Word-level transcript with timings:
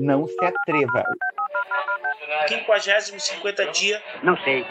Não 0.00 0.26
se 0.26 0.42
atreva. 0.42 1.04
50, 2.48 3.18
50 3.18 3.66
dia. 3.66 4.02
Não 4.22 4.34
sei. 4.42 4.64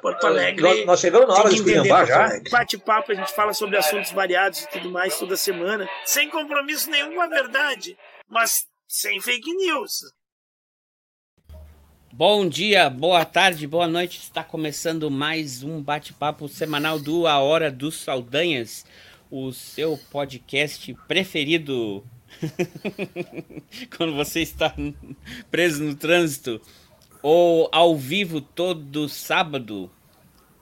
Porto 0.00 0.24
Alegre. 0.24 0.62
Nós, 0.62 0.86
nós 0.86 1.00
chegamos 1.00 1.28
na 1.28 1.34
hora 1.34 1.48
de 1.48 1.56
esculhambar 1.56 2.06
já. 2.06 2.28
Bate-papo, 2.48 3.10
a 3.10 3.14
gente 3.16 3.32
fala 3.32 3.52
sobre 3.52 3.76
assuntos 3.76 4.12
variados 4.12 4.62
e 4.62 4.68
tudo 4.68 4.88
mais 4.88 5.18
toda 5.18 5.36
semana. 5.36 5.88
Sem 6.04 6.30
compromisso 6.30 6.88
nenhum 6.90 7.16
com 7.16 7.20
a 7.20 7.26
verdade, 7.26 7.98
mas 8.28 8.68
sem 8.86 9.20
fake 9.20 9.52
news. 9.52 10.12
Bom 12.12 12.48
dia, 12.48 12.88
boa 12.88 13.24
tarde, 13.24 13.66
boa 13.66 13.88
noite. 13.88 14.18
Está 14.18 14.44
começando 14.44 15.10
mais 15.10 15.64
um 15.64 15.82
bate-papo 15.82 16.48
semanal 16.48 17.00
do 17.00 17.26
A 17.26 17.40
Hora 17.40 17.70
dos 17.70 17.96
Saldanhas, 17.96 18.86
o 19.28 19.50
seu 19.52 19.98
podcast 20.10 20.94
preferido 21.08 22.04
quando 23.96 24.14
você 24.14 24.40
está 24.40 24.74
preso 25.50 25.82
no 25.82 25.94
trânsito 25.94 26.60
ou 27.22 27.68
ao 27.72 27.96
vivo 27.96 28.40
todo 28.40 29.08
sábado 29.08 29.90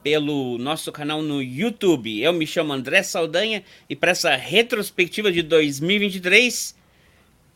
pelo 0.03 0.57
nosso 0.57 0.91
canal 0.91 1.21
no 1.21 1.41
YouTube. 1.41 2.21
Eu 2.21 2.33
me 2.33 2.47
chamo 2.47 2.73
André 2.73 3.03
Saldanha 3.03 3.63
e 3.89 3.95
para 3.95 4.11
essa 4.11 4.35
retrospectiva 4.35 5.31
de 5.31 5.41
2023 5.41 6.77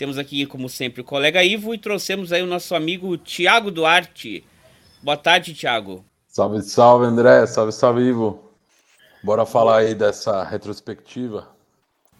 temos 0.02 0.18
aqui, 0.18 0.48
como 0.48 0.68
sempre, 0.68 1.02
o 1.02 1.04
colega 1.04 1.44
Ivo 1.44 1.76
e 1.76 1.78
trouxemos 1.78 2.34
aí 2.34 2.42
o 2.42 2.48
nosso 2.48 2.74
amigo 2.74 3.16
Tiago 3.18 3.70
Duarte. 3.70 4.44
Boa 5.00 5.16
tarde, 5.16 5.54
Tiago. 5.54 6.04
Salve, 6.28 6.64
salve, 6.64 7.06
André. 7.06 7.46
Salve, 7.46 7.72
salve, 7.72 8.02
Ivo. 8.02 8.52
Bora 9.24 9.46
falar 9.46 9.78
aí 9.78 9.94
dessa 9.94 10.44
retrospectiva. 10.44 11.48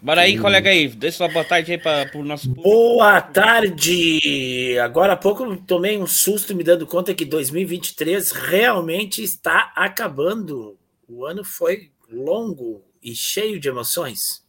Bora 0.02 0.22
aí, 0.22 0.36
colega 0.36 0.74
Ivo. 0.74 0.96
Deixa 0.96 1.18
sua 1.18 1.28
boa 1.28 1.44
tarde 1.44 1.70
aí 1.70 1.78
para 1.78 2.10
o 2.18 2.24
nosso 2.24 2.48
público. 2.48 2.68
Boa 2.68 3.20
tarde! 3.20 4.76
Agora 4.80 5.12
há 5.12 5.16
pouco 5.16 5.56
tomei 5.58 5.96
um 5.96 6.08
susto 6.08 6.56
me 6.56 6.64
dando 6.64 6.84
conta 6.88 7.14
que 7.14 7.24
2023 7.24 8.32
realmente 8.32 9.22
está 9.22 9.72
acabando. 9.76 10.76
O 11.08 11.24
ano 11.24 11.44
foi 11.44 11.92
longo 12.10 12.82
e 13.00 13.14
cheio 13.14 13.60
de 13.60 13.68
emoções. 13.68 14.44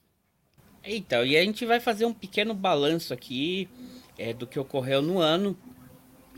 Então, 0.83 1.23
e 1.23 1.37
a 1.37 1.43
gente 1.43 1.67
vai 1.67 1.79
fazer 1.79 2.05
um 2.05 2.13
pequeno 2.15 2.55
balanço 2.55 3.13
aqui 3.13 3.69
é, 4.17 4.33
do 4.33 4.47
que 4.47 4.57
ocorreu 4.57 5.03
no 5.03 5.19
ano. 5.19 5.55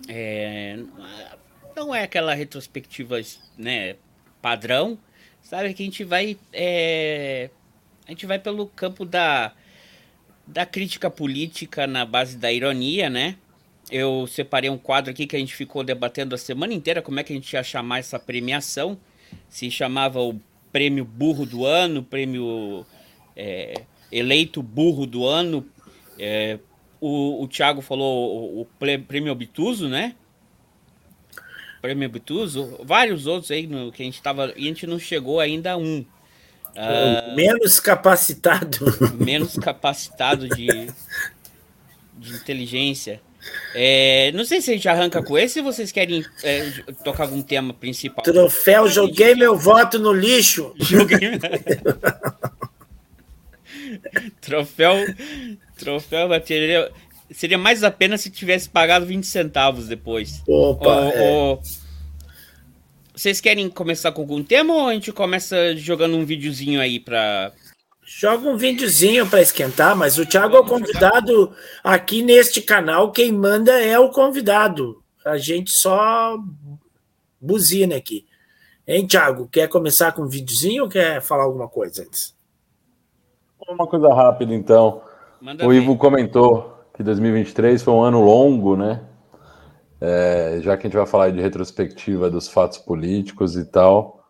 É, 0.10 0.78
não 1.74 1.96
é 1.96 2.04
aquela 2.04 2.34
retrospectiva 2.34 3.22
né, 3.58 3.96
padrão, 4.42 5.00
sabe? 5.42 5.74
Que 5.74 5.84
a 5.84 5.86
gente 5.86 6.04
vai. 6.04 6.38
É, 6.52 7.50
a 8.08 8.12
gente 8.12 8.26
vai 8.26 8.40
pelo 8.40 8.68
campo 8.68 9.06
da, 9.06 9.54
da 10.46 10.66
crítica 10.66 11.10
política 11.10 11.88
na 11.88 12.06
base 12.06 12.38
da 12.38 12.52
ironia, 12.52 13.10
né? 13.10 13.36
Eu 13.92 14.26
separei 14.28 14.70
um 14.70 14.78
quadro 14.78 15.12
aqui 15.12 15.28
que 15.28 15.36
a 15.36 15.40
gente 15.40 15.56
ficou 15.56 15.84
debatendo 15.84 16.34
a 16.34 16.38
semana 16.38 16.74
inteira 16.74 17.02
como 17.02 17.20
é 17.20 17.24
que 17.24 17.34
a 17.34 17.36
gente 17.36 17.52
ia 17.54 17.64
chamar 17.64 18.00
essa 18.00 18.18
premiação. 18.18 18.98
Se 19.48 19.70
chamava 19.70 20.20
o 20.22 20.40
prêmio 20.72 21.06
burro 21.06 21.46
do 21.46 21.66
ano, 21.66 22.04
prêmio. 22.04 22.86
É, 23.36 23.84
eleito 24.12 24.64
burro 24.64 25.06
do 25.06 25.26
ano. 25.26 25.66
É, 26.18 26.60
o, 27.00 27.44
o 27.44 27.48
Thiago 27.48 27.82
falou 27.82 28.56
o, 28.56 28.62
o 28.62 28.66
prêmio 29.08 29.32
obtuso, 29.32 29.88
né? 29.88 30.16
Prêmio 31.82 32.08
obtuso. 32.08 32.80
Vários 32.84 33.28
outros 33.28 33.52
aí 33.52 33.68
no, 33.68 33.92
que 33.92 34.02
a 34.02 34.06
gente 34.06 34.22
tava. 34.22 34.54
E 34.56 34.66
a 34.66 34.68
gente 34.68 34.88
não 34.88 34.98
chegou 34.98 35.40
ainda 35.40 35.74
a 35.74 35.78
um. 35.78 36.04
Uh, 36.76 37.36
menos 37.36 37.80
capacitado. 37.80 38.86
Menos 39.16 39.56
capacitado 39.56 40.50
de, 40.50 40.68
de 42.18 42.34
inteligência. 42.34 43.22
É, 43.74 44.32
não 44.34 44.44
sei 44.44 44.60
se 44.62 44.72
a 44.72 44.74
gente 44.74 44.90
arranca 44.90 45.22
com 45.22 45.38
esse 45.38 45.60
ou 45.60 45.66
vocês 45.66 45.92
querem 45.92 46.26
é, 46.44 46.72
tocar 47.04 47.24
algum 47.24 47.42
tema 47.42 47.74
principal. 47.74 48.24
Troféu, 48.24 48.88
joguei 48.90 49.36
meu 49.36 49.56
voto 49.58 50.00
no 50.00 50.12
lixo. 50.12 50.74
Joguei. 50.80 51.40
troféu. 54.42 54.96
Troféu 55.78 56.30
bateria. 56.30 56.92
Seria 57.32 57.58
mais 57.58 57.84
a 57.84 57.92
pena 57.92 58.18
se 58.18 58.30
tivesse 58.30 58.70
pagado 58.70 59.06
20 59.06 59.26
centavos 59.26 59.88
depois. 59.88 60.42
Opa! 60.48 61.12
é. 61.14 61.60
Vocês 63.16 63.40
querem 63.40 63.70
começar 63.70 64.12
com 64.12 64.22
algum 64.22 64.44
tema 64.44 64.74
ou 64.74 64.88
a 64.88 64.94
gente 64.94 65.12
começa 65.14 65.76
jogando 65.78 66.18
um 66.18 66.26
videozinho 66.26 66.82
aí 66.82 67.00
pra. 67.00 67.54
Joga 68.04 68.48
um 68.48 68.58
videozinho 68.58 69.28
para 69.28 69.42
esquentar, 69.42 69.96
mas 69.96 70.20
o 70.20 70.26
Thiago 70.26 70.56
é 70.56 70.60
o 70.60 70.66
convidado 70.66 71.52
aqui 71.84 72.22
neste 72.22 72.62
canal. 72.62 73.12
Quem 73.12 73.32
manda 73.32 73.72
é 73.82 73.98
o 73.98 74.10
convidado. 74.10 75.02
A 75.26 75.38
gente 75.38 75.72
só 75.72 76.38
buzina 77.42 77.96
aqui. 77.96 78.26
Hein, 78.88 79.08
Thiago? 79.08 79.48
Quer 79.48 79.68
começar 79.70 80.12
com 80.12 80.22
um 80.24 80.28
videozinho 80.28 80.84
ou 80.84 80.90
quer 80.90 81.20
falar 81.22 81.46
alguma 81.46 81.68
coisa 81.68 82.04
antes? 82.04 82.36
Uma 83.68 83.88
coisa 83.88 84.14
rápida, 84.14 84.54
então. 84.54 85.02
Manda 85.42 85.66
o 85.66 85.70
bem. 85.70 85.82
Ivo 85.82 85.98
comentou 85.98 86.86
que 86.96 87.02
2023 87.02 87.82
foi 87.82 87.94
um 87.94 88.04
ano 88.04 88.22
longo, 88.22 88.76
né? 88.76 89.02
É, 90.08 90.60
já 90.62 90.78
que 90.78 90.86
a 90.86 90.88
gente 90.88 90.98
vai 90.98 91.08
falar 91.08 91.32
de 91.32 91.42
retrospectiva 91.42 92.30
dos 92.30 92.48
fatos 92.48 92.78
políticos 92.78 93.56
e 93.56 93.66
tal. 93.66 94.24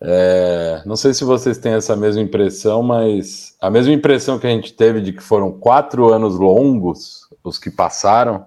É, 0.00 0.82
não 0.84 0.96
sei 0.96 1.14
se 1.14 1.22
vocês 1.22 1.58
têm 1.58 1.74
essa 1.74 1.94
mesma 1.94 2.20
impressão, 2.20 2.82
mas 2.82 3.56
a 3.60 3.70
mesma 3.70 3.92
impressão 3.92 4.36
que 4.36 4.48
a 4.48 4.50
gente 4.50 4.72
teve 4.72 5.00
de 5.00 5.12
que 5.12 5.22
foram 5.22 5.52
quatro 5.52 6.12
anos 6.12 6.36
longos 6.36 7.28
os 7.44 7.56
que 7.56 7.70
passaram. 7.70 8.44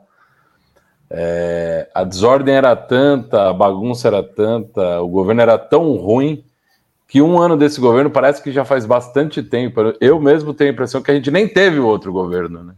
É, 1.10 1.90
a 1.96 2.04
desordem 2.04 2.54
era 2.54 2.76
tanta, 2.76 3.50
a 3.50 3.54
bagunça 3.54 4.10
era 4.10 4.22
tanta, 4.22 5.02
o 5.02 5.08
governo 5.08 5.42
era 5.42 5.58
tão 5.58 5.94
ruim 5.96 6.44
que 7.08 7.22
um 7.22 7.40
ano 7.40 7.56
desse 7.56 7.80
governo 7.80 8.12
parece 8.12 8.44
que 8.44 8.52
já 8.52 8.66
faz 8.66 8.86
bastante 8.86 9.42
tempo. 9.42 9.80
Eu 10.02 10.20
mesmo 10.20 10.54
tenho 10.54 10.72
a 10.72 10.74
impressão 10.74 11.02
que 11.02 11.10
a 11.10 11.16
gente 11.16 11.32
nem 11.32 11.48
teve 11.48 11.80
outro 11.80 12.12
governo, 12.12 12.64
né? 12.64 12.74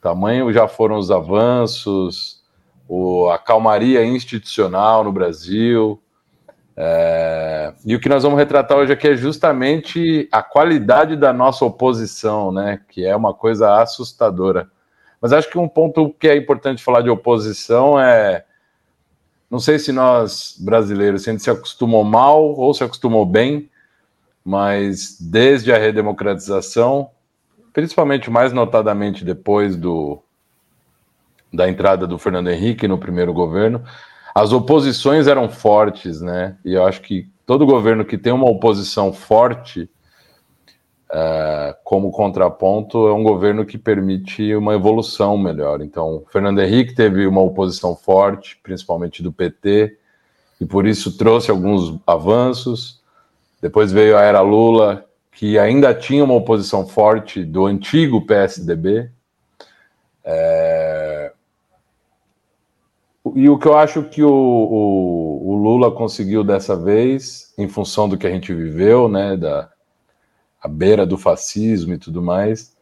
Tamanho 0.00 0.50
já 0.52 0.66
foram 0.66 0.96
os 0.96 1.10
avanços, 1.10 2.41
o, 2.94 3.30
a 3.30 3.38
calmaria 3.38 4.04
institucional 4.04 5.02
no 5.02 5.10
Brasil. 5.10 5.98
É, 6.76 7.72
e 7.86 7.96
o 7.96 8.00
que 8.00 8.08
nós 8.08 8.22
vamos 8.22 8.38
retratar 8.38 8.76
hoje 8.76 8.92
aqui 8.92 9.08
é 9.08 9.16
justamente 9.16 10.28
a 10.30 10.42
qualidade 10.42 11.16
da 11.16 11.32
nossa 11.32 11.64
oposição, 11.64 12.52
né? 12.52 12.80
Que 12.90 13.06
é 13.06 13.16
uma 13.16 13.32
coisa 13.32 13.80
assustadora. 13.80 14.70
Mas 15.22 15.32
acho 15.32 15.48
que 15.48 15.56
um 15.56 15.68
ponto 15.68 16.10
que 16.20 16.28
é 16.28 16.36
importante 16.36 16.84
falar 16.84 17.00
de 17.00 17.08
oposição 17.08 17.98
é 17.98 18.44
não 19.50 19.58
sei 19.58 19.78
se 19.78 19.90
nós, 19.90 20.56
brasileiros, 20.60 21.22
se 21.22 21.30
a 21.30 21.32
gente 21.32 21.42
se 21.42 21.50
acostumou 21.50 22.04
mal 22.04 22.42
ou 22.42 22.74
se 22.74 22.84
acostumou 22.84 23.24
bem, 23.24 23.70
mas 24.44 25.18
desde 25.18 25.72
a 25.72 25.78
redemocratização, 25.78 27.10
principalmente 27.72 28.30
mais 28.30 28.52
notadamente 28.52 29.24
depois 29.24 29.76
do, 29.76 30.22
da 31.52 31.68
entrada 31.68 32.06
do 32.06 32.18
Fernando 32.18 32.48
Henrique 32.48 32.88
no 32.88 32.98
primeiro 32.98 33.32
governo, 33.32 33.82
as 34.34 34.52
oposições 34.52 35.26
eram 35.26 35.48
fortes, 35.48 36.20
né? 36.20 36.56
E 36.64 36.72
eu 36.74 36.86
acho 36.86 37.02
que 37.02 37.28
todo 37.44 37.66
governo 37.66 38.04
que 38.04 38.16
tem 38.16 38.32
uma 38.32 38.48
oposição 38.48 39.12
forte 39.12 39.90
uh, 41.12 41.76
como 41.84 42.10
contraponto 42.10 43.06
é 43.08 43.12
um 43.12 43.22
governo 43.22 43.66
que 43.66 43.76
permite 43.76 44.54
uma 44.54 44.74
evolução 44.74 45.36
melhor. 45.36 45.82
Então, 45.82 46.24
Fernando 46.30 46.60
Henrique 46.60 46.94
teve 46.94 47.26
uma 47.26 47.42
oposição 47.42 47.94
forte, 47.94 48.58
principalmente 48.62 49.22
do 49.22 49.30
PT, 49.30 49.98
e 50.60 50.64
por 50.64 50.86
isso 50.86 51.16
trouxe 51.16 51.50
alguns 51.50 52.00
avanços. 52.06 53.00
Depois 53.60 53.92
veio 53.92 54.16
a 54.16 54.22
era 54.22 54.40
Lula, 54.40 55.04
que 55.32 55.58
ainda 55.58 55.94
tinha 55.94 56.24
uma 56.24 56.34
oposição 56.34 56.86
forte 56.86 57.44
do 57.44 57.66
antigo 57.66 58.24
PSDB. 58.24 59.10
É... 60.24 61.31
E 63.34 63.48
o 63.48 63.58
que 63.58 63.66
eu 63.66 63.76
acho 63.76 64.02
que 64.04 64.22
o, 64.22 64.30
o, 64.30 65.50
o, 65.50 65.56
Lula 65.56 65.90
conseguiu 65.90 66.44
dessa 66.44 66.76
vez, 66.76 67.52
em 67.56 67.68
função 67.68 68.08
do 68.08 68.16
que 68.16 68.26
a 68.26 68.30
gente 68.30 68.52
viveu, 68.52 69.08
né, 69.08 69.36
da, 69.36 69.70
à 70.60 70.68
beira 70.68 71.06
do 71.06 71.16
fascismo 71.16 71.94
e 71.94 71.98
tudo 71.98 72.22
mais, 72.22 72.76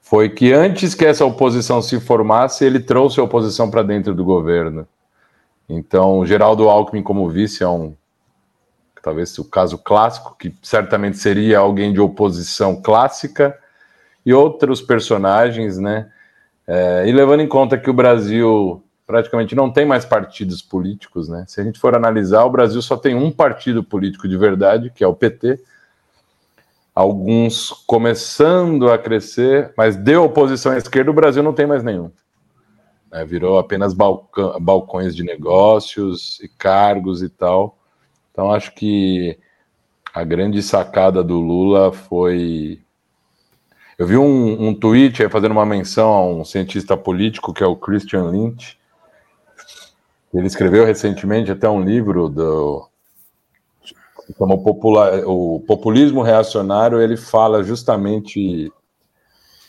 foi 0.00 0.28
que 0.28 0.52
antes 0.52 0.94
que 0.94 1.04
essa 1.04 1.24
oposição 1.24 1.82
se 1.82 2.00
formasse, 2.00 2.64
ele 2.64 2.80
trouxe 2.80 3.20
a 3.20 3.24
oposição 3.24 3.70
para 3.70 3.82
dentro 3.82 4.14
do 4.14 4.24
governo. 4.24 4.86
Então, 5.68 6.24
Geraldo 6.24 6.68
Alckmin 6.68 7.02
como 7.02 7.28
vice 7.28 7.62
é 7.62 7.68
um 7.68 7.94
talvez 9.02 9.38
o 9.38 9.44
caso 9.44 9.78
clássico, 9.78 10.36
que 10.38 10.54
certamente 10.62 11.18
seria 11.18 11.60
alguém 11.60 11.92
de 11.92 12.00
oposição 12.00 12.80
clássica, 12.82 13.56
e 14.28 14.34
outros 14.34 14.82
personagens, 14.82 15.78
né? 15.78 16.10
É, 16.66 17.08
e 17.08 17.12
levando 17.12 17.40
em 17.40 17.48
conta 17.48 17.78
que 17.78 17.88
o 17.88 17.94
Brasil 17.94 18.84
praticamente 19.08 19.54
não 19.54 19.72
tem 19.72 19.86
mais 19.86 20.04
partidos 20.04 20.60
políticos, 20.60 21.30
né? 21.30 21.46
Se 21.48 21.58
a 21.62 21.64
gente 21.64 21.80
for 21.80 21.96
analisar, 21.96 22.44
o 22.44 22.50
Brasil 22.50 22.82
só 22.82 22.94
tem 22.94 23.14
um 23.14 23.32
partido 23.32 23.82
político 23.82 24.28
de 24.28 24.36
verdade, 24.36 24.92
que 24.94 25.02
é 25.02 25.06
o 25.06 25.14
PT, 25.14 25.58
alguns 26.94 27.70
começando 27.86 28.90
a 28.90 28.98
crescer, 28.98 29.72
mas 29.78 29.96
de 29.96 30.14
oposição 30.14 30.72
à 30.72 30.76
esquerda, 30.76 31.10
o 31.10 31.14
Brasil 31.14 31.42
não 31.42 31.54
tem 31.54 31.66
mais 31.66 31.82
nenhum. 31.82 32.10
Né? 33.10 33.24
Virou 33.24 33.58
apenas 33.58 33.94
balcões 33.94 35.16
de 35.16 35.24
negócios 35.24 36.38
e 36.40 36.48
cargos 36.48 37.22
e 37.22 37.30
tal. 37.30 37.78
Então 38.30 38.52
acho 38.52 38.74
que 38.74 39.38
a 40.12 40.22
grande 40.22 40.62
sacada 40.62 41.24
do 41.24 41.40
Lula 41.40 41.92
foi. 41.92 42.82
Eu 43.98 44.06
vi 44.06 44.18
um, 44.18 44.68
um 44.68 44.74
tweet 44.74 45.26
fazendo 45.30 45.52
uma 45.52 45.64
menção 45.64 46.12
a 46.12 46.26
um 46.26 46.44
cientista 46.44 46.94
político 46.94 47.54
que 47.54 47.64
é 47.64 47.66
o 47.66 47.74
Christian 47.74 48.24
Lynch. 48.24 48.77
Ele 50.32 50.46
escreveu 50.46 50.84
recentemente 50.84 51.50
até 51.50 51.68
um 51.68 51.82
livro 51.82 52.28
do 52.28 52.88
como 54.36 54.56
o, 54.56 55.56
o 55.56 55.60
populismo 55.60 56.22
reacionário. 56.22 57.00
Ele 57.00 57.16
fala 57.16 57.62
justamente 57.62 58.70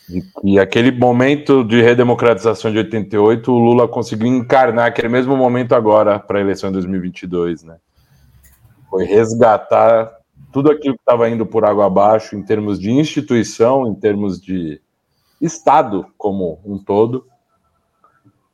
de 0.08 0.22
que 0.22 0.58
aquele 0.58 0.90
momento 0.90 1.64
de 1.64 1.80
redemocratização 1.80 2.70
de 2.70 2.78
88, 2.78 3.52
o 3.52 3.58
Lula 3.58 3.88
conseguiu 3.88 4.26
encarnar 4.26 4.86
aquele 4.86 5.08
mesmo 5.08 5.36
momento 5.36 5.74
agora 5.74 6.18
para 6.18 6.38
a 6.38 6.42
eleição 6.42 6.70
de 6.70 6.74
2022, 6.74 7.62
né? 7.62 7.76
Foi 8.90 9.04
resgatar 9.04 10.10
tudo 10.52 10.70
aquilo 10.70 10.94
que 10.94 11.00
estava 11.00 11.30
indo 11.30 11.46
por 11.46 11.64
água 11.64 11.86
abaixo 11.86 12.34
em 12.34 12.42
termos 12.42 12.78
de 12.78 12.90
instituição, 12.90 13.86
em 13.86 13.94
termos 13.94 14.40
de 14.40 14.80
Estado 15.40 16.06
como 16.18 16.60
um 16.64 16.76
todo, 16.76 17.24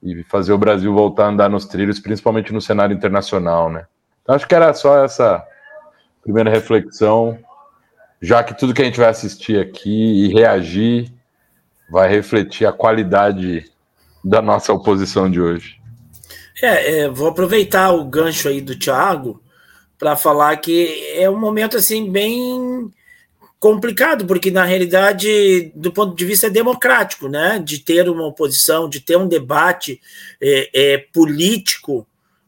e 0.03 0.23
fazer 0.25 0.53
o 0.53 0.59
Brasil 0.59 0.93
voltar 0.93 1.27
a 1.27 1.29
andar 1.29 1.51
nos 1.51 1.65
trilhos, 1.65 1.99
principalmente 1.99 2.53
no 2.53 2.61
cenário 2.61 2.95
internacional, 2.95 3.71
né? 3.71 3.87
Então, 4.23 4.35
acho 4.35 4.47
que 4.47 4.55
era 4.55 4.73
só 4.75 5.05
essa 5.05 5.45
primeira 6.23 6.51
reflexão, 6.51 7.39
já 8.21 8.43
que 8.43 8.59
tudo 8.59 8.75
que 8.75 8.83
a 8.83 8.85
gente 8.85 8.99
vai 8.99 9.09
assistir 9.09 9.61
aqui 9.61 10.25
e 10.27 10.33
reagir 10.33 11.13
vai 11.89 12.09
refletir 12.09 12.67
a 12.67 12.73
qualidade 12.73 13.71
da 14.25 14.43
nossa 14.43 14.73
oposição 14.73 15.31
de 15.31 15.41
hoje. 15.41 15.81
É, 16.61 17.01
é 17.01 17.09
vou 17.09 17.29
aproveitar 17.29 17.93
o 17.93 18.05
gancho 18.05 18.49
aí 18.49 18.61
do 18.61 18.77
Thiago 18.77 19.41
para 19.99 20.17
falar 20.17 20.57
que 20.57 21.15
é 21.15 21.31
um 21.31 21.39
momento 21.39 21.77
assim 21.77 22.11
bem 22.11 22.91
complicado, 23.67 24.25
porque 24.27 24.49
na 24.49 24.63
realidade, 24.63 25.73
do 25.75 25.93
ponto 25.93 26.15
de 26.15 26.25
vista 26.25 26.49
democrático, 26.49 27.29
né, 27.29 27.59
de 27.59 27.81
ter 27.81 28.09
uma 28.09 28.25
oposição, 28.25 28.89
de 28.89 29.01
ter 29.01 29.17
um 29.17 29.27
debate 29.27 30.01
é, 30.41 30.71
é, 30.73 30.99
político 30.99 32.07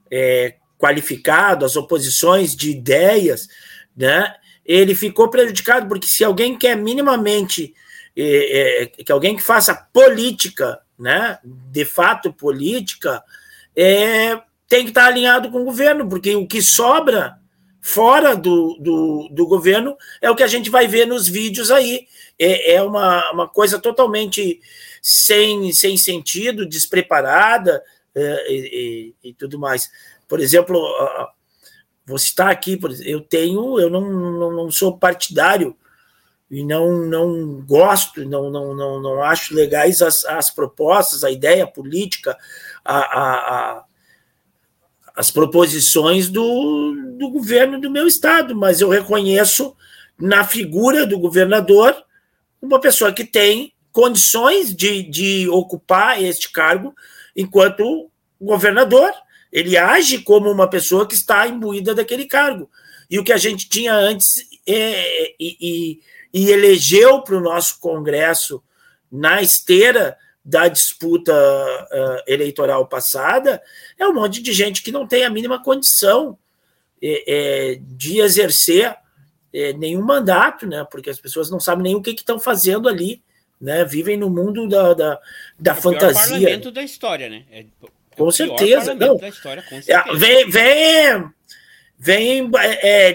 é, 0.09 0.55
qualificado, 0.79 1.65
as 1.65 1.75
oposições 1.75 2.55
de 2.55 2.71
ideias, 2.71 3.49
né, 3.97 4.33
ele 4.65 4.95
ficou 4.95 5.29
prejudicado, 5.29 5.89
porque 5.89 6.07
se 6.07 6.23
alguém 6.23 6.57
quer 6.57 6.77
minimamente 6.77 7.75
é, 8.17 8.89
que 9.05 9.11
alguém 9.11 9.35
que 9.35 9.43
faça 9.43 9.75
política, 9.75 10.79
né, 10.97 11.41
de 11.43 11.85
fato 11.85 12.33
política, 12.33 13.25
é, 13.75 14.41
tem 14.69 14.85
que 14.85 14.91
estar 14.91 15.07
alinhado 15.07 15.51
com 15.51 15.63
o 15.63 15.65
governo, 15.65 16.09
porque 16.09 16.37
o 16.37 16.47
que 16.47 16.63
sobra 16.63 17.39
fora 17.89 18.37
do, 18.37 18.77
do, 18.79 19.29
do 19.31 19.47
governo 19.47 19.97
é 20.21 20.31
o 20.31 20.37
que 20.37 20.43
a 20.43 20.47
gente 20.47 20.69
vai 20.69 20.87
ver 20.87 21.07
nos 21.07 21.27
vídeos 21.27 21.71
aí. 21.71 22.07
É, 22.39 22.75
é 22.75 22.83
uma, 22.83 23.33
uma 23.33 23.49
coisa 23.49 23.79
totalmente 23.79 24.61
sem, 25.01 25.73
sem 25.73 25.97
sentido, 25.97 26.69
despreparada 26.69 27.83
é, 28.15 28.53
e, 28.53 29.15
e, 29.25 29.33
tudo 29.33 29.59
mais. 29.59 29.91
Por 30.29 30.39
exemplo, 30.39 30.79
vou 32.05 32.19
citar 32.19 32.51
aqui, 32.51 32.79
eu 33.07 33.23
tenho, 33.23 33.81
eu 33.81 33.89
não, 33.89 34.03
não, 34.03 34.53
não 34.53 34.71
sou 34.71 34.99
partidário 34.99 35.75
e 36.51 36.63
não, 36.63 37.07
não 37.07 37.63
gosto, 37.63 38.23
não, 38.27 38.51
não, 38.51 38.75
não, 38.75 39.01
não 39.01 39.23
acho 39.23 39.55
legais 39.55 40.03
as, 40.03 40.27
as 40.27 40.51
propostas, 40.51 41.25
a 41.25 41.31
ideia 41.31 41.67
política, 41.67 42.37
a, 42.85 42.99
a, 42.99 43.79
a 43.79 43.85
as 45.19 45.31
proposições 45.31 46.29
do, 46.29 46.95
do 47.19 47.29
governo 47.31 47.81
do 47.81 47.91
meu 47.91 48.07
estado, 48.07 48.55
mas 48.55 48.81
eu 48.81 48.89
reconheço 48.89 49.75
na 50.17 50.45
figura 50.45 51.05
do 51.05 51.19
governador 51.19 51.97
uma 52.63 52.81
pessoa 52.81 53.13
que 53.13 53.25
tem 53.25 53.73
condições 53.91 54.75
de, 54.75 55.03
de 55.03 55.49
ocupar 55.49 56.23
este 56.23 56.51
cargo 56.53 56.95
enquanto 57.37 58.11
governador. 58.41 59.11
Ele 59.53 59.77
age 59.77 60.19
como 60.19 60.51
uma 60.51 60.71
pessoa 60.71 61.07
que 61.07 61.15
está 61.15 61.49
imbuída 61.49 61.95
daquele 61.95 62.27
cargo. 62.27 62.71
E 63.11 63.19
o 63.19 63.25
que 63.25 63.33
a 63.33 63.39
gente 63.39 63.69
tinha 63.69 63.95
antes 63.95 64.47
é, 64.67 65.35
e, 65.41 65.57
e 65.61 66.01
e 66.33 66.51
elegeu 66.51 67.23
para 67.23 67.37
o 67.37 67.41
nosso 67.41 67.81
Congresso 67.81 68.63
na 69.11 69.41
esteira 69.41 70.17
da 70.49 70.67
disputa 70.67 71.31
uh, 71.35 72.23
eleitoral 72.27 72.87
passada, 72.87 73.63
é 73.99 74.07
um 74.07 74.15
monte 74.15 74.41
de 74.41 74.51
gente 74.51 74.83
que 74.83 74.91
não 74.91 75.07
tem 75.07 75.23
a 75.23 75.29
mínima 75.29 75.63
condição 75.63 76.39
é, 77.03 77.73
é, 77.73 77.79
de 77.83 78.19
exercer 78.19 78.97
é, 79.53 79.75
nenhum 79.75 80.01
mandato, 80.01 80.67
né? 80.67 80.87
Porque 80.91 81.11
as 81.11 81.21
pessoas 81.21 81.51
não 81.51 81.61
sabem 81.61 81.83
nem 81.83 81.95
o 81.95 82.01
que 82.01 82.13
estão 82.13 82.39
fazendo 82.39 82.89
ali, 82.89 83.23
né? 83.61 83.85
Vivem 83.85 84.17
no 84.17 84.31
mundo 84.31 84.67
da, 84.67 84.95
da, 84.95 85.21
da 85.61 85.73
é 85.73 85.75
fantasia. 85.75 86.39
O 86.39 86.41
parlamento 86.41 86.71
da 86.71 86.83
história, 86.83 87.29
né? 87.29 87.45
É, 87.51 87.61
é 87.61 87.67
com 88.17 88.31
certeza, 88.31 88.95
não. 88.95 89.17
História, 89.17 89.63
com 89.63 89.83
certeza. 89.83 90.17
Vem, 90.17 90.49
vem, 90.49 91.31
vem, 91.99 92.51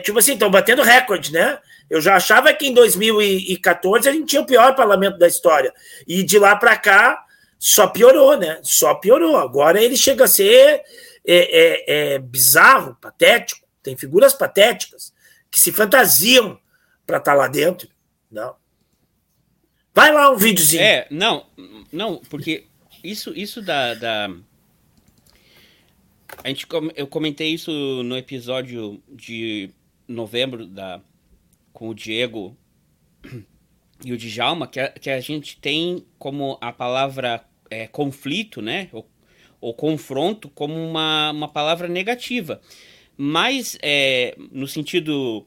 tipo 0.04 0.20
assim, 0.20 0.34
estão 0.34 0.52
batendo 0.52 0.84
recorde, 0.84 1.34
né? 1.34 1.58
Eu 1.94 2.02
já 2.02 2.16
achava 2.16 2.52
que 2.52 2.66
em 2.66 2.74
2014 2.74 4.10
a 4.10 4.12
gente 4.12 4.26
tinha 4.26 4.42
o 4.42 4.48
pior 4.48 4.76
parlamento 4.76 5.20
da 5.20 5.28
história. 5.28 5.72
E 6.08 6.24
de 6.24 6.40
lá 6.40 6.56
para 6.56 6.76
cá 6.76 7.24
só 7.60 7.86
piorou, 7.86 8.36
né? 8.36 8.60
Só 8.64 8.96
piorou. 8.96 9.38
Agora 9.38 9.80
ele 9.80 9.96
chega 9.96 10.24
a 10.24 10.28
ser 10.28 10.82
é, 11.24 11.28
é, 11.28 12.14
é 12.16 12.18
bizarro, 12.18 12.98
patético. 13.00 13.68
Tem 13.84 13.96
figuras 13.96 14.34
patéticas 14.34 15.14
que 15.52 15.60
se 15.60 15.72
fantasiam 15.72 16.60
para 17.06 17.18
estar 17.18 17.34
tá 17.34 17.38
lá 17.38 17.48
dentro. 17.48 17.88
Não. 18.32 18.56
Vai 19.94 20.12
lá 20.12 20.32
um 20.32 20.36
videozinho. 20.36 20.82
É, 20.82 21.06
não, 21.12 21.46
não, 21.92 22.18
porque 22.28 22.66
isso, 23.04 23.32
isso 23.36 23.62
da, 23.62 23.94
da... 23.94 24.32
A 26.44 26.48
gente, 26.48 26.66
eu 26.96 27.06
comentei 27.06 27.54
isso 27.54 27.72
no 28.02 28.18
episódio 28.18 29.00
de 29.08 29.70
novembro 30.08 30.66
da 30.66 31.00
com 31.74 31.90
o 31.90 31.96
Diego 31.96 32.56
e 34.06 34.14
o 34.14 34.18
Djalma, 34.18 34.68
que 34.68 34.80
a, 34.80 34.90
que 34.90 35.10
a 35.10 35.20
gente 35.20 35.58
tem 35.58 36.06
como 36.20 36.58
a 36.62 36.72
palavra 36.72 37.44
é, 37.70 37.88
conflito, 37.88 38.62
né? 38.62 38.90
Ou, 38.92 39.10
ou, 39.60 39.74
confronto 39.74 40.50
como 40.50 40.76
uma, 40.76 41.32
uma 41.32 41.48
palavra 41.48 41.88
negativa. 41.88 42.62
Mas 43.18 43.78
é, 43.82 44.36
no 44.52 44.68
sentido 44.68 45.46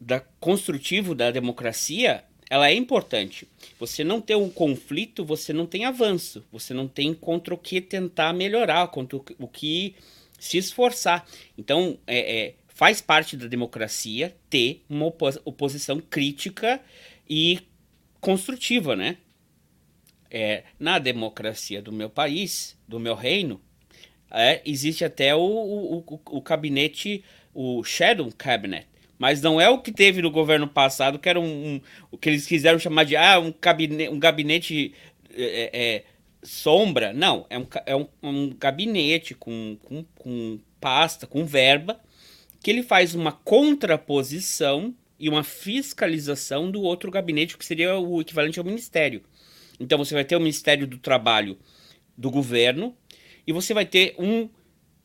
da 0.00 0.20
construtivo 0.40 1.14
da 1.14 1.30
democracia, 1.30 2.24
ela 2.48 2.70
é 2.70 2.74
importante. 2.74 3.46
Você 3.78 4.02
não 4.02 4.20
tem 4.20 4.36
um 4.36 4.48
conflito, 4.48 5.24
você 5.24 5.52
não 5.52 5.66
tem 5.66 5.84
avanço, 5.84 6.44
você 6.50 6.72
não 6.72 6.88
tem 6.88 7.12
contra 7.12 7.54
o 7.54 7.58
que 7.58 7.80
tentar 7.80 8.32
melhorar, 8.32 8.88
contra 8.88 9.18
o 9.38 9.48
que 9.48 9.94
se 10.38 10.56
esforçar. 10.56 11.26
Então, 11.58 11.98
é, 12.06 12.46
é 12.46 12.54
faz 12.78 13.00
parte 13.00 13.36
da 13.36 13.48
democracia 13.48 14.36
ter 14.48 14.84
uma 14.88 15.06
oposição 15.44 15.98
crítica 15.98 16.80
e 17.28 17.58
construtiva, 18.20 18.94
né? 18.94 19.16
É, 20.30 20.62
na 20.78 21.00
democracia 21.00 21.82
do 21.82 21.90
meu 21.90 22.08
país, 22.08 22.78
do 22.86 23.00
meu 23.00 23.16
reino, 23.16 23.60
é, 24.30 24.62
existe 24.64 25.04
até 25.04 25.34
o, 25.34 25.40
o, 25.40 26.04
o, 26.06 26.20
o, 26.36 26.40
gabinete, 26.40 27.24
o 27.52 27.82
Shadow 27.82 28.30
Cabinet, 28.38 28.86
mas 29.18 29.42
não 29.42 29.60
é 29.60 29.68
o 29.68 29.82
que 29.82 29.90
teve 29.90 30.22
no 30.22 30.30
governo 30.30 30.68
passado, 30.68 31.18
que 31.18 31.28
era 31.28 31.40
um, 31.40 31.44
um 31.74 31.80
o 32.12 32.16
que 32.16 32.28
eles 32.28 32.46
quiseram 32.46 32.78
chamar 32.78 33.02
de 33.02 33.16
ah, 33.16 33.40
um, 33.40 33.52
gabinete, 33.60 34.12
um 34.12 34.20
gabinete 34.20 34.94
é, 35.34 35.70
é, 35.72 36.04
sombra. 36.44 37.12
Não, 37.12 37.44
é 37.50 37.58
um, 37.58 37.66
é 37.84 37.96
um, 37.96 38.06
um 38.22 38.50
gabinete 38.50 39.34
com, 39.34 39.76
com, 39.82 40.04
com 40.14 40.60
pasta, 40.80 41.26
com 41.26 41.44
verba, 41.44 42.00
que 42.62 42.70
ele 42.70 42.82
faz 42.82 43.14
uma 43.14 43.32
contraposição 43.32 44.94
e 45.18 45.28
uma 45.28 45.42
fiscalização 45.42 46.70
do 46.70 46.82
outro 46.82 47.10
gabinete, 47.10 47.56
que 47.56 47.64
seria 47.64 47.98
o 47.98 48.20
equivalente 48.20 48.58
ao 48.58 48.64
ministério. 48.64 49.22
Então 49.80 49.98
você 49.98 50.14
vai 50.14 50.24
ter 50.24 50.36
o 50.36 50.40
Ministério 50.40 50.86
do 50.86 50.98
Trabalho 50.98 51.58
do 52.16 52.30
governo 52.30 52.96
e 53.46 53.52
você 53.52 53.72
vai 53.72 53.86
ter 53.86 54.14
um, 54.18 54.48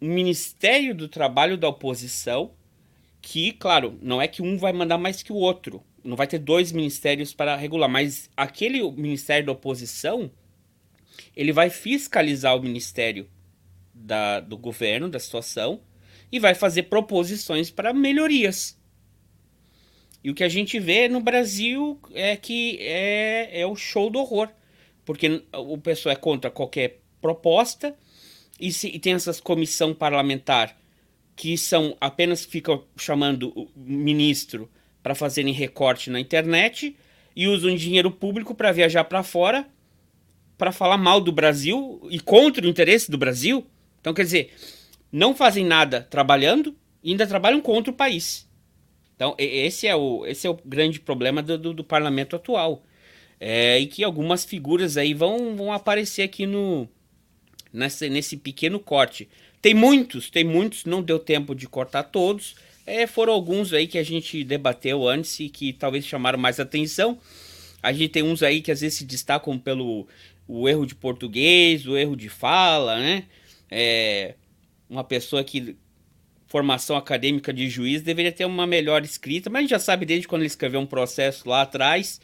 Ministério 0.03 0.93
do 0.93 1.07
Trabalho 1.07 1.57
da 1.57 1.69
oposição, 1.69 2.51
que, 3.21 3.53
claro, 3.53 3.97
não 4.01 4.21
é 4.21 4.27
que 4.27 4.41
um 4.41 4.57
vai 4.57 4.73
mandar 4.73 4.97
mais 4.97 5.23
que 5.23 5.31
o 5.31 5.37
outro. 5.37 5.81
Não 6.03 6.17
vai 6.17 6.27
ter 6.27 6.39
dois 6.39 6.73
ministérios 6.73 7.33
para 7.33 7.55
regular, 7.55 7.87
mas 7.87 8.29
aquele 8.35 8.83
Ministério 8.91 9.45
da 9.45 9.53
Oposição, 9.53 10.29
ele 11.33 11.53
vai 11.53 11.69
fiscalizar 11.69 12.53
o 12.53 12.61
Ministério 12.61 13.29
da, 13.93 14.41
do 14.41 14.57
governo, 14.57 15.07
da 15.07 15.19
situação, 15.19 15.79
e 16.33 16.39
vai 16.39 16.55
fazer 16.55 16.83
proposições 16.83 17.69
para 17.69 17.93
melhorias. 17.93 18.75
E 20.23 20.31
o 20.31 20.33
que 20.33 20.43
a 20.43 20.49
gente 20.49 20.79
vê 20.79 21.07
no 21.07 21.19
Brasil 21.19 21.99
é 22.11 22.35
que 22.35 22.79
é, 22.79 23.61
é 23.61 23.67
o 23.67 23.75
show 23.75 24.09
do 24.09 24.17
horror. 24.17 24.49
Porque 25.05 25.43
o 25.53 25.77
pessoal 25.77 26.13
é 26.13 26.15
contra 26.15 26.49
qualquer 26.49 27.01
proposta 27.21 27.95
e, 28.59 28.73
se, 28.73 28.87
e 28.87 28.97
tem 28.97 29.13
essas 29.13 29.39
comissão 29.39 29.93
parlamentar 29.93 30.75
que 31.35 31.55
são 31.55 31.95
apenas 32.01 32.43
ficam 32.43 32.83
chamando 32.97 33.49
o 33.55 33.69
ministro 33.75 34.67
para 35.03 35.13
fazerem 35.13 35.53
recorte 35.53 36.09
na 36.09 36.19
internet 36.19 36.95
e 37.35 37.47
usam 37.47 37.75
dinheiro 37.75 38.09
público 38.09 38.55
para 38.55 38.71
viajar 38.71 39.03
para 39.03 39.21
fora 39.21 39.67
para 40.57 40.71
falar 40.71 40.97
mal 40.97 41.21
do 41.21 41.31
Brasil 41.31 42.01
e 42.09 42.19
contra 42.19 42.65
o 42.65 42.69
interesse 42.69 43.11
do 43.11 43.17
Brasil. 43.19 43.67
Então, 43.99 44.13
quer 44.13 44.23
dizer, 44.23 44.51
não 45.13 45.35
fazem 45.35 45.63
nada 45.63 46.01
trabalhando 46.01 46.75
e 47.03 47.11
ainda 47.11 47.27
trabalham 47.27 47.61
contra 47.61 47.91
o 47.91 47.95
país. 47.95 48.49
Então, 49.15 49.35
esse 49.37 49.85
é 49.85 49.95
o, 49.95 50.25
esse 50.25 50.47
é 50.47 50.49
o 50.49 50.57
grande 50.65 50.99
problema 50.99 51.43
do, 51.43 51.55
do, 51.55 51.73
do 51.73 51.83
parlamento 51.83 52.35
atual. 52.35 52.83
É, 53.39 53.79
e 53.79 53.85
que 53.85 54.03
algumas 54.03 54.43
figuras 54.43 54.97
aí 54.97 55.13
vão, 55.13 55.55
vão 55.55 55.71
aparecer 55.71 56.23
aqui 56.23 56.47
no 56.47 56.89
nesse, 57.71 58.09
nesse 58.09 58.37
pequeno 58.37 58.79
corte. 58.79 59.29
Tem 59.61 59.73
muitos, 59.73 60.29
tem 60.29 60.43
muitos, 60.43 60.85
não 60.85 61.01
deu 61.01 61.19
tempo 61.19 61.53
de 61.53 61.67
cortar 61.67 62.03
todos. 62.03 62.55
É, 62.85 63.05
foram 63.05 63.33
alguns 63.33 63.71
aí 63.71 63.87
que 63.87 63.97
a 63.97 64.03
gente 64.03 64.43
debateu 64.43 65.07
antes 65.07 65.39
e 65.39 65.47
que 65.47 65.73
talvez 65.73 66.05
chamaram 66.05 66.39
mais 66.39 66.59
atenção. 66.59 67.19
A 67.81 67.93
gente 67.93 68.09
tem 68.09 68.23
uns 68.23 68.41
aí 68.41 68.61
que 68.61 68.71
às 68.71 68.81
vezes 68.81 68.97
se 68.97 69.05
destacam 69.05 69.59
pelo 69.59 70.07
o 70.47 70.67
erro 70.67 70.85
de 70.85 70.95
português, 70.95 71.85
o 71.85 71.97
erro 71.97 72.15
de 72.15 72.29
fala, 72.29 72.97
né? 72.97 73.25
É, 73.69 74.35
uma 74.89 75.03
pessoa 75.03 75.43
que 75.43 75.75
formação 76.47 76.95
acadêmica 76.95 77.51
de 77.51 77.67
juiz 77.67 78.01
deveria 78.01 78.31
ter 78.31 78.45
uma 78.45 78.67
melhor 78.67 79.03
escrita, 79.03 79.49
mas 79.49 79.59
a 79.59 79.61
gente 79.61 79.69
já 79.71 79.79
sabe 79.79 80.05
desde 80.05 80.27
quando 80.27 80.41
ele 80.41 80.47
escreveu 80.47 80.79
um 80.79 80.85
processo 80.85 81.49
lá 81.49 81.63
atrás 81.63 82.21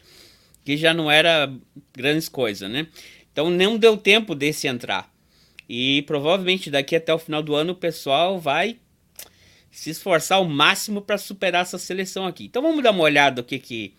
que 0.64 0.78
já 0.78 0.94
não 0.94 1.10
era 1.10 1.52
grandes 1.94 2.30
coisas, 2.30 2.70
né? 2.70 2.88
Então 3.32 3.50
não 3.50 3.78
deu 3.78 3.98
tempo 3.98 4.36
desse 4.36 4.68
entrar. 4.68 5.12
E 5.68 6.04
provavelmente 6.04 6.70
daqui 6.70 6.96
até 6.96 7.14
o 7.14 7.20
final 7.20 7.42
do 7.42 7.56
ano 7.56 7.74
o 7.74 7.76
pessoal 7.76 8.40
vai 8.40 8.78
se 9.72 9.90
esforçar 9.90 10.38
ao 10.38 10.46
máximo 10.46 11.02
para 11.02 11.18
superar 11.18 11.64
essa 11.64 11.78
seleção 11.78 12.26
aqui. 12.26 12.46
Então 12.46 12.62
vamos 12.62 12.84
dar 12.84 12.92
uma 12.92 13.04
olhada 13.04 13.42
o 13.42 13.44
que 13.44 13.58
que 13.60 13.94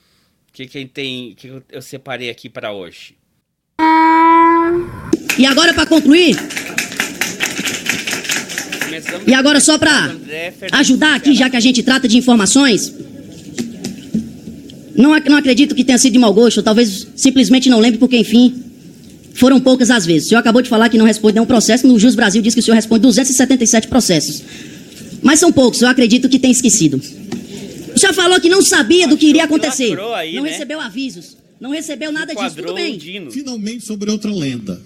que, 0.52 0.66
que 0.66 0.86
tem 0.86 1.34
que 1.34 1.62
eu 1.70 1.82
separei 1.82 2.28
aqui 2.28 2.48
para 2.48 2.72
hoje. 2.72 3.16
E 5.38 5.46
agora 5.46 5.72
para 5.72 5.86
concluir, 5.86 6.36
e 9.26 9.34
agora 9.34 9.60
só 9.60 9.78
para 9.78 10.14
ajudar 10.72 11.16
aqui, 11.16 11.34
já 11.34 11.48
que 11.48 11.56
a 11.56 11.60
gente 11.60 11.82
trata 11.82 12.08
de 12.08 12.16
informações, 12.16 12.92
não, 14.96 15.18
não 15.18 15.36
acredito 15.36 15.74
que 15.74 15.84
tenha 15.84 15.98
sido 15.98 16.12
de 16.12 16.18
mau 16.18 16.32
gosto, 16.32 16.62
talvez 16.62 17.06
simplesmente 17.16 17.68
não 17.68 17.78
lembre, 17.80 17.98
porque 17.98 18.16
enfim, 18.16 18.54
foram 19.34 19.60
poucas 19.60 19.90
as 19.90 20.04
vezes. 20.04 20.26
O 20.26 20.28
senhor 20.30 20.40
acabou 20.40 20.60
de 20.60 20.68
falar 20.68 20.88
que 20.88 20.98
não 20.98 21.06
responde 21.06 21.34
nenhum 21.34 21.46
processo. 21.46 21.86
No 21.86 21.98
Jus 21.98 22.14
Brasil 22.14 22.42
diz 22.42 22.54
que 22.54 22.60
o 22.60 22.62
senhor 22.62 22.74
responde 22.74 23.02
277 23.02 23.88
processos. 23.88 24.42
Mas 25.22 25.38
são 25.38 25.52
poucos, 25.52 25.80
eu 25.82 25.88
acredito 25.88 26.28
que 26.28 26.38
tem 26.38 26.50
esquecido. 26.50 27.00
O 27.94 27.98
senhor 27.98 28.12
falou 28.14 28.40
que 28.40 28.48
não 28.48 28.62
sabia 28.62 29.08
do 29.08 29.16
que 29.16 29.26
iria 29.26 29.44
acontecer. 29.44 29.96
Não 29.96 30.42
né? 30.42 30.50
recebeu 30.50 30.80
avisos. 30.80 31.36
Não 31.60 31.70
recebeu 31.70 32.10
nada 32.10 32.34
disso. 32.34 32.56
Tudo 32.56 32.74
bem. 32.74 32.98
Finalmente 33.30 33.84
sobre 33.84 34.10
outra 34.10 34.32
lenda. 34.32 34.80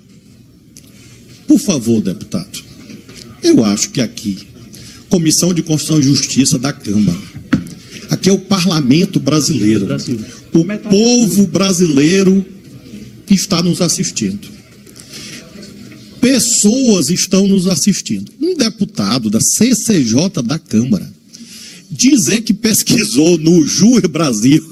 Por 1.46 1.58
favor, 1.58 2.00
deputado. 2.00 2.73
Eu 3.44 3.62
acho 3.64 3.90
que 3.90 4.00
aqui, 4.00 4.48
Comissão 5.10 5.52
de 5.52 5.62
Constituição 5.62 6.00
e 6.00 6.02
Justiça 6.02 6.58
da 6.58 6.72
Câmara, 6.72 7.18
aqui 8.10 8.30
é 8.30 8.32
o 8.32 8.38
parlamento 8.38 9.20
brasileiro. 9.20 9.86
O 10.52 10.64
povo 10.88 11.46
brasileiro 11.46 12.44
que 13.26 13.34
está 13.34 13.62
nos 13.62 13.80
assistindo. 13.80 14.48
Pessoas 16.20 17.10
estão 17.10 17.46
nos 17.46 17.66
assistindo. 17.66 18.32
Um 18.40 18.56
deputado 18.56 19.28
da 19.28 19.40
CCJ 19.40 20.42
da 20.42 20.58
Câmara 20.58 21.12
dizer 21.90 22.40
que 22.40 22.54
pesquisou 22.54 23.38
no 23.38 23.64
Júri 23.66 24.08
Brasil. 24.08 24.64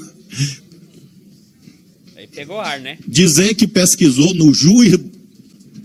Aí 2.15 2.27
pegou 2.27 2.59
ar, 2.59 2.79
né? 2.79 2.97
Dizer 3.07 3.53
que 3.53 3.67
pesquisou 3.67 4.33
no 4.33 4.53
Júri. 4.53 4.99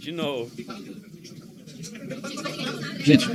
De 0.01 0.11
novo. 0.11 0.51
Gente. 3.09 3.27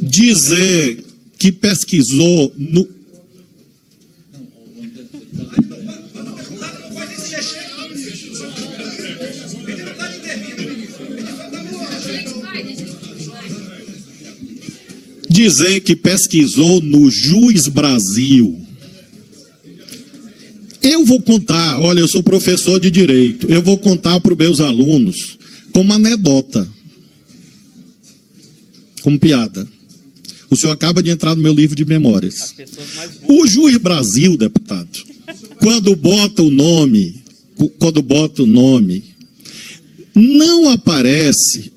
Dizer 0.00 1.04
que 1.36 1.50
pesquisou 1.50 2.52
no 2.56 2.88
dizer 15.28 15.80
que 15.80 15.96
pesquisou 15.96 16.80
no 16.80 17.10
Juiz 17.10 17.66
Brasil. 17.66 18.60
Eu 20.80 21.04
vou 21.04 21.20
contar, 21.20 21.80
olha, 21.80 21.98
eu 21.98 22.06
sou 22.06 22.22
professor 22.22 22.78
de 22.78 22.92
direito, 22.92 23.48
eu 23.50 23.60
vou 23.60 23.76
contar 23.76 24.20
para 24.20 24.32
os 24.32 24.38
meus 24.38 24.60
alunos 24.60 25.36
como 25.72 25.92
anedota, 25.92 26.68
como 29.02 29.18
piada. 29.18 29.66
O 30.50 30.56
senhor 30.56 30.72
acaba 30.72 31.02
de 31.02 31.10
entrar 31.10 31.34
no 31.34 31.42
meu 31.42 31.52
livro 31.52 31.74
de 31.74 31.84
memórias. 31.84 32.54
O 33.28 33.46
Juiz 33.46 33.76
Brasil, 33.78 34.36
deputado, 34.36 35.02
quando 35.58 35.96
bota 35.96 36.42
o 36.42 36.50
nome, 36.50 37.22
quando 37.78 38.02
bota 38.02 38.42
o 38.42 38.46
nome, 38.46 39.02
não 40.14 40.68
aparece 40.68 41.72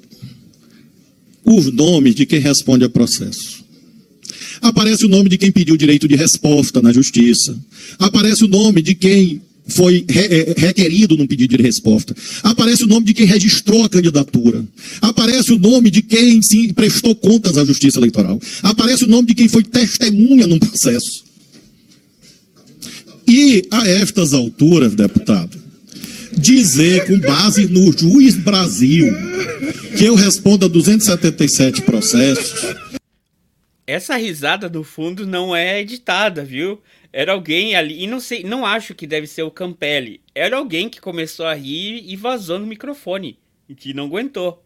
os 1.43 1.71
nomes 1.71 2.15
de 2.15 2.25
quem 2.25 2.39
responde 2.39 2.83
a 2.83 2.89
processo. 2.89 3.63
Aparece 4.61 5.05
o 5.05 5.09
nome 5.09 5.29
de 5.29 5.37
quem 5.37 5.51
pediu 5.51 5.77
direito 5.77 6.07
de 6.07 6.15
resposta 6.15 6.81
na 6.81 6.91
justiça. 6.91 7.57
Aparece 7.99 8.43
o 8.43 8.47
nome 8.47 8.81
de 8.81 8.95
quem 8.95 9.41
foi 9.67 10.05
é, 10.07 10.53
requerido 10.57 11.17
num 11.17 11.27
pedido 11.27 11.57
de 11.57 11.63
resposta. 11.63 12.15
Aparece 12.43 12.83
o 12.83 12.87
nome 12.87 13.05
de 13.05 13.13
quem 13.13 13.25
registrou 13.25 13.83
a 13.83 13.89
candidatura. 13.89 14.63
Aparece 15.01 15.53
o 15.53 15.59
nome 15.59 15.89
de 15.89 16.01
quem 16.01 16.39
prestou 16.73 17.15
contas 17.15 17.57
à 17.57 17.65
Justiça 17.65 17.99
Eleitoral. 17.99 18.39
Aparece 18.61 19.05
o 19.05 19.07
nome 19.07 19.27
de 19.27 19.35
quem 19.35 19.47
foi 19.47 19.63
testemunha 19.63 20.45
num 20.47 20.59
processo. 20.59 21.23
E 23.27 23.67
a 23.71 23.87
estas 23.87 24.33
alturas, 24.33 24.93
deputado, 24.93 25.57
dizer 26.37 27.07
com 27.07 27.19
base 27.19 27.65
no 27.67 27.91
juiz 27.97 28.35
Brasil 28.35 29.11
que 29.97 30.05
eu 30.05 30.13
respondo 30.13 30.65
a 30.65 30.69
277 30.69 31.81
processos. 31.81 32.75
Essa 33.87 34.15
risada 34.15 34.67
do 34.67 34.83
fundo 34.83 35.25
não 35.25 35.55
é 35.55 35.81
editada, 35.81 36.43
viu? 36.43 36.81
Era 37.17 37.31
alguém 37.31 37.77
ali, 37.77 38.03
e 38.03 38.07
não 38.07 38.19
sei, 38.19 38.43
não 38.43 38.65
acho 38.65 38.93
que 38.93 39.07
deve 39.07 39.25
ser 39.25 39.43
o 39.43 39.49
Campelli. 39.49 40.19
Era 40.35 40.57
alguém 40.57 40.89
que 40.89 40.99
começou 40.99 41.45
a 41.45 41.53
rir 41.53 42.03
e 42.05 42.13
vazou 42.13 42.59
no 42.59 42.67
microfone, 42.67 43.37
e 43.69 43.73
que 43.73 43.93
não 43.93 44.07
aguentou. 44.07 44.61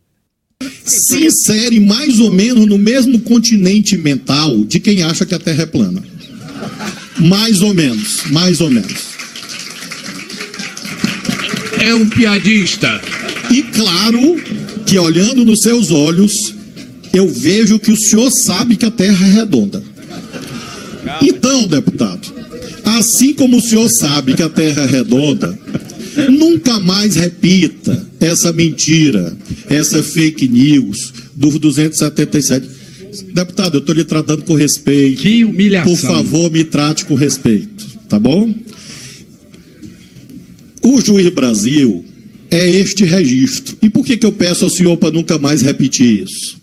Se 0.83 1.27
insere 1.27 1.79
mais 1.79 2.19
ou 2.19 2.31
menos 2.31 2.65
no 2.65 2.79
mesmo 2.79 3.19
continente 3.19 3.95
mental 3.95 4.65
de 4.65 4.79
quem 4.79 5.03
acha 5.03 5.27
que 5.27 5.35
a 5.35 5.37
Terra 5.37 5.61
é 5.61 5.65
plana. 5.67 6.03
Mais 7.19 7.61
ou 7.61 7.71
menos, 7.71 8.23
mais 8.31 8.61
ou 8.61 8.71
menos. 8.71 9.09
É 11.79 11.93
um 11.93 12.09
piadista. 12.09 12.99
E 13.51 13.61
claro 13.61 14.19
que 14.87 14.97
olhando 14.97 15.45
nos 15.45 15.61
seus 15.61 15.91
olhos, 15.91 16.55
eu 17.13 17.27
vejo 17.27 17.77
que 17.77 17.91
o 17.91 17.95
senhor 17.95 18.31
sabe 18.31 18.75
que 18.75 18.87
a 18.87 18.91
terra 18.91 19.27
é 19.27 19.31
redonda. 19.33 19.83
Então, 21.21 21.67
deputado, 21.67 22.38
assim 22.97 23.33
como 23.33 23.57
o 23.57 23.61
senhor 23.61 23.89
sabe 23.89 24.33
que 24.33 24.43
a 24.43 24.49
terra 24.49 24.83
é 24.83 24.87
redonda, 24.87 25.57
nunca 26.29 26.79
mais 26.79 27.15
repita 27.15 28.07
essa 28.19 28.51
mentira, 28.51 29.35
essa 29.69 30.03
fake 30.03 30.47
news 30.47 31.13
dos 31.35 31.57
277. 31.59 32.79
Deputado, 33.33 33.75
eu 33.75 33.79
estou 33.79 33.95
lhe 33.95 34.03
tratando 34.03 34.43
com 34.43 34.53
respeito. 34.53 35.21
Que 35.21 35.43
humilhação. 35.43 35.95
Por 35.95 35.99
favor, 35.99 36.51
me 36.51 36.63
trate 36.63 37.05
com 37.05 37.15
respeito, 37.15 37.85
tá 38.07 38.19
bom? 38.19 38.53
O 40.81 41.01
juiz 41.01 41.29
Brasil 41.29 42.05
é 42.51 42.69
este 42.69 43.03
registro. 43.03 43.77
E 43.81 43.89
por 43.89 44.05
que, 44.05 44.17
que 44.17 44.25
eu 44.25 44.31
peço 44.31 44.63
ao 44.63 44.69
senhor 44.69 44.97
para 44.97 45.11
nunca 45.11 45.37
mais 45.37 45.61
repetir 45.61 46.23
isso? 46.23 46.57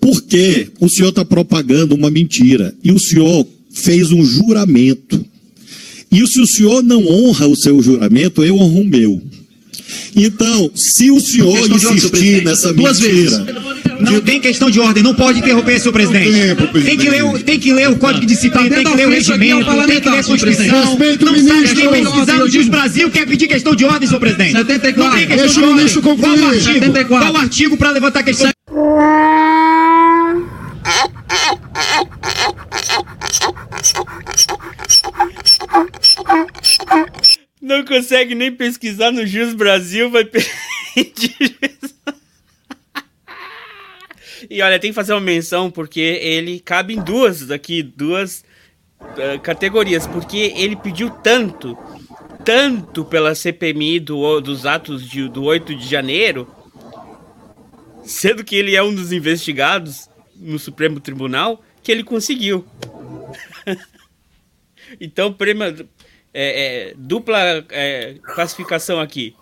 Porque 0.00 0.68
o 0.80 0.88
senhor 0.88 1.08
está 1.08 1.24
propagando 1.24 1.94
uma 1.94 2.10
mentira 2.10 2.74
e 2.82 2.92
o 2.92 2.98
senhor 2.98 3.46
fez 3.78 4.10
um 4.10 4.24
juramento. 4.24 5.24
E 6.10 6.26
se 6.26 6.40
o 6.40 6.46
senhor 6.46 6.82
não 6.82 7.06
honra 7.06 7.46
o 7.46 7.56
seu 7.56 7.82
juramento, 7.82 8.42
eu 8.42 8.56
honro 8.56 8.80
o 8.80 8.84
meu. 8.86 9.22
Então, 10.16 10.70
se 10.74 11.10
o 11.10 11.20
senhor 11.20 11.70
insistir 11.70 12.44
nessa 12.44 12.72
mentira, 12.72 13.46
Não 14.00 14.20
tem 14.20 14.40
questão 14.40 14.70
de 14.70 14.78
ordem, 14.78 15.02
não 15.02 15.14
pode 15.14 15.40
interromper, 15.40 15.78
senhor 15.80 15.92
presidente. 15.92 16.30
Tem 16.84 16.96
que 16.96 17.10
ler, 17.10 17.42
tem 17.42 17.58
que 17.58 17.72
ler 17.72 17.88
o 17.88 17.96
Código 17.96 18.20
de 18.20 18.26
Disciplina, 18.26 18.70
tem 18.70 18.84
que 18.84 18.94
ler 18.94 19.06
o 19.06 19.10
regimento, 19.10 19.64
tem 19.86 20.00
que 20.00 20.08
ler 20.08 20.18
a 20.18 20.24
Constituição. 20.24 20.98
Não 21.20 21.46
sabe 21.46 21.74
quem 21.74 21.90
pesquisar 21.90 22.38
no 22.38 22.48
Dias 22.48 22.68
Brasil 22.68 23.10
quer 23.10 23.26
pedir 23.26 23.48
questão 23.48 23.74
de 23.74 23.84
ordem, 23.84 24.06
senhor 24.08 24.20
presidente. 24.20 24.52
74. 24.52 25.02
Não 25.02 25.16
tem 25.16 25.26
questão 25.26 25.62
de 25.62 25.68
ordem. 25.68 26.16
Qual 26.16 26.36
o 26.38 26.46
artigo? 26.46 27.08
Qual 27.08 27.32
o 27.32 27.36
artigo 27.36 27.76
para 27.76 27.90
levantar 27.90 28.22
questão? 28.22 28.50
Não 37.60 37.77
consegue 37.88 38.34
nem 38.34 38.52
pesquisar 38.52 39.10
no 39.10 39.26
Jus 39.26 39.54
Brasil, 39.54 40.10
vai 40.10 40.24
pedir. 40.24 40.54
e 44.48 44.60
olha, 44.62 44.78
tem 44.78 44.90
que 44.90 44.94
fazer 44.94 45.14
uma 45.14 45.20
menção 45.20 45.70
porque 45.70 46.00
ele 46.00 46.60
cabe 46.60 46.94
em 46.94 47.02
duas 47.02 47.46
daqui, 47.46 47.82
duas 47.82 48.44
uh, 49.00 49.40
categorias, 49.42 50.06
porque 50.06 50.52
ele 50.54 50.76
pediu 50.76 51.10
tanto, 51.10 51.76
tanto 52.44 53.04
pela 53.04 53.34
CPMI 53.34 53.98
do, 53.98 54.40
dos 54.40 54.66
atos 54.66 55.08
de, 55.08 55.26
do 55.28 55.44
8 55.44 55.74
de 55.74 55.88
janeiro, 55.88 56.46
sendo 58.04 58.44
que 58.44 58.54
ele 58.54 58.76
é 58.76 58.82
um 58.82 58.94
dos 58.94 59.10
investigados 59.12 60.08
no 60.36 60.58
Supremo 60.58 61.00
Tribunal, 61.00 61.62
que 61.82 61.90
ele 61.90 62.04
conseguiu. 62.04 62.66
então, 65.00 65.32
prêmio, 65.32 65.88
é, 66.40 66.90
é, 66.90 66.94
dupla 66.96 67.66
é, 67.70 68.14
classificação 68.22 69.00
aqui. 69.00 69.34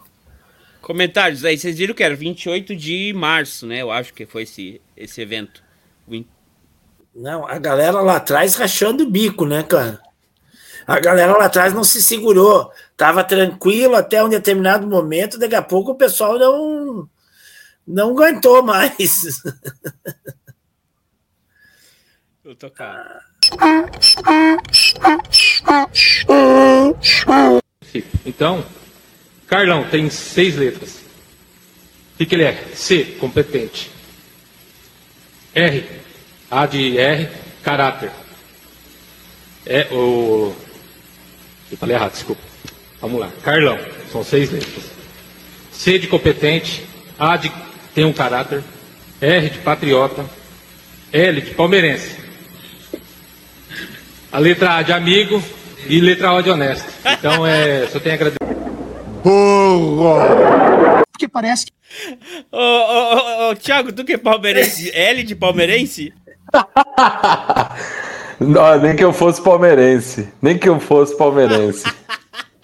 Comentários 0.80 1.44
aí, 1.44 1.58
vocês 1.58 1.76
viram 1.76 1.94
que 1.94 2.02
era 2.02 2.16
28 2.16 2.74
de 2.74 3.12
março, 3.14 3.66
né? 3.66 3.82
Eu 3.82 3.90
acho 3.90 4.14
que 4.14 4.24
foi 4.24 4.44
esse, 4.44 4.80
esse 4.96 5.20
evento. 5.20 5.62
Não, 7.14 7.46
a 7.46 7.58
galera 7.58 8.00
lá 8.00 8.16
atrás 8.16 8.54
rachando 8.54 9.04
o 9.04 9.10
bico, 9.10 9.44
né, 9.44 9.62
cara? 9.62 10.00
A 10.86 10.98
galera 10.98 11.36
lá 11.36 11.44
atrás 11.44 11.74
não 11.74 11.84
se 11.84 12.02
segurou. 12.02 12.72
Tava 12.96 13.22
tranquilo 13.22 13.94
até 13.94 14.24
um 14.24 14.30
determinado 14.30 14.86
momento, 14.86 15.38
daqui 15.38 15.54
a 15.54 15.60
pouco 15.60 15.90
o 15.90 15.96
pessoal 15.96 16.38
não, 16.38 17.06
não 17.86 18.10
aguentou 18.10 18.62
mais. 18.62 19.42
Vou 22.42 22.54
tocar. 22.54 23.35
Então, 28.24 28.64
Carlão 29.46 29.84
tem 29.84 30.10
seis 30.10 30.56
letras. 30.56 31.00
O 32.18 32.24
que, 32.24 32.34
ele 32.34 32.44
é? 32.44 32.64
C, 32.74 33.04
competente. 33.20 33.90
R, 35.54 35.84
A 36.50 36.66
de 36.66 36.98
R, 36.98 37.28
caráter. 37.62 38.10
É 39.64 39.86
o. 39.92 40.54
Eu 41.70 41.76
falei 41.76 41.96
errado, 41.96 42.12
desculpa. 42.12 42.42
Vamos 43.00 43.20
lá. 43.20 43.30
Carlão, 43.42 43.78
são 44.10 44.24
seis 44.24 44.50
letras. 44.50 44.84
C 45.72 45.98
de 45.98 46.06
competente, 46.06 46.84
A 47.18 47.36
de 47.36 47.52
tem 47.94 48.04
um 48.04 48.12
caráter, 48.12 48.62
R 49.20 49.50
de 49.50 49.58
patriota, 49.58 50.24
L 51.12 51.40
de 51.40 51.54
palmeirense. 51.54 52.25
A 54.36 54.38
letra 54.38 54.76
A 54.76 54.82
de 54.82 54.92
amigo 54.92 55.42
e 55.88 55.98
letra 55.98 56.34
O 56.34 56.42
de 56.42 56.50
honesto. 56.50 56.86
Então, 57.06 57.46
é, 57.46 57.86
só 57.86 57.98
tenho 57.98 58.12
a 58.12 58.16
agradecer. 58.16 58.54
Burro! 59.24 60.18
Porque 61.10 61.26
parece 61.26 61.64
que. 61.64 61.72
Ô, 62.52 62.58
ô, 62.58 63.14
ô, 63.14 63.50
ô, 63.50 63.56
Thiago, 63.56 63.94
tu 63.94 64.04
que 64.04 64.12
é 64.12 64.18
palmeirense? 64.18 64.94
L 64.94 65.22
de 65.22 65.34
palmeirense? 65.34 66.12
Não, 68.38 68.78
nem 68.78 68.94
que 68.94 69.02
eu 69.02 69.10
fosse 69.10 69.40
palmeirense. 69.40 70.30
Nem 70.42 70.58
que 70.58 70.68
eu 70.68 70.78
fosse 70.80 71.16
palmeirense. 71.16 71.84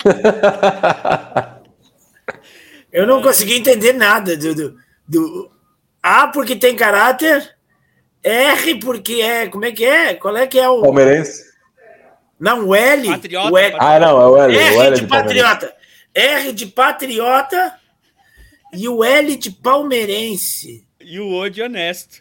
eu 2.92 3.06
não 3.06 3.22
consegui 3.22 3.54
entender 3.54 3.94
nada 3.94 4.36
do, 4.36 4.54
do, 4.54 4.76
do, 5.08 5.50
A 6.02 6.28
porque 6.28 6.54
tem 6.54 6.76
caráter, 6.76 7.56
R 8.22 8.74
porque 8.74 9.22
é. 9.22 9.46
Como 9.46 9.64
é 9.64 9.72
que 9.72 9.86
é? 9.86 10.12
Qual 10.12 10.36
é 10.36 10.46
que 10.46 10.58
é 10.58 10.68
o. 10.68 10.82
Palmeirense? 10.82 11.51
Não, 12.42 12.66
o 12.66 12.74
L. 12.74 13.08
Patriota, 13.08 13.52
o 13.52 13.56
L. 13.56 13.76
Ah, 13.78 14.00
não, 14.00 14.20
é 14.20 14.26
o 14.26 14.36
L. 14.36 14.58
R 14.58 14.76
o 14.76 14.82
L 14.82 14.94
de, 14.96 15.00
de 15.02 15.06
patriota. 15.06 15.76
R 16.12 16.52
de 16.52 16.66
patriota 16.66 17.78
e 18.72 18.88
o 18.88 19.04
L 19.04 19.36
de 19.36 19.52
palmeirense. 19.52 20.84
E 21.00 21.20
o 21.20 21.32
O 21.32 21.48
de 21.48 21.62
honesto. 21.62 22.20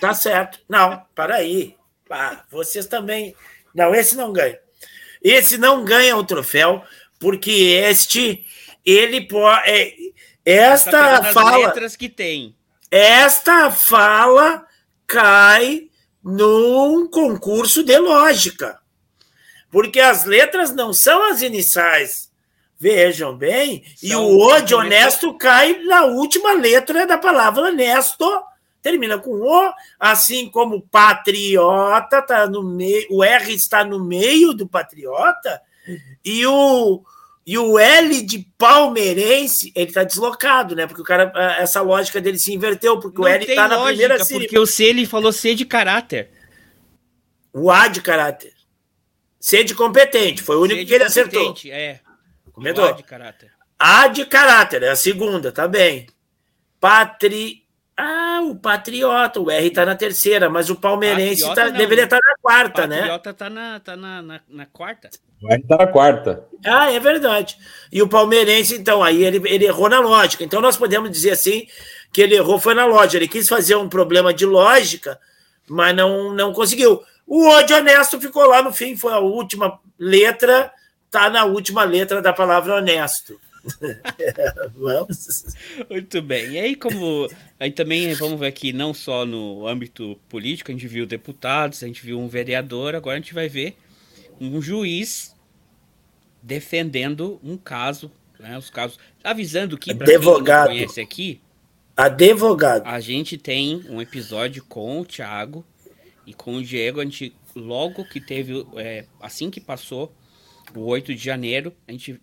Tá 0.00 0.14
certo. 0.14 0.60
Não, 0.68 1.04
para 1.12 1.34
aí. 1.34 1.76
Ah, 2.08 2.44
vocês 2.48 2.86
também. 2.86 3.34
Não, 3.74 3.92
esse 3.92 4.16
não 4.16 4.32
ganha. 4.32 4.56
Esse 5.20 5.58
não 5.58 5.84
ganha 5.84 6.16
o 6.16 6.22
troféu, 6.22 6.80
porque 7.18 7.50
este, 7.84 8.46
ele 8.86 9.22
pode. 9.22 9.68
É, 9.68 9.92
esta 10.44 11.24
fala. 11.32 11.66
letras 11.66 11.96
que 11.96 12.08
tem. 12.08 12.54
Esta 12.92 13.72
fala 13.72 14.64
cai 15.04 15.87
num 16.22 17.06
concurso 17.08 17.82
de 17.82 17.98
lógica. 17.98 18.78
Porque 19.70 20.00
as 20.00 20.24
letras 20.24 20.74
não 20.74 20.92
são 20.92 21.30
as 21.30 21.42
iniciais. 21.42 22.30
Vejam 22.78 23.36
bem. 23.36 23.84
e 24.02 24.10
São 24.10 24.24
o 24.24 24.38
O 24.38 24.60
de 24.60 24.74
honesto 24.74 25.36
cai 25.36 25.82
na 25.82 26.04
última 26.04 26.52
letra 26.52 27.06
da 27.06 27.18
palavra 27.18 27.64
honesto. 27.64 28.24
Termina 28.80 29.18
com 29.18 29.32
O, 29.32 29.72
assim 29.98 30.48
como 30.48 30.80
patriota 30.80 32.22
tá 32.22 32.46
no 32.46 32.62
meio, 32.62 33.06
o 33.10 33.24
R 33.24 33.52
está 33.52 33.84
no 33.84 34.02
meio 34.02 34.54
do 34.54 34.68
patriota 34.68 35.60
e 36.24 36.46
o 36.46 37.02
e 37.50 37.56
o 37.56 37.78
L 37.78 38.20
de 38.20 38.40
palmeirense, 38.58 39.72
ele 39.74 39.88
está 39.88 40.04
deslocado, 40.04 40.76
né? 40.76 40.86
Porque 40.86 41.00
o 41.00 41.04
cara 41.04 41.32
essa 41.58 41.80
lógica 41.80 42.20
dele 42.20 42.38
se 42.38 42.52
inverteu, 42.52 43.00
porque 43.00 43.16
Não 43.16 43.24
o 43.24 43.26
L 43.26 43.46
tem 43.46 43.54
está 43.54 43.66
na 43.66 43.76
lógica, 43.76 43.88
primeira 43.88 44.22
sílaba. 44.22 44.44
Porque 44.44 44.58
o 44.58 44.66
C 44.66 44.84
ele 44.84 45.06
falou 45.06 45.32
C 45.32 45.54
de 45.54 45.64
caráter. 45.64 46.30
O 47.50 47.70
A 47.70 47.88
de 47.88 48.02
caráter. 48.02 48.52
C 49.40 49.64
de 49.64 49.74
competente, 49.74 50.42
foi 50.42 50.56
o 50.56 50.60
único 50.60 50.84
que 50.84 50.92
ele 50.92 51.04
acertou. 51.04 51.46
competente, 51.46 51.70
É. 51.70 52.00
Comentou. 52.52 52.84
O 52.84 52.88
A 52.88 52.92
de 52.92 53.02
caráter. 53.02 53.50
A 53.78 54.08
de 54.08 54.26
caráter, 54.26 54.82
é 54.82 54.90
a 54.90 54.96
segunda, 54.96 55.50
tá 55.50 55.66
bem. 55.66 56.06
Patri. 56.78 57.64
Ah, 58.00 58.40
o 58.44 58.54
patriota, 58.54 59.40
o 59.40 59.50
R 59.50 59.70
tá 59.70 59.84
na 59.84 59.96
terceira, 59.96 60.48
mas 60.48 60.70
o 60.70 60.76
palmeirense 60.76 61.42
Patriota 61.42 61.72
tá- 61.72 61.76
deveria 61.76 62.04
estar 62.04 62.20
na 62.22 62.34
quarta, 62.40 62.86
né? 62.86 62.98
Patriota 62.98 63.34
tá 63.34 63.50
na, 63.50 63.80
tá 63.80 63.96
na, 63.96 64.22
na, 64.22 64.40
na 64.48 64.66
quarta. 64.66 65.10
O 65.42 65.52
R 65.52 65.60
tá 65.66 65.76
na 65.78 65.86
quarta. 65.88 66.44
Ah, 66.64 66.92
é 66.92 67.00
verdade. 67.00 67.58
E 67.90 68.00
o 68.00 68.08
palmeirense, 68.08 68.76
então, 68.76 69.02
aí 69.02 69.24
ele, 69.24 69.42
ele 69.48 69.64
errou 69.64 69.88
na 69.88 69.98
lógica. 69.98 70.44
Então 70.44 70.60
nós 70.60 70.76
podemos 70.76 71.10
dizer 71.10 71.32
assim 71.32 71.66
que 72.12 72.22
ele 72.22 72.36
errou 72.36 72.60
foi 72.60 72.72
na 72.74 72.86
lógica. 72.86 73.16
Ele 73.16 73.26
quis 73.26 73.48
fazer 73.48 73.74
um 73.74 73.88
problema 73.88 74.32
de 74.32 74.46
lógica, 74.46 75.18
mas 75.68 75.92
não, 75.96 76.32
não 76.32 76.52
conseguiu. 76.52 77.02
O 77.26 77.48
O 77.48 77.62
de 77.64 77.74
honesto 77.74 78.20
ficou 78.20 78.46
lá 78.46 78.62
no 78.62 78.72
fim, 78.72 78.96
foi 78.96 79.12
a 79.12 79.18
última 79.18 79.80
letra, 79.98 80.70
tá 81.10 81.28
na 81.28 81.44
última 81.44 81.82
letra 81.82 82.22
da 82.22 82.32
palavra 82.32 82.76
honesto. 82.76 83.40
Vamos. 84.74 85.44
Muito 85.90 86.22
bem. 86.22 86.52
E 86.52 86.58
aí, 86.58 86.74
como. 86.74 87.28
Aí 87.58 87.70
também 87.70 88.12
vamos 88.14 88.38
ver 88.40 88.46
aqui, 88.46 88.72
não 88.72 88.94
só 88.94 89.24
no 89.24 89.66
âmbito 89.66 90.18
político, 90.28 90.70
a 90.70 90.74
gente 90.74 90.88
viu 90.88 91.06
deputados, 91.06 91.82
a 91.82 91.86
gente 91.86 92.04
viu 92.04 92.18
um 92.18 92.28
vereador, 92.28 92.94
agora 92.94 93.16
a 93.16 93.20
gente 93.20 93.34
vai 93.34 93.48
ver 93.48 93.76
um 94.40 94.60
juiz 94.60 95.34
defendendo 96.42 97.40
um 97.42 97.56
caso, 97.56 98.10
né? 98.38 98.56
Os 98.56 98.70
casos. 98.70 98.98
Avisando 99.22 99.76
que, 99.76 99.94
para 99.94 100.06
quem 100.06 100.14
não 100.14 100.22
Advogado. 100.22 100.68
conhece 100.68 101.00
aqui, 101.00 101.40
Advogado. 101.96 102.86
a 102.86 103.00
gente 103.00 103.36
tem 103.36 103.84
um 103.88 104.00
episódio 104.00 104.64
com 104.64 105.00
o 105.00 105.04
Thiago 105.04 105.64
e 106.26 106.32
com 106.32 106.56
o 106.56 106.62
Diego. 106.62 107.00
A 107.00 107.04
gente, 107.04 107.34
logo 107.54 108.04
que 108.04 108.20
teve, 108.20 108.66
é, 108.76 109.04
assim 109.20 109.50
que 109.50 109.60
passou 109.60 110.12
o 110.74 110.80
8 110.80 111.14
de 111.14 111.22
janeiro, 111.22 111.74
a 111.86 111.92
gente 111.92 112.20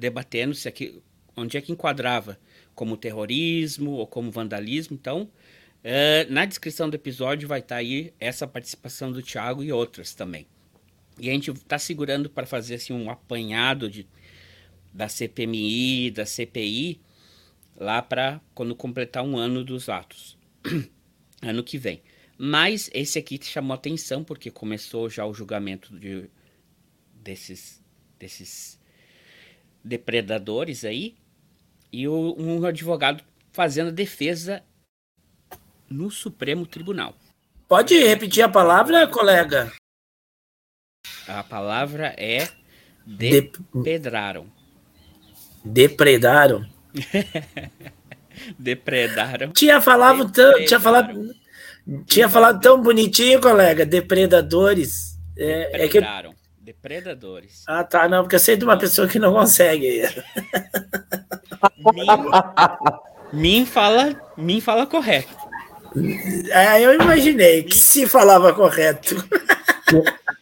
debatendo 0.00 0.54
se 0.54 0.66
aqui, 0.66 1.00
onde 1.36 1.56
é 1.56 1.60
que 1.60 1.70
enquadrava 1.70 2.40
como 2.74 2.96
terrorismo 2.96 3.92
ou 3.92 4.06
como 4.06 4.30
vandalismo. 4.30 4.96
Então, 4.98 5.30
é, 5.84 6.24
na 6.24 6.44
descrição 6.46 6.88
do 6.88 6.94
episódio 6.94 7.46
vai 7.46 7.60
estar 7.60 7.76
aí 7.76 8.12
essa 8.18 8.46
participação 8.46 9.12
do 9.12 9.22
Thiago 9.22 9.62
e 9.62 9.70
outras 9.70 10.14
também. 10.14 10.46
E 11.18 11.28
a 11.28 11.32
gente 11.32 11.50
está 11.50 11.78
segurando 11.78 12.30
para 12.30 12.46
fazer 12.46 12.76
assim, 12.76 12.94
um 12.94 13.10
apanhado 13.10 13.90
de, 13.90 14.08
da 14.92 15.08
CPMI, 15.08 16.10
da 16.10 16.24
CPI, 16.24 16.98
lá 17.76 18.00
para 18.00 18.40
quando 18.54 18.74
completar 18.74 19.22
um 19.22 19.36
ano 19.36 19.62
dos 19.62 19.90
atos, 19.90 20.38
ano 21.42 21.62
que 21.62 21.76
vem. 21.76 22.02
Mas 22.38 22.88
esse 22.94 23.18
aqui 23.18 23.38
chamou 23.42 23.74
atenção 23.74 24.24
porque 24.24 24.50
começou 24.50 25.10
já 25.10 25.26
o 25.26 25.34
julgamento 25.34 25.98
de, 25.98 26.30
desses, 27.22 27.84
desses 28.18 28.79
depredadores 29.84 30.84
aí 30.84 31.16
e 31.92 32.06
o, 32.06 32.34
um 32.38 32.64
advogado 32.64 33.22
fazendo 33.52 33.90
defesa 33.90 34.62
no 35.88 36.10
Supremo 36.10 36.66
Tribunal. 36.66 37.14
Pode 37.68 37.98
repetir 37.98 38.42
a 38.42 38.48
palavra, 38.48 39.06
colega? 39.06 39.72
A 41.26 41.42
palavra 41.42 42.14
é 42.16 42.48
depedraram. 43.06 44.46
Depredaram? 45.64 46.66
Depredaram. 48.58 49.52
Tinha 49.52 49.80
falado 49.80 50.30
tão, 50.32 50.64
tinha 50.64 50.80
falado, 50.80 51.34
tinha 52.06 52.28
falado 52.28 52.60
tão 52.60 52.80
bonitinho, 52.80 53.40
colega. 53.40 53.84
Depredadores. 53.84 55.18
É, 55.36 55.78
Depredaram. 55.78 56.30
É 56.30 56.32
que... 56.34 56.39
Depredadores. 56.70 57.64
Ah, 57.66 57.82
tá. 57.82 58.08
Não, 58.08 58.22
porque 58.22 58.36
eu 58.36 58.40
sei 58.40 58.56
de 58.56 58.64
uma 58.64 58.78
pessoa 58.78 59.08
que 59.08 59.18
não 59.18 59.32
consegue. 59.32 60.02
Min, 63.32 63.66
fala, 63.66 64.14
Min 64.36 64.60
fala 64.60 64.86
correto. 64.86 65.34
É, 66.50 66.80
eu 66.80 66.94
imaginei 66.94 67.64
que 67.64 67.76
se 67.76 68.06
falava 68.06 68.52
correto. 68.52 69.16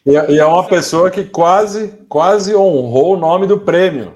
E, 0.05 0.11
e 0.11 0.37
é 0.37 0.45
uma 0.45 0.67
pessoa 0.67 1.09
que 1.09 1.23
quase, 1.23 1.87
quase 2.07 2.55
honrou 2.55 3.15
o 3.15 3.19
nome 3.19 3.47
do 3.47 3.59
prêmio. 3.59 4.13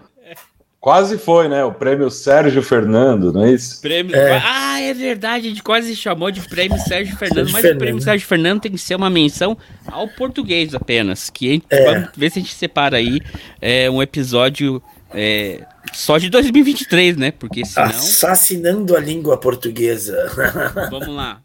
Quase 0.84 1.17
foi, 1.17 1.48
né? 1.48 1.63
O 1.63 1.72
prêmio 1.72 2.12
Sérgio 2.12 2.62
Fernando, 2.62 3.32
não 3.32 3.46
é 3.46 3.54
isso? 3.54 3.80
Prêmio... 3.80 4.13
É. 4.13 4.38
Ah, 4.43 4.82
é 4.82 4.93
verdade, 4.93 5.48
a 5.48 5.50
gente 5.50 5.63
quase 5.63 5.96
chamou 5.96 6.30
de 6.30 6.41
prêmio 6.41 6.78
Sérgio 6.78 7.15
Fernando, 7.15 7.36
Sérgio 7.36 7.54
mas 7.54 7.62
Fernando. 7.62 7.78
o 7.78 7.80
prêmio 7.80 8.02
Sérgio 8.02 8.28
Fernando 8.28 8.60
tem 8.60 8.72
que 8.74 8.78
ser 8.78 8.96
uma 8.96 9.10
menção 9.10 9.58
ao 9.88 10.10
português 10.10 10.76
apenas. 10.76 11.30
Que 11.30 11.52
gente, 11.52 11.65
é. 11.69 11.86
vamos 11.86 12.10
ver 12.17 12.30
se 12.30 12.39
a 12.39 12.41
gente 12.41 12.54
separa 12.54 12.98
aí 12.98 13.22
é, 13.62 13.89
um 13.89 14.02
episódio 14.02 14.84
é, 15.13 15.65
só 15.93 16.17
de 16.17 16.30
2023, 16.30 17.15
né? 17.15 17.32
Porque 17.32 17.63
senão. 17.63 17.88
Assassinando 17.88 18.98
a 18.98 19.00
língua 19.00 19.38
portuguesa. 19.38 20.30
Vamos 20.91 21.15
lá. 21.15 21.41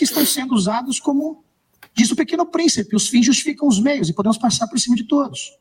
Estão 0.00 0.24
sendo 0.24 0.54
usados 0.54 1.00
como. 1.00 1.42
Diz 1.92 2.12
o 2.12 2.14
pequeno 2.14 2.46
príncipe: 2.46 2.94
os 2.94 3.08
fins 3.08 3.26
justificam 3.26 3.66
os 3.66 3.80
meios 3.80 4.08
e 4.08 4.12
podemos 4.12 4.38
passar 4.38 4.68
por 4.68 4.78
cima 4.78 4.94
de 4.94 5.08
todos. 5.08 5.58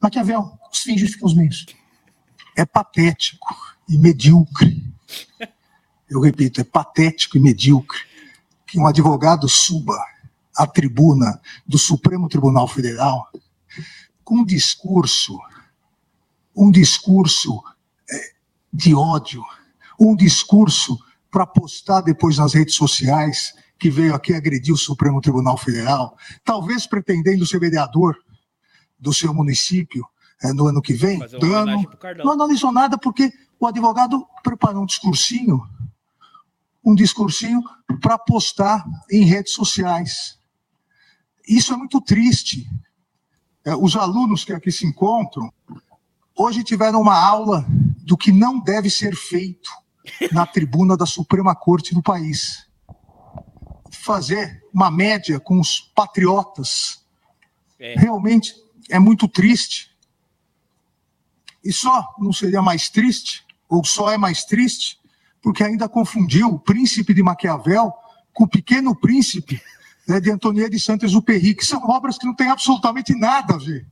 Maquiavel, 0.00 0.58
os 0.72 0.80
fins 0.80 1.00
justificam 1.00 1.28
os 1.28 1.34
meios. 1.34 1.66
É 2.56 2.64
patético 2.64 3.54
e 3.88 3.98
medíocre. 3.98 4.84
Eu 6.08 6.20
repito, 6.20 6.60
é 6.60 6.64
patético 6.64 7.36
e 7.36 7.40
medíocre 7.40 7.98
que 8.66 8.78
um 8.78 8.86
advogado 8.86 9.48
suba 9.48 9.98
à 10.56 10.66
tribuna 10.66 11.40
do 11.66 11.78
Supremo 11.78 12.28
Tribunal 12.28 12.66
Federal 12.66 13.30
com 14.24 14.38
um 14.38 14.44
discurso, 14.44 15.38
um 16.54 16.70
discurso 16.70 17.62
é, 18.10 18.30
de 18.72 18.94
ódio, 18.94 19.44
um 20.00 20.16
discurso 20.16 20.98
para 21.30 21.46
postar 21.46 22.00
depois 22.00 22.38
nas 22.38 22.54
redes 22.54 22.74
sociais 22.74 23.54
que 23.78 23.90
veio 23.90 24.14
aqui 24.14 24.34
agredir 24.34 24.74
o 24.74 24.78
Supremo 24.78 25.20
Tribunal 25.20 25.56
Federal, 25.56 26.16
talvez 26.44 26.86
pretendendo 26.86 27.46
ser 27.46 27.60
vereador, 27.60 28.16
do 28.98 29.12
seu 29.12 29.32
município 29.32 30.06
é, 30.42 30.52
no 30.52 30.66
ano 30.66 30.82
que 30.82 30.92
vem, 30.92 31.18
dano, 31.40 31.84
não 32.24 32.32
analisou 32.32 32.70
nada 32.72 32.98
porque 32.98 33.32
o 33.58 33.66
advogado 33.66 34.26
preparou 34.42 34.82
um 34.82 34.86
discursinho, 34.86 35.62
um 36.84 36.94
discursinho 36.94 37.62
para 38.00 38.18
postar 38.18 38.84
em 39.10 39.24
redes 39.24 39.52
sociais. 39.52 40.38
Isso 41.48 41.72
é 41.72 41.76
muito 41.76 42.00
triste. 42.00 42.68
É, 43.64 43.74
os 43.74 43.96
alunos 43.96 44.44
que 44.44 44.52
aqui 44.52 44.70
se 44.70 44.86
encontram 44.86 45.52
hoje 46.36 46.62
tiveram 46.62 47.00
uma 47.00 47.18
aula 47.18 47.64
do 48.04 48.16
que 48.16 48.30
não 48.30 48.60
deve 48.60 48.90
ser 48.90 49.16
feito 49.16 49.70
na 50.32 50.46
tribuna 50.46 50.96
da 50.96 51.06
Suprema 51.06 51.54
Corte 51.54 51.94
do 51.94 52.02
país. 52.02 52.66
Fazer 53.90 54.62
uma 54.72 54.90
média 54.90 55.40
com 55.40 55.58
os 55.58 55.80
patriotas. 55.80 57.04
É. 57.78 57.94
Realmente 57.98 58.54
é 58.90 58.98
muito 58.98 59.28
triste. 59.28 59.90
E 61.64 61.72
só 61.72 62.14
não 62.18 62.32
seria 62.32 62.62
mais 62.62 62.88
triste, 62.88 63.44
ou 63.68 63.84
só 63.84 64.10
é 64.10 64.16
mais 64.16 64.44
triste, 64.44 64.98
porque 65.42 65.64
ainda 65.64 65.88
confundiu 65.88 66.48
o 66.48 66.58
príncipe 66.58 67.12
de 67.12 67.22
Maquiavel 67.22 67.92
com 68.32 68.44
o 68.44 68.48
pequeno 68.48 68.94
príncipe 68.94 69.60
né, 70.06 70.20
de 70.20 70.30
Antonieta 70.30 70.70
de 70.70 70.80
Saint-Exupéry, 70.80 71.54
que 71.54 71.64
são 71.64 71.82
obras 71.88 72.18
que 72.18 72.26
não 72.26 72.34
têm 72.34 72.48
absolutamente 72.48 73.14
nada 73.14 73.54
a 73.54 73.58
ver. 73.58 73.86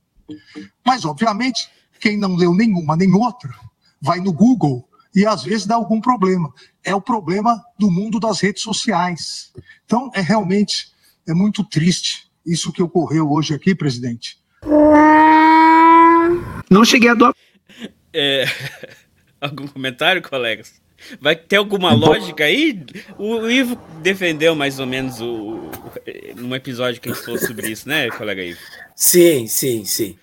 Mas, 0.85 1.03
obviamente, 1.03 1.69
quem 1.99 2.17
não 2.17 2.35
leu 2.35 2.53
nenhuma 2.53 2.95
nem 2.95 3.13
outra, 3.13 3.53
vai 4.01 4.19
no 4.19 4.31
Google 4.31 4.87
e 5.13 5.25
às 5.25 5.43
vezes 5.43 5.65
dá 5.65 5.75
algum 5.75 5.99
problema. 5.99 6.53
É 6.83 6.93
o 6.93 7.01
problema 7.01 7.63
do 7.77 7.89
mundo 7.89 8.19
das 8.19 8.39
redes 8.41 8.61
sociais. 8.61 9.51
Então, 9.85 10.11
é 10.13 10.21
realmente 10.21 10.91
é 11.27 11.33
muito 11.33 11.63
triste 11.63 12.29
isso 12.45 12.71
que 12.71 12.83
ocorreu 12.83 13.31
hoje 13.31 13.53
aqui, 13.53 13.73
presidente. 13.73 14.37
Não 16.69 16.83
cheguei 16.83 17.09
a 17.09 17.13
doar. 17.13 17.33
É... 18.13 18.45
Algum 19.39 19.67
comentário, 19.67 20.21
colegas? 20.21 20.81
Vai 21.21 21.35
ter 21.35 21.57
alguma 21.57 21.93
lógica 21.93 22.45
aí? 22.45 22.83
O 23.17 23.47
Ivo 23.47 23.77
defendeu 24.01 24.55
mais 24.55 24.79
ou 24.79 24.87
menos 24.87 25.21
o, 25.21 25.69
num 26.35 26.55
episódio 26.55 26.99
que 26.99 27.09
a 27.09 27.13
gente 27.13 27.23
falou 27.23 27.39
sobre 27.39 27.69
isso, 27.69 27.87
né, 27.87 28.09
colega 28.09 28.41
Ivo? 28.41 28.59
Sim, 28.95 29.45
sim, 29.45 29.85
sim. 29.85 30.17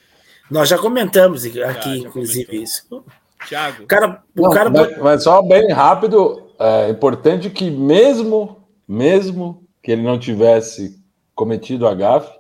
Nós 0.51 0.69
já 0.69 0.77
comentamos 0.77 1.45
aqui, 1.45 1.59
já, 1.59 1.73
já 1.73 1.97
inclusive, 1.97 2.47
comentou. 2.47 2.65
isso. 2.65 3.05
Tiago. 3.47 3.87
Cara, 3.87 4.23
o 4.37 4.43
Não, 4.43 4.51
cara... 4.51 4.71
Mas, 4.71 4.99
mas, 4.99 5.23
só 5.23 5.41
bem 5.43 5.71
rápido, 5.71 6.51
é 6.59 6.89
importante 6.91 7.49
que 7.51 7.71
mesmo, 7.71 8.67
mesmo 8.87 9.65
que 9.83 9.93
ele 9.93 10.03
não 10.03 10.19
tivesse 10.19 10.99
cometido 11.35 11.87
a 11.87 11.95
gafe, 11.95 12.33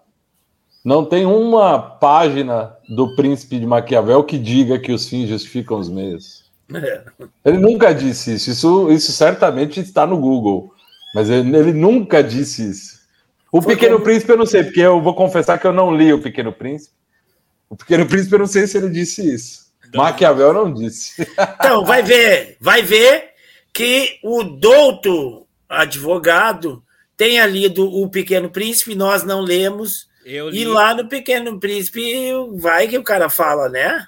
não 0.85 1.05
tem 1.05 1.25
uma 1.25 1.79
página 1.79 2.77
do 2.89 3.15
Príncipe 3.15 3.59
de 3.59 3.67
Maquiavel 3.67 4.25
que 4.25 4.39
diga 4.39 4.79
que 4.79 4.93
os 4.93 5.09
fins 5.09 5.29
justificam 5.29 5.79
os 5.79 5.89
meios. 5.89 6.51
É. 6.75 7.03
Ele 7.45 7.59
nunca 7.59 7.95
disse 7.95 8.35
isso. 8.35 8.51
isso. 8.51 8.91
Isso 8.91 9.13
certamente 9.13 9.81
está 9.81 10.07
no 10.07 10.19
Google. 10.19 10.73
Mas 11.15 11.31
ele, 11.31 11.57
ele 11.57 11.73
nunca 11.73 12.23
disse 12.23 12.71
isso. 12.71 13.03
O 13.53 13.61
Foi 13.61 13.75
Pequeno 13.75 13.95
como... 13.95 14.05
Príncipe 14.05 14.33
eu 14.33 14.39
não 14.39 14.47
sei, 14.47 14.65
porque 14.65 14.81
eu 14.81 15.01
vou 15.01 15.15
confessar 15.15 15.59
que 15.59 15.67
eu 15.67 15.73
não 15.73 15.95
li 15.95 16.13
o 16.13 16.23
Pequeno 16.23 16.53
Príncipe. 16.53 16.95
O 17.69 17.77
Pequeno 17.77 18.07
Príncipe 18.07 18.35
eu 18.35 18.39
não 18.41 18.47
sei 18.47 18.67
se 18.67 18.79
ele 18.79 18.89
disse 18.89 19.35
isso. 19.35 19.67
Não. 19.93 20.03
Maquiavel 20.03 20.53
não 20.55 20.73
disse. 20.73 21.27
Então, 21.61 21.85
vai 21.85 22.03
ver, 22.03 22.57
vai 22.59 22.83
ver 22.83 23.33
que 23.73 24.19
o 24.23 24.43
douto 24.43 25.47
advogado 25.69 26.83
tenha 27.17 27.47
lido 27.47 27.85
o 27.87 28.09
Pequeno 28.09 28.51
Príncipe, 28.51 28.95
nós 28.95 29.23
não 29.23 29.41
lemos 29.41 30.09
e 30.25 30.65
lá 30.65 30.95
no 30.95 31.09
Pequeno 31.09 31.59
Príncipe 31.59 32.33
vai 32.55 32.89
que 32.89 32.99
o 32.99 33.03
cara 33.03 33.29
fala, 33.29 33.69
né? 33.69 34.07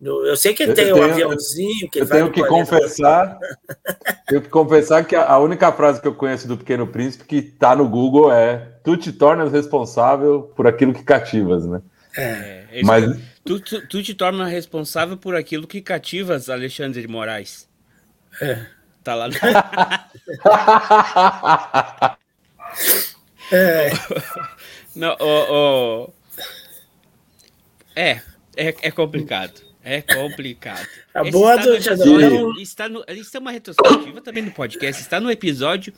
Eu 0.00 0.36
sei 0.36 0.52
que 0.52 0.64
ele 0.64 0.74
tem 0.74 0.92
um 0.92 1.02
aviãozinho. 1.02 1.88
Que 1.90 2.00
eu 2.00 2.08
tenho 2.08 2.30
que 2.30 2.44
confessar. 2.44 3.38
tenho 4.28 4.42
que 4.42 4.50
confessar 4.50 5.02
que 5.04 5.16
a 5.16 5.38
única 5.38 5.72
frase 5.72 6.00
que 6.00 6.06
eu 6.06 6.14
conheço 6.14 6.46
do 6.46 6.58
Pequeno 6.58 6.86
Príncipe 6.86 7.24
que 7.24 7.36
está 7.36 7.74
no 7.74 7.88
Google 7.88 8.30
é: 8.30 8.74
Tu 8.82 8.98
te 8.98 9.12
tornas 9.12 9.50
responsável 9.50 10.42
por 10.54 10.66
aquilo 10.66 10.92
que 10.92 11.02
cativas, 11.02 11.64
né? 11.64 11.80
É, 12.16 12.64
é 12.72 12.82
Mas 12.82 13.18
tu, 13.44 13.58
tu, 13.60 13.86
tu, 13.86 14.02
te 14.02 14.14
tornas 14.14 14.50
responsável 14.50 15.16
por 15.16 15.34
aquilo 15.34 15.66
que 15.66 15.80
cativas, 15.80 16.50
Alexandre 16.50 17.00
de 17.00 17.08
Moraes. 17.08 17.66
É. 18.42 18.66
Tá 19.02 19.14
lá. 19.14 19.28
No... 19.28 19.34
é. 23.56 23.90
Não, 24.94 25.16
oh, 25.18 26.08
oh. 26.08 26.12
É, 27.96 28.22
é, 28.56 28.74
é 28.82 28.90
complicado. 28.90 29.60
É 29.82 30.00
complicado. 30.00 30.88
A 31.12 31.22
Esse 31.22 31.30
boa 31.30 31.56
do 31.58 31.74
está 31.74 31.94
no, 31.94 32.58
está 32.58 32.88
no, 32.88 33.04
Isso 33.08 33.36
é 33.36 33.40
uma 33.40 33.50
retrospectiva 33.50 34.20
também 34.22 34.42
no 34.42 34.50
podcast. 34.50 35.02
Está 35.02 35.20
no 35.20 35.30
episódio 35.30 35.92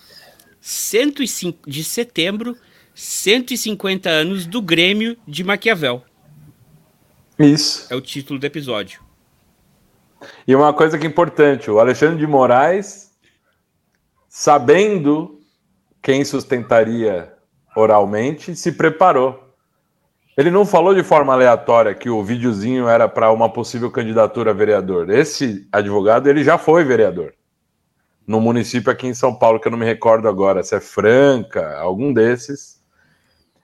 105 0.61 1.70
de 1.70 1.85
setembro, 1.85 2.56
150 2.94 4.11
anos 4.11 4.44
do 4.44 4.61
Grêmio 4.61 5.16
de 5.26 5.44
Maquiavel. 5.44 6.02
Isso. 7.38 7.87
É 7.88 7.94
o 7.94 8.00
título 8.00 8.40
do 8.40 8.46
episódio. 8.46 9.00
E 10.48 10.56
uma 10.56 10.72
coisa 10.72 10.98
que 10.98 11.06
é 11.06 11.09
importante: 11.09 11.70
o 11.70 11.78
Alexandre 11.78 12.18
de 12.18 12.26
Moraes, 12.26 13.12
sabendo 14.28 15.40
quem 16.02 16.24
sustentaria 16.24 17.36
oralmente, 17.76 18.56
se 18.56 18.72
preparou. 18.72 19.44
Ele 20.36 20.50
não 20.50 20.66
falou 20.66 20.94
de 20.94 21.02
forma 21.02 21.32
aleatória 21.32 21.94
que 21.94 22.10
o 22.10 22.22
videozinho 22.22 22.88
era 22.88 23.08
para 23.08 23.30
uma 23.30 23.50
possível 23.50 23.90
candidatura 23.90 24.50
a 24.50 24.54
vereador. 24.54 25.08
Esse 25.08 25.66
advogado, 25.70 26.28
ele 26.28 26.42
já 26.42 26.58
foi 26.58 26.84
vereador. 26.84 27.32
No 28.26 28.40
município 28.40 28.90
aqui 28.90 29.06
em 29.06 29.14
São 29.14 29.34
Paulo, 29.34 29.60
que 29.60 29.68
eu 29.68 29.72
não 29.72 29.78
me 29.78 29.86
recordo 29.86 30.28
agora, 30.28 30.62
se 30.62 30.74
é 30.74 30.80
Franca, 30.80 31.78
algum 31.78 32.12
desses. 32.12 32.82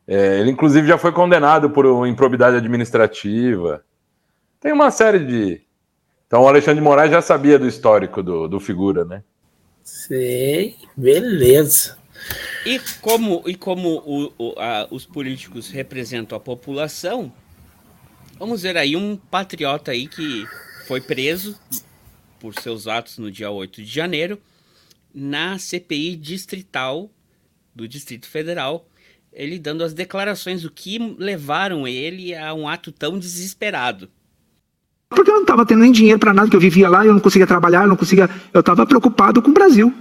É, 0.07 0.39
ele, 0.41 0.51
inclusive, 0.51 0.87
já 0.87 0.97
foi 0.97 1.13
condenado 1.13 1.69
por 1.71 2.07
improbidade 2.07 2.57
administrativa. 2.57 3.85
Tem 4.61 4.73
uma 4.73 4.91
série 4.91 5.19
de. 5.19 5.63
Então, 6.27 6.43
o 6.43 6.49
Alexandre 6.49 6.81
de 6.81 6.85
Moraes 6.85 7.11
já 7.11 7.21
sabia 7.21 7.59
do 7.59 7.67
histórico 7.67 8.23
do, 8.23 8.49
do 8.49 8.59
figura, 8.59 9.05
né? 9.05 9.23
Sei, 9.83 10.77
beleza. 10.97 11.99
E 12.65 12.79
como, 13.01 13.43
e 13.47 13.55
como 13.55 14.03
o, 14.07 14.33
o, 14.39 14.55
a, 14.59 14.87
os 14.91 15.05
políticos 15.05 15.71
representam 15.71 16.37
a 16.37 16.41
população, 16.41 17.33
vamos 18.39 18.63
ver 18.63 18.77
aí 18.77 18.95
um 18.95 19.17
patriota 19.17 19.91
aí 19.91 20.07
que 20.07 20.47
foi 20.87 21.01
preso 21.01 21.59
por 22.39 22.55
seus 22.55 22.87
atos 22.87 23.19
no 23.19 23.31
dia 23.31 23.51
8 23.51 23.83
de 23.83 23.89
janeiro 23.89 24.39
na 25.15 25.59
CPI 25.59 26.17
distrital 26.17 27.11
do 27.75 27.87
Distrito 27.87 28.27
Federal, 28.27 28.87
ele 29.33 29.59
dando 29.59 29.85
as 29.85 29.93
declarações 29.93 30.65
o 30.65 30.71
que 30.71 30.99
levaram 31.19 31.87
ele 31.87 32.35
a 32.35 32.53
um 32.55 32.69
ato 32.69 32.93
tão 32.93 33.19
desesperado. 33.19 34.09
Porque 35.09 35.31
eu 35.31 35.35
não 35.35 35.43
estava 35.43 35.67
tendo 35.67 35.81
nem 35.81 35.93
dinheiro 35.93 36.19
para 36.19 36.33
nada, 36.33 36.49
que 36.49 36.57
eu 36.57 36.61
vivia 36.61 36.89
lá, 36.89 37.05
eu 37.05 37.13
não 37.13 37.21
conseguia 37.21 37.47
trabalhar, 37.47 37.83
eu 37.83 37.89
não 37.89 37.97
conseguia. 37.97 38.29
Eu 38.53 38.61
estava 38.61 38.87
preocupado 38.87 39.43
com 39.43 39.51
o 39.51 39.55
Brasil. 39.55 39.93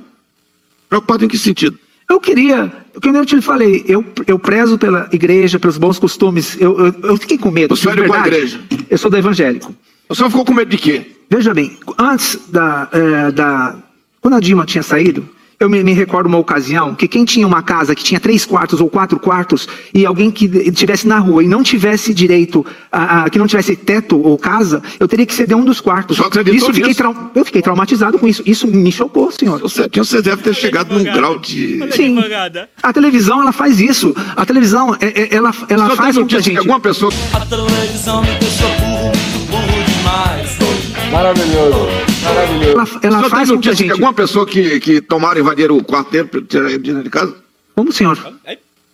Preocupado 0.88 1.26
em 1.26 1.28
que 1.28 1.38
sentido? 1.38 1.78
Eu 2.12 2.20
queria, 2.20 2.70
como 3.02 3.16
eu 3.16 3.26
te 3.26 3.40
falei, 3.40 3.86
eu, 3.88 4.04
eu 4.28 4.38
prezo 4.38 4.78
pela 4.78 5.08
igreja, 5.14 5.58
pelos 5.58 5.78
bons 5.78 5.98
costumes. 5.98 6.60
Eu, 6.60 6.78
eu, 6.78 6.96
eu 7.04 7.16
fiquei 7.16 7.38
com 7.38 7.50
medo. 7.50 7.74
Você 7.74 7.90
é 7.90 7.96
de 7.96 8.04
qual 8.06 8.20
igreja? 8.20 8.60
Eu 8.90 8.98
sou 8.98 9.10
do 9.10 9.16
evangélico. 9.16 9.74
O 10.10 10.14
senhor 10.14 10.30
ficou 10.30 10.44
com 10.44 10.54
medo 10.54 10.70
de 10.70 10.78
quê? 10.78 11.10
Veja 11.30 11.54
bem, 11.54 11.78
antes 11.98 12.38
da, 12.50 12.90
é, 12.92 13.32
da. 13.32 13.78
Quando 14.20 14.34
a 14.36 14.40
Dilma 14.42 14.66
tinha 14.66 14.84
saído, 14.84 15.26
eu 15.62 15.70
me, 15.70 15.84
me, 15.84 15.94
recordo 15.94 16.26
uma 16.26 16.40
ocasião 16.40 16.96
que 16.96 17.08
quem 17.08 17.24
tinha 17.24 17.46
uma 17.46 17.62
casa 17.62 17.94
que 17.94 18.04
tinha 18.04 18.20
três 18.20 18.44
quartos 18.44 18.82
ou 18.82 18.90
quatro 18.90 19.20
quartos 19.20 19.68
e 19.94 20.08
alguém 20.08 20.32
que 20.32 20.46
estivesse 20.46 21.08
na 21.08 21.20
rua 21.20 21.44
e 21.44 21.48
não 21.48 21.62
tivesse 21.62 22.16
direito, 22.16 22.66
a, 22.92 23.26
a, 23.26 23.30
que 23.30 23.38
não 23.38 23.46
tivesse 23.46 23.76
teto 23.76 24.20
ou 24.20 24.40
casa, 24.40 24.82
eu 25.00 25.08
teria 25.08 25.24
que 25.24 25.34
ceder 25.36 25.56
um 25.56 25.64
dos 25.64 25.80
quartos. 25.80 26.18
Só 26.18 26.30
isso 26.52 26.74
fiquei 26.74 26.96
eu 27.36 27.46
fiquei 27.46 27.62
traumatizado 27.62 28.18
com 28.18 28.28
isso. 28.28 28.42
Isso 28.44 28.66
me 28.68 28.92
chocou, 28.92 29.32
senhor. 29.32 29.60
Você, 29.60 29.88
você 29.88 30.20
deve 30.20 30.42
ter 30.42 30.56
chegado 30.56 30.98
num 30.98 31.04
grau 31.04 31.38
de. 31.38 31.80
Sim. 31.92 32.18
A 32.82 32.92
televisão 32.92 33.42
ela 33.42 33.52
faz 33.52 33.80
isso. 33.80 34.16
A 34.36 34.44
televisão 34.44 34.96
é, 35.00 35.06
é, 35.06 35.36
ela, 35.36 35.54
ela 35.70 35.96
faz 35.96 36.18
com 36.18 36.26
que 36.26 36.36
a 36.36 36.40
gente. 36.40 36.58
Alguma 36.58 36.80
pessoa. 36.80 37.14
A 37.34 37.46
televisão 37.46 38.22
me 38.24 38.32
deixou 38.40 38.70
burro, 38.80 39.12
burro 39.52 39.84
demais. 39.86 40.71
Maravilhoso. 41.12 41.88
Maravilhoso. 42.24 43.00
Ela, 43.04 43.18
ela 43.20 43.30
faz 43.30 43.52
com 43.52 43.60
que 43.60 43.70
a 43.70 43.74
gente. 43.74 43.92
alguma 43.92 44.14
pessoa 44.14 44.46
que, 44.46 44.80
que 44.80 45.02
tomaram 45.02 45.40
e 45.40 45.42
invadiram 45.42 45.78
o 45.78 45.84
quarto 45.84 46.12
dele 46.12 46.28
para 46.28 46.42
tirar 46.42 46.72
ele 46.72 47.04
de 47.04 47.10
casa? 47.10 47.36
Como, 47.76 47.92
senhor? 47.92 48.18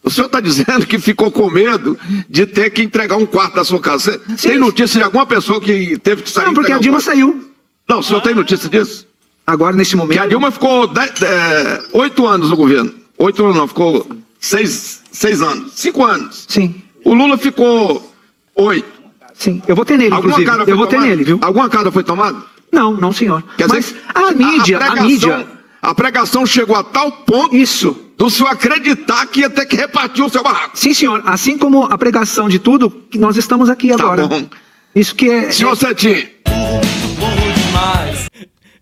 O 0.03 0.10
senhor 0.10 0.27
está 0.27 0.39
dizendo 0.39 0.88
que 0.88 0.97
ficou 0.97 1.30
com 1.30 1.49
medo 1.49 1.97
de 2.30 2.45
ter 2.45 2.69
que 2.71 2.82
entregar 2.82 3.17
um 3.17 3.25
quarto 3.25 3.56
da 3.56 3.63
sua 3.63 3.80
casa. 3.80 4.19
Você 4.30 4.49
tem 4.49 4.58
notícia 4.58 4.99
de 4.99 5.03
alguma 5.03 5.25
pessoa 5.25 5.62
que 5.62 5.97
teve 5.99 6.23
que 6.23 6.30
sair? 6.30 6.45
Não, 6.45 6.53
porque 6.53 6.71
a 6.71 6.77
Dilma 6.77 6.99
saiu. 6.99 7.51
Não, 7.88 7.99
o 7.99 8.03
senhor 8.03 8.19
ah. 8.19 8.21
tem 8.21 8.34
notícia 8.34 8.69
disso? 8.69 9.06
Agora, 9.45 9.75
nesse 9.75 9.95
momento. 9.95 10.17
Que 10.17 10.23
a 10.23 10.27
Dilma 10.27 10.49
ficou 10.49 10.86
é, 10.86 11.82
oito 11.93 12.25
é, 12.25 12.30
anos 12.30 12.49
no 12.49 12.56
governo. 12.56 12.93
Oito 13.17 13.43
anos 13.43 13.58
não, 13.58 13.67
ficou 13.67 14.08
seis, 14.39 15.01
seis 15.12 15.41
anos. 15.41 15.73
Cinco 15.75 16.03
anos. 16.03 16.45
Sim. 16.47 16.82
O 17.03 17.13
Lula 17.13 17.38
ficou 17.38 18.13
oito. 18.56 18.97
Sim, 19.38 19.62
eu 19.67 19.76
vou 19.76 19.86
ter 19.86 19.97
nele, 19.97 20.13
Alguma 20.13 20.41
inclusive. 20.41 20.71
Eu 20.71 20.78
vou 20.78 20.88
ter 20.88 21.00
nele, 21.00 21.23
viu? 21.23 21.39
Alguma 21.41 21.69
cara 21.69 21.91
foi 21.91 22.04
tomada? 22.04 22.43
Não, 22.71 22.93
não, 22.93 23.13
senhor. 23.13 23.43
Quer 23.58 23.67
Mas 23.67 23.86
dizer, 23.86 24.02
a 24.13 24.32
mídia, 24.32 24.78
a, 24.80 24.88
a, 24.88 25.04
mídia. 25.04 25.47
A 25.82 25.95
pregação 25.95 26.45
chegou 26.45 26.76
a 26.76 26.84
tal 26.84 27.12
ponto. 27.12 27.56
Isso. 27.56 28.06
Do 28.17 28.30
senhor 28.30 28.50
acreditar 28.50 29.28
que 29.28 29.41
ia 29.41 29.50
ter 29.50 29.65
que 29.65 29.76
repartir 29.76 30.26
o 30.26 30.30
seu 30.30 30.41
barraco. 30.41 30.78
Sim, 30.78 30.93
senhor. 30.93 31.21
Assim 31.23 31.58
como 31.58 31.84
a 31.84 31.97
pregação 31.97 32.50
de 32.50 32.58
tudo, 32.58 32.89
que 32.89 33.19
nós 33.19 33.38
estamos 33.38 33.69
aqui 33.69 33.89
tá 33.89 33.95
agora. 33.95 34.28
Bom. 34.28 34.50
Isso 34.95 35.13
que 35.13 35.30
é. 35.30 35.52
Senhor 35.52 35.73
é... 35.73 35.76
Santinho. 35.76 36.28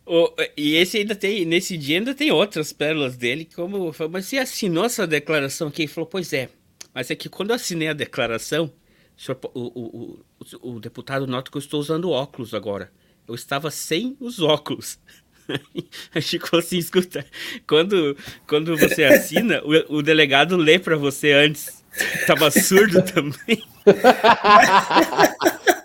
Oh, 0.08 0.30
e 0.56 0.76
esse 0.76 0.98
ainda 0.98 1.16
tem, 1.16 1.46
nesse 1.46 1.76
dia 1.76 1.98
ainda 1.98 2.14
tem 2.14 2.32
outras 2.32 2.72
pérolas 2.72 3.18
dele, 3.18 3.50
como 3.56 3.92
mas 4.12 4.28
você 4.28 4.38
assinou 4.38 4.86
essa 4.86 5.08
declaração 5.08 5.68
aqui? 5.68 5.82
Ele 5.82 5.92
falou, 5.92 6.08
pois 6.08 6.32
é, 6.32 6.48
mas 6.94 7.10
é 7.10 7.16
que 7.16 7.28
quando 7.28 7.50
eu 7.50 7.56
assinei 7.56 7.88
a 7.88 7.94
declaração, 7.94 8.72
senhor, 9.18 9.40
o, 9.54 9.60
o, 9.60 10.20
o, 10.62 10.76
o 10.76 10.80
deputado 10.80 11.28
nota 11.28 11.52
que 11.52 11.58
eu 11.58 11.60
estou 11.60 11.80
usando 11.80 12.12
óculos 12.12 12.54
agora. 12.54 12.92
Eu 13.28 13.36
estava 13.36 13.72
sem 13.72 14.16
os 14.20 14.40
óculos. 14.40 15.00
A 16.14 16.22
Chico 16.22 16.48
falou 16.48 16.64
assim: 16.64 16.78
escuta, 16.78 17.26
quando, 17.68 18.18
quando 18.48 18.78
você 18.78 19.04
assina, 19.04 19.62
o, 19.64 19.98
o 19.98 20.02
delegado 20.02 20.58
lê 20.58 20.80
para 20.80 20.98
você 20.98 21.32
antes. 21.32 21.84
Tava 22.28 22.52
surdo 22.52 23.02
também. 23.02 23.64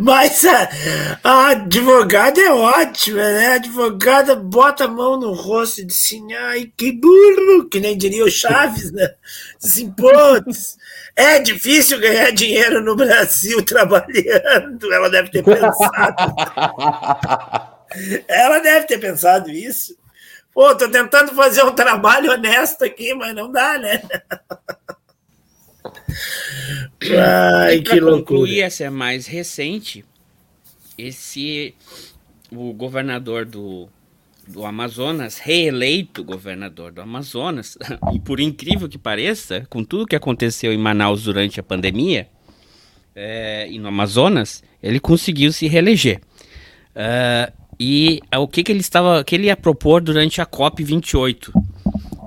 Mas 0.00 0.44
a, 0.44 0.68
a, 1.22 1.48
advogada 1.50 2.40
é 2.40 2.50
ótima, 2.50 3.22
né? 3.22 3.46
A 3.46 3.54
advogada 3.54 4.34
bota 4.34 4.84
a 4.84 4.88
mão 4.88 5.18
no 5.18 5.32
rosto 5.32 5.80
e 5.80 5.84
diz 5.84 6.04
assim: 6.04 6.32
ai, 6.34 6.72
que 6.76 6.90
burro, 6.92 7.68
que 7.68 7.78
nem 7.78 7.96
diria 7.96 8.24
o 8.24 8.30
Chaves, 8.30 8.90
né? 8.90 9.14
Assim, 9.62 9.90
putz, 9.92 10.76
é 11.14 11.38
difícil 11.38 12.00
ganhar 12.00 12.32
dinheiro 12.32 12.82
no 12.82 12.96
Brasil 12.96 13.64
trabalhando. 13.64 14.92
Ela 14.92 15.08
deve 15.08 15.30
ter 15.30 15.44
pensado. 15.44 16.34
Ela 18.26 18.58
deve 18.58 18.86
ter 18.86 18.98
pensado 18.98 19.50
isso. 19.50 19.96
Pô, 20.52 20.74
tô 20.74 20.88
tentando 20.88 21.32
fazer 21.34 21.62
um 21.64 21.72
trabalho 21.72 22.32
honesto 22.32 22.84
aqui, 22.84 23.14
mas 23.14 23.34
não 23.34 23.50
dá, 23.50 23.78
né? 23.78 24.02
Ai, 27.02 27.80
que 27.80 28.00
loucura. 28.00 28.18
concluir, 28.18 28.60
essa 28.62 28.84
é 28.84 28.90
mais 28.90 29.26
recente. 29.26 30.04
Esse 30.96 31.74
o 32.50 32.72
governador 32.72 33.44
do, 33.44 33.88
do 34.46 34.64
Amazonas, 34.64 35.38
reeleito 35.38 36.22
governador 36.22 36.92
do 36.92 37.00
Amazonas, 37.00 37.76
e 38.12 38.20
por 38.20 38.40
incrível 38.40 38.88
que 38.88 38.98
pareça, 38.98 39.66
com 39.68 39.84
tudo 39.84 40.06
que 40.06 40.16
aconteceu 40.16 40.72
em 40.72 40.78
Manaus 40.78 41.24
durante 41.24 41.58
a 41.58 41.62
pandemia 41.62 42.28
é, 43.14 43.68
e 43.68 43.78
no 43.78 43.88
Amazonas, 43.88 44.62
ele 44.82 45.00
conseguiu 45.00 45.52
se 45.52 45.66
reeleger. 45.66 46.20
Uh, 46.94 47.52
e 47.78 48.20
uh, 48.34 48.38
o 48.38 48.48
que, 48.48 48.62
que 48.62 48.70
ele 48.70 48.80
estava, 48.80 49.24
que 49.24 49.34
ele 49.34 49.46
ia 49.46 49.56
propor 49.56 50.00
durante 50.00 50.40
a 50.40 50.46
COP 50.46 50.82
28, 50.84 51.52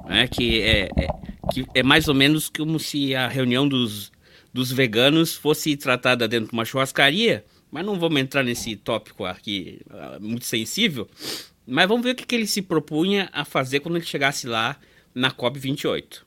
né, 0.09 0.27
que 0.27 0.61
é, 0.61 0.89
é, 0.97 1.07
que 1.51 1.65
é 1.73 1.83
mais 1.83 2.07
ou 2.07 2.13
menos 2.13 2.49
como 2.49 2.79
se 2.79 3.15
a 3.15 3.27
reunião 3.27 3.67
dos 3.67 4.11
dos 4.57 4.71
veganos 4.71 5.35
fosse 5.35 5.77
tratada 5.77 6.27
dentro 6.27 6.49
de 6.49 6.53
uma 6.53 6.65
churrascaria, 6.65 7.45
mas 7.71 7.85
não 7.85 7.99
vamos 7.99 8.19
entrar 8.19 8.43
nesse 8.43 8.75
tópico 8.75 9.23
aqui 9.23 9.81
ah, 9.91 10.17
muito 10.19 10.45
sensível. 10.45 11.07
Mas 11.67 11.87
vamos 11.87 12.03
ver 12.03 12.11
o 12.11 12.15
que, 12.15 12.25
que 12.25 12.33
ele 12.33 12.47
se 12.47 12.63
propunha 12.63 13.29
a 13.31 13.45
fazer 13.45 13.81
quando 13.81 13.97
ele 13.97 14.05
chegasse 14.05 14.47
lá 14.47 14.77
na 15.13 15.29
COP28. 15.29 16.21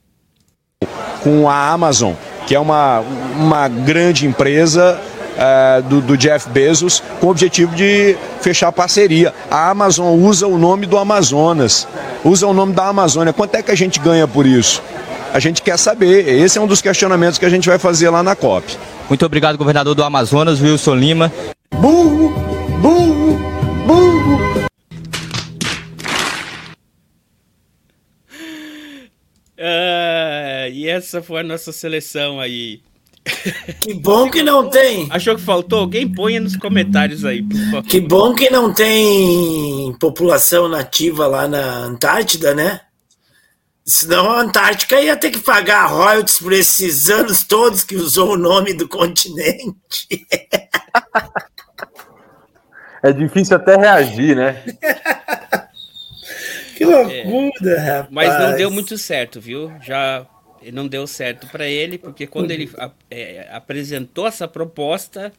Com 1.24 1.48
a 1.48 1.70
Amazon, 1.70 2.14
que 2.46 2.54
é 2.54 2.60
uma, 2.60 3.00
uma 3.00 3.68
grande 3.68 4.26
empresa 4.26 5.00
uh, 5.34 5.82
do, 5.88 6.00
do, 6.00 6.16
Jeff 6.16 6.48
Bezos, 6.50 7.02
com 7.20 7.26
o 7.26 7.30
objetivo 7.30 7.74
de 7.74 8.16
fechar 8.40 8.70
parceria. 8.70 9.34
A 9.50 9.70
Amazon 9.70 10.18
usa 10.20 10.46
o 10.46 10.56
nome 10.56 10.86
do 10.86 10.96
Amazonas, 10.96 11.88
usa 12.24 12.46
o 12.46 12.52
nome 12.52 12.74
da 12.74 12.86
Amazônia. 12.86 13.32
Quanto 13.32 13.56
é 13.56 13.62
que 13.62 13.70
a 13.70 13.76
gente 13.76 13.98
ganha 13.98 14.28
por 14.28 14.46
isso? 14.46 14.82
A 15.32 15.38
gente 15.38 15.62
quer 15.62 15.78
saber. 15.78 16.28
Esse 16.28 16.58
é 16.58 16.60
um 16.60 16.66
dos 16.66 16.80
questionamentos 16.82 17.38
que 17.38 17.44
a 17.44 17.48
gente 17.48 17.68
vai 17.68 17.78
fazer 17.78 18.10
lá 18.10 18.22
na 18.22 18.34
COP. 18.36 18.76
Muito 19.08 19.24
obrigado, 19.24 19.56
governador 19.56 19.94
do 19.94 20.04
Amazonas, 20.04 20.60
Wilson 20.60 20.94
Lima. 20.94 21.32
Burro, 21.74 22.30
burro, 22.80 23.38
burro. 23.86 24.40
Ah, 29.58 30.68
e 30.70 30.88
essa 30.88 31.22
foi 31.22 31.40
a 31.40 31.44
nossa 31.44 31.72
seleção 31.72 32.40
aí. 32.40 32.80
Que 33.80 33.94
bom 33.94 34.30
que 34.30 34.42
não 34.42 34.68
tem. 34.68 35.06
Achou 35.10 35.36
que 35.36 35.42
faltou? 35.42 35.80
Alguém 35.80 36.08
ponha 36.08 36.40
nos 36.40 36.56
comentários 36.56 37.24
aí, 37.24 37.42
por 37.42 37.56
favor. 37.56 37.82
Que 37.82 38.00
bom 38.00 38.34
que 38.34 38.50
não 38.50 38.72
tem 38.72 39.94
população 40.00 40.68
nativa 40.68 41.26
lá 41.26 41.46
na 41.46 41.84
Antártida, 41.84 42.54
né? 42.54 42.80
Senão 43.84 44.30
a 44.30 44.40
Antártica 44.40 45.00
ia 45.00 45.16
ter 45.16 45.30
que 45.30 45.40
pagar 45.40 45.86
royalties 45.86 46.38
por 46.38 46.52
esses 46.52 47.10
anos 47.10 47.42
todos 47.42 47.82
que 47.82 47.96
usou 47.96 48.34
o 48.34 48.36
nome 48.36 48.74
do 48.74 48.88
continente. 48.88 50.06
É 53.02 53.12
difícil 53.12 53.56
até 53.56 53.76
reagir, 53.76 54.36
né? 54.36 54.62
que 56.76 56.84
loucura, 56.84 57.70
é, 57.70 57.78
rapaz. 57.78 58.08
Mas 58.10 58.38
não 58.38 58.56
deu 58.56 58.70
muito 58.70 58.98
certo, 58.98 59.40
viu? 59.40 59.72
Já 59.80 60.26
não 60.70 60.86
deu 60.86 61.06
certo 61.06 61.46
para 61.46 61.66
ele, 61.66 61.96
porque 61.96 62.26
quando 62.26 62.50
ele 62.50 62.70
é, 63.10 63.48
apresentou 63.50 64.26
essa 64.26 64.46
proposta, 64.46 65.32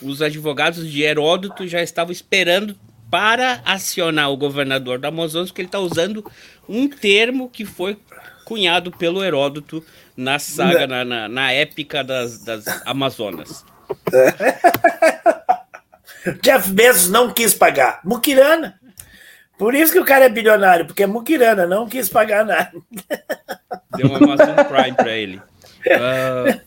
os 0.00 0.22
advogados 0.22 0.90
de 0.90 1.02
Heródoto 1.02 1.66
já 1.66 1.82
estavam 1.82 2.12
esperando 2.12 2.74
para 3.12 3.60
acionar 3.66 4.30
o 4.30 4.36
governador 4.38 4.98
do 4.98 5.06
Amazonas, 5.06 5.50
porque 5.50 5.60
ele 5.60 5.68
está 5.68 5.78
usando 5.78 6.24
um 6.66 6.88
termo 6.88 7.50
que 7.50 7.66
foi 7.66 7.98
cunhado 8.46 8.90
pelo 8.90 9.22
Heródoto 9.22 9.84
na 10.16 10.38
saga, 10.38 10.86
na, 10.86 11.04
na, 11.04 11.28
na 11.28 11.52
épica 11.52 12.02
das, 12.02 12.42
das 12.42 12.64
Amazonas. 12.86 13.66
Jeff 16.40 16.70
Bezos 16.70 17.10
não 17.10 17.30
quis 17.30 17.52
pagar. 17.52 18.00
Mukirana. 18.02 18.80
Por 19.58 19.74
isso 19.74 19.92
que 19.92 20.00
o 20.00 20.06
cara 20.06 20.24
é 20.24 20.30
bilionário, 20.30 20.86
porque 20.86 21.02
é 21.02 21.06
muquirana, 21.06 21.66
não 21.66 21.86
quis 21.86 22.08
pagar 22.08 22.46
nada. 22.46 22.72
Deu 23.94 24.06
uma 24.06 24.16
Amazon 24.16 24.54
Prime 24.54 24.96
para 24.96 25.12
ele. 25.12 25.36
O 25.36 25.40
uh, 26.48 26.60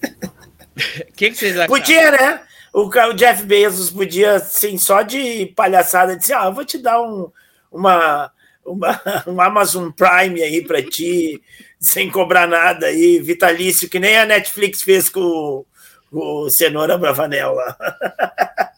que, 1.18 1.32
que, 1.32 1.36
vocês 1.36 1.58
acham? 1.58 1.76
Podia, 1.76 2.12
né? 2.12 2.42
O, 2.76 2.90
o, 2.90 3.14
Jeff 3.14 3.42
Bezos 3.44 3.90
podia, 3.90 4.36
assim, 4.36 4.78
só 4.78 5.02
de 5.02 5.46
palhaçada, 5.56 6.18
dizer: 6.18 6.34
Ah, 6.34 6.48
eu 6.48 6.54
vou 6.54 6.66
te 6.66 6.78
dar 6.78 7.02
um, 7.02 7.32
uma, 7.72 8.30
uma, 8.66 9.02
um 9.26 9.40
Amazon 9.40 9.90
Prime 9.92 10.44
aí 10.44 10.62
para 10.62 10.84
ti, 10.84 11.42
sem 11.80 12.12
cobrar 12.12 12.46
nada 12.46 12.88
aí, 12.88 13.18
vitalício, 13.20 13.90
que 13.90 13.98
nem 13.98 14.18
a 14.18 14.26
Netflix 14.26 14.82
fez 14.82 15.08
com, 15.08 15.64
o 16.12 16.50
Cenoura 16.50 16.98
Bravanel 16.98 17.54
lá. 17.54 17.78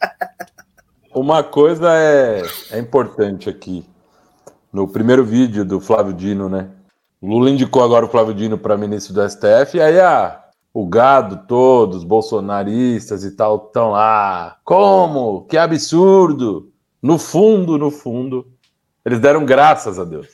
Uma 1.12 1.42
coisa 1.42 1.92
é, 1.92 2.42
é 2.70 2.78
importante 2.78 3.50
aqui. 3.50 3.84
No 4.72 4.86
primeiro 4.86 5.24
vídeo 5.24 5.64
do 5.64 5.80
Flávio 5.80 6.12
Dino, 6.12 6.48
né? 6.48 6.68
O 7.20 7.26
Lula 7.26 7.50
indicou 7.50 7.82
agora 7.82 8.06
o 8.06 8.08
Flávio 8.08 8.32
Dino 8.32 8.56
para 8.56 8.76
ministro 8.76 9.12
do 9.12 9.28
STF, 9.28 9.76
e 9.76 9.80
aí 9.80 9.98
ah, 9.98 10.44
o 10.72 10.86
gado 10.86 11.46
todo, 11.46 11.94
os 11.94 12.04
bolsonaristas 12.04 13.24
e 13.24 13.34
tal, 13.34 13.66
estão 13.66 13.90
lá. 13.90 14.58
Como? 14.64 15.44
Que 15.46 15.56
absurdo! 15.56 16.70
No 17.02 17.18
fundo, 17.18 17.78
no 17.78 17.90
fundo, 17.90 18.46
eles 19.04 19.20
deram 19.20 19.44
graças 19.44 19.98
a 19.98 20.04
Deus. 20.04 20.28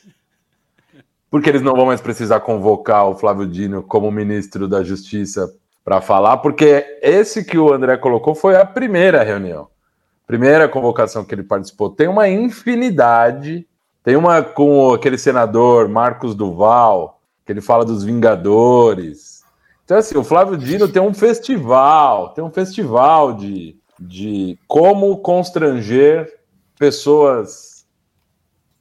Porque 1.30 1.48
eles 1.48 1.62
não 1.62 1.74
vão 1.74 1.86
mais 1.86 2.00
precisar 2.00 2.40
convocar 2.40 3.08
o 3.08 3.14
Flávio 3.14 3.46
Dino 3.46 3.82
como 3.82 4.10
ministro 4.10 4.68
da 4.68 4.82
Justiça 4.82 5.52
para 5.84 6.00
falar, 6.00 6.38
porque 6.38 6.98
esse 7.02 7.44
que 7.44 7.58
o 7.58 7.72
André 7.72 7.98
colocou 7.98 8.34
foi 8.34 8.56
a 8.56 8.64
primeira 8.64 9.22
reunião 9.22 9.68
primeira 10.26 10.68
convocação 10.68 11.24
que 11.24 11.34
ele 11.34 11.42
participou, 11.42 11.90
tem 11.90 12.08
uma 12.08 12.28
infinidade. 12.28 13.66
Tem 14.02 14.16
uma 14.16 14.42
com 14.42 14.92
aquele 14.92 15.16
senador 15.16 15.88
Marcos 15.88 16.34
Duval, 16.34 17.22
que 17.44 17.52
ele 17.52 17.62
fala 17.62 17.86
dos 17.86 18.04
Vingadores. 18.04 19.33
Então, 19.84 19.98
assim, 19.98 20.16
o 20.16 20.24
Flávio 20.24 20.56
Dino 20.56 20.88
tem 20.88 21.02
um 21.02 21.12
festival, 21.12 22.30
tem 22.30 22.42
um 22.42 22.50
festival 22.50 23.34
de, 23.34 23.76
de 24.00 24.58
como 24.66 25.18
constranger 25.18 26.32
pessoas 26.78 27.84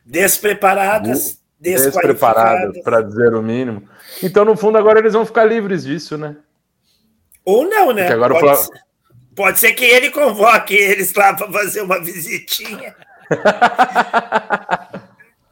despreparadas, 0.06 1.39
despreparadas, 1.60 2.82
para 2.84 3.02
dizer 3.02 3.34
o 3.34 3.42
mínimo. 3.42 3.84
Então, 4.22 4.46
no 4.46 4.56
fundo, 4.56 4.78
agora 4.78 5.00
eles 5.00 5.13
vão 5.13 5.26
ficar 5.26 5.44
livres 5.44 5.84
disso, 5.84 6.18
né? 6.18 6.38
Ou 7.44 7.66
não, 7.66 7.92
né? 7.92 8.04
Porque 8.04 8.13
agora 8.13 8.34
Pode 8.34 8.46
Flávio... 8.46 8.63
Ser. 8.63 8.84
Pode 9.36 9.60
ser 9.60 9.74
que 9.74 9.84
ele 9.84 10.10
convoque 10.12 10.76
eles 10.76 11.13
lá 11.13 11.34
para 11.34 11.52
fazer 11.52 11.82
uma 11.82 12.00
visitinha. 12.00 12.96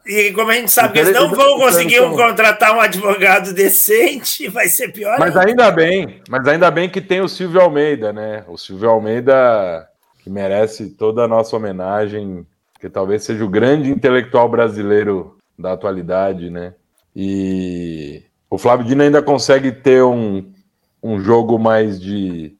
E 0.04 0.32
como 0.32 0.50
a 0.50 0.54
gente 0.54 0.70
sabe 0.70 0.94
que 0.94 0.98
eles 0.98 1.14
não 1.14 1.30
vão 1.30 1.58
conseguir 1.58 2.00
contratar 2.10 2.76
um 2.76 2.80
advogado 2.80 3.52
decente, 3.54 4.48
vai 4.48 4.66
ser 4.66 4.88
pior. 4.92 5.16
Mas 5.18 5.36
ainda 5.36 5.70
bem, 5.70 6.20
mas 6.28 6.46
ainda 6.48 6.70
bem 6.70 6.88
que 6.88 7.00
tem 7.00 7.20
o 7.20 7.28
Silvio 7.28 7.60
Almeida, 7.60 8.12
né? 8.12 8.44
O 8.48 8.58
Silvio 8.58 8.90
Almeida 8.90 9.88
que 10.22 10.30
merece 10.30 10.90
toda 10.90 11.24
a 11.24 11.28
nossa 11.28 11.56
homenagem, 11.56 12.46
que 12.80 12.88
talvez 12.88 13.24
seja 13.24 13.44
o 13.44 13.48
grande 13.48 13.90
intelectual 13.90 14.48
brasileiro 14.48 15.36
da 15.58 15.72
atualidade, 15.72 16.48
né? 16.48 16.74
E 17.14 18.22
o 18.48 18.56
Flávio 18.56 18.86
Dino 18.86 19.02
ainda 19.02 19.20
consegue 19.20 19.72
ter 19.72 20.02
um, 20.02 20.52
um 21.02 21.20
jogo 21.20 21.58
mais 21.58 22.00
de 22.00 22.56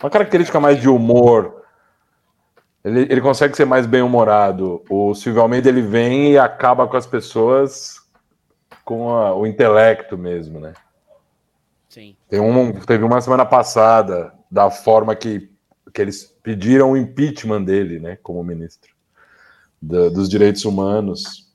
uma 0.00 0.08
característica 0.08 0.60
mais 0.60 0.80
de 0.80 0.88
humor. 0.88 1.63
Ele, 2.84 3.00
ele 3.10 3.20
consegue 3.20 3.56
ser 3.56 3.64
mais 3.64 3.86
bem-humorado. 3.86 4.82
O 4.90 5.14
Silvio 5.14 5.40
Almeida 5.40 5.68
ele 5.68 5.80
vem 5.80 6.32
e 6.32 6.38
acaba 6.38 6.86
com 6.86 6.96
as 6.96 7.06
pessoas 7.06 8.04
com 8.84 9.10
a, 9.10 9.34
o 9.34 9.46
intelecto 9.46 10.18
mesmo, 10.18 10.60
né? 10.60 10.74
Sim. 11.88 12.14
Tem 12.28 12.40
um, 12.40 12.72
teve 12.80 13.04
uma 13.04 13.20
semana 13.20 13.46
passada 13.46 14.34
da 14.50 14.70
forma 14.70 15.14
que, 15.14 15.50
que 15.92 16.02
eles 16.02 16.24
pediram 16.42 16.92
o 16.92 16.96
impeachment 16.96 17.62
dele, 17.62 17.98
né, 17.98 18.18
como 18.22 18.42
ministro 18.44 18.92
da, 19.80 20.08
dos 20.08 20.28
direitos 20.28 20.64
humanos. 20.64 21.52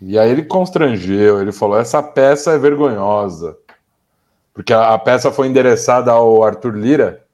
E 0.00 0.18
aí 0.18 0.30
ele 0.30 0.44
constrangeu, 0.44 1.40
ele 1.40 1.52
falou: 1.52 1.78
essa 1.78 2.02
peça 2.02 2.52
é 2.52 2.58
vergonhosa. 2.58 3.56
Porque 4.52 4.72
a, 4.72 4.94
a 4.94 4.98
peça 4.98 5.32
foi 5.32 5.46
endereçada 5.46 6.12
ao 6.12 6.44
Arthur 6.44 6.76
Lira, 6.76 7.24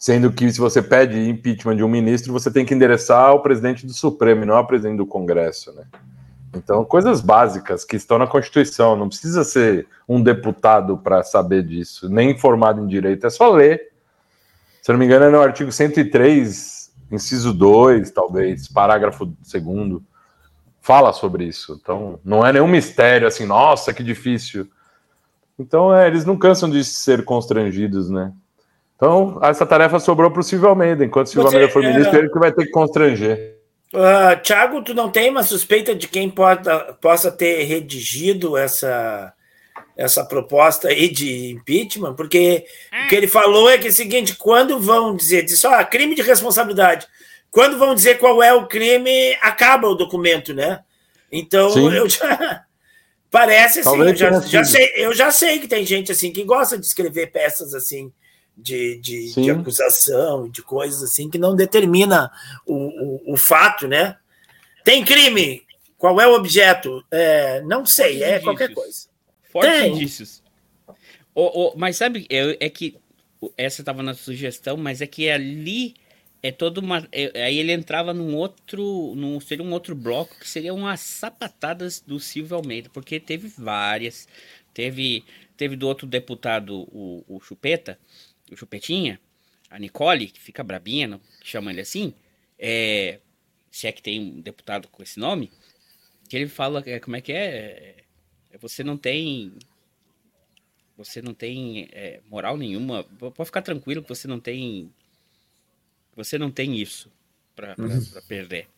Sendo 0.00 0.32
que 0.32 0.50
se 0.50 0.58
você 0.58 0.80
pede 0.80 1.28
impeachment 1.28 1.76
de 1.76 1.84
um 1.84 1.88
ministro, 1.88 2.32
você 2.32 2.50
tem 2.50 2.64
que 2.64 2.72
endereçar 2.72 3.22
ao 3.22 3.42
presidente 3.42 3.84
do 3.84 3.92
Supremo 3.92 4.44
e 4.44 4.46
não 4.46 4.56
ao 4.56 4.66
presidente 4.66 4.96
do 4.96 5.04
Congresso, 5.04 5.74
né? 5.74 5.84
Então, 6.56 6.82
coisas 6.86 7.20
básicas 7.20 7.84
que 7.84 7.96
estão 7.96 8.18
na 8.18 8.26
Constituição, 8.26 8.96
não 8.96 9.08
precisa 9.08 9.44
ser 9.44 9.86
um 10.08 10.22
deputado 10.22 10.96
para 10.96 11.22
saber 11.22 11.62
disso, 11.62 12.08
nem 12.08 12.36
formado 12.38 12.82
em 12.82 12.86
direito, 12.86 13.26
é 13.26 13.30
só 13.30 13.50
ler. 13.50 13.92
Se 14.80 14.90
não 14.90 14.98
me 14.98 15.04
engano, 15.04 15.26
é 15.26 15.30
no 15.30 15.38
artigo 15.38 15.70
103, 15.70 16.92
inciso 17.12 17.52
2, 17.52 18.10
talvez, 18.10 18.68
parágrafo 18.68 19.26
2 19.26 20.00
fala 20.80 21.12
sobre 21.12 21.44
isso. 21.44 21.78
Então, 21.80 22.18
não 22.24 22.44
é 22.44 22.54
nenhum 22.54 22.66
mistério 22.66 23.28
assim, 23.28 23.44
nossa, 23.44 23.92
que 23.92 24.02
difícil. 24.02 24.66
Então, 25.58 25.94
é, 25.94 26.06
eles 26.06 26.24
não 26.24 26.38
cansam 26.38 26.70
de 26.70 26.82
ser 26.82 27.22
constrangidos, 27.22 28.08
né? 28.08 28.32
Então, 29.00 29.38
essa 29.42 29.64
tarefa 29.64 29.98
sobrou 29.98 30.30
para 30.30 30.40
o 30.40 30.42
Silvio 30.42 30.68
Almeida. 30.68 31.02
Enquanto 31.02 31.28
o 31.28 31.30
Silvio 31.30 31.48
Você, 31.48 31.56
Almeida 31.56 31.72
for 31.72 31.82
ministro, 31.82 32.16
é... 32.16 32.18
ele 32.18 32.28
que 32.28 32.38
vai 32.38 32.52
ter 32.52 32.66
que 32.66 32.70
constranger. 32.70 33.56
Uh, 33.94 34.38
Tiago, 34.42 34.82
tu 34.82 34.92
não 34.92 35.10
tem 35.10 35.30
uma 35.30 35.42
suspeita 35.42 35.94
de 35.94 36.06
quem 36.06 36.28
pode, 36.28 36.68
possa 37.00 37.32
ter 37.32 37.62
redigido 37.64 38.58
essa, 38.58 39.32
essa 39.96 40.22
proposta 40.22 40.88
aí 40.88 41.08
de 41.08 41.50
impeachment? 41.50 42.14
Porque 42.14 42.66
o 42.92 43.08
que 43.08 43.16
ele 43.16 43.26
falou 43.26 43.70
é 43.70 43.78
que 43.78 43.86
é 43.86 43.90
o 43.90 43.94
seguinte: 43.94 44.36
quando 44.36 44.78
vão 44.78 45.16
dizer, 45.16 45.46
diz, 45.46 45.64
ah, 45.64 45.82
crime 45.82 46.14
de 46.14 46.20
responsabilidade, 46.20 47.06
quando 47.50 47.78
vão 47.78 47.94
dizer 47.94 48.18
qual 48.18 48.42
é 48.42 48.52
o 48.52 48.66
crime, 48.66 49.34
acaba 49.40 49.88
o 49.88 49.94
documento, 49.94 50.52
né? 50.52 50.80
Então, 51.32 51.70
Sim. 51.70 51.90
eu 51.90 52.06
já. 52.06 52.64
Parece 53.30 53.80
assim, 53.80 53.96
eu 53.96 54.14
já, 54.14 54.40
já 54.40 54.64
sei, 54.64 54.92
eu 54.96 55.14
já 55.14 55.30
sei 55.30 55.60
que 55.60 55.68
tem 55.68 55.86
gente 55.86 56.10
assim 56.10 56.32
que 56.32 56.42
gosta 56.42 56.76
de 56.76 56.84
escrever 56.84 57.30
peças 57.30 57.72
assim 57.74 58.12
de, 58.56 58.98
de, 58.98 59.32
de, 59.34 59.50
acusação, 59.50 60.48
de 60.48 60.62
coisas 60.62 61.02
assim, 61.02 61.30
que 61.30 61.38
não 61.38 61.56
determina 61.56 62.30
o, 62.66 62.74
o, 62.74 63.34
o 63.34 63.36
fato, 63.36 63.88
né? 63.88 64.16
Tem 64.84 65.04
crime? 65.04 65.62
Qual 65.96 66.20
é 66.20 66.26
o 66.26 66.34
objeto? 66.34 67.04
É, 67.10 67.60
não 67.62 67.84
sei, 67.84 68.18
Fortes 68.18 68.22
é 68.22 68.28
indícios. 68.28 68.44
qualquer 68.44 68.74
coisa. 68.74 69.08
Fortes 69.50 69.72
Tem. 69.72 69.92
indícios. 69.92 70.42
O, 71.34 71.42
o, 71.42 71.76
mas 71.76 71.96
sabe, 71.96 72.26
é, 72.30 72.66
é 72.66 72.70
que 72.70 72.96
essa 73.56 73.82
estava 73.82 74.02
na 74.02 74.14
sugestão, 74.14 74.76
mas 74.76 75.00
é 75.00 75.06
que 75.06 75.28
ali 75.28 75.94
é 76.42 76.50
toda 76.50 76.80
uma. 76.80 77.06
É, 77.12 77.42
aí 77.44 77.58
ele 77.58 77.72
entrava 77.72 78.14
num 78.14 78.34
outro. 78.34 79.14
Num, 79.14 79.40
seria 79.40 79.64
um 79.64 79.72
outro 79.72 79.94
bloco 79.94 80.38
que 80.38 80.48
seriam 80.48 80.76
umas 80.76 81.00
sapatadas 81.00 82.00
do 82.00 82.18
Silvio 82.18 82.56
Almeida, 82.56 82.88
porque 82.92 83.20
teve 83.20 83.48
várias. 83.48 84.26
Teve, 84.72 85.24
teve 85.56 85.76
do 85.76 85.86
outro 85.86 86.06
deputado, 86.06 86.88
o, 86.92 87.24
o 87.28 87.40
Chupeta, 87.40 87.98
o 88.54 88.56
Chupetinha, 88.56 89.20
a 89.70 89.78
Nicole, 89.78 90.28
que 90.28 90.40
fica 90.40 90.64
brabinha, 90.64 91.06
não, 91.06 91.18
que 91.18 91.48
chama 91.48 91.70
ele 91.70 91.80
assim, 91.80 92.14
é, 92.58 93.20
se 93.70 93.86
é 93.86 93.92
que 93.92 94.02
tem 94.02 94.20
um 94.20 94.40
deputado 94.40 94.88
com 94.88 95.02
esse 95.02 95.18
nome, 95.18 95.50
que 96.28 96.36
ele 96.36 96.48
fala, 96.48 96.82
é, 96.86 96.98
como 96.98 97.16
é 97.16 97.20
que 97.20 97.32
é? 97.32 97.96
é 98.50 98.58
você 98.58 98.82
não 98.82 98.96
tem 98.96 99.52
você 100.96 101.22
não 101.22 101.32
tem 101.32 101.88
é, 101.92 102.20
moral 102.28 102.58
nenhuma, 102.58 103.04
pode 103.04 103.46
ficar 103.46 103.62
tranquilo 103.62 104.02
que 104.02 104.08
você 104.08 104.28
não 104.28 104.38
tem 104.38 104.92
você 106.14 106.36
não 106.36 106.50
tem 106.50 106.76
isso 106.76 107.10
para 107.56 107.74
uhum. 107.78 108.00
perder. 108.28 108.68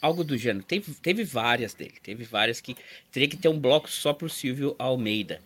Algo 0.00 0.24
do 0.24 0.38
gênero. 0.38 0.64
Teve, 0.64 0.94
teve 0.94 1.24
várias 1.24 1.74
dele. 1.74 1.94
Teve 2.02 2.24
várias 2.24 2.60
que 2.60 2.76
teria 3.10 3.28
que 3.28 3.36
ter 3.36 3.48
um 3.48 3.58
bloco 3.58 3.90
só 3.90 4.12
pro 4.12 4.28
Silvio 4.28 4.74
Almeida. 4.78 5.40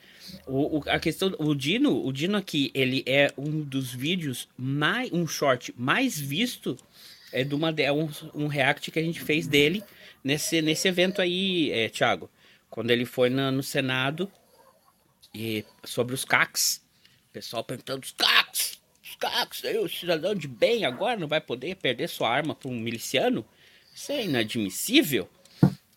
O, 0.47 0.79
o, 0.79 0.83
a 0.87 0.99
questão, 0.99 1.35
o 1.39 1.55
Dino, 1.55 2.05
o 2.05 2.13
Dino 2.13 2.37
aqui, 2.37 2.71
ele 2.75 3.03
é 3.07 3.33
um 3.37 3.61
dos 3.61 3.93
vídeos 3.93 4.49
mais, 4.57 5.13
um 5.13 5.27
short 5.27 5.75
mais 5.77 6.19
visto 6.19 6.77
é 7.33 7.45
de 7.45 7.55
uma 7.55 7.71
é 7.77 7.93
um, 7.93 8.09
um 8.35 8.47
react 8.47 8.91
que 8.91 8.99
a 8.99 9.03
gente 9.03 9.21
fez 9.21 9.47
dele 9.47 9.83
nesse, 10.23 10.63
nesse 10.63 10.89
evento 10.89 11.21
aí, 11.21 11.71
é, 11.71 11.89
Thiago, 11.89 12.31
quando 12.71 12.91
ele 12.91 13.05
foi 13.05 13.29
na, 13.29 13.51
no 13.51 13.63
Senado 13.63 14.31
e 15.35 15.65
sobre 15.85 16.15
os 16.15 16.25
CACs, 16.25 16.83
o 17.31 17.33
pessoal 17.33 17.63
perguntando 17.63 18.05
os 18.05 18.13
CACs, 18.13 18.81
os 19.03 19.17
CACs, 19.17 19.65
aí 19.65 19.79
o 19.79 19.89
cidadão 19.89 20.35
de 20.35 20.49
bem 20.49 20.85
agora 20.85 21.19
não 21.19 21.29
vai 21.29 21.41
poder 21.41 21.77
perder 21.77 22.09
sua 22.09 22.31
arma 22.31 22.55
para 22.55 22.71
um 22.71 22.79
miliciano, 22.79 23.45
isso 23.95 24.13
é 24.13 24.25
inadmissível. 24.25 25.29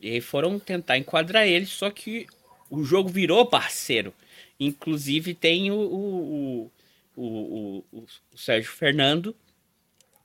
E 0.02 0.22
foram 0.22 0.58
tentar 0.58 0.98
enquadrar 0.98 1.46
ele, 1.46 1.66
só 1.66 1.90
que 1.90 2.26
o 2.70 2.84
jogo 2.84 3.10
virou 3.10 3.46
parceiro. 3.46 4.14
Inclusive 4.60 5.34
tem 5.34 5.72
o, 5.72 5.76
o, 5.76 6.72
o, 7.16 7.84
o, 7.92 8.06
o 8.34 8.38
Sérgio 8.38 8.72
Fernando 8.72 9.36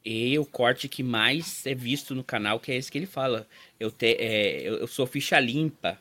E 0.04 0.38
o 0.38 0.44
corte 0.44 0.88
que 0.88 1.02
mais 1.02 1.64
é 1.66 1.74
visto 1.74 2.14
no 2.14 2.24
canal, 2.24 2.58
que 2.60 2.72
é 2.72 2.76
esse 2.76 2.90
que 2.90 2.98
ele 2.98 3.06
fala. 3.06 3.46
Eu, 3.78 3.90
te, 3.90 4.16
é, 4.18 4.60
eu, 4.60 4.78
eu 4.78 4.86
sou 4.86 5.06
ficha 5.06 5.38
limpa. 5.40 5.98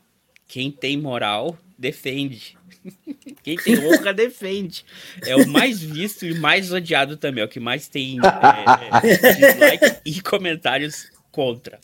Quem 0.48 0.72
tem 0.72 0.98
moral, 0.98 1.58
defende. 1.78 2.58
Quem 3.44 3.58
tem 3.58 3.80
honra, 3.80 4.14
defende. 4.14 4.86
É 5.26 5.36
o 5.36 5.48
mais 5.48 5.82
visto 5.82 6.26
e 6.26 6.34
mais 6.34 6.72
odiado 6.72 7.18
também. 7.18 7.42
É 7.42 7.46
o 7.46 7.50
que 7.50 7.60
mais 7.60 7.88
tem 7.88 8.18
é, 8.20 9.08
é, 9.08 9.34
dislike 9.34 10.02
e 10.06 10.22
comentários 10.22 11.12
contra. 11.32 11.80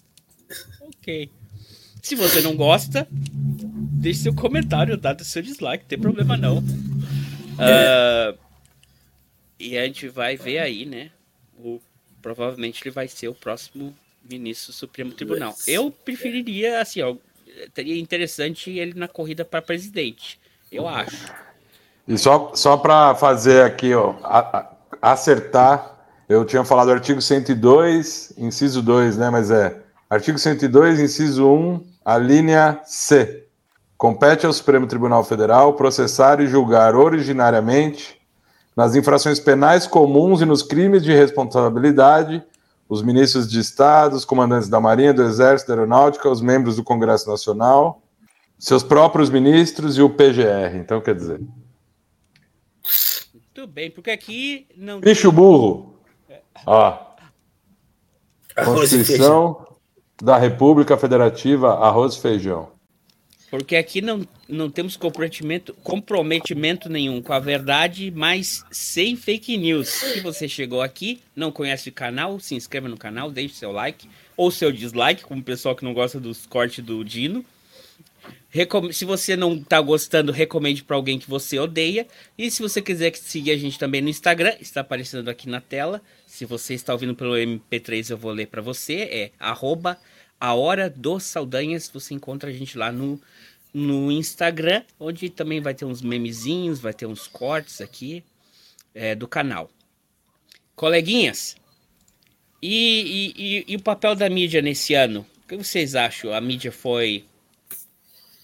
Ok. 0.81 1.31
Se 2.09 2.15
você 2.15 2.41
não 2.41 2.55
gosta, 2.55 3.07
deixe 3.11 4.23
seu 4.23 4.33
comentário, 4.33 4.97
dá 4.97 5.15
seu 5.19 5.43
dislike, 5.43 5.83
não 5.83 5.89
tem 5.89 5.99
problema 5.99 6.35
não. 6.35 6.57
Uh, 6.57 8.35
e 9.59 9.77
a 9.77 9.85
gente 9.85 10.07
vai 10.07 10.35
ver 10.35 10.57
aí, 10.57 10.87
né? 10.87 11.11
O, 11.63 11.79
provavelmente 12.19 12.81
ele 12.81 12.89
vai 12.89 13.07
ser 13.07 13.27
o 13.27 13.35
próximo 13.35 13.95
ministro 14.27 14.71
do 14.71 14.75
Supremo 14.75 15.11
Tribunal. 15.11 15.53
Eu 15.67 15.91
preferiria, 15.91 16.81
assim, 16.81 16.99
ó, 17.03 17.15
teria 17.75 18.01
interessante 18.01 18.71
ele 18.71 18.95
na 18.95 19.07
corrida 19.07 19.45
para 19.45 19.61
presidente. 19.61 20.39
Eu 20.71 20.87
acho. 20.87 21.31
E 22.07 22.17
só, 22.17 22.55
só 22.55 22.75
para 22.75 23.13
fazer 23.13 23.61
aqui, 23.61 23.93
ó, 23.93 24.15
a, 24.23 24.65
a, 24.99 25.11
acertar, 25.11 25.95
eu 26.27 26.43
tinha 26.43 26.65
falado 26.65 26.89
artigo 26.89 27.21
102, 27.21 28.33
inciso 28.35 28.81
2, 28.81 29.15
né? 29.15 29.29
Mas 29.29 29.51
é 29.51 29.79
artigo 30.09 30.39
102, 30.39 30.99
inciso 30.99 31.47
1, 31.47 31.88
a 32.09 32.17
linha 32.17 32.81
C. 32.85 33.45
Compete 33.95 34.43
ao 34.43 34.51
Supremo 34.51 34.87
Tribunal 34.87 35.23
Federal 35.23 35.75
processar 35.75 36.41
e 36.41 36.47
julgar 36.47 36.95
originariamente 36.95 38.19
nas 38.75 38.95
infrações 38.95 39.39
penais 39.39 39.85
comuns 39.85 40.41
e 40.41 40.45
nos 40.45 40.63
crimes 40.63 41.03
de 41.03 41.13
responsabilidade 41.13 42.43
os 42.87 43.03
ministros 43.03 43.47
de 43.47 43.59
Estado, 43.59 44.15
os 44.15 44.25
comandantes 44.25 44.67
da 44.67 44.79
Marinha, 44.79 45.13
do 45.13 45.21
Exército, 45.21 45.67
da 45.67 45.75
Aeronáutica, 45.75 46.27
os 46.27 46.41
membros 46.41 46.77
do 46.77 46.83
Congresso 46.83 47.29
Nacional, 47.29 48.01
seus 48.57 48.81
próprios 48.81 49.29
ministros 49.29 49.95
e 49.95 50.01
o 50.01 50.09
PGR. 50.09 50.77
Então, 50.77 50.99
quer 50.99 51.13
dizer. 51.13 51.39
Muito 53.31 53.67
bem, 53.67 53.91
porque 53.91 54.09
aqui 54.09 54.65
não. 54.75 54.99
Bicho 54.99 55.31
burro. 55.31 55.93
Ó. 56.65 56.97
Constituição 58.65 59.68
da 60.21 60.37
República 60.37 60.97
Federativa, 60.97 61.73
arroz 61.75 62.15
e 62.15 62.21
feijão. 62.21 62.69
Porque 63.49 63.75
aqui 63.75 63.99
não, 63.99 64.27
não 64.47 64.69
temos 64.69 64.95
comprometimento, 64.95 65.73
comprometimento 65.83 66.87
nenhum 66.87 67.19
com 67.19 67.33
a 67.33 67.39
verdade, 67.39 68.11
mas 68.15 68.63
sem 68.69 69.15
fake 69.15 69.57
news. 69.57 69.89
Se 69.89 70.19
você 70.19 70.47
chegou 70.47 70.81
aqui, 70.83 71.19
não 71.35 71.51
conhece 71.51 71.89
o 71.89 71.91
canal, 71.93 72.39
se 72.39 72.53
inscreva 72.53 72.87
no 72.87 72.97
canal, 72.97 73.31
deixe 73.31 73.55
seu 73.55 73.71
like 73.71 74.07
ou 74.37 74.51
seu 74.51 74.71
dislike, 74.71 75.23
como 75.23 75.41
o 75.41 75.43
pessoal 75.43 75.75
que 75.75 75.83
não 75.83 75.93
gosta 75.95 76.19
dos 76.19 76.45
cortes 76.45 76.83
do 76.83 77.03
Dino. 77.03 77.43
Recom 78.51 78.91
se 78.91 79.05
você 79.05 79.35
não 79.35 79.55
está 79.55 79.79
gostando, 79.81 80.31
recomende 80.31 80.83
para 80.83 80.95
alguém 80.95 81.17
que 81.17 81.29
você 81.29 81.57
odeia. 81.57 82.07
E 82.37 82.51
se 82.51 82.61
você 82.61 82.81
quiser 82.81 83.15
seguir 83.15 83.51
a 83.51 83.57
gente 83.57 83.79
também 83.79 84.01
no 84.01 84.09
Instagram, 84.09 84.53
está 84.59 84.81
aparecendo 84.81 85.27
aqui 85.29 85.49
na 85.49 85.61
tela. 85.61 86.01
Se 86.27 86.45
você 86.45 86.75
está 86.75 86.93
ouvindo 86.93 87.15
pelo 87.15 87.33
MP3, 87.33 88.11
eu 88.11 88.17
vou 88.17 88.31
ler 88.31 88.47
para 88.47 88.61
você. 88.61 89.01
É 89.11 89.31
arroba 89.39 89.99
a 90.39 90.53
Hora 90.53 90.89
dos 90.89 91.23
Saldanhas. 91.23 91.89
Você 91.93 92.13
encontra 92.13 92.49
a 92.49 92.53
gente 92.53 92.77
lá 92.77 92.91
no, 92.91 93.21
no 93.73 94.11
Instagram, 94.11 94.83
onde 94.99 95.29
também 95.29 95.61
vai 95.61 95.73
ter 95.73 95.85
uns 95.85 96.01
memezinhos, 96.01 96.79
vai 96.79 96.93
ter 96.93 97.05
uns 97.05 97.27
cortes 97.27 97.81
aqui 97.81 98.23
é, 98.93 99.15
do 99.15 99.27
canal. 99.27 99.69
Coleguinhas, 100.75 101.57
e, 102.61 103.33
e, 103.37 103.65
e, 103.73 103.75
o 103.75 103.81
papel 103.81 104.15
da 104.15 104.29
mídia 104.29 104.61
nesse 104.61 104.93
ano? 104.93 105.25
O 105.43 105.47
que 105.47 105.55
vocês 105.55 105.95
acham? 105.95 106.33
A 106.33 106.41
mídia 106.41 106.71
foi. 106.71 107.23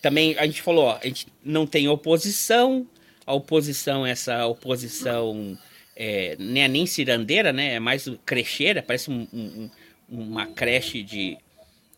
Também 0.02 0.38
a 0.38 0.46
gente 0.46 0.62
falou, 0.62 0.86
ó, 0.86 1.00
a 1.02 1.06
gente 1.06 1.28
não 1.44 1.68
tem 1.68 1.88
oposição, 1.88 2.88
a 3.26 3.34
oposição, 3.34 4.06
essa 4.06 4.46
oposição 4.46 5.58
é, 5.96 6.36
nem, 6.40 6.64
é 6.64 6.68
nem 6.68 6.86
cirandeira, 6.86 7.52
né? 7.52 7.74
É 7.74 7.80
mais 7.80 8.08
crecheira, 8.26 8.82
parece 8.82 9.10
um, 9.10 9.28
um, 9.34 9.70
uma 10.08 10.46
creche 10.46 11.04
de 11.04 11.38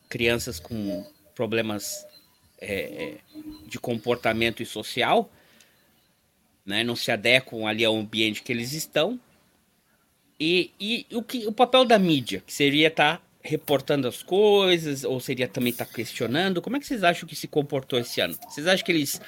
crianças 0.10 0.60
com 0.60 1.06
problemas 1.36 2.06
é, 2.60 3.16
de 3.68 3.80
comportamento 3.80 4.62
e 4.62 4.66
social, 4.66 5.32
né? 6.66 6.84
não 6.84 6.96
se 6.96 7.12
adequam 7.12 7.68
ali 7.68 7.86
ao 7.86 7.96
ambiente 7.96 8.42
que 8.42 8.52
eles 8.52 8.74
estão. 8.74 9.20
E, 10.40 10.72
e 10.80 11.06
o, 11.14 11.24
que, 11.24 11.48
o 11.48 11.52
papel 11.52 11.86
da 11.86 11.98
mídia, 11.98 12.44
que 12.46 12.54
seria 12.54 12.88
estar 12.88 13.18
tá 13.18 13.24
reportando 13.42 14.08
as 14.08 14.22
coisas, 14.22 15.04
ou 15.04 15.20
seria 15.20 15.48
também 15.48 15.72
estar 15.72 15.86
tá 15.86 15.94
questionando, 15.94 16.62
como 16.62 16.78
é 16.78 16.80
que 16.80 16.86
vocês 16.86 17.04
acham 17.04 17.28
que 17.28 17.36
se 17.36 17.48
comportou 17.48 18.00
esse 18.00 18.22
ano? 18.22 18.38
Vocês 18.48 18.68
acham 18.68 18.86
que 18.86 18.92
eles 18.92 19.22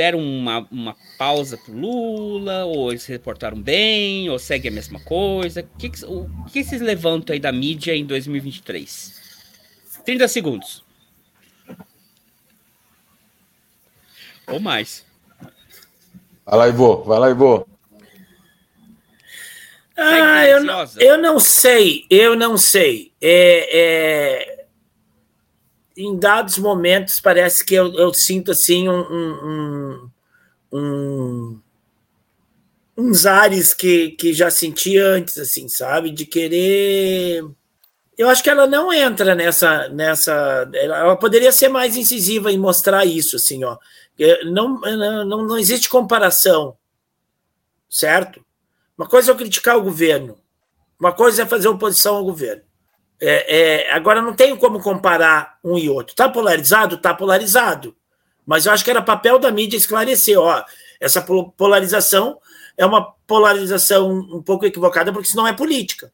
deram 0.00 0.18
uma, 0.18 0.66
uma 0.72 0.96
pausa 1.18 1.58
pro 1.58 1.74
Lula, 1.74 2.64
ou 2.64 2.90
eles 2.90 3.02
se 3.02 3.12
reportaram 3.12 3.60
bem, 3.60 4.30
ou 4.30 4.38
segue 4.38 4.68
a 4.68 4.70
mesma 4.70 4.98
coisa? 4.98 5.60
O 5.60 5.78
que, 5.78 5.90
que, 5.90 6.04
o 6.06 6.26
que 6.50 6.64
vocês 6.64 6.80
levantam 6.80 7.34
aí 7.34 7.38
da 7.38 7.52
mídia 7.52 7.94
em 7.94 8.06
2023? 8.06 9.20
30 10.02 10.26
segundos. 10.28 10.82
Ou 14.46 14.58
mais. 14.58 15.04
Vai 16.46 16.58
lá, 16.58 16.68
Ivo. 16.68 17.04
Vai 17.04 17.18
lá, 17.18 17.30
Ivo. 17.30 17.68
Ah, 19.98 20.46
eu 20.46 20.64
não, 20.64 20.84
eu 20.98 21.18
não 21.18 21.38
sei. 21.38 22.06
Eu 22.08 22.34
não 22.34 22.56
sei. 22.56 23.12
É, 23.20 23.68
é, 23.78 24.59
em 26.00 26.18
dados 26.18 26.58
momentos, 26.58 27.20
parece 27.20 27.64
que 27.64 27.74
eu, 27.74 27.92
eu 27.94 28.12
sinto 28.14 28.50
assim 28.52 28.88
um, 28.88 29.00
um, 29.00 30.10
um, 30.72 31.60
uns 32.96 33.26
ares 33.26 33.74
que, 33.74 34.10
que 34.10 34.32
já 34.32 34.50
senti 34.50 34.98
antes, 34.98 35.38
assim, 35.38 35.68
sabe? 35.68 36.10
De 36.10 36.26
querer 36.26 37.44
eu 38.20 38.28
acho 38.28 38.42
que 38.42 38.50
ela 38.50 38.66
não 38.66 38.92
entra 38.92 39.34
nessa 39.34 39.88
nessa 39.88 40.70
ela 40.74 41.16
poderia 41.16 41.50
ser 41.50 41.68
mais 41.68 41.96
incisiva 41.96 42.52
em 42.52 42.58
mostrar 42.58 43.06
isso 43.06 43.36
assim 43.36 43.64
ó. 43.64 43.78
Não 44.44 44.78
não, 44.78 45.46
não 45.46 45.58
existe 45.58 45.88
comparação 45.88 46.76
certo? 47.88 48.44
Uma 48.96 49.08
coisa 49.08 49.30
é 49.30 49.32
eu 49.32 49.36
criticar 49.36 49.78
o 49.78 49.82
governo 49.82 50.38
uma 50.98 51.12
coisa 51.12 51.44
é 51.44 51.46
fazer 51.46 51.68
oposição 51.68 52.16
ao 52.16 52.24
governo 52.24 52.62
é, 53.20 53.86
é, 53.88 53.92
agora 53.92 54.22
não 54.22 54.34
tenho 54.34 54.56
como 54.56 54.80
comparar 54.80 55.58
um 55.62 55.76
e 55.76 55.88
outro 55.88 56.14
tá 56.14 56.28
polarizado 56.28 56.96
tá 56.96 57.12
polarizado 57.12 57.94
mas 58.46 58.66
eu 58.66 58.72
acho 58.72 58.84
que 58.84 58.90
era 58.90 59.02
papel 59.02 59.38
da 59.38 59.50
mídia 59.50 59.76
esclarecer 59.76 60.38
ó 60.38 60.64
essa 60.98 61.20
polarização 61.56 62.38
é 62.76 62.86
uma 62.86 63.12
polarização 63.26 64.10
um 64.10 64.42
pouco 64.42 64.64
equivocada 64.64 65.12
porque 65.12 65.28
senão 65.28 65.46
é 65.46 65.52
política 65.52 66.12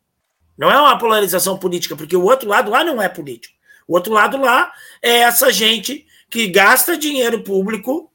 não 0.56 0.70
é 0.70 0.80
uma 0.80 0.98
polarização 0.98 1.58
política, 1.58 1.94
porque 1.94 2.16
o 2.16 2.24
outro 2.24 2.48
lado 2.48 2.70
lá 2.70 2.82
não 2.82 3.00
é 3.00 3.08
político. 3.08 3.54
O 3.86 3.94
outro 3.94 4.12
lado 4.12 4.38
lá 4.38 4.72
é 5.02 5.18
essa 5.18 5.52
gente 5.52 6.06
que 6.30 6.48
gasta 6.48 6.96
dinheiro 6.96 7.42
público, 7.42 8.10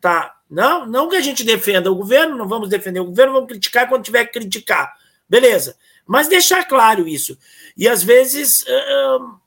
tá? 0.00 0.36
Não, 0.48 0.86
não 0.86 1.08
que 1.08 1.16
a 1.16 1.20
gente 1.20 1.42
defenda 1.44 1.90
o 1.90 1.94
governo, 1.94 2.36
não 2.36 2.46
vamos 2.46 2.68
defender 2.68 3.00
o 3.00 3.06
governo, 3.06 3.32
vamos 3.32 3.48
criticar 3.48 3.88
quando 3.88 4.04
tiver 4.04 4.24
que 4.26 4.38
criticar. 4.38 4.94
Beleza. 5.28 5.76
Mas 6.08 6.26
deixar 6.26 6.64
claro 6.64 7.06
isso. 7.06 7.38
E 7.76 7.86
às 7.86 8.02
vezes 8.02 8.62
uh, 8.62 9.38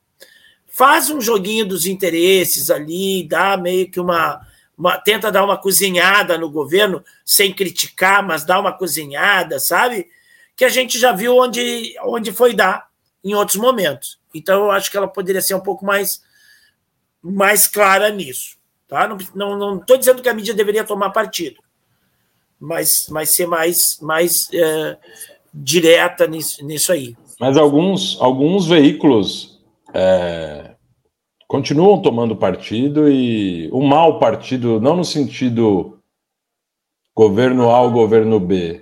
faz 0.68 1.10
um 1.10 1.20
joguinho 1.20 1.66
dos 1.66 1.84
interesses 1.84 2.70
ali, 2.70 3.28
dá 3.28 3.58
meio 3.58 3.90
que 3.90 4.00
uma, 4.00 4.40
uma. 4.78 4.96
tenta 4.96 5.30
dar 5.30 5.44
uma 5.44 5.58
cozinhada 5.58 6.38
no 6.38 6.48
governo, 6.48 7.04
sem 7.24 7.52
criticar, 7.52 8.26
mas 8.26 8.46
dá 8.46 8.58
uma 8.58 8.72
cozinhada, 8.72 9.60
sabe? 9.60 10.08
que 10.56 10.64
a 10.64 10.68
gente 10.68 10.98
já 10.98 11.12
viu 11.12 11.36
onde, 11.36 11.94
onde 12.04 12.32
foi 12.32 12.54
dar 12.54 12.88
em 13.24 13.34
outros 13.34 13.56
momentos. 13.56 14.18
Então, 14.34 14.64
eu 14.64 14.70
acho 14.70 14.90
que 14.90 14.96
ela 14.96 15.08
poderia 15.08 15.40
ser 15.40 15.54
um 15.54 15.60
pouco 15.60 15.84
mais, 15.84 16.22
mais 17.22 17.66
clara 17.66 18.10
nisso. 18.10 18.56
Tá? 18.88 19.08
Não 19.08 19.16
estou 19.16 19.36
não, 19.36 19.58
não 19.58 19.98
dizendo 19.98 20.22
que 20.22 20.28
a 20.28 20.34
mídia 20.34 20.54
deveria 20.54 20.84
tomar 20.84 21.10
partido, 21.10 21.62
mas, 22.60 23.06
mas 23.08 23.30
ser 23.30 23.46
mais, 23.46 23.98
mais 24.00 24.48
é, 24.52 24.98
direta 25.52 26.26
nisso, 26.26 26.64
nisso 26.64 26.92
aí. 26.92 27.14
Mas 27.38 27.56
alguns, 27.56 28.18
alguns 28.20 28.66
veículos 28.66 29.62
é, 29.92 30.74
continuam 31.46 32.00
tomando 32.00 32.36
partido 32.36 33.08
e 33.08 33.68
o 33.72 33.82
mau 33.82 34.18
partido, 34.18 34.80
não 34.80 34.96
no 34.96 35.04
sentido 35.04 35.98
governo 37.14 37.70
A 37.70 37.82
ou 37.82 37.90
governo 37.90 38.40
B, 38.40 38.80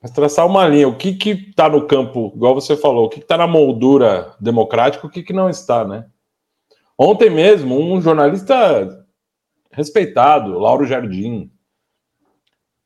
mas 0.00 0.10
traçar 0.10 0.46
uma 0.46 0.66
linha, 0.68 0.86
o 0.86 0.96
que 0.96 1.14
que 1.14 1.30
está 1.30 1.68
no 1.68 1.86
campo, 1.86 2.32
igual 2.36 2.54
você 2.54 2.76
falou, 2.76 3.06
o 3.06 3.08
que 3.08 3.18
está 3.18 3.36
na 3.36 3.46
moldura 3.46 4.34
democrática, 4.38 5.06
o 5.06 5.10
que 5.10 5.22
que 5.22 5.32
não 5.32 5.48
está, 5.48 5.84
né? 5.84 6.06
Ontem 6.96 7.30
mesmo, 7.30 7.80
um 7.80 8.00
jornalista 8.00 9.06
respeitado, 9.72 10.58
Lauro 10.58 10.86
Jardim, 10.86 11.50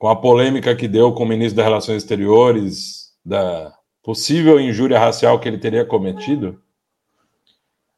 com 0.02 0.08
a 0.08 0.16
polêmica 0.16 0.74
que 0.74 0.88
deu 0.88 1.12
com 1.12 1.22
o 1.22 1.26
ministro 1.28 1.58
das 1.58 1.64
Relações 1.64 1.98
Exteriores, 1.98 3.12
da 3.24 3.72
possível 4.02 4.58
injúria 4.58 4.98
racial 4.98 5.38
que 5.38 5.48
ele 5.48 5.58
teria 5.58 5.84
cometido, 5.84 6.60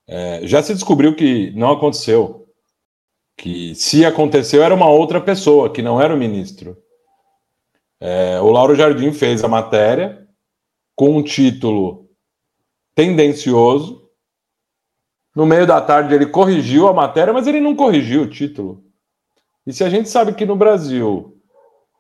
é, 0.07 0.47
já 0.47 0.63
se 0.63 0.75
descobriu 0.75 1.17
que 1.17 1.51
não 1.53 1.71
aconteceu. 1.71 2.47
Que 3.39 3.75
se 3.75 4.05
aconteceu 4.05 4.63
era 4.63 4.75
uma 4.75 4.91
outra 4.91 5.19
pessoa, 5.19 5.73
que 5.73 5.81
não 5.81 5.99
era 5.99 6.15
o 6.15 6.19
ministro. 6.19 6.77
É, 7.99 8.39
o 8.39 8.51
Lauro 8.51 8.77
Jardim 8.77 9.11
fez 9.11 9.43
a 9.43 9.49
matéria 9.49 10.29
com 10.95 11.17
um 11.17 11.23
título 11.23 12.11
tendencioso. 12.95 14.11
No 15.35 15.47
meio 15.47 15.67
da 15.67 15.81
tarde 15.81 16.15
ele 16.15 16.27
corrigiu 16.27 16.87
a 16.87 16.93
matéria, 16.93 17.33
mas 17.33 17.47
ele 17.47 17.61
não 17.61 17.75
corrigiu 17.75 18.25
o 18.25 18.31
título. 18.31 18.85
E 19.67 19.73
se 19.73 19.83
a 19.83 19.89
gente 19.89 20.11
sabe 20.11 20.35
que 20.35 20.45
no 20.45 20.55
Brasil, 20.55 21.34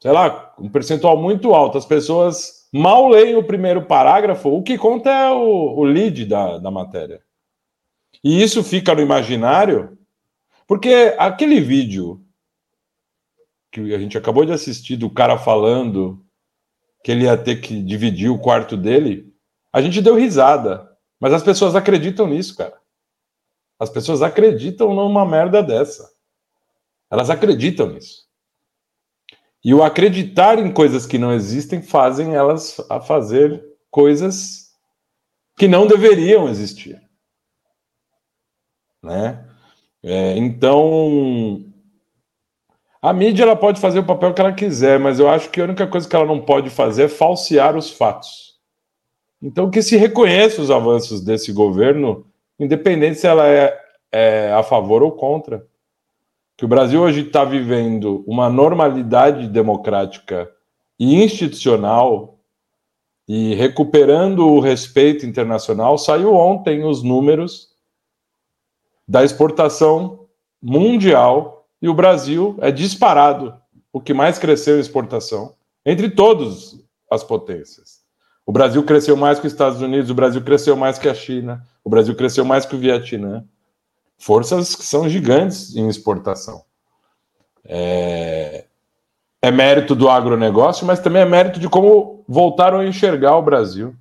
sei 0.04 0.12
lá, 0.12 0.54
um 0.58 0.68
percentual 0.68 1.16
muito 1.16 1.54
alto, 1.54 1.78
as 1.78 1.86
pessoas 1.86 2.68
mal 2.70 3.08
leem 3.08 3.36
o 3.36 3.42
primeiro 3.42 3.86
parágrafo, 3.86 4.50
o 4.50 4.62
que 4.62 4.76
conta 4.76 5.08
é 5.08 5.30
o, 5.30 5.78
o 5.78 5.82
lead 5.82 6.26
da, 6.26 6.58
da 6.58 6.70
matéria. 6.70 7.22
E 8.22 8.42
isso 8.42 8.62
fica 8.62 8.94
no 8.94 9.00
imaginário, 9.00 9.96
porque 10.66 11.14
aquele 11.18 11.58
vídeo 11.58 12.22
que 13.72 13.94
a 13.94 13.98
gente 13.98 14.18
acabou 14.18 14.44
de 14.44 14.52
assistir 14.52 14.98
do 14.98 15.08
cara 15.08 15.38
falando 15.38 16.22
que 17.02 17.10
ele 17.10 17.24
ia 17.24 17.38
ter 17.38 17.62
que 17.62 17.82
dividir 17.82 18.28
o 18.28 18.38
quarto 18.38 18.76
dele, 18.76 19.34
a 19.72 19.80
gente 19.80 20.02
deu 20.02 20.16
risada. 20.16 20.86
Mas 21.18 21.32
as 21.32 21.42
pessoas 21.42 21.74
acreditam 21.74 22.26
nisso, 22.26 22.54
cara. 22.58 22.78
As 23.80 23.88
pessoas 23.88 24.20
acreditam 24.20 24.92
numa 24.92 25.24
merda 25.24 25.62
dessa. 25.62 26.12
Elas 27.10 27.30
acreditam 27.30 27.88
nisso. 27.88 28.23
E 29.64 29.72
o 29.72 29.82
acreditar 29.82 30.58
em 30.58 30.72
coisas 30.72 31.06
que 31.06 31.18
não 31.18 31.32
existem 31.32 31.80
fazem 31.80 32.34
elas 32.34 32.76
a 32.90 33.00
fazer 33.00 33.64
coisas 33.90 34.70
que 35.56 35.66
não 35.66 35.86
deveriam 35.86 36.48
existir 36.48 37.04
né? 39.04 39.44
É, 40.02 40.36
então, 40.36 41.62
a 43.00 43.12
mídia 43.12 43.42
ela 43.44 43.54
pode 43.54 43.80
fazer 43.80 43.98
o 43.98 44.06
papel 44.06 44.32
que 44.32 44.40
ela 44.40 44.52
quiser, 44.52 44.98
mas 44.98 45.20
eu 45.20 45.28
acho 45.28 45.50
que 45.50 45.60
a 45.60 45.64
única 45.64 45.86
coisa 45.86 46.08
que 46.08 46.16
ela 46.16 46.26
não 46.26 46.40
pode 46.40 46.70
fazer 46.70 47.04
é 47.04 47.08
falsear 47.08 47.76
os 47.76 47.90
fatos. 47.90 48.54
Então, 49.40 49.70
que 49.70 49.82
se 49.82 49.96
reconheça 49.96 50.60
os 50.60 50.70
avanços 50.70 51.22
desse 51.22 51.52
governo, 51.52 52.26
independente 52.58 53.20
se 53.20 53.26
ela 53.26 53.46
é, 53.46 53.78
é 54.10 54.52
a 54.52 54.62
favor 54.62 55.02
ou 55.02 55.12
contra. 55.12 55.66
Que 56.56 56.64
o 56.64 56.68
Brasil 56.68 57.00
hoje 57.00 57.22
está 57.22 57.44
vivendo 57.44 58.22
uma 58.26 58.48
normalidade 58.48 59.48
democrática 59.48 60.50
e 60.98 61.22
institucional 61.22 62.38
e 63.26 63.54
recuperando 63.54 64.46
o 64.46 64.60
respeito 64.60 65.26
internacional. 65.26 65.98
Saiu 65.98 66.34
ontem 66.34 66.84
os 66.84 67.02
números 67.02 67.68
da 69.06 69.24
exportação 69.24 70.26
mundial 70.62 71.66
e 71.80 71.88
o 71.88 71.94
Brasil 71.94 72.56
é 72.60 72.70
disparado 72.70 73.54
o 73.92 74.00
que 74.00 74.14
mais 74.14 74.38
cresceu 74.38 74.76
em 74.76 74.80
exportação 74.80 75.54
entre 75.84 76.08
todas 76.08 76.78
as 77.10 77.22
potências. 77.22 78.02
O 78.46 78.52
Brasil 78.52 78.82
cresceu 78.82 79.16
mais 79.16 79.38
que 79.38 79.46
os 79.46 79.52
Estados 79.52 79.80
Unidos, 79.80 80.10
o 80.10 80.14
Brasil 80.14 80.42
cresceu 80.42 80.76
mais 80.76 80.98
que 80.98 81.08
a 81.08 81.14
China, 81.14 81.64
o 81.82 81.90
Brasil 81.90 82.14
cresceu 82.14 82.44
mais 82.44 82.66
que 82.66 82.74
o 82.74 82.78
Vietnã. 82.78 83.44
Forças 84.18 84.74
que 84.74 84.84
são 84.84 85.08
gigantes 85.08 85.74
em 85.76 85.88
exportação. 85.88 86.64
É, 87.64 88.66
é 89.42 89.50
mérito 89.50 89.94
do 89.94 90.08
agronegócio, 90.08 90.86
mas 90.86 91.00
também 91.00 91.22
é 91.22 91.26
mérito 91.26 91.60
de 91.60 91.68
como 91.68 92.24
voltaram 92.26 92.78
a 92.78 92.86
enxergar 92.86 93.36
o 93.36 93.42
Brasil. 93.42 93.94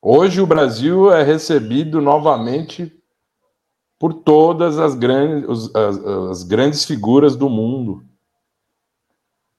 Hoje 0.00 0.40
o 0.40 0.46
Brasil 0.46 1.12
é 1.12 1.22
recebido 1.22 2.00
novamente 2.00 2.92
por 3.98 4.12
todas 4.12 4.78
as 4.78 4.96
grandes, 4.96 5.74
as, 5.74 6.04
as 6.04 6.42
grandes 6.42 6.84
figuras 6.84 7.36
do 7.36 7.48
mundo. 7.48 8.04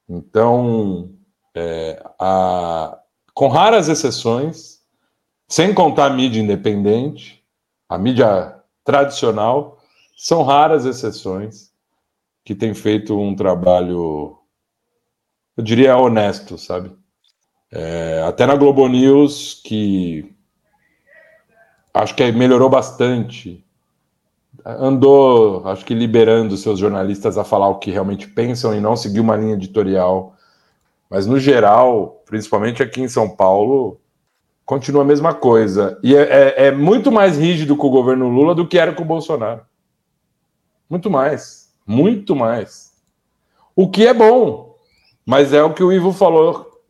Então, 0.08 1.10
é, 1.56 2.04
a, 2.20 3.00
com 3.34 3.48
raras 3.48 3.88
exceções, 3.88 4.82
sem 5.48 5.74
contar 5.74 6.08
a 6.08 6.14
mídia 6.14 6.42
independente, 6.42 7.42
a 7.88 7.98
mídia 7.98 8.53
tradicional, 8.84 9.80
são 10.16 10.44
raras 10.44 10.86
exceções 10.86 11.72
que 12.44 12.54
têm 12.54 12.74
feito 12.74 13.18
um 13.18 13.36
trabalho, 13.36 14.38
eu 15.56 15.64
diria, 15.64 15.98
honesto, 15.98 16.58
sabe? 16.58 16.92
É, 17.72 18.24
até 18.28 18.46
na 18.46 18.56
Globo 18.56 18.88
News, 18.88 19.62
que 19.64 20.34
acho 21.94 22.16
que 22.16 22.32
melhorou 22.32 22.70
bastante 22.70 23.64
andou, 24.66 25.68
acho 25.68 25.86
que 25.86 25.94
liberando 25.94 26.56
seus 26.58 26.80
jornalistas 26.80 27.38
a 27.38 27.44
falar 27.44 27.70
o 27.70 27.80
que 27.80 27.92
realmente 27.92 28.28
pensam 28.28 28.76
e 28.76 28.80
não 28.80 28.96
seguir 28.96 29.20
uma 29.20 29.36
linha 29.36 29.56
editorial. 29.56 30.36
Mas 31.10 31.26
no 31.26 31.40
geral, 31.40 32.22
principalmente 32.26 32.82
aqui 32.82 33.02
em 33.02 33.08
São 33.08 33.30
Paulo, 33.30 34.00
continua 34.66 35.04
a 35.04 35.06
mesma 35.06 35.34
coisa. 35.34 36.00
E 36.04 36.16
é, 36.16 36.22
é, 36.22 36.68
é 36.68 36.72
muito 36.72 37.12
mais 37.12 37.38
rígido 37.38 37.76
com 37.76 37.88
o 37.88 37.92
governo 37.92 38.30
Lula 38.30 38.56
do 38.56 38.68
que 38.68 38.78
era 38.78 38.94
com 38.94 39.04
o 39.04 39.08
Bolsonaro. 39.08 39.62
Muito 40.90 41.10
mais. 41.10 41.74
Muito 41.86 42.36
mais. 42.36 42.94
O 43.76 43.90
que 43.90 44.06
é 44.06 44.14
bom, 44.14 44.76
mas 45.26 45.54
é 45.54 45.64
o 45.64 45.74
que 45.74 45.84
o 45.84 45.92
Ivo 45.92 46.14
falou. 46.14 46.82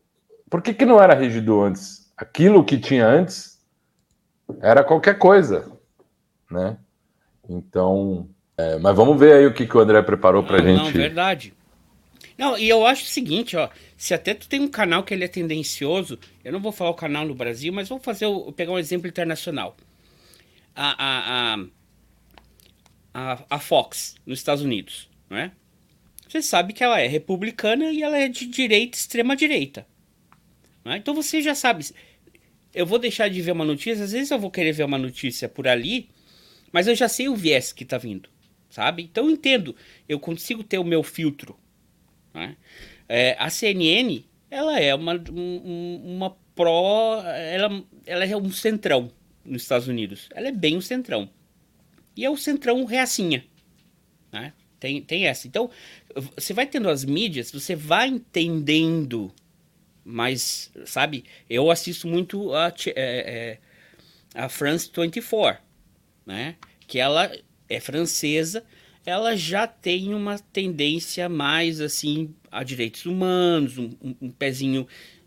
Por 0.50 0.62
que, 0.62 0.74
que 0.74 0.84
não 0.84 1.00
era 1.02 1.14
rígido 1.14 1.60
antes? 1.62 2.12
Aquilo 2.16 2.64
que 2.64 2.78
tinha 2.78 3.06
antes 3.06 3.60
era 4.60 4.84
qualquer 4.84 5.18
coisa, 5.18 5.72
né? 6.50 6.76
Então, 7.48 8.28
é, 8.56 8.78
mas 8.78 8.94
vamos 8.94 9.18
ver 9.18 9.32
aí 9.32 9.46
o 9.46 9.54
que, 9.54 9.66
que 9.66 9.76
o 9.76 9.80
André 9.80 10.00
preparou 10.02 10.42
pra 10.42 10.58
não, 10.58 10.64
gente. 10.64 10.84
Não, 10.84 10.90
verdade. 10.92 11.54
Não, 12.36 12.58
e 12.58 12.68
eu 12.68 12.84
acho 12.84 13.04
o 13.04 13.08
seguinte, 13.08 13.56
ó, 13.56 13.68
se 13.96 14.12
até 14.12 14.34
tu 14.34 14.48
tem 14.48 14.60
um 14.60 14.68
canal 14.68 15.04
que 15.04 15.14
ele 15.14 15.24
é 15.24 15.28
tendencioso, 15.28 16.18
eu 16.44 16.52
não 16.52 16.60
vou 16.60 16.72
falar 16.72 16.90
o 16.90 16.94
canal 16.94 17.24
no 17.24 17.34
Brasil, 17.34 17.72
mas 17.72 17.88
vou 17.88 18.00
fazer 18.00 18.26
pegar 18.56 18.72
um 18.72 18.78
exemplo 18.78 19.08
internacional. 19.08 19.76
A, 20.74 21.54
a, 21.54 21.66
a, 23.14 23.44
a, 23.48 23.58
Fox, 23.60 24.16
nos 24.26 24.40
Estados 24.40 24.64
Unidos, 24.64 25.08
não 25.30 25.36
é? 25.36 25.52
Você 26.28 26.42
sabe 26.42 26.72
que 26.72 26.82
ela 26.82 27.00
é 27.00 27.06
republicana 27.06 27.92
e 27.92 28.02
ela 28.02 28.18
é 28.18 28.28
de 28.28 28.46
direita, 28.46 28.98
extrema 28.98 29.36
direita. 29.36 29.86
É? 30.84 30.96
Então 30.96 31.14
você 31.14 31.40
já 31.40 31.54
sabe. 31.54 31.86
Eu 32.74 32.84
vou 32.84 32.98
deixar 32.98 33.28
de 33.30 33.40
ver 33.40 33.52
uma 33.52 33.64
notícia, 33.64 34.02
às 34.04 34.10
vezes 34.10 34.32
eu 34.32 34.38
vou 34.38 34.50
querer 34.50 34.72
ver 34.72 34.82
uma 34.82 34.98
notícia 34.98 35.48
por 35.48 35.68
ali, 35.68 36.10
mas 36.72 36.88
eu 36.88 36.94
já 36.96 37.08
sei 37.08 37.28
o 37.28 37.36
viés 37.36 37.72
que 37.72 37.84
está 37.84 37.96
vindo, 37.96 38.28
sabe? 38.68 39.04
Então 39.04 39.26
eu 39.26 39.30
entendo, 39.30 39.76
eu 40.08 40.18
consigo 40.18 40.64
ter 40.64 40.78
o 40.78 40.84
meu 40.84 41.04
filtro. 41.04 41.56
Né? 42.34 42.56
É, 43.08 43.36
a 43.38 43.48
CNN, 43.48 44.24
ela 44.50 44.78
é 44.78 44.94
uma, 44.94 45.14
um, 45.30 46.02
uma 46.04 46.36
pró, 46.54 47.22
ela, 47.22 47.82
ela 48.04 48.24
é 48.24 48.36
um 48.36 48.50
centrão 48.50 49.10
nos 49.44 49.62
Estados 49.62 49.88
Unidos. 49.88 50.28
Ela 50.34 50.48
é 50.48 50.52
bem 50.52 50.76
um 50.76 50.80
centrão. 50.80 51.30
E 52.16 52.24
é 52.24 52.30
o 52.30 52.36
centrão 52.36 52.84
reacinha, 52.84 53.44
né? 54.30 54.52
Tem, 54.78 55.00
tem 55.00 55.26
essa. 55.26 55.46
Então, 55.46 55.70
você 56.36 56.52
vai 56.52 56.66
tendo 56.66 56.90
as 56.90 57.04
mídias, 57.04 57.50
você 57.50 57.74
vai 57.74 58.08
entendendo 58.08 59.32
mas, 60.04 60.70
sabe, 60.84 61.24
eu 61.48 61.70
assisto 61.70 62.06
muito 62.06 62.54
a, 62.54 62.72
é, 62.88 62.92
é, 62.94 63.58
a 64.34 64.50
France 64.50 64.90
24, 64.94 65.62
né? 66.26 66.56
Que 66.86 66.98
ela 66.98 67.34
é 67.68 67.80
francesa, 67.80 68.62
ela 69.04 69.36
já 69.36 69.66
tem 69.66 70.14
uma 70.14 70.38
tendência 70.38 71.28
mais 71.28 71.80
assim 71.80 72.34
a 72.50 72.62
direitos 72.62 73.06
humanos, 73.06 73.78
um, 73.78 73.90
um, 74.20 74.30
pezinho 74.30 74.86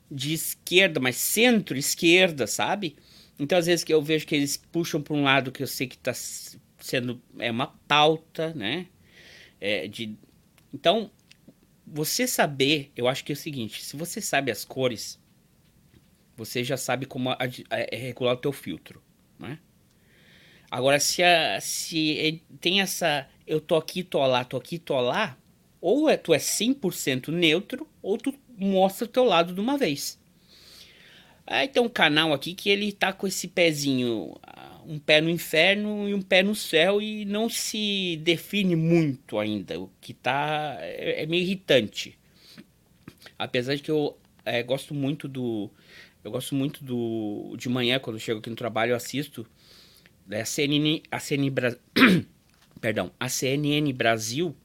de 0.09 0.33
esquerda, 0.33 0.99
mas 0.99 1.15
centro-esquerda, 1.17 2.47
sabe? 2.47 2.95
Então, 3.37 3.57
às 3.57 3.65
vezes 3.65 3.83
que 3.83 3.93
eu 3.93 4.01
vejo 4.01 4.25
que 4.25 4.35
eles 4.35 4.57
puxam 4.57 5.01
para 5.01 5.13
um 5.13 5.23
lado 5.23 5.51
que 5.51 5.61
eu 5.61 5.67
sei 5.67 5.87
que 5.87 5.95
está 5.95 6.13
sendo 6.79 7.21
é 7.37 7.51
uma 7.51 7.67
pauta, 7.87 8.53
né? 8.53 8.87
É, 9.59 9.87
de, 9.87 10.17
então, 10.73 11.11
você 11.85 12.27
saber, 12.27 12.91
eu 12.95 13.07
acho 13.07 13.23
que 13.23 13.31
é 13.31 13.35
o 13.35 13.37
seguinte: 13.37 13.83
se 13.83 13.95
você 13.95 14.21
sabe 14.21 14.51
as 14.51 14.65
cores, 14.65 15.19
você 16.35 16.63
já 16.63 16.77
sabe 16.77 17.05
como 17.05 17.29
a, 17.29 17.33
a, 17.33 17.45
a, 17.75 17.79
é 17.79 17.95
regular 17.95 18.33
o 18.33 18.37
teu 18.37 18.51
filtro, 18.51 19.01
né? 19.39 19.59
Agora, 20.69 20.99
se, 20.99 21.23
a, 21.23 21.59
se 21.61 22.43
tem 22.59 22.81
essa. 22.81 23.27
Eu 23.47 23.61
tô 23.61 23.77
aqui, 23.77 24.03
tô 24.03 24.25
lá, 24.27 24.43
tô 24.43 24.57
aqui, 24.57 24.77
tô 24.77 24.99
lá. 24.99 25.37
Ou 25.79 26.09
é, 26.09 26.17
tu 26.17 26.33
é 26.33 26.37
100% 26.37 27.29
neutro, 27.29 27.87
ou 28.01 28.17
tu 28.17 28.33
mostra 28.57 29.05
o 29.05 29.07
teu 29.07 29.23
lado 29.23 29.53
de 29.53 29.61
uma 29.61 29.77
vez. 29.77 30.19
Aí 31.45 31.69
tem 31.69 31.81
um 31.81 31.87
canal 31.87 32.33
aqui 32.33 32.53
que 32.53 32.69
ele 32.69 32.91
tá 32.91 33.13
com 33.13 33.25
esse 33.25 33.47
pezinho, 33.47 34.35
ah, 34.43 34.81
um 34.85 34.99
pé 34.99 35.21
no 35.21 35.29
inferno 35.29 36.09
e 36.09 36.13
um 36.13 36.21
pé 36.21 36.43
no 36.43 36.53
céu, 36.53 37.01
e 37.01 37.23
não 37.23 37.49
se 37.49 38.17
define 38.21 38.75
muito 38.75 39.39
ainda. 39.39 39.79
O 39.79 39.89
que 40.01 40.13
tá. 40.13 40.75
é, 40.81 41.23
é 41.23 41.25
meio 41.25 41.43
irritante. 41.43 42.17
Apesar 43.39 43.75
de 43.75 43.81
que 43.81 43.91
eu 43.91 44.17
é, 44.43 44.61
gosto 44.61 44.93
muito 44.93 45.27
do 45.27 45.69
Eu 46.23 46.31
gosto 46.31 46.53
muito 46.53 46.83
do 46.83 47.55
de 47.57 47.69
manhã, 47.69 47.99
quando 47.99 48.17
eu 48.17 48.19
chego 48.19 48.39
aqui 48.39 48.49
no 48.49 48.55
trabalho, 48.55 48.91
eu 48.91 48.97
assisto 48.97 49.47
a 50.29 50.43
CNN, 50.43 51.01
a 51.09 51.19
CNN, 51.19 51.77
Perdão, 52.79 53.11
a 53.19 53.29
CNN 53.29 53.91
Brasil 53.93 54.55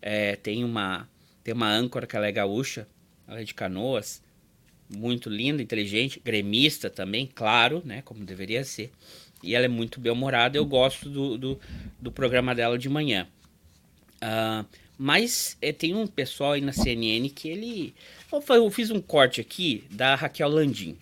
é, 0.00 0.36
tem 0.36 0.64
uma 0.64 1.08
tem 1.44 1.52
uma 1.52 1.68
âncora 1.68 2.06
que 2.06 2.16
ela 2.16 2.26
é 2.26 2.32
gaúcha, 2.32 2.86
ela 3.26 3.40
é 3.40 3.44
de 3.44 3.52
Canoas, 3.52 4.22
muito 4.88 5.28
linda, 5.28 5.62
inteligente, 5.62 6.20
gremista 6.24 6.88
também, 6.88 7.26
claro, 7.26 7.82
né, 7.84 8.02
como 8.02 8.24
deveria 8.24 8.64
ser. 8.64 8.90
E 9.42 9.54
ela 9.54 9.64
é 9.64 9.68
muito 9.68 9.98
bem-humorada, 9.98 10.56
eu 10.56 10.64
gosto 10.64 11.08
do, 11.08 11.36
do, 11.36 11.60
do, 12.00 12.12
programa 12.12 12.54
dela 12.54 12.78
de 12.78 12.88
manhã. 12.88 13.26
Uh, 14.22 14.64
mas 14.96 15.56
é, 15.60 15.72
tem 15.72 15.96
um 15.96 16.06
pessoal 16.06 16.52
aí 16.52 16.60
na 16.60 16.72
CNN 16.72 17.28
que 17.28 17.48
ele... 17.48 17.94
Eu 18.30 18.70
fiz 18.70 18.90
um 18.90 19.00
corte 19.00 19.40
aqui 19.40 19.82
da 19.90 20.14
Raquel 20.14 20.48
Landim, 20.48 20.96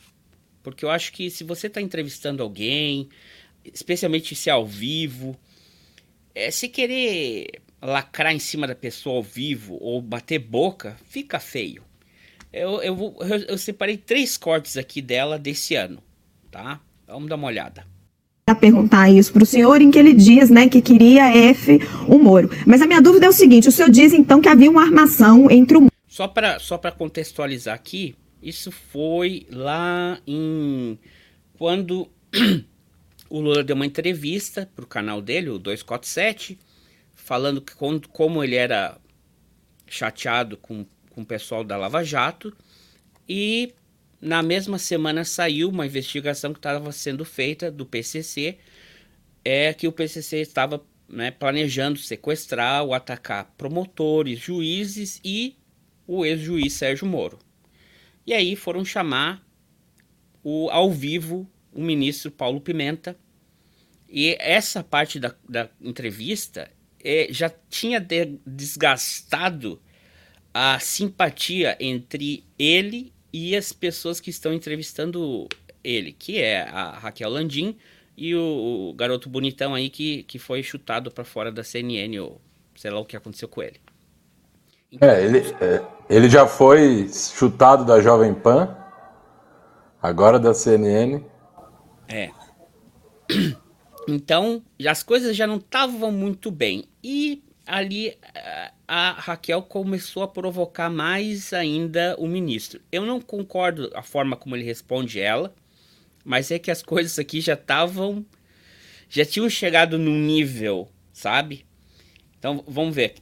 porque 0.62 0.86
eu 0.86 0.90
acho 0.90 1.12
que 1.12 1.30
se 1.30 1.44
você 1.44 1.66
está 1.66 1.82
entrevistando 1.82 2.42
alguém, 2.42 3.10
especialmente 3.62 4.34
se 4.34 4.48
é 4.48 4.52
ao 4.52 4.66
vivo, 4.66 5.38
é, 6.34 6.50
se 6.50 6.68
querer 6.68 7.60
lacrar 7.82 8.32
em 8.32 8.38
cima 8.38 8.66
da 8.66 8.74
pessoa 8.74 9.16
ao 9.16 9.22
vivo 9.22 9.76
ou 9.80 10.00
bater 10.02 10.38
boca, 10.38 10.96
fica 11.08 11.38
feio. 11.38 11.82
Eu, 12.52 12.82
eu, 12.82 13.16
eu, 13.20 13.36
eu 13.48 13.58
separei 13.58 13.96
três 13.96 14.36
cortes 14.36 14.76
aqui 14.76 15.00
dela 15.00 15.38
desse 15.38 15.74
ano, 15.74 16.02
tá? 16.50 16.80
Vamos 17.06 17.28
dar 17.28 17.36
uma 17.36 17.46
olhada 17.46 17.86
a 18.50 18.54
perguntar 18.54 19.08
isso 19.08 19.32
para 19.32 19.42
o 19.42 19.46
senhor, 19.46 19.80
em 19.80 19.90
que 19.90 19.98
ele 19.98 20.12
diz 20.12 20.50
né, 20.50 20.68
que 20.68 20.82
queria 20.82 21.34
F 21.50 21.80
o 22.08 22.18
Moro. 22.18 22.50
Mas 22.66 22.82
a 22.82 22.86
minha 22.86 23.00
dúvida 23.00 23.26
é 23.26 23.28
o 23.28 23.32
seguinte: 23.32 23.68
o 23.68 23.72
senhor 23.72 23.90
diz 23.90 24.12
então 24.12 24.40
que 24.40 24.48
havia 24.48 24.70
uma 24.70 24.82
armação 24.82 25.50
entre 25.50 25.78
o. 25.78 25.86
Só 26.06 26.26
para 26.26 26.58
só 26.58 26.76
contextualizar 26.76 27.74
aqui, 27.74 28.14
isso 28.42 28.70
foi 28.72 29.46
lá 29.50 30.18
em. 30.26 30.98
Quando 31.56 32.08
o 33.30 33.40
Lula 33.40 33.62
deu 33.62 33.76
uma 33.76 33.86
entrevista 33.86 34.68
para 34.74 34.84
o 34.84 34.88
canal 34.88 35.22
dele, 35.22 35.48
o 35.50 35.58
247, 35.58 36.58
falando 37.14 37.62
que 37.62 37.72
como 38.08 38.42
ele 38.42 38.56
era 38.56 38.98
chateado 39.86 40.56
com, 40.56 40.84
com 41.10 41.22
o 41.22 41.26
pessoal 41.26 41.62
da 41.62 41.76
Lava 41.76 42.02
Jato. 42.02 42.52
E 43.28 43.72
na 44.20 44.42
mesma 44.42 44.78
semana 44.78 45.24
saiu 45.24 45.68
uma 45.68 45.86
investigação 45.86 46.52
que 46.52 46.58
estava 46.58 46.90
sendo 46.90 47.24
feita 47.24 47.70
do 47.70 47.86
PCC, 47.86 48.58
é 49.44 49.72
que 49.72 49.86
o 49.86 49.92
PCC 49.92 50.38
estava 50.38 50.84
né, 51.08 51.30
planejando 51.30 52.00
sequestrar 52.00 52.82
ou 52.82 52.92
atacar 52.92 53.54
promotores, 53.56 54.40
juízes 54.40 55.20
e 55.24 55.56
o 56.04 56.26
ex-juiz 56.26 56.72
Sérgio 56.72 57.06
Moro. 57.06 57.38
E 58.26 58.34
aí 58.34 58.56
foram 58.56 58.84
chamar 58.84 59.40
o, 60.42 60.68
ao 60.70 60.90
vivo 60.90 61.48
o 61.72 61.80
ministro 61.82 62.30
Paulo 62.30 62.60
Pimenta. 62.60 63.16
E 64.08 64.36
essa 64.40 64.82
parte 64.82 65.20
da, 65.20 65.34
da 65.48 65.68
entrevista 65.80 66.70
é, 67.02 67.28
já 67.30 67.50
tinha 67.68 68.00
de, 68.00 68.38
desgastado 68.46 69.80
a 70.52 70.78
simpatia 70.80 71.76
entre 71.78 72.44
ele 72.58 73.12
e 73.32 73.56
as 73.56 73.72
pessoas 73.72 74.18
que 74.20 74.30
estão 74.30 74.52
entrevistando 74.52 75.48
ele, 75.82 76.12
que 76.12 76.40
é 76.40 76.62
a 76.62 76.98
Raquel 76.98 77.30
Landim 77.30 77.76
e 78.16 78.34
o, 78.34 78.90
o 78.90 78.94
garoto 78.94 79.28
bonitão 79.28 79.74
aí 79.74 79.88
que, 79.88 80.24
que 80.24 80.38
foi 80.38 80.62
chutado 80.62 81.10
para 81.10 81.24
fora 81.24 81.50
da 81.50 81.62
CNN, 81.62 82.18
ou 82.18 82.40
sei 82.74 82.90
lá 82.90 82.98
o 82.98 83.04
que 83.04 83.16
aconteceu 83.16 83.48
com 83.48 83.62
ele. 83.62 83.80
Então, 84.92 85.08
é, 85.08 85.24
ele, 85.24 85.38
é, 85.60 85.82
ele 86.08 86.28
já 86.28 86.46
foi 86.46 87.08
chutado 87.08 87.84
da 87.84 88.00
Jovem 88.00 88.34
Pan, 88.34 88.76
agora 90.02 90.38
da 90.38 90.52
CNN. 90.52 91.22
É. 92.10 92.30
Então, 94.08 94.62
as 94.88 95.02
coisas 95.02 95.36
já 95.36 95.46
não 95.46 95.58
estavam 95.58 96.10
muito 96.10 96.50
bem. 96.50 96.84
E 97.02 97.42
ali 97.66 98.16
a 98.88 99.12
Raquel 99.12 99.62
começou 99.62 100.24
a 100.24 100.28
provocar 100.28 100.90
mais 100.90 101.52
ainda 101.52 102.16
o 102.18 102.26
ministro. 102.26 102.80
Eu 102.90 103.06
não 103.06 103.20
concordo 103.20 103.90
a 103.94 104.02
forma 104.02 104.36
como 104.36 104.56
ele 104.56 104.64
responde 104.64 105.20
ela, 105.20 105.54
mas 106.24 106.50
é 106.50 106.58
que 106.58 106.70
as 106.70 106.82
coisas 106.82 107.18
aqui 107.18 107.40
já 107.40 107.54
estavam. 107.54 108.26
já 109.08 109.24
tinham 109.24 109.48
chegado 109.48 109.98
num 109.98 110.18
nível, 110.18 110.88
sabe? 111.12 111.64
Então 112.38 112.64
vamos 112.66 112.94
ver. 112.94 113.14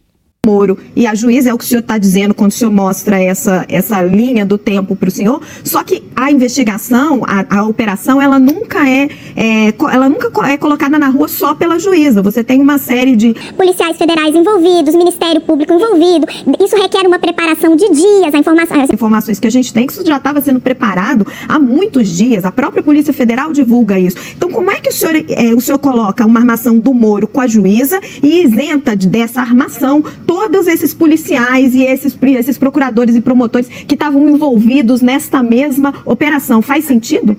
Moro 0.49 0.79
e 0.97 1.07
a 1.07 1.15
juíza 1.15 1.51
é 1.51 1.55
o 1.55 1.59
que 1.59 1.65
o 1.65 1.67
senhor 1.67 1.81
está 1.81 1.99
dizendo 1.99 2.33
quando 2.33 2.53
o 2.53 2.55
senhor 2.55 2.71
mostra 2.73 3.23
essa, 3.23 3.67
essa 3.69 4.01
linha 4.03 4.47
do 4.47 4.57
tempo 4.57 4.97
para 4.97 5.09
o 5.09 5.11
senhor. 5.11 5.43
Só 5.63 5.85
que 5.85 6.03
a 6.17 6.33
investigação, 6.33 7.23
a, 7.27 7.59
a 7.59 7.65
operação, 7.65 8.21
ela 8.21 8.39
nunca 8.39 8.89
é, 8.89 9.11
é, 9.37 9.75
ela 9.93 10.09
nunca 10.09 10.31
é 10.49 10.57
colocada 10.57 10.99
na 10.99 11.09
rua 11.09 11.29
só 11.29 11.55
pela 11.55 11.79
juíza. 11.79 12.23
Você 12.23 12.43
tem 12.43 12.63
uma 12.63 12.79
série 12.79 13.15
de 13.15 13.35
policiais 13.57 13.99
federais 13.99 14.35
envolvidos, 14.35 14.95
Ministério 14.95 15.43
Público 15.43 15.75
envolvido. 15.75 16.27
Isso 16.65 16.77
requer 16.77 17.07
uma 17.07 17.19
preparação 17.19 17.77
de 17.77 17.87
dias. 17.91 18.35
A 18.35 18.39
informação, 18.39 18.81
as 18.81 18.91
informações 18.91 19.39
que 19.39 19.47
a 19.47 19.51
gente 19.51 19.73
tem 19.73 19.87
que 19.87 19.93
isso 19.93 20.07
já 20.07 20.17
estava 20.17 20.41
sendo 20.41 20.61
preparado 20.61 21.27
há 21.47 21.59
muitos 21.59 22.09
dias. 22.09 22.47
A 22.47 22.53
própria 22.53 22.83
Polícia 22.83 23.13
Federal 23.13 23.53
divulga 23.53 23.99
isso. 23.99 24.17
Então, 24.35 24.51
como 24.51 24.71
é 24.71 24.77
que 24.81 24.89
o 24.89 24.93
senhor, 24.93 25.15
é, 25.29 25.55
o 25.55 25.61
senhor 25.61 25.79
coloca 25.79 26.25
uma 26.25 26.41
armação 26.41 26.79
do 26.79 26.95
Moro 26.95 27.29
com 27.29 27.41
a 27.41 27.47
juíza 27.47 28.01
e 28.23 28.43
isenta 28.43 28.97
dessa 28.97 29.41
armação 29.41 30.03
todos 30.39 30.69
esses 30.69 30.95
policiais 30.95 31.75
e 31.75 31.83
esses, 31.83 32.17
esses 32.23 32.57
procuradores 32.57 33.17
e 33.17 33.21
promotores 33.21 33.67
que 33.67 33.95
estavam 33.95 34.29
envolvidos 34.29 35.03
nesta 35.03 35.43
mesma 35.43 35.93
operação. 36.05 36.63
Faz 36.63 36.85
sentido? 36.85 37.37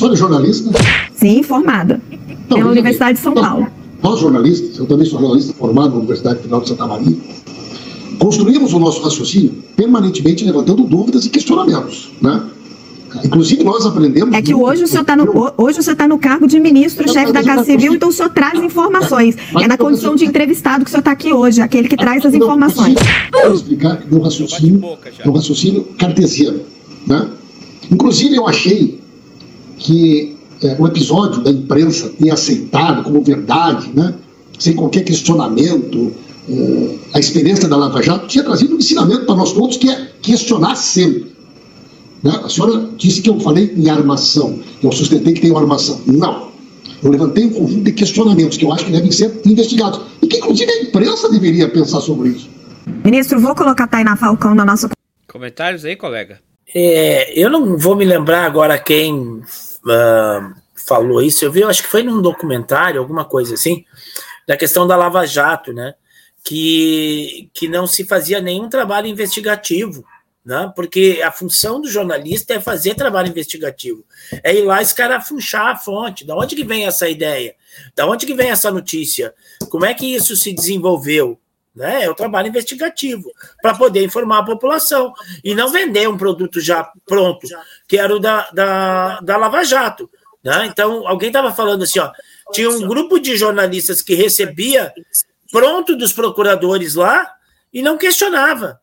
A 0.00 0.06
é 0.06 0.16
jornalista? 0.16 0.70
Sim, 1.14 1.42
formada. 1.42 2.00
Não, 2.48 2.58
pela 2.58 2.70
Universidade 2.70 3.14
de 3.14 3.24
São 3.24 3.34
não, 3.34 3.42
Paulo. 3.42 3.66
Nós, 4.02 4.20
jornalistas, 4.20 4.78
eu 4.78 4.86
também 4.86 5.06
sou 5.06 5.18
jornalista 5.18 5.54
formado 5.54 5.90
na 5.90 5.96
Universidade 5.98 6.40
Federal 6.40 6.60
de 6.60 6.68
Santa 6.68 6.86
Maria, 6.86 7.16
construímos 8.18 8.74
o 8.74 8.78
nosso 8.78 9.02
raciocínio 9.02 9.54
permanentemente 9.74 10.44
levantando 10.44 10.82
dúvidas 10.84 11.24
e 11.24 11.30
questionamentos, 11.30 12.10
né? 12.20 12.42
Inclusive, 13.24 13.64
nós 13.64 13.84
aprendemos. 13.84 14.34
É 14.34 14.40
que 14.40 14.54
hoje 14.54 14.84
o 14.84 14.86
senhor 14.86 15.02
está 15.02 15.16
no, 15.16 15.52
hoje 15.56 15.80
o 15.80 15.82
senhor 15.82 15.96
tá 15.96 16.08
no 16.08 16.18
cargo 16.18 16.46
de 16.46 16.58
ministro-chefe 16.58 17.32
da 17.32 17.42
Casa 17.42 17.64
Civil, 17.64 17.94
então 17.94 18.08
o 18.08 18.12
senhor 18.12 18.30
traz 18.30 18.62
informações. 18.62 19.36
É 19.60 19.66
na 19.66 19.76
condição 19.76 20.14
de 20.14 20.24
entrevistado 20.24 20.84
que 20.84 20.88
o 20.88 20.90
senhor 20.90 21.00
está 21.00 21.12
aqui 21.12 21.32
hoje, 21.32 21.60
aquele 21.60 21.88
que 21.88 21.96
traz 21.96 22.24
as 22.24 22.34
informações. 22.34 22.94
Vou 23.32 23.54
explicar 23.54 24.02
meu 24.10 24.20
raciocínio, 24.20 24.98
meu 25.24 25.34
raciocínio 25.34 25.84
cartesiano. 25.98 26.60
Né? 27.06 27.28
Inclusive, 27.90 28.36
eu 28.36 28.46
achei 28.46 29.00
que 29.78 30.36
é, 30.62 30.76
o 30.78 30.86
episódio 30.86 31.42
da 31.42 31.50
imprensa 31.50 32.10
ter 32.10 32.30
aceitado 32.30 33.02
como 33.02 33.22
verdade, 33.22 33.90
né? 33.94 34.14
sem 34.58 34.74
qualquer 34.74 35.02
questionamento, 35.02 36.12
é, 36.48 36.94
a 37.14 37.18
experiência 37.18 37.68
da 37.68 37.76
Lava 37.76 38.02
Jato 38.02 38.26
tinha 38.26 38.44
trazido 38.44 38.74
um 38.74 38.78
ensinamento 38.78 39.26
para 39.26 39.34
nós 39.34 39.52
todos 39.52 39.76
que 39.76 39.90
é 39.90 40.08
questionar 40.20 40.76
sempre. 40.76 41.31
Né? 42.22 42.40
A 42.44 42.48
senhora 42.48 42.88
disse 42.96 43.20
que 43.20 43.28
eu 43.28 43.40
falei 43.40 43.72
em 43.76 43.90
armação, 43.90 44.58
que 44.80 44.86
eu 44.86 44.92
sustentei 44.92 45.34
que 45.34 45.40
tem 45.40 45.50
uma 45.50 45.60
armação. 45.60 46.00
Não. 46.06 46.52
Eu 47.02 47.10
levantei 47.10 47.46
um 47.46 47.52
conjunto 47.52 47.84
de 47.84 47.92
questionamentos 47.92 48.56
que 48.56 48.64
eu 48.64 48.72
acho 48.72 48.84
que 48.84 48.92
devem 48.92 49.10
ser 49.10 49.40
investigados. 49.44 50.00
E 50.22 50.28
que, 50.28 50.36
inclusive, 50.36 50.70
a 50.70 50.82
imprensa 50.82 51.28
deveria 51.28 51.68
pensar 51.68 52.00
sobre 52.00 52.28
isso. 52.30 52.48
Ministro, 53.04 53.40
vou 53.40 53.54
colocar 53.54 53.84
a 53.84 53.88
Tainá 53.88 54.16
Falcão 54.16 54.54
na 54.54 54.64
nossa. 54.64 54.88
Comentários 55.26 55.84
aí, 55.84 55.96
colega? 55.96 56.40
É, 56.74 57.38
eu 57.38 57.50
não 57.50 57.76
vou 57.76 57.96
me 57.96 58.04
lembrar 58.04 58.44
agora 58.44 58.78
quem 58.78 59.14
uh, 59.14 59.42
falou 60.74 61.20
isso. 61.20 61.44
Eu 61.44 61.50
vi, 61.50 61.60
eu 61.60 61.68
acho 61.68 61.82
que 61.82 61.88
foi 61.88 62.04
num 62.04 62.22
documentário, 62.22 63.00
alguma 63.00 63.24
coisa 63.24 63.54
assim, 63.54 63.84
da 64.46 64.56
questão 64.56 64.86
da 64.86 64.96
Lava 64.96 65.26
Jato, 65.26 65.72
né? 65.72 65.94
Que, 66.44 67.50
que 67.52 67.68
não 67.68 67.86
se 67.86 68.04
fazia 68.04 68.40
nenhum 68.40 68.68
trabalho 68.68 69.06
investigativo 69.06 70.04
né? 70.44 70.70
porque 70.74 71.20
a 71.24 71.30
função 71.30 71.80
do 71.80 71.88
jornalista 71.88 72.54
é 72.54 72.60
fazer 72.60 72.94
trabalho 72.94 73.28
investigativo, 73.28 74.04
é 74.42 74.54
ir 74.54 74.62
lá 74.64 74.82
escarafunchar 74.82 75.68
a 75.68 75.76
fonte. 75.76 76.26
Da 76.26 76.36
onde 76.36 76.56
que 76.56 76.64
vem 76.64 76.86
essa 76.86 77.08
ideia? 77.08 77.54
Da 77.94 78.06
onde 78.06 78.26
que 78.26 78.34
vem 78.34 78.50
essa 78.50 78.70
notícia? 78.70 79.32
Como 79.70 79.84
é 79.84 79.94
que 79.94 80.14
isso 80.14 80.36
se 80.36 80.52
desenvolveu? 80.52 81.38
Né? 81.74 82.04
É 82.04 82.10
o 82.10 82.14
trabalho 82.14 82.48
investigativo 82.48 83.30
para 83.62 83.74
poder 83.74 84.04
informar 84.04 84.40
a 84.40 84.44
população 84.44 85.14
e 85.42 85.54
não 85.54 85.70
vender 85.70 86.08
um 86.08 86.18
produto 86.18 86.60
já 86.60 86.90
pronto, 87.06 87.46
que 87.88 87.96
era 87.96 88.14
o 88.14 88.18
da, 88.18 88.50
da, 88.50 89.20
da 89.20 89.36
Lava 89.38 89.64
Jato. 89.64 90.10
Né? 90.44 90.66
Então, 90.66 91.06
alguém 91.08 91.28
estava 91.28 91.54
falando 91.54 91.84
assim: 91.84 91.98
ó, 91.98 92.10
tinha 92.52 92.68
um 92.68 92.86
grupo 92.86 93.18
de 93.18 93.36
jornalistas 93.36 94.02
que 94.02 94.14
recebia 94.14 94.92
pronto 95.50 95.96
dos 95.96 96.12
procuradores 96.12 96.94
lá 96.94 97.32
e 97.72 97.80
não 97.80 97.96
questionava 97.96 98.81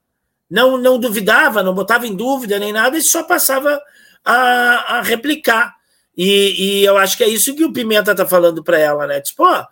não, 0.49 0.77
não 0.77 0.99
duvidava, 0.99 1.61
não 1.61 1.73
botava 1.73 2.07
em 2.07 2.15
dúvida 2.15 2.57
nem 2.57 2.73
nada, 2.73 2.97
e 2.97 3.01
só 3.01 3.23
passava 3.23 3.79
a, 4.23 4.97
a 4.97 5.01
replicar. 5.01 5.75
E, 6.17 6.81
e, 6.81 6.85
eu 6.85 6.97
acho 6.97 7.15
que 7.15 7.23
é 7.23 7.29
isso 7.29 7.55
que 7.55 7.63
o 7.63 7.71
Pimenta 7.71 8.11
está 8.11 8.25
falando 8.25 8.63
para 8.63 8.77
ela, 8.77 9.07
né? 9.07 9.21
Tipo, 9.21 9.43
ó, 9.43 9.65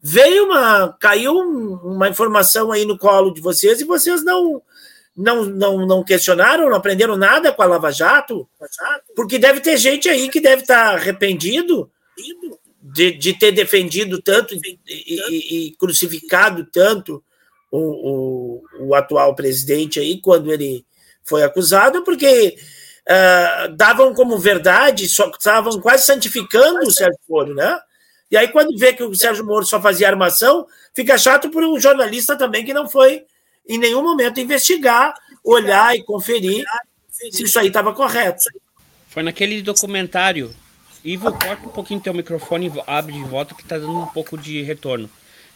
veio 0.00 0.44
uma. 0.44 0.96
caiu 1.00 1.34
uma 1.34 2.08
informação 2.08 2.70
aí 2.70 2.84
no 2.84 2.98
colo 2.98 3.32
de 3.32 3.40
vocês 3.40 3.80
e 3.80 3.84
vocês 3.84 4.24
não 4.24 4.62
não, 5.16 5.44
não, 5.44 5.84
não 5.84 6.04
questionaram, 6.04 6.70
não 6.70 6.76
aprenderam 6.76 7.16
nada 7.16 7.52
com 7.52 7.60
a 7.60 7.66
Lava 7.66 7.90
Jato? 7.90 8.48
Porque 9.16 9.36
deve 9.36 9.58
ter 9.58 9.76
gente 9.76 10.08
aí 10.08 10.28
que 10.28 10.40
deve 10.40 10.62
estar 10.62 10.94
arrependido 10.94 11.90
de, 12.80 13.10
de 13.12 13.36
ter 13.36 13.50
defendido 13.50 14.22
tanto 14.22 14.54
e, 14.54 14.78
e, 14.86 15.66
e 15.66 15.76
crucificado 15.76 16.64
tanto 16.70 17.22
o, 17.70 18.62
o, 18.80 18.86
o, 18.88 18.94
atual 18.94 19.34
presidente 19.34 20.00
aí 20.00 20.20
quando 20.20 20.52
ele 20.52 20.84
foi 21.24 21.42
acusado, 21.42 22.02
porque 22.02 22.56
uh, 23.06 23.76
davam 23.76 24.14
como 24.14 24.38
verdade, 24.38 25.08
só 25.08 25.28
estavam 25.30 25.80
quase 25.80 26.06
santificando 26.06 26.80
o 26.86 26.90
Sérgio 26.90 27.18
Moro, 27.28 27.54
né? 27.54 27.78
E 28.30 28.36
aí, 28.36 28.48
quando 28.48 28.76
vê 28.76 28.92
que 28.92 29.02
o 29.02 29.14
Sérgio 29.14 29.44
Moro 29.44 29.64
só 29.64 29.80
fazia 29.80 30.08
armação, 30.08 30.66
fica 30.94 31.16
chato 31.16 31.50
por 31.50 31.64
um 31.64 31.80
jornalista 31.80 32.36
também 32.36 32.64
que 32.64 32.74
não 32.74 32.88
foi 32.88 33.24
em 33.66 33.78
nenhum 33.78 34.02
momento 34.02 34.40
investigar, 34.40 35.14
olhar 35.44 35.96
e 35.96 36.02
conferir 36.02 36.64
se 37.10 37.42
isso 37.42 37.58
aí 37.58 37.68
estava 37.68 37.92
correto. 37.94 38.44
Foi 39.08 39.22
naquele 39.22 39.62
documentário. 39.62 40.54
Ivo, 41.04 41.30
corta 41.32 41.66
um 41.66 41.70
pouquinho 41.70 42.00
teu 42.00 42.12
microfone 42.12 42.72
abre 42.86 43.12
de 43.12 43.22
volta 43.24 43.54
que 43.54 43.62
está 43.62 43.78
dando 43.78 43.98
um 43.98 44.06
pouco 44.06 44.36
de 44.36 44.62
retorno. 44.62 45.08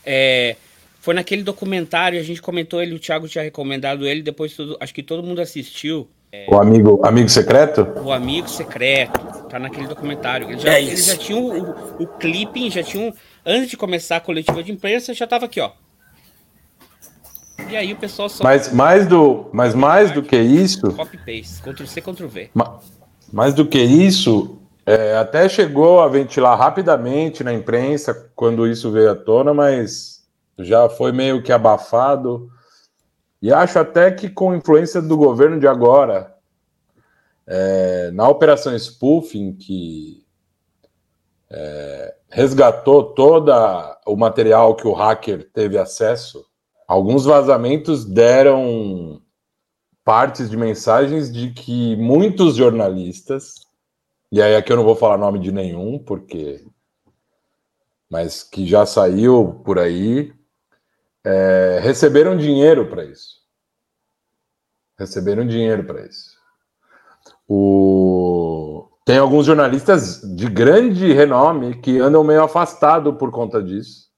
É, 0.04 0.56
foi 1.02 1.14
naquele 1.14 1.42
documentário, 1.42 2.18
a 2.18 2.22
gente 2.22 2.40
comentou 2.40 2.80
ele, 2.80 2.94
o 2.94 2.98
Thiago 2.98 3.26
tinha 3.26 3.42
recomendado 3.42 4.06
ele, 4.06 4.22
depois 4.22 4.54
tudo, 4.54 4.76
acho 4.78 4.94
que 4.94 5.02
todo 5.02 5.20
mundo 5.20 5.40
assistiu. 5.40 6.08
É, 6.30 6.46
o 6.48 6.54
amigo, 6.54 7.04
amigo 7.04 7.28
secreto? 7.28 7.82
O 8.04 8.12
amigo 8.12 8.48
secreto, 8.48 9.20
tá 9.48 9.58
naquele 9.58 9.88
documentário. 9.88 10.48
Eles 10.48 10.62
já, 10.62 10.74
é 10.74 10.80
eles 10.80 11.06
já 11.06 11.16
tinham 11.16 11.42
o, 11.42 11.70
o, 11.70 12.02
o 12.04 12.06
clipping, 12.06 12.70
já 12.70 12.84
tinham. 12.84 13.12
Antes 13.44 13.70
de 13.70 13.76
começar 13.76 14.18
a 14.18 14.20
coletiva 14.20 14.62
de 14.62 14.70
imprensa, 14.70 15.12
já 15.12 15.26
tava 15.26 15.46
aqui, 15.46 15.60
ó. 15.60 15.72
E 17.68 17.76
aí 17.76 17.92
o 17.92 17.96
pessoal 17.96 18.28
só. 18.28 18.44
Mas 18.44 18.72
mais 18.72 19.04
do, 19.04 19.50
mas 19.52 19.74
mais 19.74 20.12
do 20.12 20.22
que 20.22 20.36
isso. 20.36 20.92
Copy 20.92 21.18
paste, 21.18 21.62
Ctrl 21.62 21.84
C, 21.84 22.00
Ctrl 22.00 22.28
V. 22.28 22.50
Mais 23.32 23.52
do 23.54 23.66
que 23.66 23.80
isso, 23.80 24.56
é, 24.86 25.16
até 25.16 25.48
chegou 25.48 26.00
a 26.00 26.06
ventilar 26.06 26.56
rapidamente 26.56 27.42
na 27.42 27.52
imprensa 27.52 28.30
quando 28.36 28.68
isso 28.68 28.92
veio 28.92 29.10
à 29.10 29.16
tona, 29.16 29.52
mas 29.52 30.21
já 30.62 30.88
foi 30.88 31.12
meio 31.12 31.42
que 31.42 31.52
abafado. 31.52 32.50
E 33.40 33.52
acho 33.52 33.78
até 33.78 34.10
que 34.10 34.28
com 34.28 34.54
influência 34.54 35.02
do 35.02 35.16
governo 35.16 35.58
de 35.58 35.66
agora, 35.66 36.34
é, 37.46 38.10
na 38.12 38.28
operação 38.28 38.76
spoofing, 38.76 39.54
que 39.54 40.24
é, 41.50 42.14
resgatou 42.30 43.12
todo 43.14 43.52
o 44.06 44.16
material 44.16 44.74
que 44.74 44.86
o 44.86 44.92
hacker 44.92 45.50
teve 45.52 45.76
acesso, 45.76 46.44
alguns 46.86 47.24
vazamentos 47.24 48.04
deram 48.04 49.20
partes 50.04 50.50
de 50.50 50.56
mensagens 50.56 51.32
de 51.32 51.50
que 51.50 51.96
muitos 51.96 52.56
jornalistas, 52.56 53.66
e 54.30 54.40
aí 54.40 54.56
aqui 54.56 54.72
eu 54.72 54.76
não 54.76 54.84
vou 54.84 54.96
falar 54.96 55.18
nome 55.18 55.38
de 55.38 55.52
nenhum, 55.52 55.98
porque. 55.98 56.64
Mas 58.10 58.42
que 58.42 58.66
já 58.66 58.84
saiu 58.84 59.60
por 59.64 59.78
aí, 59.78 60.32
é, 61.24 61.80
receberam 61.82 62.36
dinheiro 62.36 62.86
para 62.86 63.04
isso. 63.04 63.42
Receberam 64.98 65.46
dinheiro 65.46 65.84
para 65.84 66.04
isso. 66.06 66.36
O... 67.48 68.88
Tem 69.04 69.18
alguns 69.18 69.46
jornalistas 69.46 70.20
de 70.36 70.48
grande 70.48 71.12
renome 71.12 71.80
que 71.80 71.98
andam 71.98 72.22
meio 72.22 72.44
afastado 72.44 73.14
por 73.14 73.30
conta 73.30 73.62
disso. 73.62 74.08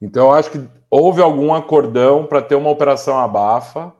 Então, 0.00 0.26
eu 0.26 0.32
acho 0.32 0.50
que 0.50 0.68
houve 0.90 1.20
algum 1.20 1.52
acordão 1.52 2.26
para 2.26 2.42
ter 2.42 2.54
uma 2.54 2.70
operação 2.70 3.18
abafa. 3.18 3.92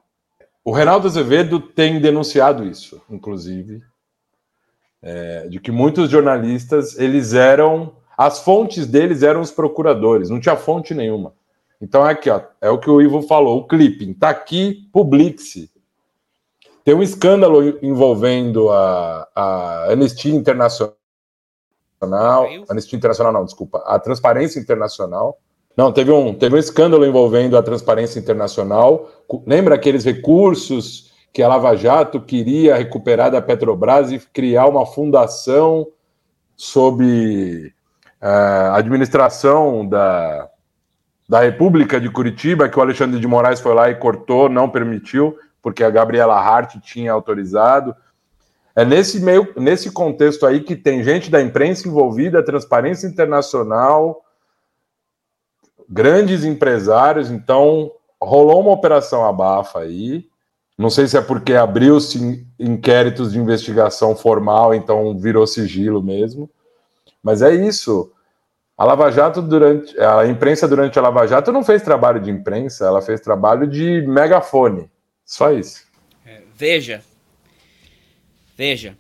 O 0.65 0.73
Reinaldo 0.73 1.07
Azevedo 1.07 1.61
tem 1.61 2.01
denunciado 2.01 2.65
isso, 2.65 3.01
inclusive, 3.11 3.83
é, 5.03 5.49
de 5.49 5.61
que 5.61 5.71
muitos 5.71 6.11
jornalistas 6.11 6.99
eles 6.99 7.35
eram 7.35 7.95
as 8.17 8.41
fontes 8.41 8.87
deles 8.87 9.23
eram 9.23 9.43
os 9.43 9.51
procuradores, 9.51 10.31
não 10.31 10.41
tinha 10.41 10.57
fonte 10.57 10.95
nenhuma. 10.95 11.35
Então 11.81 12.07
é 12.07 12.13
aqui, 12.13 12.31
ó, 12.31 12.41
é 12.61 12.71
o 12.71 12.79
que 12.79 12.91
o 12.91 13.01
Ivo 13.01 13.23
falou, 13.23 13.59
o 13.59 13.67
clipping. 13.67 14.15
Tá 14.15 14.31
aqui, 14.31 14.89
publique-se. 14.93 15.71
Tem 16.85 16.95
um 16.95 17.03
escândalo 17.03 17.79
envolvendo 17.83 18.71
a, 18.71 19.29
a 19.35 19.93
Anistia 19.93 20.35
Internacional. 20.35 20.97
Anistia 22.69 22.97
Internacional, 22.97 23.33
não, 23.33 23.45
desculpa. 23.45 23.79
A 23.87 23.99
Transparência 23.99 24.61
Internacional. 24.61 25.39
Não, 25.77 25.93
teve 25.93 26.11
um, 26.11 26.33
teve 26.33 26.55
um 26.55 26.59
escândalo 26.59 27.05
envolvendo 27.05 27.57
a 27.57 27.63
Transparência 27.63 28.19
Internacional. 28.19 29.11
Lembra 29.47 29.75
aqueles 29.75 30.05
recursos 30.05 31.13
que 31.33 31.43
a 31.43 31.49
Lava 31.49 31.77
Jato 31.77 32.21
queria 32.21 32.77
recuperar 32.77 33.31
da 33.31 33.43
Petrobras 33.43 34.11
e 34.11 34.19
criar 34.19 34.67
uma 34.67 34.87
fundação 34.87 35.87
sob 36.57 37.75
uh, 38.23 38.73
administração 38.73 39.87
da, 39.87 40.49
da 41.29 41.41
República 41.41 42.01
de 42.01 42.09
Curitiba, 42.09 42.69
que 42.69 42.79
o 42.79 42.83
Alexandre 42.83 43.19
de 43.19 43.27
Moraes 43.27 43.61
foi 43.61 43.75
lá 43.75 43.91
e 43.91 43.97
cortou, 43.97 44.49
não 44.49 44.69
permitiu, 44.69 45.37
porque 45.61 45.83
a 45.83 45.91
Gabriela 45.91 46.39
Hart 46.39 46.77
tinha 46.81 47.13
autorizado. 47.13 47.95
É 48.75 48.85
nesse 48.85 49.21
meio, 49.21 49.53
nesse 49.57 49.91
contexto 49.91 50.47
aí 50.47 50.61
que 50.61 50.77
tem 50.77 51.03
gente 51.03 51.31
da 51.31 51.43
imprensa 51.43 51.89
envolvida, 51.89 52.45
Transparência 52.45 53.07
Internacional, 53.07 54.23
grandes 55.89 56.45
empresários, 56.45 57.31
então 57.31 57.91
rolou 58.21 58.61
uma 58.61 58.73
operação 58.73 59.25
abafa 59.25 59.81
aí. 59.81 60.27
Não 60.79 60.91
sei 60.91 61.07
se 61.07 61.17
é 61.17 61.23
porque 61.23 61.55
abriu-se 61.55 62.47
inquéritos 62.59 63.33
de 63.33 63.39
investigação 63.39 64.15
formal, 64.15 64.75
então 64.75 65.19
virou 65.19 65.47
sigilo 65.47 66.03
mesmo. 66.03 66.51
Mas 67.23 67.41
é 67.41 67.55
isso. 67.55 68.13
A 68.77 68.85
Lava 68.85 69.11
Jato 69.11 69.41
durante 69.41 69.99
a 69.99 70.27
imprensa 70.27 70.69
durante 70.69 70.99
a 70.99 71.03
Lava 71.03 71.27
Jato 71.27 71.51
não 71.53 71.65
fez 71.65 71.83
trabalho 71.83 72.21
de 72.21 72.31
imprensa, 72.31 72.85
ela 72.87 73.01
fez 73.01 73.21
trabalho 73.21 73.67
de 73.67 74.03
megafone. 74.03 74.91
Só 75.25 75.51
isso. 75.51 75.87
É, 76.27 76.43
veja, 76.55 77.03
veja, 78.57 78.97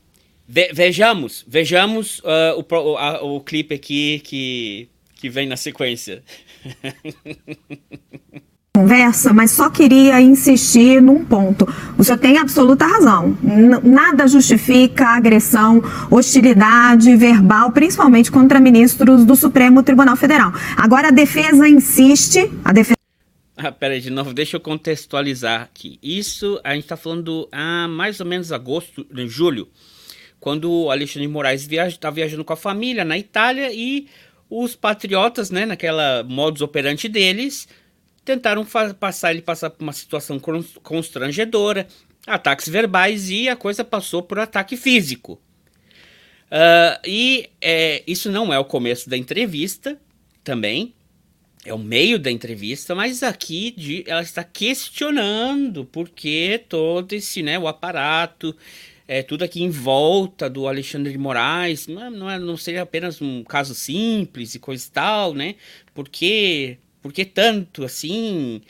Ve 0.48 0.70
vejamos, 0.72 1.44
vejamos 1.46 2.20
uh, 2.20 2.64
o, 2.70 2.96
a, 2.96 3.22
o 3.22 3.40
clipe 3.40 3.74
aqui 3.74 4.20
que 4.20 4.88
que 5.16 5.28
vem 5.30 5.48
na 5.48 5.56
sequência. 5.56 6.22
conversa, 8.76 9.32
mas 9.32 9.52
só 9.52 9.70
queria 9.70 10.20
insistir 10.20 11.00
num 11.00 11.24
ponto. 11.24 11.66
O 11.96 12.04
senhor 12.04 12.18
tem 12.18 12.36
absoluta 12.36 12.84
razão. 12.84 13.34
Nada 13.82 14.28
justifica 14.28 15.16
agressão, 15.16 15.82
hostilidade 16.10 17.16
verbal, 17.16 17.72
principalmente 17.72 18.30
contra 18.30 18.60
ministros 18.60 19.24
do 19.24 19.34
Supremo 19.34 19.82
Tribunal 19.82 20.14
Federal. 20.14 20.52
Agora 20.76 21.08
a 21.08 21.10
defesa 21.10 21.66
insiste, 21.66 22.50
a 22.62 22.70
defesa 22.70 22.96
ah, 23.58 23.72
peraí, 23.72 24.02
de 24.02 24.10
novo, 24.10 24.34
deixa 24.34 24.58
eu 24.58 24.60
contextualizar 24.60 25.62
aqui. 25.62 25.98
Isso 26.02 26.60
a 26.62 26.74
gente 26.74 26.84
está 26.84 26.98
falando 26.98 27.48
há 27.50 27.88
mais 27.88 28.20
ou 28.20 28.26
menos 28.26 28.52
agosto, 28.52 29.06
né, 29.10 29.26
julho, 29.26 29.66
quando 30.38 30.70
o 30.70 30.90
Alexandre 30.90 31.26
de 31.26 31.32
Moraes 31.32 31.62
está 31.62 31.70
viaja, 31.70 31.96
tá 31.96 32.10
viajando 32.10 32.44
com 32.44 32.52
a 32.52 32.56
família 32.56 33.02
na 33.02 33.16
Itália 33.16 33.72
e 33.72 34.06
os 34.50 34.76
patriotas, 34.76 35.50
né, 35.50 35.64
naquela 35.64 36.22
modus 36.24 36.60
operandi 36.60 37.08
deles, 37.08 37.66
tentaram 38.26 38.66
passar 38.98 39.30
ele 39.30 39.40
passar 39.40 39.70
por 39.70 39.82
uma 39.82 39.92
situação 39.92 40.40
constrangedora, 40.82 41.86
ataques 42.26 42.68
verbais 42.68 43.30
e 43.30 43.48
a 43.48 43.54
coisa 43.54 43.84
passou 43.84 44.22
por 44.22 44.38
ataque 44.38 44.76
físico. 44.76 45.40
Uh, 46.46 46.98
e 47.06 47.48
é, 47.60 48.02
isso 48.06 48.30
não 48.30 48.52
é 48.52 48.58
o 48.58 48.64
começo 48.64 49.08
da 49.08 49.16
entrevista, 49.16 49.98
também 50.42 50.92
é 51.64 51.72
o 51.72 51.78
meio 51.78 52.18
da 52.18 52.30
entrevista, 52.30 52.94
mas 52.94 53.22
aqui 53.22 53.72
de, 53.76 54.04
ela 54.06 54.22
está 54.22 54.44
questionando 54.44 55.84
porque 55.84 56.64
todo 56.68 57.12
esse, 57.12 57.42
né, 57.42 57.58
o 57.58 57.66
aparato, 57.66 58.54
é, 59.08 59.22
tudo 59.22 59.42
aqui 59.42 59.62
em 59.62 59.70
volta 59.70 60.48
do 60.48 60.68
Alexandre 60.68 61.12
de 61.12 61.18
Moraes, 61.18 61.86
não, 61.88 62.10
não, 62.10 62.30
é, 62.30 62.38
não 62.38 62.56
seria 62.56 62.82
apenas 62.82 63.20
um 63.20 63.42
caso 63.42 63.74
simples 63.74 64.54
e 64.54 64.58
coisa 64.58 64.86
e 64.86 64.90
tal, 64.90 65.34
né? 65.34 65.56
Porque 65.94 66.78
por 67.06 67.12
que 67.12 67.24
tanto 67.24 67.84
assim? 67.84 68.60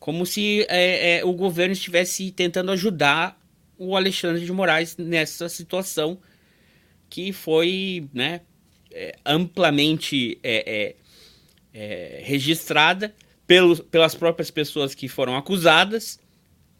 Como 0.00 0.26
se 0.26 0.66
é, 0.68 1.18
é, 1.18 1.24
o 1.24 1.32
governo 1.32 1.72
estivesse 1.72 2.32
tentando 2.32 2.72
ajudar 2.72 3.40
o 3.78 3.94
Alexandre 3.96 4.44
de 4.44 4.50
Moraes 4.50 4.96
nessa 4.96 5.48
situação 5.48 6.18
que 7.08 7.32
foi 7.32 8.08
né, 8.12 8.40
é, 8.90 9.14
amplamente 9.24 10.36
é, 10.42 10.64
é, 10.66 10.96
é, 11.72 12.22
registrada 12.24 13.14
pelas 13.88 14.16
próprias 14.16 14.50
pessoas 14.50 14.92
que 14.92 15.06
foram 15.06 15.36
acusadas, 15.36 16.18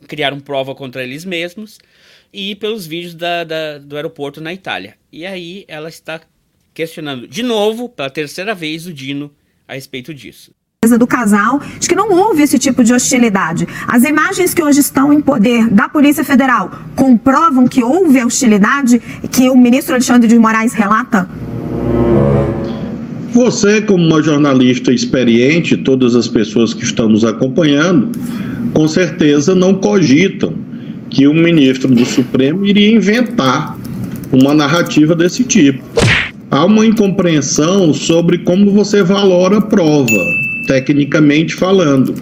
criaram 0.09 0.41
prova 0.41 0.75
contra 0.75 1.05
eles 1.05 1.25
mesmos, 1.25 1.79
e 2.33 2.57
pelos 2.57 2.85
vídeos 2.85 3.15
da, 3.15 3.45
da, 3.45 3.79
do 3.79 3.95
aeroporto 3.95 4.41
na 4.41 4.53
Itália. 4.53 4.99
E 5.13 5.25
aí 5.25 5.65
ela 5.69 5.89
está 5.89 6.21
questionando 6.75 7.29
de 7.29 7.45
novo, 7.45 7.89
pela 7.89 8.11
terceira 8.11 8.57
vez, 8.57 8.87
o 8.87 8.93
Dino 8.93 9.33
a 9.69 9.75
respeito 9.75 10.13
disso 10.13 10.53
do 10.97 11.07
casal 11.07 11.61
de 11.81 11.89
que 11.89 11.95
não 11.95 12.11
houve 12.13 12.43
esse 12.43 12.59
tipo 12.59 12.85
de 12.85 12.95
hostilidade. 12.95 13.67
As 13.89 14.05
imagens 14.05 14.55
que 14.55 14.63
hoje 14.63 14.81
estão 14.81 15.13
em 15.13 15.21
poder 15.21 15.69
da 15.69 15.89
Polícia 15.89 16.23
Federal 16.23 16.71
comprovam 16.95 17.67
que 17.67 17.83
houve 17.83 18.21
a 18.21 18.27
hostilidade 18.27 19.01
que 19.31 19.51
o 19.51 19.57
ministro 19.57 19.95
Alexandre 19.95 20.29
de 20.29 20.39
Moraes 20.39 20.73
relata? 20.73 21.29
Você, 23.33 23.83
como 23.83 24.03
uma 24.03 24.23
jornalista 24.23 24.93
experiente, 24.93 25.77
todas 25.77 26.15
as 26.15 26.27
pessoas 26.27 26.73
que 26.73 26.85
estão 26.85 27.09
nos 27.09 27.25
acompanhando, 27.25 28.11
com 28.73 28.89
certeza 28.89 29.55
não 29.55 29.75
cogitam 29.75 30.55
que 31.11 31.27
o 31.27 31.35
ministro 31.35 31.95
do 31.95 32.05
Supremo 32.05 32.65
iria 32.65 32.95
inventar 32.95 33.77
uma 34.33 34.55
narrativa 34.55 35.15
desse 35.15 35.45
tipo. 35.45 35.83
Há 36.51 36.65
uma 36.65 36.87
incompreensão 36.87 37.93
sobre 37.93 38.39
como 38.39 38.71
você 38.71 39.03
valora 39.03 39.59
a 39.59 39.61
prova, 39.61 40.25
tecnicamente 40.67 41.55
falando. 41.55 42.15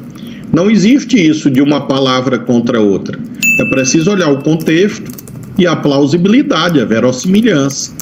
Não 0.53 0.71
existe 0.71 1.17
isso 1.17 1.51
de 1.51 1.61
uma 1.61 1.87
palavra 1.87 2.39
contra 2.39 2.81
outra. 2.81 3.19
É 3.61 3.65
preciso 3.71 4.11
olhar 4.11 4.29
o 4.29 4.43
contexto 4.43 5.11
e 5.59 5.67
a 5.67 5.75
plausibilidade, 5.75 6.81
a 6.81 6.85
verossimilhança. 6.85 7.93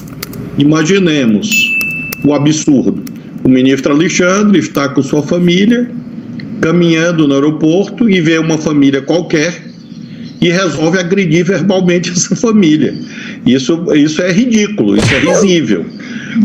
Imaginemos 0.57 1.49
o 2.23 2.33
absurdo. 2.33 3.03
O 3.43 3.49
ministro 3.49 3.93
Alexandre 3.93 4.59
está 4.59 4.87
com 4.89 5.01
sua 5.01 5.23
família 5.23 5.89
caminhando 6.61 7.27
no 7.27 7.33
aeroporto 7.35 8.09
e 8.09 8.21
vê 8.21 8.37
uma 8.37 8.57
família 8.57 9.01
qualquer 9.01 9.61
e 10.39 10.49
resolve 10.49 10.97
agredir 10.97 11.45
verbalmente 11.45 12.09
essa 12.15 12.35
família. 12.35 12.95
Isso, 13.45 13.83
isso 13.93 14.21
é 14.21 14.31
ridículo, 14.31 14.95
isso 14.95 15.13
é 15.13 15.19
risível. 15.19 15.85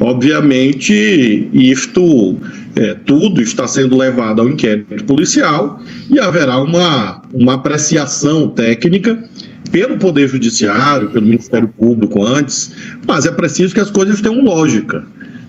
Obviamente, 0.00 1.48
isto 1.52 2.36
é, 2.76 2.94
tudo 2.94 3.40
está 3.40 3.66
sendo 3.66 3.96
levado 3.96 4.40
ao 4.40 4.48
inquérito 4.48 5.04
policial 5.04 5.80
e 6.10 6.18
haverá 6.18 6.58
uma, 6.58 7.22
uma 7.32 7.54
apreciação 7.54 8.48
técnica 8.48 9.22
pelo 9.70 9.98
Poder 9.98 10.28
Judiciário, 10.28 11.10
pelo 11.10 11.26
Ministério 11.26 11.68
Público 11.68 12.24
antes, 12.24 12.72
mas 13.06 13.26
é 13.26 13.30
preciso 13.30 13.74
que 13.74 13.80
as 13.80 13.90
coisas 13.90 14.20
tenham 14.20 14.42
lógica, 14.42 15.04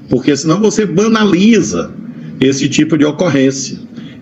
porque 0.09 0.35
senão 0.35 0.59
você 0.59 0.85
banaliza 0.85 1.91
esse 2.39 2.67
tipo 2.67 2.97
de 2.97 3.05
ocorrência 3.05 3.77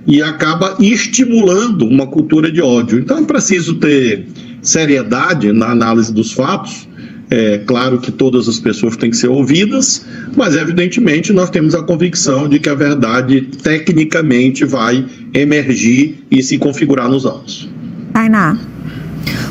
e 0.06 0.22
acaba 0.22 0.76
estimulando 0.80 1.86
uma 1.86 2.08
cultura 2.08 2.52
de 2.52 2.62
ódio. 2.62 3.00
Então 3.00 3.20
é 3.20 3.24
preciso 3.24 3.76
ter 3.76 4.26
seriedade 4.62 5.52
na 5.52 5.72
análise 5.72 6.14
dos 6.14 6.32
fatos. 6.32 6.88
É 7.30 7.58
claro 7.60 8.00
que 8.00 8.12
todas 8.12 8.48
as 8.48 8.58
pessoas 8.58 8.96
têm 8.96 9.10
que 9.10 9.18
ser 9.18 9.28
ouvidas, 9.28 10.06
mas 10.36 10.56
evidentemente 10.56 11.34
nós 11.34 11.50
temos 11.50 11.76
a 11.76 11.84
convicção 11.84 12.48
de 12.48 12.58
que 12.58 12.70
a 12.70 12.76
verdade 12.76 13.42
tecnicamente 13.42 14.64
vai 14.64 15.06
emergir 15.34 16.26
e 16.32 16.42
se 16.42 16.58
configurar 16.58 17.10
nos 17.10 17.26
autos. 17.26 17.68
Tainá. 18.14 18.58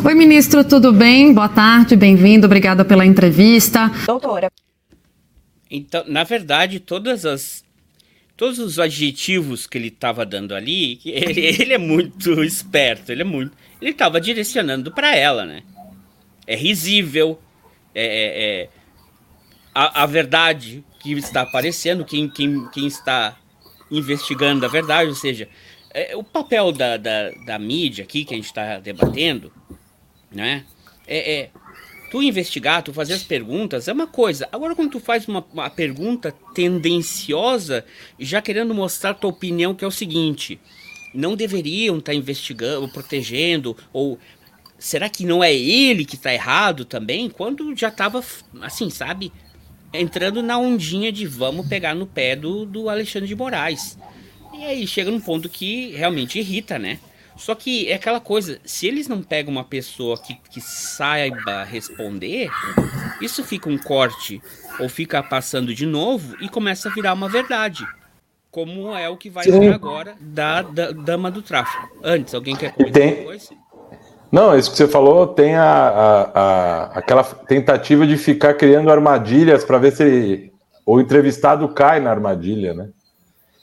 Oi, 0.03 0.14
ministro, 0.14 0.64
tudo 0.64 0.91
bem? 0.91 1.35
Boa 1.35 1.51
tarde, 1.51 1.97
bem-vindo, 1.97 2.47
obrigada 2.47 2.83
pela 2.83 3.05
entrevista. 3.05 3.93
Doutora. 4.07 4.51
Então, 5.70 6.03
na 6.09 6.24
verdade, 6.24 6.81
todas 6.81 7.27
as 7.27 7.64
todos 8.37 8.59
os 8.59 8.79
adjetivos 8.79 9.66
que 9.66 9.79
ele 9.79 9.89
estava 9.89 10.24
dando 10.24 10.55
ali, 10.55 11.01
ele, 11.05 11.41
ele, 11.41 11.72
é 11.72 11.79
muito 11.79 12.43
esperto, 12.43 13.12
ele 13.12 13.22
é 13.22 13.24
muito. 13.24 13.53
Ele 13.81 13.91
estava 13.91 14.18
direcionando 14.20 14.91
para 14.93 15.14
ela, 15.14 15.45
né? 15.45 15.62
É 16.47 16.55
risível, 16.55 17.39
é, 17.99 18.05
é, 18.05 18.62
é 18.62 18.68
a, 19.74 20.03
a, 20.03 20.07
verdade 20.07 20.84
que 21.01 21.12
está 21.12 21.42
aparecendo, 21.42 22.05
quem, 22.05 22.28
quem, 22.28 22.68
quem 22.70 22.86
está 22.86 23.36
investigando 23.90 24.66
a 24.66 24.68
verdade, 24.68 25.09
ou 25.09 25.14
seja, 25.14 25.49
é, 25.94 26.14
o 26.14 26.22
papel 26.22 26.72
da, 26.72 26.99
da, 26.99 27.30
da 27.47 27.59
mídia 27.59 28.05
aqui 28.05 28.24
que 28.24 28.34
a 28.34 28.36
gente 28.36 28.47
está 28.47 28.78
debatendo, 28.78 29.51
né? 30.30 30.64
É, 31.07 31.34
é 31.34 31.51
tu 32.11 32.22
investigar, 32.22 32.82
tu 32.82 32.92
fazer 32.92 33.14
as 33.14 33.22
perguntas 33.22 33.88
é 33.88 33.92
uma 33.92 34.07
coisa. 34.07 34.49
Agora, 34.53 34.74
quando 34.74 34.92
tu 34.92 35.01
faz 35.01 35.26
uma, 35.26 35.44
uma 35.53 35.70
pergunta 35.70 36.34
tendenciosa, 36.55 37.84
já 38.18 38.42
querendo 38.42 38.74
mostrar 38.74 39.14
tua 39.14 39.30
opinião, 39.30 39.74
que 39.74 39.84
é 39.84 39.88
o 39.88 39.92
seguinte: 39.92 40.61
não 41.14 41.34
deveriam 41.34 41.99
estar 41.99 42.12
tá 42.12 42.16
investigando, 42.16 42.88
protegendo, 42.88 43.76
ou 43.92 44.18
será 44.87 45.09
que 45.09 45.26
não 45.26 45.43
é 45.43 45.53
ele 45.53 46.05
que 46.05 46.14
está 46.14 46.32
errado 46.32 46.84
também? 46.84 47.28
Quando 47.28 47.74
já 47.74 47.89
estava, 47.89 48.22
assim, 48.62 48.89
sabe, 48.89 49.32
entrando 49.93 50.43
na 50.43 50.59
ondinha 50.59 51.11
de 51.11 51.26
vamos 51.26 51.66
pegar 51.66 51.95
no 51.95 52.07
pé 52.07 52.37
do, 52.37 52.64
do 52.64 52.89
Alexandre 52.89 53.26
de 53.26 53.34
Moraes. 53.34 53.99
E 54.55 54.64
aí 54.64 54.87
chega 54.87 55.11
num 55.11 55.20
ponto 55.20 55.49
que 55.49 55.91
realmente 55.91 56.39
irrita, 56.39 56.78
né? 56.78 57.01
Só 57.37 57.55
que 57.55 57.89
é 57.89 57.95
aquela 57.95 58.20
coisa, 58.20 58.61
se 58.64 58.87
eles 58.87 59.09
não 59.09 59.22
pegam 59.22 59.53
uma 59.53 59.64
pessoa 59.64 60.16
que, 60.16 60.39
que 60.51 60.61
saiba 60.61 61.64
responder, 61.64 62.49
isso 63.20 63.45
fica 63.45 63.68
um 63.68 63.76
corte, 63.76 64.41
ou 64.78 64.89
fica 64.89 65.22
passando 65.22 65.74
de 65.74 65.84
novo 65.84 66.37
e 66.41 66.49
começa 66.49 66.89
a 66.89 66.93
virar 66.93 67.12
uma 67.12 67.28
verdade. 67.28 67.87
Como 68.51 68.95
é 68.95 69.07
o 69.09 69.18
que 69.18 69.28
vai 69.28 69.45
ser 69.45 69.74
agora 69.74 70.16
da, 70.18 70.62
da, 70.62 70.93
Dama 70.93 71.30
do 71.30 71.43
Tráfico. 71.43 71.99
Antes, 72.03 72.34
alguém 72.34 72.57
quer 72.57 72.72
comentar 72.72 73.03
tem... 73.03 73.24
coisa? 73.24 73.66
Não, 74.37 74.55
isso 74.55 74.70
que 74.70 74.76
você 74.76 74.87
falou 74.87 75.28
tem 75.28 75.55
a, 75.55 75.64
a, 75.64 76.41
a 76.41 76.84
aquela 76.99 77.24
tentativa 77.24 78.07
de 78.07 78.18
ficar 78.18 78.53
criando 78.53 78.91
armadilhas 78.91 79.64
para 79.64 79.78
ver 79.78 79.93
se 79.93 80.53
o 80.84 81.01
entrevistado 81.01 81.66
cai 81.70 82.01
na 82.01 82.11
armadilha, 82.11 82.74
né? 82.74 82.91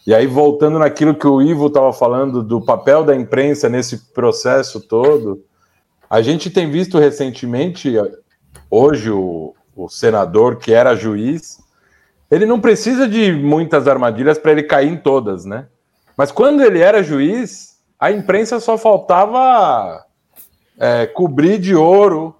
E 0.07 0.15
aí, 0.15 0.25
voltando 0.25 0.79
naquilo 0.79 1.13
que 1.13 1.27
o 1.27 1.43
Ivo 1.43 1.67
estava 1.67 1.93
falando 1.93 2.41
do 2.41 2.59
papel 2.59 3.03
da 3.03 3.15
imprensa 3.15 3.69
nesse 3.69 4.11
processo 4.13 4.81
todo, 4.81 5.45
a 6.09 6.23
gente 6.23 6.49
tem 6.49 6.71
visto 6.71 6.97
recentemente, 6.97 7.93
hoje, 8.67 9.11
o, 9.11 9.53
o 9.75 9.87
senador 9.87 10.55
que 10.55 10.73
era 10.73 10.95
juiz, 10.95 11.59
ele 12.31 12.47
não 12.47 12.59
precisa 12.59 13.07
de 13.07 13.31
muitas 13.31 13.87
armadilhas 13.87 14.39
para 14.39 14.53
ele 14.53 14.63
cair 14.63 14.91
em 14.91 14.97
todas, 14.97 15.45
né? 15.45 15.67
Mas 16.17 16.31
quando 16.31 16.63
ele 16.63 16.79
era 16.79 17.03
juiz, 17.03 17.77
a 17.99 18.11
imprensa 18.11 18.59
só 18.59 18.75
faltava 18.75 20.03
é, 20.77 21.05
cobrir 21.05 21.59
de 21.59 21.75
ouro 21.75 22.35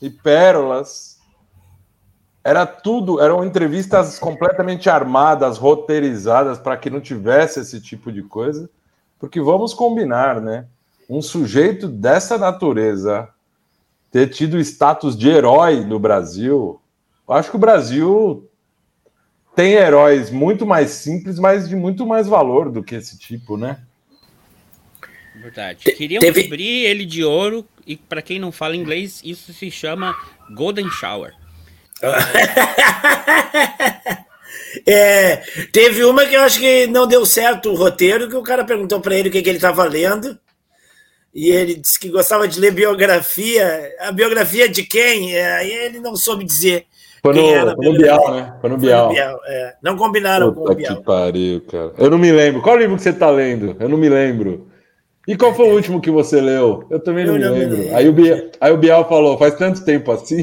e 0.00 0.10
pérolas 0.10 1.12
era 2.44 2.66
tudo, 2.66 3.20
eram 3.20 3.44
entrevistas 3.44 4.18
completamente 4.18 4.90
armadas, 4.90 5.58
roteirizadas 5.58 6.58
para 6.58 6.76
que 6.76 6.90
não 6.90 7.00
tivesse 7.00 7.60
esse 7.60 7.80
tipo 7.80 8.10
de 8.10 8.22
coisa. 8.22 8.68
Porque 9.18 9.40
vamos 9.40 9.72
combinar, 9.72 10.40
né? 10.40 10.66
Um 11.08 11.22
sujeito 11.22 11.86
dessa 11.86 12.36
natureza 12.36 13.28
ter 14.10 14.28
tido 14.28 14.58
status 14.58 15.16
de 15.16 15.28
herói 15.28 15.84
no 15.84 15.98
Brasil, 15.98 16.80
eu 17.26 17.34
acho 17.34 17.50
que 17.50 17.56
o 17.56 17.60
Brasil 17.60 18.48
tem 19.54 19.72
heróis 19.72 20.30
muito 20.30 20.66
mais 20.66 20.90
simples, 20.90 21.38
mas 21.38 21.68
de 21.68 21.76
muito 21.76 22.04
mais 22.04 22.26
valor 22.26 22.70
do 22.70 22.82
que 22.82 22.94
esse 22.94 23.16
tipo, 23.16 23.56
né? 23.56 23.80
Verdade. 25.42 25.92
Queriam 25.92 26.20
Teve... 26.20 26.44
cobrir 26.44 26.86
ele 26.86 27.04
de 27.04 27.24
ouro 27.24 27.66
e 27.86 27.96
para 27.96 28.22
quem 28.22 28.38
não 28.38 28.52
fala 28.52 28.76
inglês, 28.76 29.20
isso 29.24 29.52
se 29.52 29.70
chama 29.70 30.16
Golden 30.54 30.88
Shower. 30.88 31.32
é, 34.86 35.36
teve 35.72 36.04
uma 36.04 36.26
que 36.26 36.34
eu 36.34 36.42
acho 36.42 36.58
que 36.58 36.86
não 36.86 37.06
deu 37.06 37.24
certo 37.26 37.70
o 37.70 37.74
roteiro, 37.74 38.28
que 38.28 38.36
o 38.36 38.42
cara 38.42 38.64
perguntou 38.64 39.00
para 39.00 39.16
ele 39.16 39.28
o 39.28 39.32
que, 39.32 39.42
que 39.42 39.48
ele 39.48 39.58
estava 39.58 39.84
lendo. 39.84 40.38
E 41.34 41.50
ele 41.50 41.76
disse 41.76 41.98
que 41.98 42.10
gostava 42.10 42.46
de 42.46 42.60
ler 42.60 42.72
biografia. 42.72 43.90
A 44.00 44.12
biografia 44.12 44.68
de 44.68 44.82
quem? 44.82 45.34
É, 45.34 45.56
aí 45.56 45.70
ele 45.70 45.98
não 45.98 46.14
soube 46.14 46.44
dizer. 46.44 46.86
Foi 47.22 47.34
no, 47.34 47.48
era 47.48 47.74
foi 47.74 47.86
no 47.86 47.96
Bial, 47.96 48.34
né? 48.34 48.54
Foi 48.60 48.70
no 48.70 48.76
Bial. 48.76 49.06
Foi 49.06 49.16
no 49.16 49.22
Bial 49.22 49.40
é. 49.46 49.74
Não 49.80 49.96
combinaram 49.96 50.52
Puta 50.52 50.66
com 50.66 50.72
o 50.72 50.76
Bial. 50.76 50.96
Que 50.96 51.02
pariu, 51.02 51.60
cara. 51.62 51.92
Eu 51.96 52.10
não 52.10 52.18
me 52.18 52.32
lembro. 52.32 52.60
Qual 52.60 52.76
livro 52.76 52.96
que 52.96 53.02
você 53.02 53.10
está 53.10 53.30
lendo? 53.30 53.76
Eu 53.78 53.88
não 53.88 53.96
me 53.96 54.08
lembro. 54.08 54.71
E 55.26 55.36
qual 55.36 55.54
foi 55.54 55.68
o 55.68 55.74
último 55.74 56.00
que 56.00 56.10
você 56.10 56.40
leu? 56.40 56.84
Eu 56.90 56.98
também 56.98 57.24
não, 57.24 57.36
eu 57.36 57.38
me, 57.38 57.44
não 57.44 57.54
lembro. 57.54 57.76
me 57.76 57.82
lembro. 57.84 57.96
Aí 57.96 58.08
o, 58.08 58.12
Bial, 58.12 58.38
aí 58.60 58.72
o 58.72 58.76
Bial 58.76 59.08
falou: 59.08 59.38
faz 59.38 59.54
tanto 59.54 59.84
tempo 59.84 60.10
assim. 60.10 60.42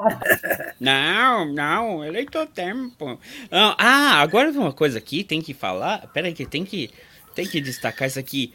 não, 0.78 1.50
não, 1.50 2.04
eu 2.04 2.12
leitou 2.12 2.46
tempo. 2.46 3.18
Não, 3.50 3.74
ah, 3.78 4.20
agora 4.20 4.50
uma 4.50 4.74
coisa 4.74 4.98
aqui, 4.98 5.24
tem 5.24 5.40
que 5.40 5.54
falar. 5.54 6.06
Peraí, 6.12 6.34
que 6.34 6.44
tem 6.44 6.66
que, 6.66 6.90
tem 7.34 7.46
que 7.46 7.62
destacar 7.62 8.06
isso 8.08 8.18
aqui. 8.18 8.52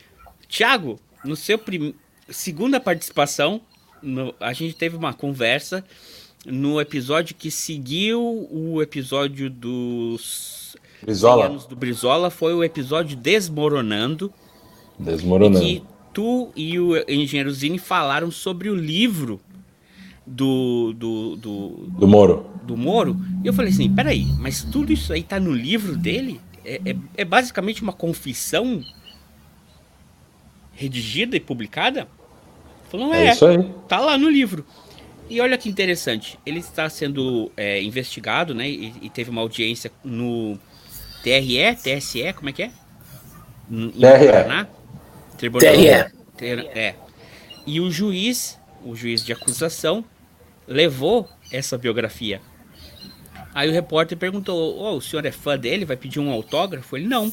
Tiago, 0.47 0.99
no 1.25 1.35
seu 1.35 1.57
prim... 1.57 1.95
segunda 2.29 2.79
participação, 2.79 3.59
no... 4.03 4.35
a 4.39 4.53
gente 4.53 4.75
teve 4.75 4.95
uma 4.95 5.15
conversa 5.15 5.83
no 6.45 6.79
episódio 6.79 7.33
que 7.35 7.49
seguiu 7.49 8.47
o 8.51 8.83
episódio 8.83 9.49
dos 9.49 10.75
Brizola. 11.01 11.45
anos 11.45 11.65
do 11.65 11.75
Brizola, 11.75 12.29
foi 12.29 12.53
o 12.53 12.63
episódio 12.63 13.17
Desmoronando 13.17 14.31
Desmoronando. 14.97 15.65
E 15.65 15.79
que 15.79 15.85
tu 16.13 16.51
e 16.55 16.79
o 16.79 16.97
engenheiro 17.09 17.51
Zini 17.51 17.77
falaram 17.77 18.31
sobre 18.31 18.69
o 18.69 18.75
livro 18.75 19.39
do. 20.25 20.93
Do, 20.93 21.35
do, 21.35 21.67
do 21.99 22.07
Moro. 22.07 22.45
Do 22.63 22.77
Moro. 22.77 23.17
E 23.43 23.47
eu 23.47 23.53
falei 23.53 23.71
assim: 23.71 23.93
peraí, 23.93 24.25
mas 24.39 24.63
tudo 24.63 24.93
isso 24.93 25.11
aí 25.11 25.23
tá 25.23 25.39
no 25.39 25.51
livro 25.51 25.97
dele? 25.97 26.39
é, 26.65 26.81
é, 26.85 26.95
é 27.17 27.25
basicamente 27.25 27.81
uma 27.81 27.93
confissão 27.93 28.81
redigida 30.73 31.35
e 31.35 31.39
publicada? 31.39 32.07
Falou, 32.89 33.13
é, 33.13 33.27
é 33.27 33.31
isso 33.31 33.45
aí. 33.45 33.71
tá 33.87 33.99
lá 33.99 34.17
no 34.17 34.29
livro. 34.29 34.65
E 35.29 35.39
olha 35.39 35.57
que 35.57 35.69
interessante, 35.69 36.37
ele 36.45 36.59
está 36.59 36.89
sendo 36.89 37.51
é, 37.55 37.81
investigado, 37.81 38.53
né? 38.53 38.69
E, 38.69 38.93
e, 39.01 39.09
teve 39.09 39.29
uma 39.29 39.41
audiência 39.41 39.91
no 40.03 40.59
TRE, 41.23 41.75
TSE, 41.75 42.33
como 42.33 42.49
é 42.49 42.51
que 42.51 42.63
é? 42.63 42.71
Em 43.71 43.89
TRE. 43.89 43.99
Paraná? 44.01 44.67
Tribunal. 45.43 46.09
TRE. 46.37 46.67
É. 46.67 46.95
E 47.67 47.81
o 47.81 47.91
juiz, 47.91 48.57
o 48.81 48.95
juiz 48.95 49.25
de 49.25 49.33
acusação, 49.33 50.05
levou 50.65 51.29
essa 51.51 51.77
biografia. 51.77 52.41
Aí 53.53 53.67
o 53.69 53.73
repórter 53.73 54.17
perguntou: 54.17 54.77
oh, 54.79 54.95
o 54.95 55.01
senhor 55.01 55.25
é 55.25 55.33
fã 55.33 55.57
dele? 55.57 55.83
Vai 55.83 55.97
pedir 55.97 56.21
um 56.21 56.31
autógrafo? 56.31 56.95
Ele 56.95 57.07
não. 57.07 57.29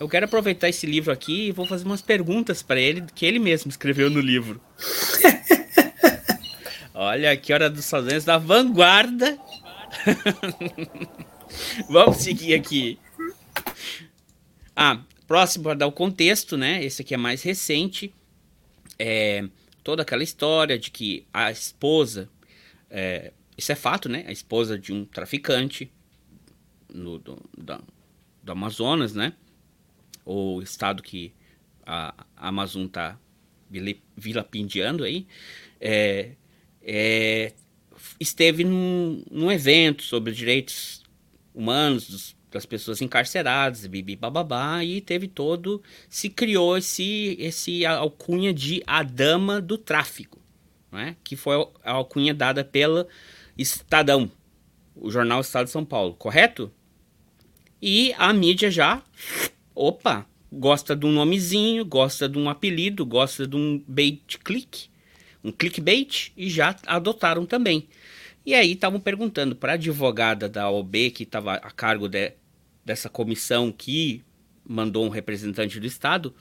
Eu 0.00 0.08
quero 0.08 0.24
aproveitar 0.24 0.70
esse 0.70 0.86
livro 0.86 1.12
aqui 1.12 1.48
e 1.48 1.52
vou 1.52 1.66
fazer 1.66 1.84
umas 1.84 2.00
perguntas 2.00 2.62
para 2.62 2.80
ele 2.80 3.04
que 3.14 3.26
ele 3.26 3.38
mesmo 3.38 3.70
escreveu 3.70 4.08
no 4.08 4.20
livro. 4.20 4.58
Olha 6.94 7.36
que 7.36 7.52
hora 7.52 7.68
dos 7.68 7.84
sozinhos 7.84 8.24
da 8.24 8.38
vanguarda. 8.38 9.38
Vamos 11.90 12.16
seguir 12.16 12.54
aqui. 12.54 12.98
Ah, 14.74 15.00
próximo 15.26 15.64
para 15.64 15.74
dar 15.74 15.86
o 15.86 15.92
contexto, 15.92 16.56
né? 16.56 16.84
Esse 16.84 17.02
aqui 17.02 17.14
é 17.14 17.16
mais 17.18 17.42
recente. 17.42 18.12
É 18.98 19.44
toda 19.86 20.02
aquela 20.02 20.24
história 20.24 20.76
de 20.76 20.90
que 20.90 21.24
a 21.32 21.48
esposa, 21.48 22.28
é, 22.90 23.32
isso 23.56 23.70
é 23.70 23.76
fato, 23.76 24.08
né? 24.08 24.24
A 24.26 24.32
esposa 24.32 24.76
de 24.76 24.92
um 24.92 25.04
traficante 25.04 25.88
no, 26.92 27.20
do, 27.20 27.40
do 27.56 28.50
Amazonas, 28.52 29.14
né? 29.14 29.32
O 30.24 30.60
estado 30.60 31.04
que 31.04 31.32
a, 31.86 32.12
a 32.36 32.48
Amazon 32.48 32.88
tá 32.88 33.16
vilapindiando 34.16 35.04
aí. 35.04 35.24
É, 35.80 36.32
é, 36.82 37.52
esteve 38.18 38.64
num, 38.64 39.22
num, 39.30 39.52
evento 39.52 40.02
sobre 40.02 40.32
direitos 40.32 41.04
humanos 41.54 42.10
dos, 42.10 42.35
das 42.56 42.66
pessoas 42.66 43.02
encarceradas, 43.02 43.86
bibi 43.86 44.16
bababá, 44.16 44.82
e 44.82 45.00
teve 45.00 45.28
todo, 45.28 45.82
se 46.08 46.30
criou 46.30 46.76
esse, 46.78 47.36
esse 47.38 47.84
alcunha 47.84 48.52
de 48.52 48.82
a 48.86 49.02
dama 49.02 49.60
do 49.60 49.76
tráfico, 49.76 50.40
né? 50.90 51.16
que 51.22 51.36
foi 51.36 51.56
a 51.84 51.92
alcunha 51.92 52.32
dada 52.32 52.64
pela 52.64 53.06
Estadão, 53.56 54.30
o 54.94 55.10
jornal 55.10 55.40
Estado 55.40 55.66
de 55.66 55.70
São 55.70 55.84
Paulo, 55.84 56.14
correto? 56.14 56.72
E 57.80 58.14
a 58.16 58.32
mídia 58.32 58.70
já, 58.70 59.02
opa, 59.74 60.26
gosta 60.50 60.96
de 60.96 61.04
um 61.04 61.12
nomezinho, 61.12 61.84
gosta 61.84 62.26
de 62.26 62.38
um 62.38 62.48
apelido, 62.48 63.04
gosta 63.04 63.46
de 63.46 63.54
um 63.54 63.84
bait 63.86 64.38
click, 64.38 64.88
um 65.44 65.52
clickbait 65.52 66.32
e 66.34 66.48
já 66.48 66.74
adotaram 66.86 67.44
também. 67.44 67.86
E 68.46 68.54
aí 68.54 68.72
estavam 68.72 69.00
perguntando 69.00 69.56
para 69.56 69.72
a 69.72 69.74
advogada 69.74 70.48
da 70.48 70.70
OB 70.70 71.10
que 71.10 71.24
estava 71.24 71.54
a 71.54 71.70
cargo 71.70 72.08
de, 72.08 72.32
dessa 72.86 73.10
comissão 73.10 73.72
que 73.72 74.24
mandou 74.64 75.04
um 75.04 75.08
representante 75.08 75.80
do 75.80 75.86
Estado 75.86 76.32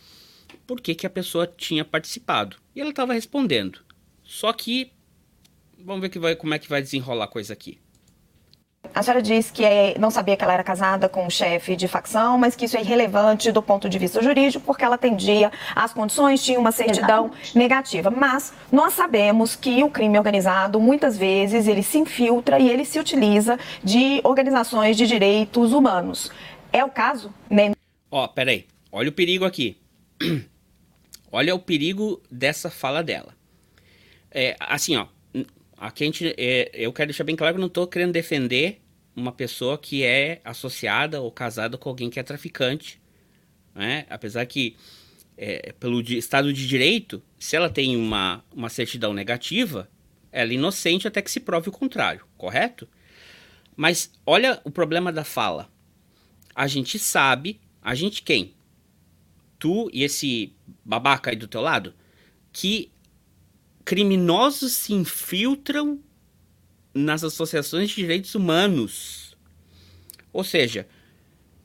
por 0.68 0.80
que, 0.80 0.94
que 0.94 1.08
a 1.08 1.10
pessoa 1.10 1.48
tinha 1.48 1.84
participado. 1.84 2.58
E 2.76 2.80
ela 2.80 2.92
estava 2.92 3.14
respondendo. 3.14 3.80
Só 4.24 4.54
que 4.54 4.92
vamos 5.84 6.02
ver 6.02 6.10
que 6.10 6.20
vai, 6.20 6.36
como 6.36 6.54
é 6.54 6.60
que 6.60 6.70
vai 6.70 6.84
desenrolar 6.84 7.26
a 7.26 7.28
coisa 7.28 7.52
aqui. 7.52 7.80
A 8.94 9.02
senhora 9.02 9.22
diz 9.22 9.52
que 9.52 9.64
é, 9.64 9.96
não 10.00 10.12
sabia 10.12 10.36
que 10.38 10.44
ela 10.44 10.54
era 10.54 10.64
casada 10.64 11.08
com 11.10 11.26
um 11.26 11.30
chefe 11.30 11.76
de 11.76 11.88
facção, 11.88 12.38
mas 12.38 12.56
que 12.56 12.66
isso 12.66 12.78
é 12.78 12.82
irrelevante 12.82 13.52
do 13.52 13.62
ponto 13.62 13.90
de 13.90 13.98
vista 13.98 14.22
jurídico, 14.22 14.66
porque 14.66 14.84
ela 14.84 14.96
atendia 14.96 15.52
às 15.76 15.94
condições, 15.94 16.44
tinha 16.44 16.60
uma 16.60 16.72
certidão 16.72 17.26
Exatamente. 17.26 17.58
negativa. 17.58 18.10
Mas 18.12 18.54
nós 18.72 18.94
sabemos 18.94 19.56
que 19.56 19.84
o 19.84 19.90
crime 19.90 20.18
organizado, 20.18 20.80
muitas 20.80 21.18
vezes, 21.18 21.68
ele 21.68 21.84
se 21.84 21.98
infiltra 21.98 22.60
e 22.60 22.70
ele 22.70 22.86
se 22.86 23.00
utiliza 23.00 23.58
de 23.84 24.22
organizações 24.24 24.98
de 24.98 25.08
direitos 25.08 25.74
humanos. 25.74 26.32
É 26.72 26.84
o 26.84 26.90
caso? 26.90 27.34
Né? 27.50 27.72
Ó, 28.12 28.24
oh, 28.24 28.28
peraí. 28.28 28.66
Olha 28.92 29.10
o 29.10 29.14
perigo 29.14 29.46
aqui. 29.46 29.78
Olha 31.32 31.54
o 31.54 31.60
perigo 31.60 32.22
dessa 32.32 32.70
fala 32.70 33.04
dela. 33.04 33.34
É, 34.32 34.56
assim, 34.60 34.96
ó, 34.96 35.08
aqui 35.78 36.04
a 36.04 36.08
gente, 36.08 36.36
é, 36.38 36.72
eu 36.74 36.92
quero 36.94 37.10
deixar 37.10 37.24
bem 37.24 37.36
claro 37.36 37.54
que 37.54 37.58
eu 37.58 37.62
não 37.62 37.68
estou 37.68 37.88
querendo 37.88 38.12
defender 38.12 38.82
uma 39.16 39.32
pessoa 39.32 39.78
que 39.78 40.04
é 40.04 40.42
associada 40.44 41.22
ou 41.22 41.32
casada 41.32 41.78
com 41.78 41.90
alguém 41.90 42.10
que 42.10 42.20
é 42.20 42.24
traficante, 42.24 43.02
né? 43.74 44.06
Apesar 44.10 44.46
que 44.46 44.76
é, 45.38 45.74
pelo 45.80 46.02
Estado 46.02 46.52
de 46.52 46.68
Direito, 46.68 47.22
se 47.40 47.56
ela 47.56 47.70
tem 47.70 47.96
uma, 47.96 48.44
uma 48.54 48.70
certidão 48.70 49.14
negativa, 49.14 49.90
ela 50.32 50.52
é 50.52 50.56
inocente 50.56 51.08
até 51.08 51.22
que 51.22 51.32
se 51.32 51.40
prove 51.40 51.70
o 51.70 51.72
contrário, 51.72 52.26
correto? 52.38 52.88
Mas 53.76 54.12
olha 54.26 54.62
o 54.64 54.72
problema 54.72 55.12
da 55.12 55.24
fala. 55.24 55.70
A 56.54 56.68
gente 56.68 56.98
sabe, 56.98 57.60
a 57.82 57.94
gente 57.96 58.22
quem? 58.22 58.54
Tu 59.60 59.90
e 59.94 60.04
esse 60.04 60.54
babaca 60.84 61.30
aí 61.30 61.36
do 61.36 61.48
teu 61.48 61.62
lado, 61.62 61.94
que 62.52 62.92
criminosos 63.86 64.74
se 64.74 64.94
infiltram 64.94 66.00
nas 66.94 67.24
associações 67.24 67.90
de 67.90 67.96
direitos 67.96 68.34
humanos. 68.34 69.38
Ou 70.34 70.44
seja, 70.44 70.88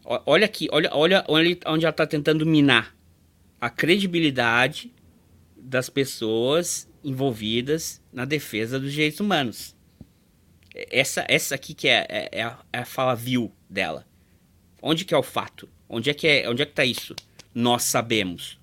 olha 0.04 0.44
aqui, 0.44 0.68
olha, 0.70 0.90
olha 0.92 1.24
onde 1.28 1.84
ela 1.84 1.90
está 1.90 2.06
tentando 2.06 2.44
minar 2.44 2.94
a 3.58 3.70
credibilidade 3.70 4.92
das 5.56 5.88
pessoas 5.88 6.88
envolvidas 7.02 8.02
na 8.12 8.24
defesa 8.24 8.78
dos 8.78 8.92
direitos 8.92 9.20
humanos. 9.20 9.74
Essa, 10.74 11.24
essa 11.28 11.54
aqui 11.54 11.74
que 11.74 11.88
é, 11.88 12.06
é, 12.08 12.28
é, 12.32 12.42
a, 12.42 12.58
é 12.72 12.78
a 12.78 12.84
fala 12.84 13.14
vil 13.14 13.50
dela. 13.68 14.06
Onde 14.82 15.04
que 15.04 15.14
é 15.14 15.16
o 15.16 15.22
fato? 15.22 15.68
Onde 15.88 16.10
é 16.10 16.14
que 16.14 16.26
é, 16.26 16.48
onde 16.48 16.62
é 16.62 16.66
que 16.66 16.72
tá 16.72 16.84
isso? 16.84 17.14
Nós 17.54 17.84
sabemos. 17.84 18.58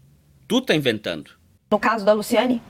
Tu 0.47 0.61
tá 0.61 0.73
inventando. 0.73 1.31
No 1.69 1.79
caso 1.79 2.05
da 2.05 2.13
Luciane? 2.13 2.61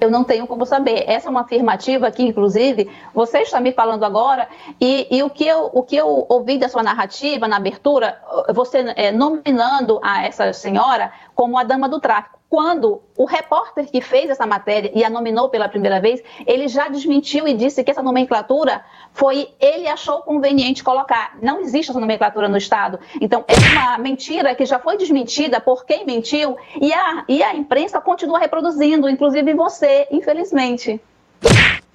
Eu 0.00 0.10
não 0.10 0.24
tenho 0.24 0.46
como 0.46 0.66
saber. 0.66 1.04
Essa 1.06 1.28
é 1.28 1.30
uma 1.30 1.42
afirmativa 1.42 2.10
que, 2.10 2.22
inclusive, 2.22 2.90
você 3.14 3.38
está 3.40 3.60
me 3.60 3.72
falando 3.72 4.04
agora, 4.04 4.48
e, 4.80 5.06
e 5.10 5.22
o, 5.22 5.30
que 5.30 5.46
eu, 5.46 5.70
o 5.72 5.82
que 5.82 5.96
eu 5.96 6.26
ouvi 6.28 6.58
da 6.58 6.68
sua 6.68 6.82
narrativa 6.82 7.48
na 7.48 7.56
abertura, 7.56 8.20
você 8.54 8.78
é, 8.96 9.10
nominando 9.10 9.98
a 10.02 10.24
essa 10.24 10.52
senhora 10.52 11.12
como 11.34 11.58
a 11.58 11.64
dama 11.64 11.88
do 11.88 12.00
tráfico 12.00 12.36
quando 12.48 13.02
o 13.16 13.24
repórter 13.24 13.90
que 13.90 14.00
fez 14.00 14.30
essa 14.30 14.46
matéria 14.46 14.90
e 14.94 15.04
a 15.04 15.10
nominou 15.10 15.48
pela 15.48 15.68
primeira 15.68 16.00
vez, 16.00 16.22
ele 16.46 16.68
já 16.68 16.88
desmentiu 16.88 17.46
e 17.48 17.54
disse 17.54 17.82
que 17.82 17.90
essa 17.90 18.02
nomenclatura 18.02 18.84
foi 19.12 19.48
ele 19.60 19.88
achou 19.88 20.22
conveniente 20.22 20.84
colocar. 20.84 21.36
Não 21.42 21.60
existe 21.60 21.90
essa 21.90 22.00
nomenclatura 22.00 22.48
no 22.48 22.56
Estado. 22.56 23.00
Então, 23.20 23.44
é 23.48 23.54
uma 23.72 23.98
mentira 23.98 24.54
que 24.54 24.64
já 24.64 24.78
foi 24.78 24.96
desmentida 24.96 25.60
por 25.60 25.84
quem 25.84 26.06
mentiu 26.06 26.56
e 26.80 26.92
a, 26.92 27.24
e 27.28 27.42
a 27.42 27.54
imprensa 27.54 28.00
continua 28.00 28.38
reproduzindo, 28.38 29.08
inclusive 29.08 29.52
você, 29.54 30.06
infelizmente. 30.10 31.00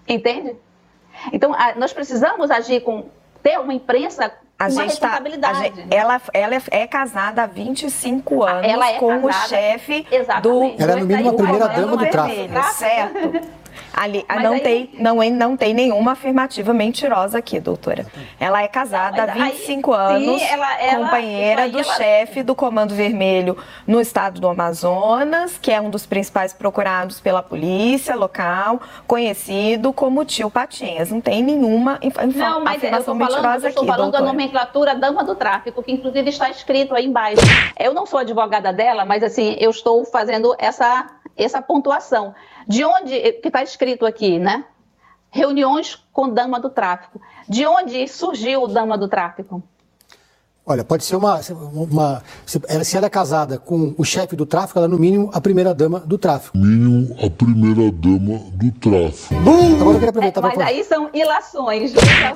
Entende? 0.08 0.56
Então, 1.32 1.54
a, 1.54 1.76
nós 1.76 1.94
precisamos 1.94 2.52
agir 2.52 2.82
com 2.82 3.06
ter 3.42 3.58
uma 3.60 3.74
imprensa 3.74 4.32
a 4.62 4.68
uma 4.68 4.84
gente 4.84 5.00
tá, 5.00 5.08
responsabilidade. 5.08 5.72
Tá, 5.72 5.84
ela, 5.90 6.22
ela 6.34 6.56
é, 6.56 6.62
é 6.72 6.88
casada 6.88 7.44
há 7.44 7.46
25 7.48 8.44
anos 8.44 8.68
é 8.68 8.94
com 9.00 9.08
casada, 9.08 9.28
o 9.28 9.50
chefe 9.50 10.08
do. 10.42 10.76
Ela 10.78 10.92
é 10.92 10.96
no 10.98 11.06
mínimo 11.06 11.30
a 11.30 11.34
primeira 11.34 11.68
dama 11.68 11.98
do 11.98 12.06
tráfico. 12.08 12.64
Certo. 12.74 13.52
Ali, 13.94 14.26
não, 14.42 14.54
aí... 14.54 14.60
tem, 14.60 14.90
não, 14.98 15.16
não 15.32 15.58
tem 15.58 15.74
nenhuma 15.74 16.14
afirmativa 16.14 16.74
mentirosa 16.74 17.38
aqui, 17.38 17.60
doutora. 17.60 18.06
Ela 18.40 18.64
é 18.64 18.68
casada 18.68 19.24
há 19.24 19.26
25 19.28 19.94
aí, 19.94 20.16
anos, 20.16 20.42
sim, 20.42 20.48
ela, 20.48 20.82
ela, 20.82 21.06
companheira 21.06 21.70
do 21.70 21.80
ela... 21.80 21.96
chefe 21.96 22.44
do 22.44 22.56
Comando 22.56 22.96
Vermelho 22.96 23.58
no 23.86 24.00
estado 24.00 24.40
do 24.40 24.48
Amazonas, 24.48 25.58
que 25.58 25.72
é 25.72 25.80
um 25.80 25.90
dos 25.90 26.06
principais 26.06 26.54
procurados 26.54 27.20
pela 27.20 27.44
polícia 27.44 28.16
local, 28.16 28.82
conhecido 29.08 29.94
como 29.94 30.24
tio 30.26 30.50
Patinhas. 30.50 31.12
Não 31.12 31.22
tem 31.22 31.44
nenhuma 31.44 32.00
inf 32.02 32.18
não, 32.36 32.64
mas 32.64 32.78
afirmação 32.78 33.14
eu 33.14 33.18
mentirosa 33.18 33.42
falando, 33.42 33.58
aqui, 33.58 33.66
Eu 33.66 33.70
estou 33.70 33.86
falando 33.86 34.12
doutora. 34.12 34.24
da 34.24 34.32
nomenclatura 34.32 34.96
dama 34.96 35.24
do 35.24 35.36
tráfico, 35.36 35.84
que 35.84 35.92
inclusive 35.92 36.30
está 36.30 36.50
escrito 36.50 36.96
aí 36.96 37.06
embaixo. 37.06 37.42
Eu 37.80 37.94
não 37.94 38.06
sou 38.06 38.20
advogada 38.20 38.72
dela, 38.72 39.06
mas 39.06 39.24
assim, 39.24 39.56
eu 39.60 39.70
estou 39.70 40.06
fazendo 40.06 40.56
essa, 40.58 41.08
essa 41.38 41.62
pontuação. 41.62 42.34
De 42.68 42.84
onde, 42.84 43.20
que 43.34 43.48
está 43.48 43.64
escrito 43.64 44.06
aqui, 44.06 44.40
né? 44.40 44.66
Reuniões 45.30 45.96
com 46.12 46.30
dama 46.30 46.60
do 46.60 46.70
tráfico. 46.70 47.22
De 47.48 47.66
onde 47.66 48.08
surgiu 48.08 48.64
o 48.64 48.68
dama 48.68 48.98
do 48.98 49.08
tráfico? 49.08 49.64
Olha, 50.64 50.84
pode 50.84 51.04
ser 51.04 51.16
uma, 51.16 51.40
uma. 51.74 52.24
Se 52.46 52.96
ela 52.96 53.08
é 53.08 53.10
casada 53.10 53.58
com 53.58 53.96
o 53.98 54.06
chefe 54.06 54.36
do 54.36 54.46
tráfico, 54.46 54.78
ela 54.78 54.86
é 54.86 54.90
no 54.90 55.00
mínimo 55.00 55.32
a 55.34 55.42
primeira 55.42 55.74
dama 55.74 56.00
do 56.00 56.20
tráfico. 56.20 56.56
Mínimo 56.56 57.16
a 57.20 57.30
primeira 57.32 57.92
dama 57.92 58.38
do 58.54 58.72
tráfico. 58.72 59.34
Bum! 59.42 59.76
Agora 59.82 59.90
eu 59.90 59.94
queria 59.96 60.10
aproveitar 60.10 60.40
é, 60.40 60.44
Mas 60.44 60.54
pra 60.54 60.66
aí 60.68 60.84
são 60.84 61.10
ilações. 61.14 61.94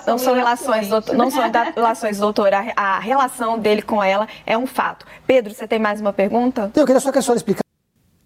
Não 0.08 0.18
são 0.18 0.34
relações, 0.34 0.88
doutor, 0.88 1.16
não 1.16 1.30
são 1.30 1.52
relações, 1.76 2.18
doutora. 2.18 2.74
A 2.76 3.00
relação 3.00 3.60
dele 3.60 3.84
com 3.84 4.04
ela 4.04 4.28
é 4.44 4.58
um 4.58 4.66
fato. 4.66 5.06
Pedro, 5.28 5.54
você 5.54 5.68
tem 5.68 5.78
mais 5.78 6.02
uma 6.02 6.12
pergunta? 6.12 6.72
Eu 6.76 6.86
queria 6.86 7.00
só 7.00 7.12
que 7.12 7.20
a 7.20 7.22
senhora 7.22 7.38
explicasse. 7.38 7.64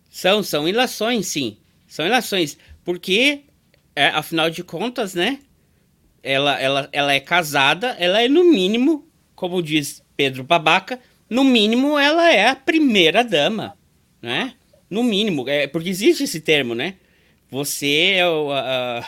São, 0.09 0.41
são 0.41 0.67
ilações, 0.67 1.27
sim. 1.27 1.57
São 1.89 2.05
ilações. 2.05 2.57
Porque, 2.85 3.41
é, 3.93 4.07
afinal 4.07 4.49
de 4.49 4.63
contas, 4.63 5.13
né? 5.13 5.39
Ela, 6.23 6.57
ela, 6.57 6.89
ela 6.93 7.13
é 7.13 7.19
casada, 7.19 7.97
ela 7.99 8.21
é 8.21 8.29
no 8.29 8.45
mínimo 8.45 9.09
como 9.39 9.63
diz 9.63 10.03
Pedro 10.17 10.43
Babaca, 10.43 10.99
no 11.29 11.45
mínimo 11.45 11.97
ela 11.97 12.29
é 12.29 12.49
a 12.49 12.55
primeira 12.57 13.23
dama, 13.23 13.73
né? 14.21 14.53
No 14.89 15.01
mínimo, 15.01 15.47
é, 15.47 15.65
porque 15.65 15.87
existe 15.87 16.25
esse 16.25 16.41
termo, 16.41 16.75
né? 16.75 16.95
Você 17.49 18.15
é 18.17 18.27
o, 18.27 18.51
a, 18.51 18.99
a, 18.99 19.07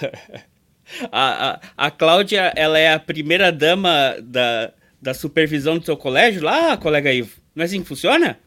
a, 1.11 1.59
a 1.75 1.91
Cláudia, 1.91 2.53
ela 2.55 2.79
é 2.79 2.93
a 2.93 2.99
primeira 2.99 3.51
dama 3.51 4.15
da, 4.23 4.71
da 5.01 5.13
supervisão 5.13 5.77
do 5.77 5.83
seu 5.83 5.97
colégio 5.97 6.41
lá, 6.43 6.77
colega 6.77 7.11
Ivo? 7.11 7.41
Não 7.53 7.63
é 7.63 7.65
assim 7.65 7.81
que 7.81 7.89
funciona? 7.89 8.39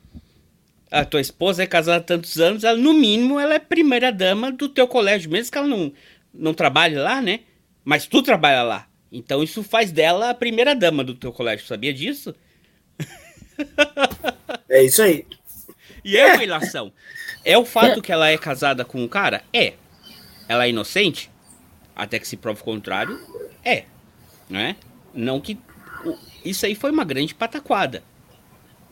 A 0.91 1.05
tua 1.05 1.21
esposa 1.21 1.63
é 1.63 1.67
casada 1.67 1.99
há 1.99 2.01
tantos 2.01 2.39
anos, 2.39 2.63
ela, 2.63 2.79
no 2.79 2.93
mínimo 2.93 3.41
ela 3.41 3.55
é 3.55 3.59
primeira 3.59 4.13
dama 4.13 4.53
do 4.53 4.69
teu 4.69 4.87
colégio, 4.87 5.31
mesmo 5.31 5.51
que 5.51 5.59
ela 5.59 5.67
não, 5.67 5.93
não 6.33 6.55
trabalhe 6.55 6.95
lá, 6.97 7.21
né? 7.21 7.41
Mas 7.85 8.07
tu 8.07 8.23
trabalha 8.23 8.63
lá. 8.63 8.89
Então 9.11 9.43
isso 9.43 9.63
faz 9.63 9.93
dela 9.93 10.31
a 10.31 10.35
primeira 10.35 10.75
dama 10.75 11.03
do 11.03 11.15
teu 11.15 11.33
colégio, 11.33 11.67
sabia 11.67 11.93
disso? 11.93 12.35
É 14.69 14.83
isso 14.83 15.01
aí. 15.03 15.25
E 16.05 16.17
é 16.17 16.35
uma 16.35 16.43
ilação. 16.43 16.93
É 17.45 17.57
o 17.57 17.65
fato 17.65 18.03
que 18.03 18.11
ela 18.11 18.29
é 18.29 18.37
casada 18.37 18.85
com 18.85 19.03
um 19.03 19.07
cara? 19.07 19.45
É. 19.53 19.75
Ela 20.49 20.67
é 20.67 20.71
inocente? 20.71 21.31
Até 21.95 22.19
que 22.19 22.27
se 22.27 22.37
prove 22.37 22.61
o 22.61 22.65
contrário? 22.65 23.19
É. 23.65 23.85
Não 24.49 24.59
é? 24.59 24.77
Não 25.15 25.41
que. 25.41 25.59
Isso 26.45 26.67
aí 26.67 26.75
foi 26.75 26.91
uma 26.91 27.05
grande 27.05 27.35
pataquada. 27.35 28.03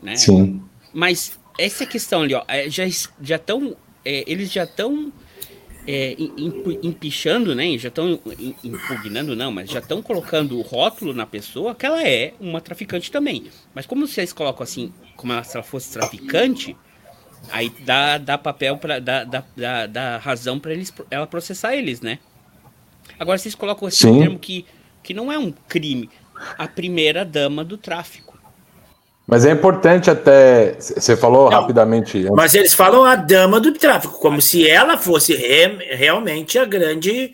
Né? 0.01 0.17
Sim. 0.17 0.63
Mas 0.93 1.39
essa 1.59 1.87
questão 1.87 2.23
ali, 2.23 2.35
ó, 2.35 2.45
é, 2.49 2.69
já 2.69 2.85
já 3.21 3.37
estão. 3.37 3.77
É, 4.05 4.25
eles 4.27 4.51
já 4.51 4.65
estão 4.65 5.13
é, 5.87 6.17
empichando, 6.83 7.55
né? 7.55 7.77
Já 7.79 7.89
estão 7.89 8.19
impugnando, 8.63 9.35
não, 9.35 9.51
mas 9.51 9.71
já 9.71 9.81
estão 9.81 10.03
colocando 10.03 10.59
o 10.59 10.63
rótulo 10.63 11.13
na 11.13 11.27
pessoa 11.27 11.75
que 11.75 11.87
ela 11.87 12.07
é 12.07 12.35
uma 12.41 12.61
traficante 12.61 13.11
também. 13.11 13.45
Mas 13.75 13.87
como 13.87 14.07
vocês 14.07 14.33
colocam 14.33 14.63
assim, 14.63 14.93
como 15.17 15.33
se 15.45 15.57
ela 15.57 15.65
fosse 15.65 15.93
traficante, 15.93 16.77
aí 17.51 17.71
dá, 17.81 18.19
dá 18.19 18.39
papel 18.39 18.77
para 18.77 18.99
dá, 19.01 19.25
dá, 19.25 19.45
dá, 19.57 19.87
dá 19.87 20.19
razão 20.19 20.59
para 20.59 20.73
eles 20.73 20.93
ela 21.11 21.27
processar 21.27 21.75
eles, 21.75 22.01
né? 22.01 22.19
Agora 23.19 23.39
vocês 23.39 23.55
colocam 23.55 23.89
esse 23.89 23.99
Sim. 23.99 24.19
termo 24.19 24.39
que, 24.39 24.65
que 25.03 25.13
não 25.13 25.33
é 25.33 25.39
um 25.39 25.53
crime, 25.69 26.09
a 26.59 26.67
primeira 26.67 27.25
dama 27.25 27.65
do 27.65 27.77
tráfico. 27.77 28.32
Mas 29.33 29.47
é 29.47 29.51
importante 29.51 30.11
até. 30.11 30.75
Você 30.79 31.17
falou 31.17 31.51
Não, 31.51 31.59
rapidamente. 31.59 32.29
Mas 32.33 32.55
eles 32.55 32.75
falam 32.75 33.03
a 33.03 33.15
dama 33.15 33.59
do 33.59 33.73
tráfico, 33.73 34.19
como 34.19 34.43
se 34.43 34.69
ela 34.69 34.99
fosse 34.99 35.35
re, 35.35 35.79
realmente 35.97 36.59
a 36.59 36.67
grande 36.67 37.33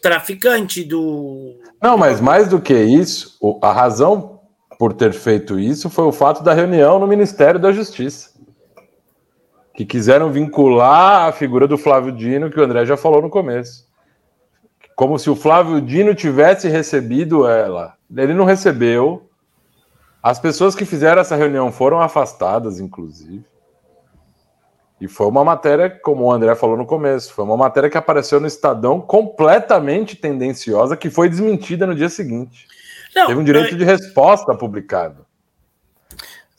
traficante 0.00 0.84
do. 0.84 1.56
Não, 1.82 1.98
mas 1.98 2.20
mais 2.20 2.46
do 2.46 2.60
que 2.60 2.72
isso, 2.72 3.36
a 3.60 3.72
razão 3.72 4.38
por 4.78 4.92
ter 4.92 5.12
feito 5.12 5.58
isso 5.58 5.90
foi 5.90 6.04
o 6.04 6.12
fato 6.12 6.44
da 6.44 6.54
reunião 6.54 7.00
no 7.00 7.08
Ministério 7.08 7.58
da 7.58 7.72
Justiça. 7.72 8.30
Que 9.74 9.84
quiseram 9.84 10.30
vincular 10.30 11.26
a 11.26 11.32
figura 11.32 11.66
do 11.66 11.76
Flávio 11.76 12.12
Dino, 12.12 12.50
que 12.50 12.60
o 12.60 12.62
André 12.62 12.86
já 12.86 12.96
falou 12.96 13.20
no 13.20 13.28
começo. 13.28 13.84
Como 14.94 15.18
se 15.18 15.28
o 15.28 15.34
Flávio 15.34 15.80
Dino 15.80 16.14
tivesse 16.14 16.68
recebido 16.68 17.48
ela. 17.48 17.94
Ele 18.16 18.32
não 18.32 18.44
recebeu 18.44 19.25
as 20.28 20.40
pessoas 20.40 20.74
que 20.74 20.84
fizeram 20.84 21.20
essa 21.20 21.36
reunião 21.36 21.70
foram 21.70 22.00
afastadas, 22.00 22.80
inclusive. 22.80 23.44
E 25.00 25.06
foi 25.06 25.28
uma 25.28 25.44
matéria, 25.44 25.88
como 25.88 26.24
o 26.24 26.32
André 26.32 26.52
falou 26.56 26.76
no 26.76 26.84
começo, 26.84 27.32
foi 27.32 27.44
uma 27.44 27.56
matéria 27.56 27.88
que 27.88 27.96
apareceu 27.96 28.40
no 28.40 28.46
Estadão 28.48 29.00
completamente 29.00 30.16
tendenciosa, 30.16 30.96
que 30.96 31.10
foi 31.10 31.28
desmentida 31.28 31.86
no 31.86 31.94
dia 31.94 32.08
seguinte. 32.08 32.66
Não, 33.14 33.28
Teve 33.28 33.38
um 33.38 33.44
direito 33.44 33.74
eu... 33.74 33.78
de 33.78 33.84
resposta 33.84 34.52
publicado. 34.52 35.24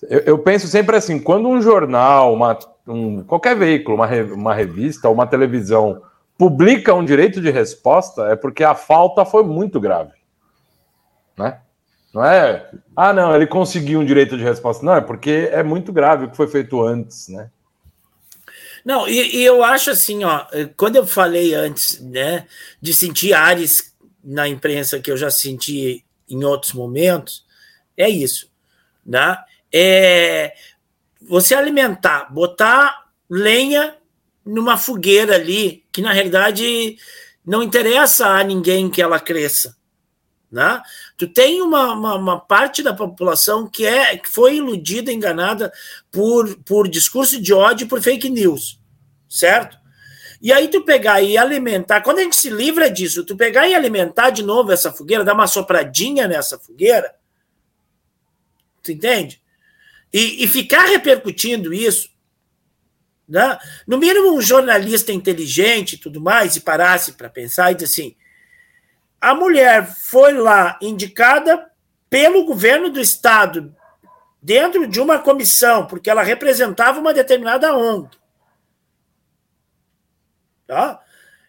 Eu, 0.03 0.20
eu, 0.20 0.39
penso 0.39 0.65
sempre 0.65 0.95
assim: 0.95 1.20
quando 1.20 1.49
um 1.49 1.61
jornal, 1.61 2.34
uma, 2.34 2.57
um, 2.88 3.22
qualquer 3.22 3.57
veículo, 3.57 3.97
uma, 3.97 4.07
uma 4.34 4.53
revista, 4.53 5.09
uma 5.09 5.28
televisão 5.28 6.03
publica 6.38 6.93
um 6.93 7.03
direito 7.03 7.41
de 7.41 7.51
resposta, 7.51 8.30
é 8.30 8.36
porque 8.38 8.63
a 8.63 8.76
falta 8.76 9.26
foi 9.26 9.43
muito 9.43 9.78
grave. 9.78 10.13
Né? 11.38 11.59
Não 12.18 12.26
é, 12.26 12.68
ah, 12.95 13.13
não, 13.13 13.36
ele 13.36 13.45
conseguiu 13.45 13.99
um 13.99 14.05
direito 14.05 14.36
de 14.36 14.43
resposta. 14.43 14.84
Não, 14.84 14.95
é 14.95 15.01
porque 15.01 15.49
é 15.51 15.61
muito 15.61 15.93
grave 15.93 16.26
o 16.26 16.32
que 16.32 16.36
foi 16.36 16.47
feito 16.47 16.82
antes, 16.82 17.28
né? 17.28 17.51
Não, 18.84 19.07
e, 19.07 19.36
e 19.36 19.45
eu 19.45 19.63
acho 19.63 19.91
assim, 19.91 20.24
ó, 20.24 20.47
quando 20.76 20.95
eu 20.95 21.05
falei 21.05 21.53
antes, 21.53 22.01
né, 22.01 22.47
de 22.82 22.91
sentir 22.91 23.34
ares 23.34 23.93
na 24.24 24.47
imprensa 24.47 24.99
que 24.99 25.11
eu 25.11 25.15
já 25.15 25.30
senti 25.30 26.03
em 26.28 26.43
outros 26.43 26.74
momentos, 26.74 27.45
é 27.95 28.09
isso, 28.09 28.49
né? 29.05 29.38
É 29.72 30.55
você 31.22 31.53
alimentar, 31.53 32.34
botar 32.34 33.09
lenha 33.30 33.95
numa 34.43 34.76
fogueira 34.76 35.36
ali, 35.36 35.84
que 35.91 36.01
na 36.01 36.13
realidade 36.13 36.97
não 37.45 37.61
interessa 37.61 38.26
a 38.26 38.43
ninguém 38.43 38.89
que 38.89 39.03
ela 39.03 39.20
cresça. 39.20 39.77
Né? 40.50 40.82
Tu 41.18 41.28
tem 41.28 41.62
uma, 41.62 41.93
uma, 41.93 42.16
uma, 42.16 42.39
parte 42.39 42.82
da 42.82 42.93
população 42.93 43.68
que 43.68 43.86
é 43.86 44.16
que 44.16 44.30
foi 44.30 44.56
iludida, 44.56 45.12
enganada 45.12 45.74
por, 46.10 46.56
por 46.64 46.88
discurso 46.88 47.41
de 47.41 47.54
ódio, 47.54 47.88
por 47.88 48.02
fake 48.02 48.30
news, 48.30 48.80
certo? 49.28 49.78
E 50.41 50.54
aí 50.54 50.70
tu 50.70 50.84
pegar 50.84 51.22
e 51.22 51.38
alimentar, 51.38 52.02
quando 52.02 52.20
a 52.20 52.24
gente 52.24 52.36
se 52.36 52.50
livra 52.50 52.89
disso, 52.89 53.26
tu 53.26 53.36
pegar 53.36 53.68
e 53.68 53.76
alimentar 53.76 54.30
de 54.30 54.41
novo 54.41 54.72
essa 54.72 54.91
fogueira, 54.91 55.24
dar 55.24 55.34
uma 55.34 55.48
sopradinha 55.48 56.28
nessa 56.28 56.58
fogueira, 56.58 57.14
tu 58.82 58.91
entende? 58.91 59.41
E, 60.14 60.45
e 60.45 60.48
ficar 60.48 60.86
repercutindo 60.86 61.74
isso, 61.74 62.10
né? 63.28 63.58
no 63.86 63.98
mínimo 63.98 64.34
um 64.34 64.41
jornalista 64.41 65.12
inteligente 65.12 65.93
e 65.93 65.98
tudo 65.98 66.22
mais, 66.22 66.56
e 66.56 66.62
parasse 66.62 67.14
para 67.14 67.30
pensar 67.30 67.72
e 67.72 67.76
dizer 67.76 67.86
assim, 67.86 68.16
a 69.20 69.34
mulher 69.34 69.86
foi 69.86 70.34
lá 70.34 70.78
indicada 70.82 71.70
pelo 72.09 72.45
governo 72.45 72.89
do 72.89 72.99
estado 72.99 73.76
dentro 74.41 74.88
de 74.88 74.99
uma 74.99 75.20
comissão, 75.20 75.86
porque 75.86 76.09
ela 76.09 76.24
representava 76.24 76.99
uma 76.99 77.13
determinada 77.13 77.76
ONG. 77.76 78.09
Tá? 80.65 80.99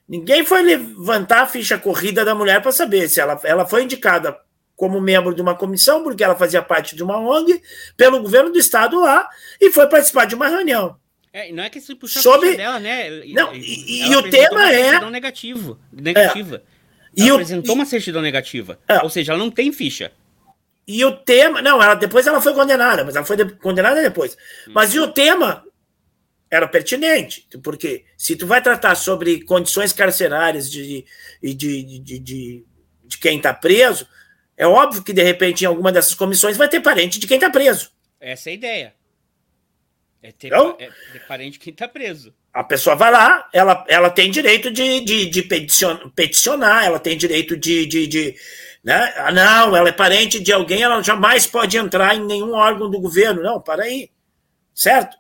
Ninguém 0.09 0.45
foi 0.45 0.63
levantar 0.63 1.43
a 1.43 1.47
ficha 1.47 1.77
corrida 1.77 2.25
da 2.25 2.35
mulher 2.35 2.63
para 2.63 2.73
saber 2.73 3.09
se 3.09 3.21
ela, 3.21 3.39
ela 3.45 3.67
foi 3.67 3.85
indicada 3.85 4.39
como 4.75 5.01
membro 5.01 5.35
de 5.35 5.43
uma 5.43 5.55
comissão, 5.57 6.03
porque 6.03 6.23
ela 6.23 6.37
fazia 6.37 6.63
parte 6.63 6.95
de 6.95 7.03
uma 7.03 7.19
ONG, 7.19 7.61
pelo 7.97 8.23
governo 8.23 8.51
do 8.51 8.59
estado 8.59 9.01
lá, 9.01 9.29
e 9.61 9.73
foi 9.73 9.89
participar 9.89 10.25
de 10.25 10.37
uma 10.37 10.49
reunião. 10.49 10.97
É, 11.33 11.53
não 11.53 11.63
é 11.63 11.69
que 11.69 11.81
se 11.81 11.95
puxar 11.95 12.21
Sobre... 12.21 12.57
dela, 12.57 12.79
né? 12.79 13.11
Não, 13.27 13.55
e, 13.55 14.09
e 14.09 14.17
o 14.17 14.31
tema 14.31 14.73
é. 14.73 15.11
Negativo, 15.11 15.79
negativa. 15.93 16.63
É. 16.75 16.78
Ela 17.19 17.29
e 17.29 17.31
apresentou 17.31 17.75
o... 17.75 17.79
uma 17.79 17.85
certidão 17.85 18.23
negativa. 18.23 18.79
É. 18.89 19.03
Ou 19.03 19.11
seja, 19.11 19.33
ela 19.33 19.39
não 19.39 19.51
tem 19.51 19.73
ficha. 19.73 20.13
E 20.87 21.05
o 21.05 21.13
tema. 21.13 21.61
Não, 21.61 21.83
ela, 21.83 21.95
depois 21.95 22.27
ela 22.27 22.41
foi 22.41 22.55
condenada, 22.55 23.05
mas 23.05 23.15
ela 23.15 23.27
foi 23.27 23.37
de, 23.37 23.45
condenada 23.57 24.01
depois. 24.01 24.37
Hum. 24.67 24.73
Mas 24.75 24.95
e 24.95 24.99
o 24.99 25.09
tema 25.09 25.65
era 26.51 26.67
pertinente, 26.67 27.47
porque 27.63 28.05
se 28.17 28.35
tu 28.35 28.47
vai 28.47 28.63
tratar 28.63 28.95
sobre 28.95 29.45
condições 29.45 29.93
carcerárias 29.93 30.71
de, 30.71 31.05
de, 31.43 31.55
de, 31.55 31.99
de, 31.99 32.19
de, 32.19 32.65
de 33.05 33.19
quem 33.19 33.37
está 33.37 33.53
preso, 33.53 34.09
é 34.57 34.67
óbvio 34.67 35.03
que 35.03 35.13
de 35.13 35.23
repente 35.23 35.63
em 35.63 35.67
alguma 35.67 35.93
dessas 35.93 36.15
comissões 36.15 36.57
vai 36.57 36.69
ter 36.69 36.81
parente 36.81 37.19
de 37.19 37.27
quem 37.27 37.37
está 37.37 37.51
preso. 37.51 37.91
Essa 38.19 38.49
é 38.49 38.53
a 38.53 38.55
ideia. 38.55 38.95
É 40.23 40.33
ter, 40.33 40.49
então, 40.49 40.77
é 40.79 40.91
ter 41.13 41.27
parente 41.27 41.53
de 41.53 41.59
quem 41.61 41.73
está 41.73 41.87
preso. 41.87 42.35
A 42.53 42.65
pessoa 42.65 42.97
vai 42.97 43.11
lá, 43.11 43.49
ela, 43.53 43.85
ela 43.89 44.11
tem 44.11 44.31
direito 44.31 44.71
de, 44.71 45.01
de, 45.01 45.27
de 45.27 45.43
peticionar, 45.43 46.11
peticionar, 46.11 46.85
ela 46.85 46.99
tem 46.99 47.17
direito 47.17 47.57
de, 47.57 47.87
de, 47.87 48.07
de 48.07 48.35
né? 48.83 49.13
Ah, 49.17 49.31
não, 49.31 49.77
ela 49.77 49.91
é 49.91 49.93
parente 49.93 50.41
de 50.41 50.53
alguém, 50.53 50.83
ela 50.83 51.03
jamais 51.03 51.47
pode 51.47 51.77
entrar 51.77 52.17
em 52.17 52.25
nenhum 52.25 52.53
órgão 52.53 52.91
do 52.91 53.01
governo. 53.01 53.43
Não, 53.43 53.61
para 53.61 53.85
aí. 53.85 54.11
Certo? 54.75 55.17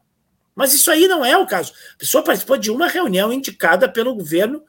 Mas 0.55 0.73
isso 0.73 0.91
aí 0.91 1.07
não 1.07 1.25
é 1.25 1.37
o 1.37 1.47
caso. 1.47 1.73
A 1.95 1.99
pessoa 1.99 2.25
participou 2.25 2.57
de 2.57 2.71
uma 2.71 2.89
reunião 2.89 3.33
indicada 3.33 3.89
pelo 3.89 4.15
governo 4.15 4.65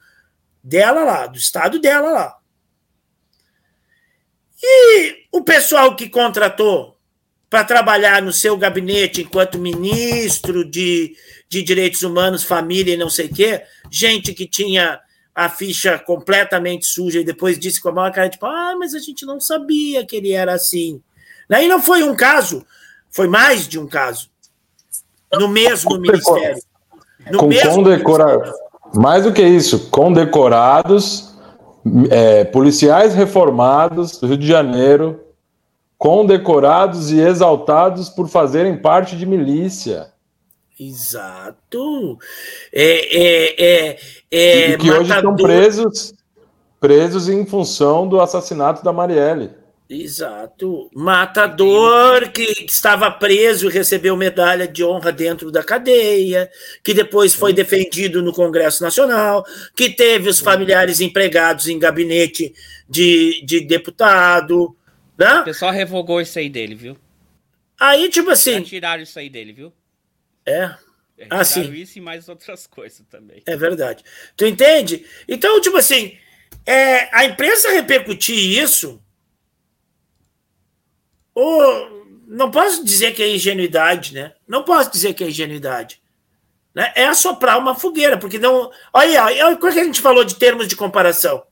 dela 0.62 1.02
lá, 1.02 1.26
do 1.26 1.38
estado 1.38 1.80
dela 1.80 2.10
lá. 2.10 2.38
E 4.62 5.26
o 5.32 5.42
pessoal 5.42 5.96
que 5.96 6.08
contratou 6.08 6.99
para 7.50 7.64
trabalhar 7.64 8.22
no 8.22 8.32
seu 8.32 8.56
gabinete 8.56 9.22
enquanto 9.22 9.58
ministro 9.58 10.64
de, 10.64 11.16
de 11.48 11.64
Direitos 11.64 12.02
Humanos, 12.02 12.44
Família 12.44 12.94
e 12.94 12.96
não 12.96 13.10
sei 13.10 13.26
o 13.26 13.34
quê, 13.34 13.62
gente 13.90 14.32
que 14.32 14.46
tinha 14.46 15.00
a 15.34 15.48
ficha 15.48 15.98
completamente 15.98 16.86
suja 16.86 17.20
e 17.20 17.24
depois 17.24 17.58
disse 17.58 17.80
com 17.80 17.88
a 17.88 17.92
maior 17.92 18.12
cara, 18.12 18.28
tipo, 18.28 18.46
ah, 18.46 18.76
mas 18.78 18.94
a 18.94 19.00
gente 19.00 19.26
não 19.26 19.40
sabia 19.40 20.06
que 20.06 20.14
ele 20.14 20.32
era 20.32 20.54
assim. 20.54 21.02
E 21.50 21.66
não 21.66 21.82
foi 21.82 22.04
um 22.04 22.14
caso, 22.14 22.64
foi 23.10 23.26
mais 23.26 23.66
de 23.66 23.78
um 23.78 23.88
caso. 23.88 24.30
No 25.32 25.48
mesmo 25.48 25.98
ministério. 25.98 26.62
No 27.30 27.38
com 27.38 27.46
mesmo 27.46 27.74
condecora... 27.74 28.54
Mais 28.94 29.22
do 29.22 29.32
que 29.32 29.42
isso, 29.42 29.88
condecorados, 29.88 31.32
é, 32.10 32.44
policiais 32.44 33.14
reformados 33.14 34.18
do 34.18 34.26
Rio 34.26 34.36
de 34.36 34.46
Janeiro, 34.46 35.20
condecorados 36.00 37.12
e 37.12 37.20
exaltados 37.20 38.08
por 38.08 38.26
fazerem 38.26 38.74
parte 38.74 39.14
de 39.18 39.26
milícia. 39.26 40.10
Exato. 40.78 42.16
É, 42.72 43.18
é, 43.22 43.90
é, 43.90 43.98
é 44.30 44.70
e 44.70 44.78
que 44.78 44.86
matador... 44.86 45.02
hoje 45.02 45.12
estão 45.12 45.36
presos, 45.36 46.14
presos 46.80 47.28
em 47.28 47.44
função 47.44 48.08
do 48.08 48.18
assassinato 48.18 48.82
da 48.82 48.94
Marielle. 48.94 49.50
Exato. 49.90 50.88
Matador 50.94 52.30
que 52.30 52.64
estava 52.64 53.10
preso 53.10 53.68
e 53.68 53.72
recebeu 53.72 54.16
medalha 54.16 54.66
de 54.66 54.82
honra 54.82 55.12
dentro 55.12 55.50
da 55.50 55.62
cadeia, 55.62 56.48
que 56.82 56.94
depois 56.94 57.34
foi 57.34 57.52
defendido 57.52 58.22
no 58.22 58.32
Congresso 58.32 58.82
Nacional, 58.82 59.44
que 59.76 59.90
teve 59.90 60.30
os 60.30 60.40
familiares 60.40 60.98
empregados 61.02 61.68
em 61.68 61.78
gabinete 61.78 62.54
de, 62.88 63.44
de 63.44 63.60
deputado. 63.60 64.74
Né? 65.20 65.40
O 65.40 65.44
pessoal 65.44 65.70
revogou 65.70 66.18
isso 66.18 66.38
aí 66.38 66.48
dele, 66.48 66.74
viu? 66.74 66.96
Aí, 67.78 68.08
tipo 68.08 68.30
assim. 68.30 68.54
Já 68.54 68.62
tiraram 68.62 69.02
isso 69.02 69.18
aí 69.18 69.28
dele, 69.28 69.52
viu? 69.52 69.72
É. 70.46 70.74
É, 71.18 71.26
assim. 71.28 71.70
isso 71.74 71.98
e 71.98 72.00
mais 72.00 72.26
outras 72.26 72.64
coisas 72.66 73.06
também. 73.10 73.42
É 73.44 73.54
verdade. 73.54 74.02
Tu 74.34 74.46
entende? 74.46 75.04
Então, 75.28 75.60
tipo 75.60 75.76
assim, 75.76 76.16
é, 76.64 77.14
a 77.14 77.26
imprensa 77.26 77.70
repercutir 77.70 78.34
isso 78.34 79.02
ou 81.34 82.06
não 82.26 82.50
posso 82.50 82.82
dizer 82.82 83.12
que 83.12 83.22
é 83.22 83.28
ingenuidade, 83.28 84.14
né? 84.14 84.32
Não 84.48 84.62
posso 84.62 84.90
dizer 84.90 85.12
que 85.12 85.22
é 85.22 85.28
ingenuidade. 85.28 86.00
Né? 86.74 86.92
É 86.94 87.04
assoprar 87.04 87.58
uma 87.58 87.74
fogueira, 87.74 88.16
porque 88.16 88.38
não. 88.38 88.70
Olha, 88.92 89.24
olha 89.24 89.56
como 89.56 89.68
é 89.68 89.72
que 89.74 89.80
a 89.80 89.84
gente 89.84 90.00
falou 90.00 90.24
de 90.24 90.36
termos 90.36 90.66
de 90.66 90.76
comparação. 90.76 91.44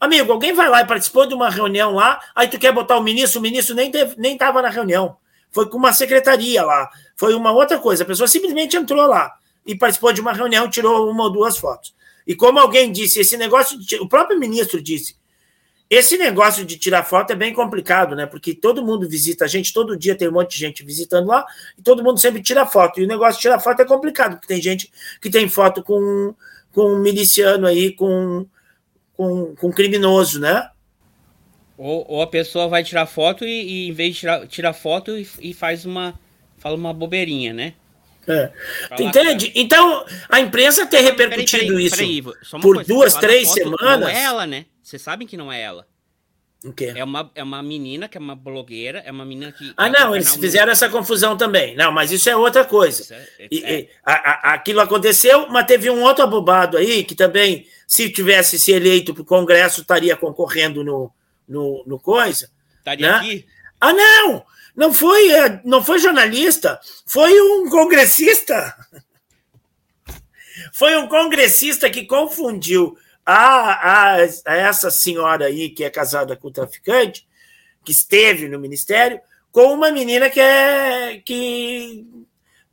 Amigo, 0.00 0.32
alguém 0.32 0.54
vai 0.54 0.66
lá 0.70 0.80
e 0.80 0.86
participou 0.86 1.26
de 1.26 1.34
uma 1.34 1.50
reunião 1.50 1.94
lá, 1.94 2.18
aí 2.34 2.48
tu 2.48 2.58
quer 2.58 2.72
botar 2.72 2.96
o 2.96 3.02
ministro, 3.02 3.38
o 3.38 3.42
ministro 3.42 3.76
nem 3.76 3.90
estava 3.90 4.14
nem 4.16 4.38
na 4.62 4.70
reunião. 4.70 5.18
Foi 5.52 5.68
com 5.68 5.76
uma 5.76 5.92
secretaria 5.92 6.64
lá, 6.64 6.88
foi 7.14 7.34
uma 7.34 7.52
outra 7.52 7.78
coisa. 7.78 8.02
A 8.02 8.06
pessoa 8.06 8.26
simplesmente 8.26 8.76
entrou 8.76 9.06
lá 9.06 9.34
e 9.66 9.76
participou 9.76 10.10
de 10.12 10.20
uma 10.22 10.32
reunião, 10.32 10.70
tirou 10.70 11.10
uma 11.10 11.24
ou 11.24 11.30
duas 11.30 11.58
fotos. 11.58 11.94
E 12.26 12.34
como 12.34 12.58
alguém 12.58 12.90
disse, 12.90 13.20
esse 13.20 13.36
negócio, 13.36 13.78
de, 13.78 13.96
o 13.96 14.08
próprio 14.08 14.38
ministro 14.38 14.80
disse, 14.80 15.16
esse 15.90 16.16
negócio 16.16 16.64
de 16.64 16.78
tirar 16.78 17.02
foto 17.02 17.32
é 17.32 17.36
bem 17.36 17.52
complicado, 17.52 18.14
né? 18.14 18.24
Porque 18.24 18.54
todo 18.54 18.84
mundo 18.84 19.08
visita 19.08 19.44
a 19.44 19.48
gente, 19.48 19.72
todo 19.72 19.98
dia 19.98 20.14
tem 20.16 20.28
um 20.28 20.32
monte 20.32 20.52
de 20.52 20.58
gente 20.58 20.84
visitando 20.84 21.26
lá, 21.26 21.44
e 21.76 21.82
todo 21.82 22.02
mundo 22.02 22.18
sempre 22.20 22.40
tira 22.40 22.64
foto. 22.64 23.00
E 23.00 23.04
o 23.04 23.08
negócio 23.08 23.34
de 23.34 23.42
tirar 23.42 23.58
foto 23.58 23.82
é 23.82 23.84
complicado, 23.84 24.34
porque 24.34 24.46
tem 24.46 24.62
gente 24.62 24.90
que 25.20 25.28
tem 25.28 25.48
foto 25.48 25.82
com, 25.82 26.32
com 26.72 26.94
um 26.94 26.98
miliciano 27.00 27.66
aí, 27.66 27.92
com, 27.92 28.46
com, 29.20 29.54
com 29.54 29.66
um 29.68 29.72
criminoso, 29.72 30.40
né? 30.40 30.70
Ou, 31.76 32.06
ou, 32.08 32.22
a 32.22 32.26
pessoa 32.26 32.68
vai 32.68 32.82
tirar 32.82 33.04
foto 33.04 33.44
e, 33.44 33.48
e 33.48 33.88
em 33.88 33.92
vez 33.92 34.14
de 34.14 34.20
tirar, 34.20 34.46
tirar 34.46 34.72
foto 34.72 35.18
e, 35.18 35.28
e, 35.40 35.52
faz 35.52 35.84
uma. 35.84 36.18
fala 36.56 36.74
uma 36.74 36.94
bobeirinha, 36.94 37.52
né? 37.52 37.74
É. 38.26 38.50
Entende? 38.98 39.52
Então, 39.54 40.06
a 40.26 40.40
imprensa 40.40 40.86
ter 40.86 41.00
repercutido 41.00 41.66
peraí, 41.66 41.68
peraí, 41.68 41.86
isso 41.86 41.96
peraí, 41.96 42.62
por 42.62 42.74
coisa, 42.76 42.88
duas, 42.88 43.14
três 43.14 43.50
semanas. 43.50 44.00
Não 44.00 44.08
é 44.08 44.22
ela, 44.22 44.46
né? 44.46 44.64
Vocês 44.82 45.02
sabem 45.02 45.28
que 45.28 45.36
não 45.36 45.52
é 45.52 45.60
ela. 45.60 45.86
O 46.62 46.72
quê? 46.72 46.92
É 46.94 47.02
uma, 47.02 47.30
é 47.34 47.42
uma 47.42 47.62
menina 47.62 48.06
que 48.06 48.18
é 48.18 48.20
uma 48.20 48.36
blogueira, 48.36 48.98
é 49.06 49.10
uma 49.10 49.24
menina 49.24 49.50
que. 49.50 49.72
Ah, 49.76 49.88
não, 49.88 50.14
eles 50.14 50.36
fizeram 50.36 50.66
no... 50.66 50.72
essa 50.72 50.90
confusão 50.90 51.34
também. 51.34 51.74
Não, 51.74 51.90
mas 51.90 52.12
isso 52.12 52.28
é 52.28 52.36
outra 52.36 52.64
coisa. 52.66 53.14
É, 53.14 53.44
é, 53.44 53.48
e, 53.50 53.64
é. 53.64 53.88
a, 54.04 54.12
a, 54.12 54.54
aquilo 54.54 54.80
aconteceu, 54.80 55.48
mas 55.48 55.66
teve 55.66 55.88
um 55.88 56.02
outro 56.02 56.22
abobado 56.22 56.76
aí 56.76 57.02
que 57.02 57.14
também, 57.14 57.66
se 57.86 58.10
tivesse 58.10 58.58
se 58.58 58.72
eleito 58.72 59.14
para 59.14 59.22
o 59.22 59.26
Congresso, 59.26 59.80
estaria 59.80 60.14
concorrendo 60.16 60.84
no, 60.84 61.10
no, 61.48 61.82
no 61.86 61.98
coisa. 61.98 62.50
Estaria 62.78 63.10
né? 63.10 63.16
aqui? 63.16 63.46
Ah, 63.80 63.94
não! 63.94 64.44
Não 64.76 64.92
foi, 64.92 65.30
é, 65.30 65.60
não 65.64 65.82
foi 65.82 65.98
jornalista, 65.98 66.78
foi 67.06 67.40
um 67.40 67.68
congressista. 67.70 68.74
Foi 70.72 70.94
um 70.96 71.08
congressista 71.08 71.88
que 71.88 72.04
confundiu 72.04 72.96
a, 73.32 74.16
a, 74.16 74.26
a 74.46 74.56
essa 74.56 74.90
senhora 74.90 75.46
aí, 75.46 75.70
que 75.70 75.84
é 75.84 75.90
casada 75.90 76.36
com 76.36 76.48
o 76.48 76.52
traficante, 76.52 77.26
que 77.84 77.92
esteve 77.92 78.48
no 78.48 78.58
ministério, 78.58 79.20
com 79.52 79.72
uma 79.72 79.90
menina 79.90 80.28
que 80.28 80.40
é. 80.40 81.22
que, 81.24 82.06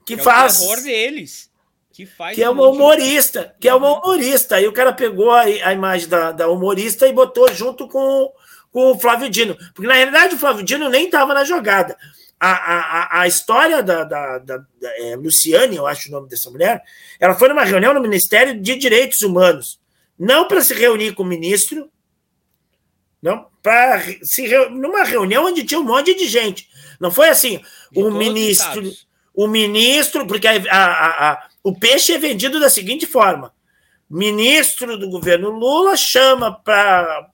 que, 0.04 0.16
que 0.16 0.18
faz. 0.18 0.62
É 0.62 0.66
o 0.66 0.68
terror 0.70 0.84
deles. 0.84 1.52
Que, 1.92 2.06
faz 2.06 2.36
que 2.36 2.44
é 2.44 2.50
uma 2.50 2.68
humorista, 2.68 3.56
que 3.60 3.68
é 3.68 3.74
uma 3.74 4.00
humorista. 4.00 4.56
Aí 4.56 4.68
o 4.68 4.74
cara 4.74 4.94
pegou 4.94 5.32
a, 5.32 5.42
a 5.42 5.74
imagem 5.74 6.08
da, 6.08 6.32
da 6.32 6.48
humorista 6.48 7.08
e 7.08 7.14
botou 7.14 7.52
junto 7.54 7.88
com, 7.88 8.32
com 8.72 8.92
o 8.92 9.00
Flávio 9.00 9.30
Dino. 9.30 9.56
Porque, 9.74 9.88
na 9.88 9.96
realidade, 9.96 10.36
o 10.36 10.40
Flávio 10.40 10.64
Dino 10.64 10.90
nem 10.90 11.06
estava 11.06 11.34
na 11.34 11.44
jogada. 11.44 11.98
A, 12.40 12.52
a, 12.52 13.22
a 13.22 13.28
história 13.28 13.82
da, 13.82 14.04
da, 14.04 14.38
da, 14.38 14.58
da 14.58 14.90
é, 15.00 15.16
Luciane, 15.16 15.76
eu 15.76 15.88
acho 15.88 16.10
o 16.10 16.12
nome 16.12 16.30
dessa 16.30 16.52
mulher, 16.52 16.84
ela 17.20 17.34
foi 17.34 17.50
numa 17.50 17.64
reunião 17.64 17.96
no 17.96 18.02
Ministério 18.02 18.60
de 18.60 18.76
Direitos 18.76 19.22
Humanos 19.22 19.80
não 20.18 20.48
para 20.48 20.62
se 20.62 20.74
reunir 20.74 21.14
com 21.14 21.24
o 21.24 21.26
ministro, 21.26 21.92
não 23.22 23.48
para 23.62 24.02
se 24.24 24.48
numa 24.70 25.04
reunião 25.04 25.46
onde 25.46 25.64
tinha 25.64 25.80
um 25.80 25.84
monte 25.84 26.16
de 26.16 26.28
gente. 26.28 26.68
Não 27.00 27.12
foi 27.12 27.30
assim, 27.30 27.62
de 27.92 28.00
o 28.02 28.12
ministro, 28.12 28.92
o 29.34 29.48
ministro, 29.48 30.26
porque 30.26 30.48
a, 30.48 30.56
a, 30.72 31.32
a, 31.32 31.48
o 31.64 31.78
peixe 31.78 32.14
é 32.14 32.18
vendido 32.18 32.60
da 32.60 32.70
seguinte 32.70 33.06
forma: 33.06 33.54
ministro 34.10 34.98
do 34.98 35.10
governo 35.10 35.50
Lula 35.50 35.96
chama 35.96 36.52
para 36.52 37.30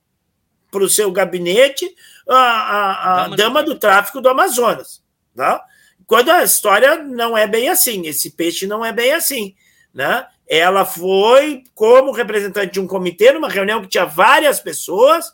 o 0.73 0.89
seu 0.89 1.11
gabinete 1.11 1.93
a, 2.27 3.23
dama, 3.23 3.35
dama 3.35 3.63
do 3.63 3.75
tráfico 3.75 4.21
do 4.21 4.29
Amazonas. 4.29 5.03
Tá? 5.35 5.63
Quando 6.05 6.29
a 6.29 6.43
história 6.43 6.97
não 7.03 7.37
é 7.37 7.47
bem 7.47 7.69
assim, 7.69 8.05
esse 8.07 8.31
peixe 8.31 8.67
não 8.67 8.83
é 8.83 8.91
bem 8.91 9.13
assim. 9.13 9.55
Né? 9.93 10.25
Ela 10.47 10.85
foi 10.85 11.63
como 11.73 12.11
representante 12.11 12.73
de 12.73 12.79
um 12.79 12.87
comitê 12.87 13.31
numa 13.31 13.49
reunião 13.49 13.81
que 13.81 13.87
tinha 13.87 14.05
várias 14.05 14.59
pessoas, 14.59 15.31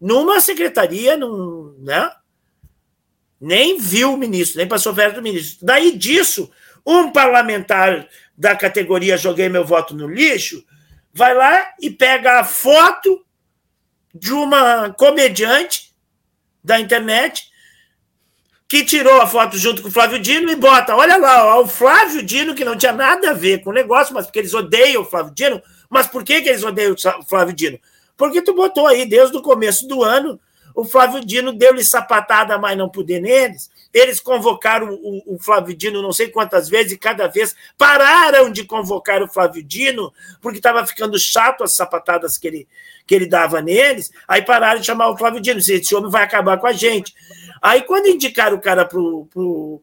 numa 0.00 0.40
secretaria, 0.40 1.16
num, 1.16 1.76
né? 1.78 2.10
Nem 3.40 3.78
viu 3.78 4.14
o 4.14 4.16
ministro, 4.16 4.58
nem 4.58 4.68
passou 4.68 4.94
perto 4.94 5.16
do 5.16 5.22
ministro. 5.22 5.66
Daí 5.66 5.96
disso, 5.96 6.50
um 6.86 7.10
parlamentar 7.10 8.08
da 8.36 8.56
categoria 8.56 9.16
Joguei 9.16 9.48
meu 9.48 9.64
voto 9.64 9.94
no 9.94 10.06
lixo 10.06 10.64
vai 11.12 11.34
lá 11.34 11.74
e 11.80 11.90
pega 11.90 12.40
a 12.40 12.44
foto 12.44 13.24
de 14.14 14.32
uma 14.32 14.92
comediante 14.94 15.92
da 16.64 16.80
internet 16.80 17.51
que 18.72 18.86
tirou 18.86 19.20
a 19.20 19.26
foto 19.26 19.58
junto 19.58 19.82
com 19.82 19.88
o 19.88 19.90
Flávio 19.90 20.18
Dino 20.18 20.50
e 20.50 20.56
bota, 20.56 20.96
olha 20.96 21.18
lá, 21.18 21.44
ó, 21.44 21.60
o 21.60 21.68
Flávio 21.68 22.22
Dino, 22.22 22.54
que 22.54 22.64
não 22.64 22.74
tinha 22.74 22.94
nada 22.94 23.28
a 23.28 23.34
ver 23.34 23.58
com 23.62 23.68
o 23.68 23.72
negócio, 23.74 24.14
mas 24.14 24.24
porque 24.24 24.38
eles 24.38 24.54
odeiam 24.54 25.02
o 25.02 25.04
Flávio 25.04 25.30
Dino. 25.34 25.60
Mas 25.90 26.06
por 26.06 26.24
que, 26.24 26.40
que 26.40 26.48
eles 26.48 26.64
odeiam 26.64 26.94
o 26.94 27.22
Flávio 27.22 27.54
Dino? 27.54 27.78
Porque 28.16 28.40
tu 28.40 28.54
botou 28.54 28.86
aí, 28.86 29.04
desde 29.04 29.36
o 29.36 29.42
começo 29.42 29.86
do 29.86 30.02
ano, 30.02 30.40
o 30.74 30.86
Flávio 30.86 31.22
Dino 31.22 31.52
deu-lhe 31.52 31.84
sapatada, 31.84 32.56
mas 32.56 32.74
não 32.78 32.88
poder 32.88 33.20
neles. 33.20 33.70
Eles 33.92 34.20
convocaram 34.20 34.94
o, 34.94 35.34
o, 35.34 35.38
Flávio 35.38 35.76
Dino 35.76 36.00
não 36.00 36.12
sei 36.12 36.28
quantas 36.28 36.68
vezes, 36.68 36.92
e 36.92 36.98
cada 36.98 37.26
vez 37.28 37.54
pararam 37.76 38.50
de 38.50 38.64
convocar 38.64 39.22
o 39.22 39.28
Flávio 39.28 39.62
Dino, 39.62 40.12
porque 40.40 40.58
estava 40.58 40.86
ficando 40.86 41.18
chato 41.18 41.62
as 41.62 41.74
sapatadas 41.74 42.38
que 42.38 42.46
ele, 42.46 42.68
que 43.06 43.14
ele 43.14 43.26
dava 43.26 43.60
neles. 43.60 44.10
Aí 44.26 44.42
pararam 44.42 44.80
de 44.80 44.86
chamar 44.86 45.10
o 45.10 45.18
Flávio 45.18 45.40
Dino. 45.40 45.58
Esse 45.60 45.94
homem 45.94 46.10
vai 46.10 46.22
acabar 46.22 46.58
com 46.58 46.66
a 46.66 46.72
gente. 46.72 47.14
Aí, 47.60 47.82
quando 47.82 48.08
indicaram 48.08 48.56
o 48.56 48.60
cara 48.60 48.84
pro, 48.84 49.26
pro, 49.26 49.82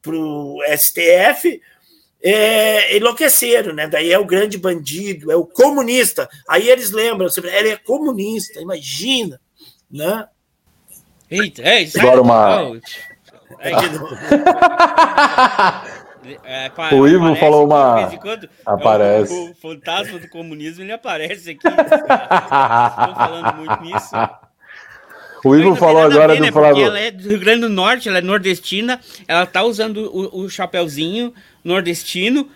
pro 0.00 0.58
STF, 0.76 1.60
é, 2.22 2.96
enlouqueceram, 2.96 3.72
né? 3.74 3.88
Daí 3.88 4.12
é 4.12 4.18
o 4.18 4.24
grande 4.24 4.58
bandido, 4.58 5.30
é 5.32 5.36
o 5.36 5.46
comunista. 5.46 6.28
Aí 6.48 6.68
eles 6.68 6.90
lembram, 6.90 7.28
ele 7.44 7.70
é 7.70 7.76
comunista, 7.76 8.60
imagina, 8.60 9.40
né? 9.90 10.28
Eita, 11.30 11.62
é 11.62 11.82
isso. 11.82 11.98
Agora 11.98 12.22
uma. 12.22 12.80
É, 13.58 13.70
é, 16.44 16.70
o 16.94 17.06
Ivo 17.06 17.34
falou 17.36 17.66
uma. 17.66 18.10
Quando, 18.20 18.48
aparece. 18.64 19.32
O, 19.32 19.50
o, 19.50 19.54
fantasma 19.54 20.18
do 20.18 20.28
comunismo 20.28 20.82
ele 20.82 20.92
aparece 20.92 21.50
aqui. 21.50 21.66
Estou 21.66 23.14
falando 23.14 23.56
muito 23.56 23.82
nisso. 23.82 24.14
O 25.44 25.54
Ivo 25.54 25.76
falou 25.76 26.02
agora 26.02 26.32
ver, 26.32 26.38
do 26.38 26.44
né? 26.44 26.52
Flávio. 26.52 26.86
Ela 26.86 26.98
é 26.98 27.10
do 27.10 27.28
Rio 27.28 27.38
Grande 27.38 27.60
do 27.60 27.68
Norte, 27.68 28.08
ela 28.08 28.18
é 28.18 28.22
nordestina, 28.22 29.00
ela 29.28 29.46
tá 29.46 29.62
usando 29.62 30.10
o, 30.12 30.42
o 30.42 30.50
chapéuzinho 30.50 31.32
nordestino. 31.62 32.48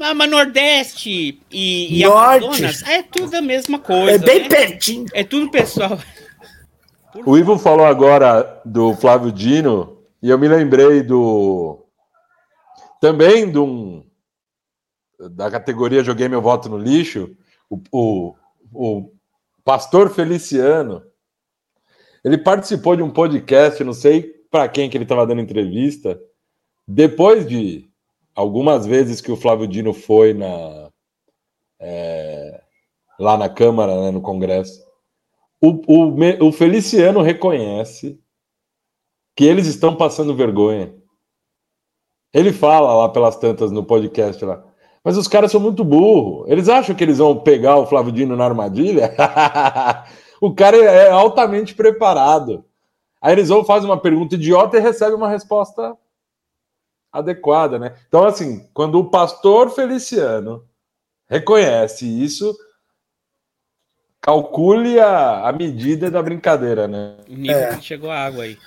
Ah, 0.00 0.14
mas 0.14 0.30
Nordeste 0.30 1.40
e, 1.50 2.00
e 2.00 2.04
Norte. 2.04 2.44
Amazonas 2.44 2.82
é 2.84 3.02
tudo 3.02 3.36
a 3.36 3.42
mesma 3.42 3.80
coisa. 3.80 4.12
É 4.12 4.18
bem 4.18 4.42
né? 4.42 4.48
pertinho. 4.48 5.06
É 5.12 5.24
tudo 5.24 5.50
pessoal. 5.50 5.98
O 7.26 7.36
Ivo 7.36 7.58
falou 7.58 7.84
agora 7.84 8.60
do 8.64 8.94
Flávio 8.94 9.32
Dino 9.32 9.97
e 10.22 10.30
eu 10.30 10.38
me 10.38 10.48
lembrei 10.48 11.02
do 11.02 11.84
também 13.00 13.50
de 13.50 13.58
um 13.58 14.04
da 15.18 15.50
categoria 15.50 16.04
Joguei 16.04 16.28
meu 16.28 16.40
voto 16.40 16.68
no 16.68 16.78
lixo, 16.78 17.36
o, 17.68 17.80
o, 17.90 18.34
o 18.72 19.12
pastor 19.64 20.10
Feliciano. 20.10 21.02
Ele 22.24 22.38
participou 22.38 22.96
de 22.96 23.02
um 23.02 23.10
podcast, 23.10 23.82
não 23.82 23.92
sei 23.92 24.22
para 24.50 24.68
quem 24.68 24.88
que 24.88 24.96
ele 24.96 25.04
estava 25.04 25.26
dando 25.26 25.40
entrevista, 25.40 26.20
depois 26.86 27.46
de 27.46 27.90
algumas 28.34 28.86
vezes 28.86 29.20
que 29.20 29.30
o 29.30 29.36
Flávio 29.36 29.66
Dino 29.66 29.92
foi 29.92 30.32
na 30.32 30.90
é, 31.80 32.62
lá 33.18 33.36
na 33.36 33.48
Câmara, 33.48 34.00
né, 34.02 34.10
no 34.10 34.20
Congresso. 34.20 34.82
O, 35.60 35.82
o, 35.86 36.46
o 36.46 36.52
Feliciano 36.52 37.20
reconhece 37.20 38.20
que 39.38 39.44
eles 39.44 39.68
estão 39.68 39.94
passando 39.94 40.34
vergonha. 40.34 40.92
Ele 42.34 42.52
fala 42.52 42.92
lá 42.92 43.08
pelas 43.08 43.36
tantas 43.36 43.70
no 43.70 43.84
podcast 43.84 44.44
lá. 44.44 44.64
Mas 45.04 45.16
os 45.16 45.28
caras 45.28 45.52
são 45.52 45.60
muito 45.60 45.84
burros. 45.84 46.50
Eles 46.50 46.68
acham 46.68 46.92
que 46.92 47.04
eles 47.04 47.18
vão 47.18 47.38
pegar 47.38 47.76
o 47.76 47.86
Flávio 47.86 48.10
Dino 48.10 48.34
na 48.34 48.44
armadilha? 48.44 49.14
o 50.42 50.52
cara 50.52 50.76
é 50.78 51.08
altamente 51.08 51.72
preparado. 51.72 52.64
Aí 53.22 53.32
eles 53.32 53.48
vão 53.48 53.64
fazer 53.64 53.86
uma 53.86 54.00
pergunta 54.00 54.34
idiota 54.34 54.76
e 54.76 54.80
recebem 54.80 55.14
uma 55.14 55.28
resposta 55.28 55.96
adequada, 57.12 57.78
né? 57.78 57.94
Então, 58.08 58.24
assim, 58.24 58.68
quando 58.74 58.98
o 58.98 59.08
pastor 59.08 59.70
Feliciano 59.70 60.66
reconhece 61.28 62.04
isso, 62.04 62.52
calcule 64.20 64.98
a, 64.98 65.48
a 65.48 65.52
medida 65.52 66.10
da 66.10 66.20
brincadeira, 66.20 66.88
né? 66.88 67.18
O 67.28 67.34
nível 67.34 67.56
é. 67.56 67.76
que 67.76 67.84
chegou 67.84 68.10
a 68.10 68.18
água 68.18 68.42
aí. 68.42 68.58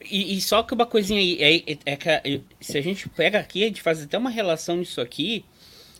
E, 0.00 0.36
e, 0.36 0.40
só 0.40 0.62
que 0.62 0.74
uma 0.74 0.86
coisinha 0.86 1.18
aí, 1.18 1.64
é, 1.66 1.72
é, 1.72 1.98
é, 2.04 2.20
que 2.60 2.66
se 2.66 2.76
a 2.76 2.80
gente 2.82 3.08
pega 3.08 3.38
aqui, 3.38 3.64
a 3.64 3.66
gente 3.66 3.82
faz 3.82 4.02
até 4.02 4.16
uma 4.16 4.30
relação 4.30 4.76
nisso 4.76 5.00
aqui 5.00 5.44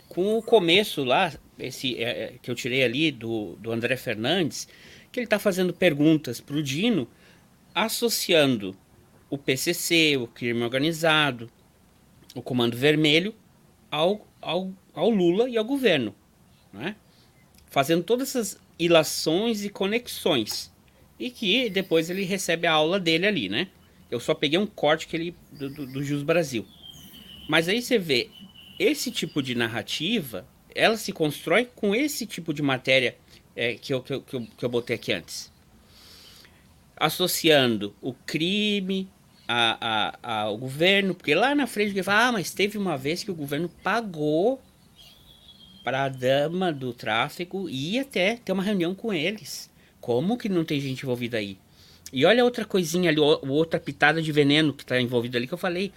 com 0.08 0.38
o 0.38 0.42
começo 0.42 1.04
lá, 1.04 1.32
esse 1.58 2.02
é, 2.02 2.34
que 2.40 2.50
eu 2.50 2.54
tirei 2.54 2.82
ali 2.82 3.10
do, 3.10 3.56
do 3.56 3.72
André 3.72 3.96
Fernandes, 3.96 4.68
que 5.10 5.20
ele 5.20 5.26
está 5.26 5.38
fazendo 5.38 5.72
perguntas 5.72 6.40
para 6.40 6.56
o 6.56 6.62
Dino, 6.62 7.08
associando 7.74 8.76
o 9.28 9.36
PCC, 9.36 10.16
o 10.16 10.26
crime 10.26 10.62
organizado, 10.62 11.50
o 12.34 12.42
Comando 12.42 12.76
Vermelho, 12.76 13.34
ao, 13.90 14.26
ao, 14.40 14.72
ao 14.94 15.10
Lula 15.10 15.48
e 15.48 15.56
ao 15.56 15.64
governo. 15.64 16.14
Né? 16.72 16.96
Fazendo 17.66 18.02
todas 18.02 18.28
essas 18.28 18.58
ilações 18.78 19.64
e 19.64 19.70
conexões. 19.70 20.72
E 21.18 21.30
que 21.30 21.70
depois 21.70 22.10
ele 22.10 22.24
recebe 22.24 22.66
a 22.66 22.72
aula 22.72 23.00
dele 23.00 23.26
ali, 23.26 23.48
né? 23.48 23.68
Eu 24.10 24.20
só 24.20 24.34
peguei 24.34 24.58
um 24.58 24.66
corte 24.66 25.06
que 25.06 25.16
ele 25.16 25.36
do, 25.52 25.68
do, 25.68 25.86
do 25.86 26.02
Jus 26.02 26.22
Brasil. 26.22 26.66
Mas 27.48 27.68
aí 27.68 27.82
você 27.82 27.98
vê 27.98 28.30
esse 28.78 29.10
tipo 29.10 29.42
de 29.42 29.54
narrativa, 29.54 30.46
ela 30.74 30.96
se 30.96 31.12
constrói 31.12 31.64
com 31.64 31.94
esse 31.94 32.26
tipo 32.26 32.52
de 32.52 32.62
matéria 32.62 33.16
é, 33.54 33.74
que, 33.74 33.94
eu, 33.94 34.02
que, 34.02 34.12
eu, 34.12 34.20
que, 34.22 34.36
eu, 34.36 34.46
que 34.46 34.64
eu 34.64 34.68
botei 34.68 34.96
aqui 34.96 35.12
antes. 35.12 35.52
Associando 36.96 37.94
o 38.00 38.12
crime 38.12 39.08
a, 39.48 40.14
a, 40.22 40.40
ao 40.42 40.56
governo, 40.56 41.14
porque 41.14 41.34
lá 41.34 41.54
na 41.54 41.66
frente 41.66 41.92
ele 41.92 42.02
fala, 42.02 42.28
ah, 42.28 42.32
mas 42.32 42.52
teve 42.52 42.76
uma 42.76 42.96
vez 42.96 43.22
que 43.22 43.30
o 43.30 43.34
governo 43.34 43.68
pagou 43.82 44.60
para 45.84 46.04
a 46.04 46.08
dama 46.08 46.72
do 46.72 46.92
tráfico 46.92 47.68
e 47.70 47.98
até 47.98 48.36
ter 48.36 48.52
uma 48.52 48.62
reunião 48.62 48.94
com 48.94 49.12
eles. 49.12 49.70
Como 50.00 50.36
que 50.36 50.48
não 50.48 50.64
tem 50.64 50.80
gente 50.80 51.02
envolvida 51.02 51.38
aí? 51.38 51.58
E 52.12 52.24
olha 52.24 52.44
outra 52.44 52.64
coisinha 52.64 53.10
ali, 53.10 53.20
outra 53.20 53.80
pitada 53.80 54.22
de 54.22 54.30
veneno 54.32 54.72
que 54.72 54.82
está 54.82 55.00
envolvida 55.00 55.38
ali 55.38 55.46
que 55.46 55.54
eu 55.54 55.58
falei. 55.58 55.92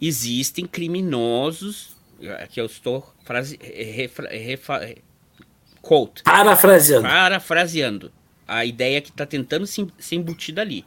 Existem 0.00 0.66
criminosos, 0.66 1.96
que 2.50 2.60
eu 2.60 2.66
estou 2.66 3.12
frase, 3.24 3.58
refra, 3.60 4.28
refra, 4.30 4.96
quote, 5.82 6.22
parafraseando. 6.22 7.06
parafraseando 7.06 8.12
a 8.46 8.64
ideia 8.64 9.00
que 9.00 9.10
está 9.10 9.26
tentando 9.26 9.66
se, 9.66 9.86
ser 9.98 10.16
embutida 10.16 10.60
ali. 10.60 10.84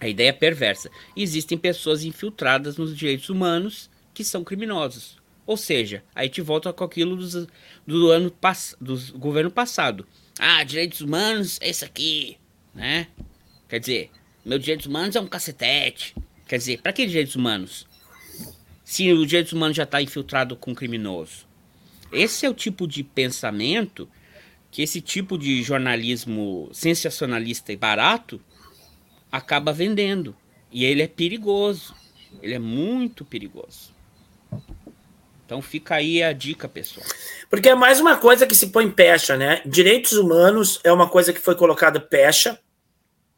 A 0.00 0.08
ideia 0.08 0.32
perversa. 0.32 0.90
Existem 1.16 1.56
pessoas 1.56 2.04
infiltradas 2.04 2.76
nos 2.76 2.96
direitos 2.96 3.28
humanos 3.30 3.88
que 4.12 4.24
são 4.24 4.44
criminosos. 4.44 5.16
Ou 5.46 5.56
seja, 5.56 6.02
aí 6.14 6.28
te 6.28 6.40
volta 6.40 6.72
com 6.72 6.84
aquilo 6.84 7.16
dos, 7.16 7.46
do 7.86 8.10
ano 8.10 8.32
do 8.80 9.18
governo 9.18 9.50
passado. 9.50 10.06
Ah, 10.38 10.64
direitos 10.64 11.00
humanos 11.00 11.58
é 11.60 11.70
isso 11.70 11.84
aqui, 11.84 12.36
né? 12.74 13.06
Quer 13.74 13.80
dizer, 13.80 14.10
meu 14.44 14.56
direitos 14.56 14.86
humanos 14.86 15.16
é 15.16 15.20
um 15.20 15.26
cacetete. 15.26 16.14
Quer 16.46 16.58
dizer, 16.58 16.80
para 16.80 16.92
que 16.92 17.04
direitos 17.04 17.34
humanos? 17.34 17.88
Se 18.84 19.12
o 19.12 19.26
direitos 19.26 19.52
humanos 19.52 19.76
já 19.76 19.82
está 19.82 20.00
infiltrado 20.00 20.54
com 20.54 20.72
criminoso. 20.72 21.44
Esse 22.12 22.46
é 22.46 22.48
o 22.48 22.54
tipo 22.54 22.86
de 22.86 23.02
pensamento 23.02 24.08
que 24.70 24.80
esse 24.80 25.00
tipo 25.00 25.36
de 25.36 25.60
jornalismo 25.64 26.70
sensacionalista 26.72 27.72
e 27.72 27.76
barato 27.76 28.40
acaba 29.32 29.72
vendendo. 29.72 30.36
E 30.70 30.84
ele 30.84 31.02
é 31.02 31.08
perigoso. 31.08 31.96
Ele 32.40 32.54
é 32.54 32.60
muito 32.60 33.24
perigoso. 33.24 33.92
Então 35.44 35.60
fica 35.60 35.96
aí 35.96 36.22
a 36.22 36.32
dica, 36.32 36.68
pessoal. 36.68 37.04
Porque 37.50 37.70
é 37.70 37.74
mais 37.74 37.98
uma 37.98 38.16
coisa 38.18 38.46
que 38.46 38.54
se 38.54 38.68
põe 38.68 38.88
pecha, 38.88 39.36
né? 39.36 39.62
Direitos 39.66 40.12
humanos 40.12 40.78
é 40.84 40.92
uma 40.92 41.08
coisa 41.08 41.32
que 41.32 41.40
foi 41.40 41.56
colocada 41.56 41.98
pecha, 41.98 42.56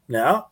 né? 0.09 0.43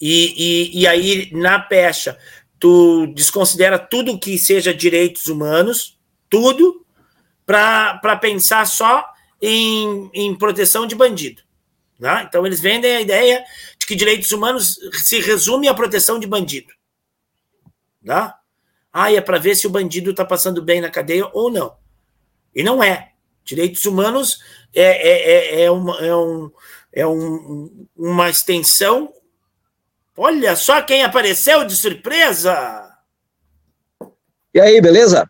E, 0.00 0.72
e, 0.72 0.80
e 0.80 0.86
aí, 0.86 1.30
na 1.32 1.58
pecha, 1.58 2.18
tu 2.58 3.06
desconsidera 3.08 3.78
tudo 3.78 4.18
que 4.18 4.38
seja 4.38 4.74
direitos 4.74 5.26
humanos, 5.26 5.98
tudo, 6.28 6.84
para 7.44 8.16
pensar 8.20 8.66
só 8.66 9.04
em, 9.40 10.10
em 10.12 10.34
proteção 10.34 10.86
de 10.86 10.94
bandido. 10.94 11.42
Né? 11.98 12.26
Então, 12.28 12.44
eles 12.44 12.60
vendem 12.60 12.96
a 12.96 13.00
ideia 13.00 13.44
de 13.78 13.86
que 13.86 13.94
direitos 13.94 14.30
humanos 14.32 14.78
se 14.92 15.20
resume 15.20 15.68
à 15.68 15.74
proteção 15.74 16.18
de 16.18 16.26
bandido. 16.26 16.72
Né? 18.02 18.32
Ah, 18.92 19.12
é 19.12 19.20
para 19.20 19.38
ver 19.38 19.54
se 19.54 19.66
o 19.66 19.70
bandido 19.70 20.10
está 20.10 20.24
passando 20.24 20.62
bem 20.62 20.80
na 20.80 20.90
cadeia 20.90 21.28
ou 21.32 21.50
não. 21.50 21.76
E 22.54 22.62
não 22.62 22.82
é. 22.82 23.12
Direitos 23.44 23.84
humanos 23.86 24.40
é, 24.74 24.82
é, 24.82 25.30
é, 25.30 25.60
é, 25.60 25.64
é, 25.64 25.70
um, 25.70 26.50
é 26.96 27.06
um, 27.06 27.86
uma 27.94 28.30
extensão. 28.30 29.12
Olha 30.16 30.56
só 30.56 30.80
quem 30.80 31.04
apareceu 31.04 31.64
de 31.66 31.76
surpresa! 31.76 32.90
E 34.54 34.58
aí, 34.58 34.80
beleza? 34.80 35.28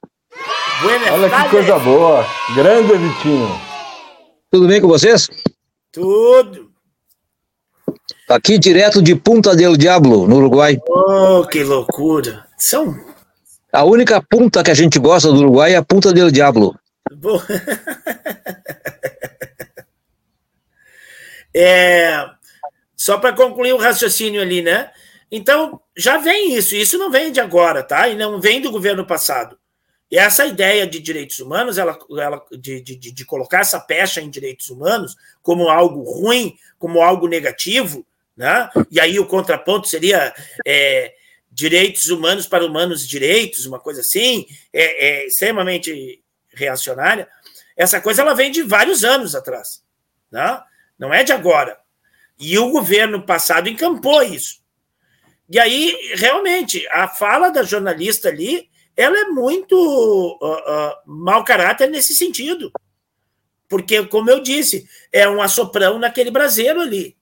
Buenas 0.80 1.10
Olha 1.10 1.28
que 1.28 1.50
coisa 1.50 1.78
boa. 1.80 2.24
Grande 2.54 2.96
Vitinho. 2.96 3.60
Tudo 4.50 4.68
bem 4.68 4.80
com 4.80 4.86
vocês? 4.86 5.28
Tudo. 5.90 6.70
Aqui 8.28 8.58
direto 8.58 9.02
de 9.02 9.16
Punta 9.16 9.56
del 9.56 9.76
Diablo, 9.76 10.28
no 10.28 10.36
Uruguai. 10.36 10.78
Oh, 10.88 11.44
que 11.44 11.64
loucura. 11.64 12.46
São 12.56 12.94
a 13.72 13.84
única 13.84 14.22
punta 14.22 14.62
que 14.62 14.70
a 14.70 14.74
gente 14.74 14.98
gosta 14.98 15.28
do 15.28 15.38
Uruguai 15.38 15.74
é 15.74 15.76
a 15.76 15.84
Punta 15.84 16.12
del 16.12 16.30
Diablo. 16.30 16.74
é, 21.58 22.28
só 22.94 23.18
para 23.18 23.34
concluir 23.34 23.72
o 23.72 23.78
raciocínio 23.78 24.42
ali, 24.42 24.60
né? 24.60 24.90
Então, 25.30 25.80
já 25.96 26.18
vem 26.18 26.54
isso. 26.54 26.76
Isso 26.76 26.98
não 26.98 27.10
vem 27.10 27.32
de 27.32 27.40
agora, 27.40 27.82
tá? 27.82 28.08
E 28.08 28.14
não 28.14 28.40
vem 28.40 28.60
do 28.60 28.70
governo 28.70 29.06
passado. 29.06 29.58
E 30.10 30.18
essa 30.18 30.46
ideia 30.46 30.86
de 30.86 31.00
direitos 31.00 31.40
humanos, 31.40 31.78
ela, 31.78 31.98
ela 32.10 32.44
de, 32.52 32.80
de, 32.80 32.96
de 32.96 33.24
colocar 33.24 33.60
essa 33.60 33.80
pecha 33.80 34.20
em 34.20 34.30
direitos 34.30 34.70
humanos 34.70 35.16
como 35.42 35.68
algo 35.68 36.02
ruim, 36.02 36.56
como 36.78 37.02
algo 37.02 37.26
negativo, 37.26 38.06
né? 38.36 38.70
E 38.90 39.00
aí 39.00 39.18
o 39.18 39.26
contraponto 39.26 39.88
seria 39.88 40.32
é, 40.64 41.12
direitos 41.50 42.10
humanos 42.10 42.46
para 42.46 42.64
humanos 42.64 43.08
direitos, 43.08 43.66
uma 43.66 43.80
coisa 43.80 44.02
assim, 44.02 44.46
é, 44.72 45.06
é, 45.06 45.26
extremamente 45.26 46.22
reacionária. 46.52 47.26
Essa 47.76 48.00
coisa 48.00 48.22
ela 48.22 48.34
vem 48.34 48.50
de 48.50 48.62
vários 48.62 49.04
anos 49.04 49.34
atrás, 49.34 49.82
né? 50.30 50.60
Não 50.98 51.12
é 51.12 51.22
de 51.22 51.32
agora. 51.32 51.78
E 52.38 52.58
o 52.58 52.70
governo 52.70 53.24
passado 53.24 53.68
encampou 53.68 54.22
isso. 54.22 54.60
E 55.48 55.58
aí, 55.58 55.96
realmente, 56.14 56.86
a 56.88 57.08
fala 57.08 57.50
da 57.50 57.62
jornalista 57.62 58.28
ali, 58.28 58.68
ela 58.96 59.18
é 59.18 59.24
muito 59.24 59.76
uh, 59.76 60.54
uh, 60.54 60.94
mau 61.06 61.44
caráter 61.44 61.88
nesse 61.88 62.14
sentido. 62.14 62.72
Porque, 63.68 64.04
como 64.06 64.30
eu 64.30 64.40
disse, 64.40 64.88
é 65.12 65.28
um 65.28 65.40
assoprão 65.40 65.98
naquele 65.98 66.30
braseiro 66.30 66.80
ali. 66.80 67.16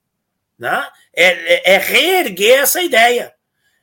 Né? 0.57 0.87
É, 1.13 1.71
é, 1.71 1.75
é 1.75 1.77
reerguer 1.77 2.59
essa 2.59 2.81
ideia, 2.81 3.33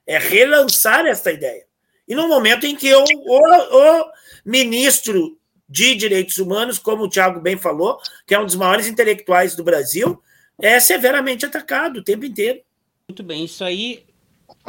é 0.07 0.19
relançar 0.19 1.07
essa 1.07 1.31
ideia. 1.31 1.65
E 2.07 2.15
no 2.15 2.29
momento 2.29 2.67
em 2.67 2.75
que 2.75 2.93
o, 2.95 3.05
o, 3.05 4.01
o 4.01 4.13
ministro 4.45 5.39
de 5.73 5.95
Direitos 5.95 6.37
Humanos, 6.37 6.79
como 6.79 7.05
o 7.05 7.09
Tiago 7.09 7.41
bem 7.41 7.57
falou, 7.57 7.99
que 8.27 8.35
é 8.35 8.39
um 8.39 8.45
dos 8.45 8.55
maiores 8.55 8.87
intelectuais 8.87 9.57
do 9.57 9.65
Brasil, 9.65 10.23
é 10.61 10.79
severamente 10.79 11.47
atacado 11.47 12.01
o 12.01 12.05
tempo 12.05 12.27
inteiro. 12.27 12.61
Muito 13.09 13.23
bem, 13.23 13.47
isso 13.47 13.65
aí, 13.65 14.05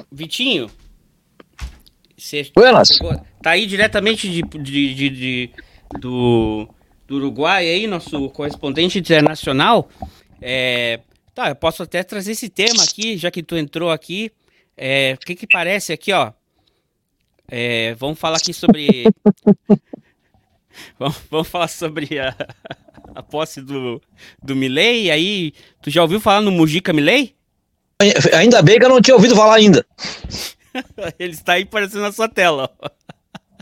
Vitinho. 0.09 0.71
Você 2.17 2.49
Buenas. 2.55 2.87
tá 3.41 3.51
aí 3.51 3.65
diretamente 3.65 4.29
de, 4.29 4.41
de, 4.41 4.95
de, 4.95 5.09
de 5.09 5.49
do, 5.99 6.69
do 7.05 7.17
Uruguai 7.17 7.67
aí, 7.67 7.85
nosso 7.85 8.29
correspondente 8.29 8.97
internacional. 8.97 9.89
É, 10.41 11.01
tá, 11.35 11.49
eu 11.49 11.55
posso 11.55 11.83
até 11.83 12.01
trazer 12.01 12.31
esse 12.31 12.47
tema 12.47 12.81
aqui, 12.81 13.17
já 13.17 13.29
que 13.29 13.43
tu 13.43 13.57
entrou 13.57 13.91
aqui. 13.91 14.31
É, 14.77 15.15
o 15.15 15.25
que 15.25 15.35
que 15.35 15.47
parece 15.51 15.91
aqui, 15.91 16.13
ó? 16.13 16.31
É, 17.49 17.93
vamos 17.95 18.17
falar 18.17 18.37
aqui 18.37 18.53
sobre. 18.53 19.03
vamos, 20.97 21.17
vamos, 21.29 21.47
falar 21.47 21.67
sobre 21.67 22.19
a, 22.19 22.35
a 23.15 23.23
posse 23.23 23.61
do, 23.61 24.01
do 24.41 24.55
Milley. 24.55 25.11
Aí, 25.11 25.53
tu 25.81 25.89
já 25.89 26.01
ouviu 26.01 26.19
falar 26.19 26.41
no 26.41 26.51
Mujica 26.51 26.93
Milley? 26.93 27.35
Ainda 28.33 28.61
bem 28.61 28.79
que 28.79 28.85
eu 28.85 28.89
não 28.89 29.01
tinha 29.01 29.15
ouvido 29.15 29.35
falar 29.35 29.55
ainda. 29.55 29.85
Ele 31.19 31.33
está 31.33 31.53
aí 31.53 31.63
aparecendo 31.63 32.01
na 32.01 32.11
sua 32.11 32.27
tela. 32.27 32.69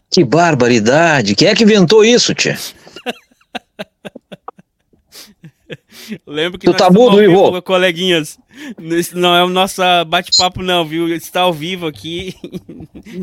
Que 0.09 0.23
barbaridade! 0.23 1.35
Quem 1.35 1.47
é 1.47 1.55
que 1.55 1.63
inventou 1.63 2.03
isso, 2.03 2.33
tia? 2.33 2.57
Lembro 6.25 6.59
que 6.59 6.65
tu 6.65 6.73
tá 6.73 6.89
mudo, 6.89 7.23
Ivo? 7.23 7.61
coleguinhas. 7.61 8.37
Isso 8.79 9.17
não 9.17 9.35
é 9.35 9.43
o 9.43 9.49
nosso 9.49 9.81
bate-papo, 10.07 10.61
não, 10.61 10.85
viu? 10.85 11.07
Está 11.09 11.41
ao 11.41 11.53
vivo 11.53 11.87
aqui. 11.87 12.35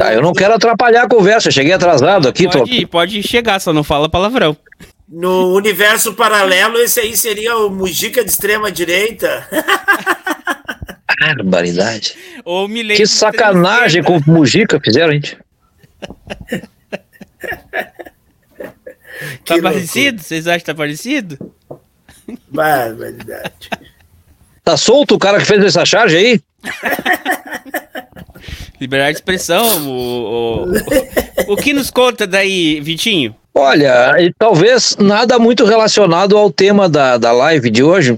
Ah, 0.00 0.12
eu 0.12 0.22
não 0.22 0.32
quero 0.32 0.54
atrapalhar 0.54 1.04
a 1.04 1.08
conversa. 1.08 1.50
cheguei 1.50 1.72
atrasado 1.72 2.28
aqui. 2.28 2.48
Pode, 2.48 2.72
ir, 2.72 2.86
pode 2.86 3.22
chegar, 3.22 3.60
só 3.60 3.72
não 3.72 3.84
fala 3.84 4.08
palavrão. 4.08 4.56
No 5.08 5.54
universo 5.54 6.12
paralelo, 6.14 6.76
esse 6.78 7.00
aí 7.00 7.16
seria 7.16 7.56
o 7.56 7.70
Mujica 7.70 8.22
de 8.22 8.30
extrema 8.30 8.70
direita. 8.70 9.48
Barbaridade. 11.18 12.14
Ou 12.44 12.68
que 12.68 13.06
sacanagem 13.06 14.02
com 14.02 14.18
o 14.18 14.22
Mujica 14.26 14.80
fizeram, 14.84 15.12
gente. 15.12 15.38
tá 19.44 19.54
que 19.54 19.62
parecido? 19.62 20.22
Vocês 20.22 20.46
acham 20.46 20.58
que 20.60 20.66
tá 20.66 20.74
parecido? 20.74 21.38
Barbaridade. 22.48 23.70
Tá 24.64 24.76
solto 24.76 25.14
o 25.14 25.18
cara 25.18 25.38
que 25.38 25.46
fez 25.46 25.64
essa 25.64 25.84
charge 25.84 26.16
aí? 26.16 26.40
Liberdade 28.80 29.12
de 29.12 29.18
expressão. 29.18 29.88
O, 29.88 30.64
o, 30.64 31.52
o, 31.52 31.56
que 31.56 31.72
nos 31.72 31.90
conta 31.90 32.26
daí, 32.26 32.80
Vitinho? 32.80 33.34
Olha, 33.52 34.14
e 34.20 34.32
talvez 34.38 34.96
nada 34.98 35.38
muito 35.38 35.64
relacionado 35.64 36.36
ao 36.36 36.50
tema 36.50 36.88
da, 36.88 37.16
da 37.16 37.32
live 37.32 37.70
de 37.70 37.82
hoje. 37.82 38.16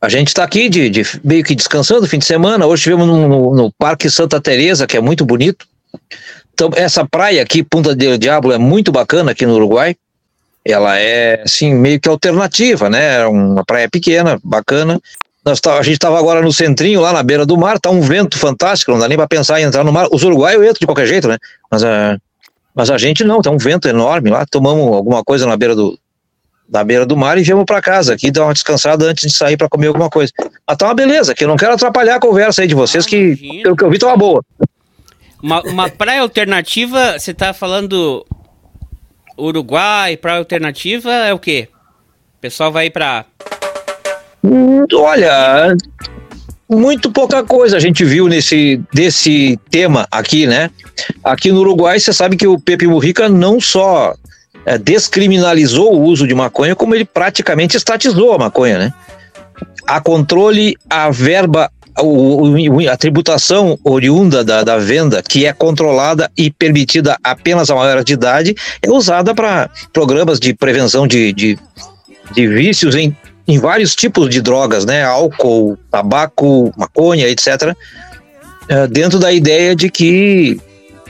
A 0.00 0.08
gente 0.08 0.28
está 0.28 0.44
aqui 0.44 0.68
de, 0.68 0.88
de, 0.88 1.02
meio 1.22 1.44
que 1.44 1.54
descansando 1.54 2.06
fim 2.06 2.18
de 2.18 2.24
semana. 2.24 2.66
Hoje 2.66 2.80
estivemos 2.80 3.06
no, 3.06 3.28
no, 3.28 3.54
no, 3.54 3.72
Parque 3.72 4.08
Santa 4.08 4.40
Teresa, 4.40 4.86
que 4.86 4.96
é 4.96 5.00
muito 5.00 5.24
bonito. 5.24 5.66
Então, 6.52 6.70
essa 6.74 7.06
praia 7.06 7.42
aqui, 7.42 7.62
Punta 7.62 7.94
del 7.94 8.16
Diablo, 8.16 8.52
é 8.52 8.58
muito 8.58 8.92
bacana 8.92 9.32
aqui 9.32 9.44
no 9.44 9.54
Uruguai. 9.54 9.96
Ela 10.66 10.98
é, 10.98 11.42
assim, 11.44 11.74
meio 11.74 12.00
que 12.00 12.08
alternativa, 12.08 12.88
né? 12.88 13.26
Uma 13.26 13.64
praia 13.64 13.88
pequena, 13.88 14.38
bacana. 14.42 15.00
Nós 15.44 15.60
tá, 15.60 15.78
a 15.78 15.82
gente 15.82 15.94
estava 15.94 16.18
agora 16.18 16.40
no 16.40 16.50
centrinho, 16.50 17.02
lá 17.02 17.12
na 17.12 17.22
beira 17.22 17.44
do 17.44 17.56
mar, 17.56 17.78
tá 17.78 17.90
um 17.90 18.00
vento 18.00 18.38
fantástico, 18.38 18.90
não 18.90 18.98
dá 18.98 19.06
nem 19.06 19.18
para 19.18 19.28
pensar 19.28 19.60
em 19.60 19.64
entrar 19.64 19.84
no 19.84 19.92
mar. 19.92 20.08
Os 20.10 20.22
uruguaios 20.22 20.62
entram 20.62 20.78
de 20.80 20.86
qualquer 20.86 21.06
jeito, 21.06 21.28
né? 21.28 21.36
Mas, 21.70 21.82
uh, 21.82 22.18
mas 22.74 22.90
a 22.90 22.96
gente 22.96 23.22
não, 23.22 23.42
tá 23.42 23.50
um 23.50 23.58
vento 23.58 23.86
enorme 23.86 24.30
lá. 24.30 24.46
Tomamos 24.46 24.94
alguma 24.94 25.22
coisa 25.22 25.46
na 25.46 25.54
beira 25.54 25.76
do, 25.76 25.98
na 26.68 26.82
beira 26.82 27.04
do 27.04 27.16
mar 27.16 27.36
e 27.36 27.42
viemos 27.42 27.64
para 27.66 27.82
casa 27.82 28.14
aqui 28.14 28.30
dar 28.30 28.44
uma 28.44 28.54
descansada 28.54 29.04
antes 29.04 29.30
de 29.30 29.36
sair 29.36 29.58
para 29.58 29.68
comer 29.68 29.88
alguma 29.88 30.08
coisa. 30.08 30.32
Mas 30.66 30.76
tá 30.78 30.86
uma 30.86 30.94
beleza, 30.94 31.34
que 31.34 31.44
eu 31.44 31.48
não 31.48 31.56
quero 31.56 31.74
atrapalhar 31.74 32.16
a 32.16 32.20
conversa 32.20 32.62
aí 32.62 32.68
de 32.68 32.74
vocês, 32.74 33.04
ah, 33.04 33.08
que 33.08 33.62
pelo 33.62 33.76
que 33.76 33.84
eu 33.84 33.90
vi 33.90 33.98
tá 33.98 34.06
uma 34.06 34.16
boa. 34.16 34.42
Uma, 35.42 35.60
uma 35.62 35.90
praia 35.90 36.22
alternativa, 36.22 37.18
você 37.18 37.34
tá 37.34 37.52
falando 37.52 38.24
Uruguai, 39.36 40.16
praia 40.16 40.38
alternativa 40.38 41.12
é 41.12 41.32
o 41.32 41.38
quê? 41.38 41.68
O 42.38 42.40
pessoal 42.40 42.70
vai 42.70 42.90
para 42.90 43.24
Olha, 44.92 45.74
muito 46.68 47.10
pouca 47.10 47.42
coisa 47.42 47.76
a 47.76 47.80
gente 47.80 48.04
viu 48.04 48.28
nesse 48.28 48.80
desse 48.92 49.58
tema 49.70 50.06
aqui, 50.10 50.46
né? 50.46 50.70
Aqui 51.22 51.50
no 51.50 51.60
Uruguai, 51.60 51.98
você 51.98 52.12
sabe 52.12 52.36
que 52.36 52.46
o 52.46 52.58
Pepe 52.58 52.86
Mujica 52.86 53.28
não 53.28 53.60
só 53.60 54.14
é, 54.66 54.76
descriminalizou 54.78 55.94
o 55.94 56.02
uso 56.02 56.26
de 56.26 56.34
maconha, 56.34 56.76
como 56.76 56.94
ele 56.94 57.04
praticamente 57.04 57.76
estatizou 57.76 58.34
a 58.34 58.38
maconha, 58.38 58.78
né? 58.78 58.94
A 59.86 60.00
controle, 60.00 60.76
a 60.88 61.10
verba, 61.10 61.70
o, 62.00 62.88
a 62.90 62.96
tributação 62.96 63.78
oriunda 63.84 64.42
da, 64.44 64.62
da, 64.62 64.78
venda, 64.78 65.22
que 65.22 65.46
é 65.46 65.52
controlada 65.52 66.30
e 66.36 66.50
permitida 66.50 67.16
apenas 67.22 67.70
a 67.70 67.74
maior 67.74 68.02
de 68.02 68.12
idade, 68.14 68.54
é 68.82 68.90
usada 68.90 69.34
para 69.34 69.70
programas 69.92 70.40
de 70.40 70.54
prevenção 70.54 71.06
de, 71.06 71.32
de, 71.32 71.58
de 72.32 72.48
vícios 72.48 72.94
em, 72.94 73.16
em 73.46 73.58
vários 73.58 73.94
tipos 73.94 74.28
de 74.28 74.40
drogas, 74.40 74.84
né? 74.84 75.04
Álcool, 75.04 75.78
tabaco, 75.90 76.72
maconha, 76.76 77.28
etc. 77.28 77.74
É, 78.68 78.86
dentro 78.86 79.18
da 79.18 79.32
ideia 79.32 79.76
de 79.76 79.90
que 79.90 80.60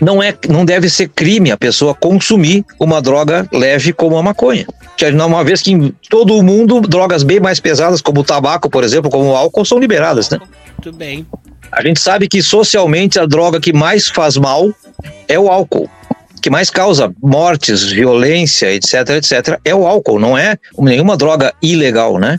não, 0.01 0.23
é, 0.23 0.35
não 0.49 0.65
deve 0.65 0.89
ser 0.89 1.09
crime 1.09 1.51
a 1.51 1.57
pessoa 1.57 1.95
consumir 1.95 2.65
uma 2.79 3.01
droga 3.01 3.49
leve 3.53 3.93
como 3.93 4.17
a 4.17 4.23
maconha. 4.23 4.67
Que 4.97 5.07
uma 5.07 5.45
vez 5.45 5.61
que 5.61 5.73
em 5.73 5.95
todo 6.09 6.37
o 6.37 6.43
mundo 6.43 6.81
drogas 6.81 7.23
bem 7.23 7.41
mais 7.41 7.61
pesadas, 7.61 8.01
como 8.01 8.21
o 8.21 8.25
tabaco, 8.25 8.71
por 8.71 8.85
exemplo, 8.85 9.11
como 9.11 9.31
o 9.31 9.37
álcool, 9.37 9.65
são 9.65 9.79
liberadas, 9.79 10.31
né? 10.31 10.39
Muito 10.85 10.97
bem. 10.97 11.27
A 11.73 11.83
gente 11.83 12.01
sabe 12.01 12.29
que 12.29 12.43
socialmente 12.43 13.19
a 13.19 13.27
droga 13.27 13.61
que 13.61 13.73
mais 13.73 14.09
faz 14.09 14.37
mal 14.37 14.73
é 15.27 15.39
o 15.39 15.49
álcool. 15.49 15.89
Que 16.41 16.51
mais 16.51 16.71
causa 16.71 17.13
mortes, 17.23 17.85
violência, 17.85 18.73
etc, 18.73 19.11
etc, 19.11 19.59
é 19.65 19.75
o 19.75 19.87
álcool, 19.87 20.21
não 20.21 20.37
é 20.37 20.57
nenhuma 20.79 21.17
droga 21.17 21.53
ilegal, 21.63 22.19
né? 22.19 22.39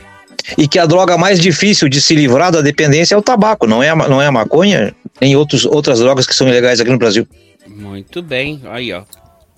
E 0.58 0.68
que 0.68 0.78
a 0.78 0.86
droga 0.86 1.18
mais 1.18 1.40
difícil 1.40 1.90
de 1.90 2.02
se 2.02 2.16
livrar 2.16 2.52
da 2.52 2.62
dependência 2.62 3.16
é 3.16 3.18
o 3.18 3.22
tabaco, 3.22 3.66
não 3.66 3.82
é 3.82 3.90
a, 3.90 3.96
não 3.96 4.22
é 4.22 4.28
a 4.28 4.32
maconha, 4.32 4.96
nem 5.20 5.36
outros, 5.36 5.66
outras 5.66 6.00
drogas 6.00 6.28
que 6.28 6.36
são 6.36 6.48
ilegais 6.48 6.80
aqui 6.80 6.92
no 6.92 6.98
Brasil. 6.98 7.28
Muito 7.68 8.22
bem, 8.22 8.62
aí 8.66 8.94
ó. 8.94 9.04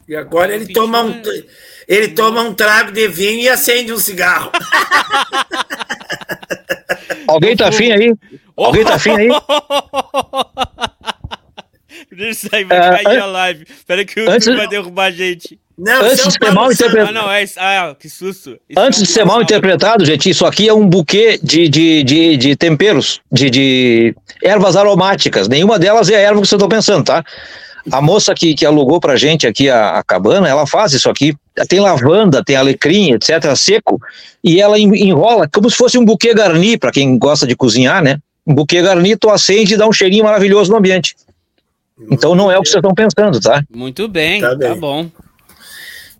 E 0.07 0.15
agora 0.15 0.55
ele 0.55 0.71
toma 0.71 1.03
um, 1.03 1.21
ele 1.87 2.07
toma 2.09 2.41
um 2.41 2.53
trago 2.53 2.91
de 2.91 3.07
vinho 3.07 3.41
e 3.41 3.49
acende 3.49 3.91
um 3.91 3.99
cigarro. 3.99 4.51
Alguém 7.27 7.55
tá 7.57 7.67
afim 7.67 7.91
aí? 7.91 8.13
Alguém 8.55 8.85
tá 8.85 8.95
afim 8.95 9.11
aí? 9.11 9.27
Deixa 12.09 12.47
isso 12.47 12.55
aí, 12.55 12.63
vai 12.63 12.77
é, 12.77 13.03
cair 13.03 13.19
a 13.19 13.25
live. 13.25 13.65
Espera 13.69 14.05
que 14.05 14.19
o 14.19 14.23
YouTube 14.23 14.35
antes... 14.35 14.47
vai 14.55 14.67
derrubar 14.67 15.05
a 15.05 15.11
gente. 15.11 15.59
Não, 15.77 16.01
antes 16.01 16.23
de 16.23 16.31
ser 16.31 16.51
mal 16.51 16.71
interpretado. 16.71 17.09
Ah, 17.09 17.21
não, 17.21 17.31
é, 17.31 17.45
ah, 17.57 17.95
que 17.97 18.09
susto. 18.09 18.57
Isso 18.67 18.79
antes 18.79 18.99
é 18.99 19.03
de 19.03 19.11
ser 19.11 19.25
mal 19.25 19.41
interpretado, 19.41 20.03
gente, 20.03 20.27
isso 20.27 20.43
aqui 20.43 20.67
é 20.67 20.73
um 20.73 20.87
buquê 20.87 21.39
de, 21.41 21.69
de, 21.69 22.03
de, 22.03 22.37
de 22.37 22.55
temperos, 22.55 23.21
de, 23.31 23.49
de 23.51 24.15
ervas 24.43 24.75
aromáticas. 24.75 25.47
Nenhuma 25.47 25.77
delas 25.77 26.09
é 26.09 26.15
a 26.15 26.19
erva 26.19 26.41
que 26.41 26.47
você 26.47 26.55
está 26.55 26.67
pensando, 26.67 27.03
tá? 27.03 27.23
A 27.91 28.01
moça 28.01 28.33
que, 28.33 28.55
que 28.55 28.65
alugou 28.65 28.99
pra 28.99 29.15
gente 29.15 29.45
aqui 29.45 29.69
a, 29.69 29.99
a, 29.99 30.03
cabana, 30.03 30.49
ela 30.49 30.65
faz 30.65 30.93
isso 30.93 31.09
aqui. 31.09 31.35
Tem 31.69 31.79
lavanda, 31.79 32.43
tem 32.43 32.55
alecrim, 32.55 33.13
etc., 33.13 33.55
seco, 33.55 34.01
e 34.43 34.59
ela 34.59 34.79
enrola 34.79 35.47
como 35.47 35.69
se 35.69 35.77
fosse 35.77 35.97
um 35.97 36.03
buquê 36.03 36.33
garni, 36.33 36.77
para 36.77 36.91
quem 36.91 37.17
gosta 37.19 37.45
de 37.45 37.55
cozinhar, 37.55 38.03
né? 38.03 38.17
Um 38.45 38.53
buquê 38.53 38.81
garni, 38.81 39.15
tu 39.15 39.29
acende 39.29 39.75
e 39.75 39.77
dá 39.77 39.87
um 39.87 39.93
cheirinho 39.93 40.23
maravilhoso 40.23 40.71
no 40.71 40.77
ambiente. 40.77 41.15
Então 42.11 42.35
não 42.35 42.51
é 42.51 42.57
o 42.57 42.61
que 42.61 42.69
vocês 42.69 42.83
estão 42.83 42.93
pensando, 42.93 43.39
tá? 43.39 43.63
Muito 43.73 44.07
bem, 44.07 44.41
tá, 44.41 44.55
bem. 44.55 44.69
tá 44.69 44.75
bom. 44.75 45.09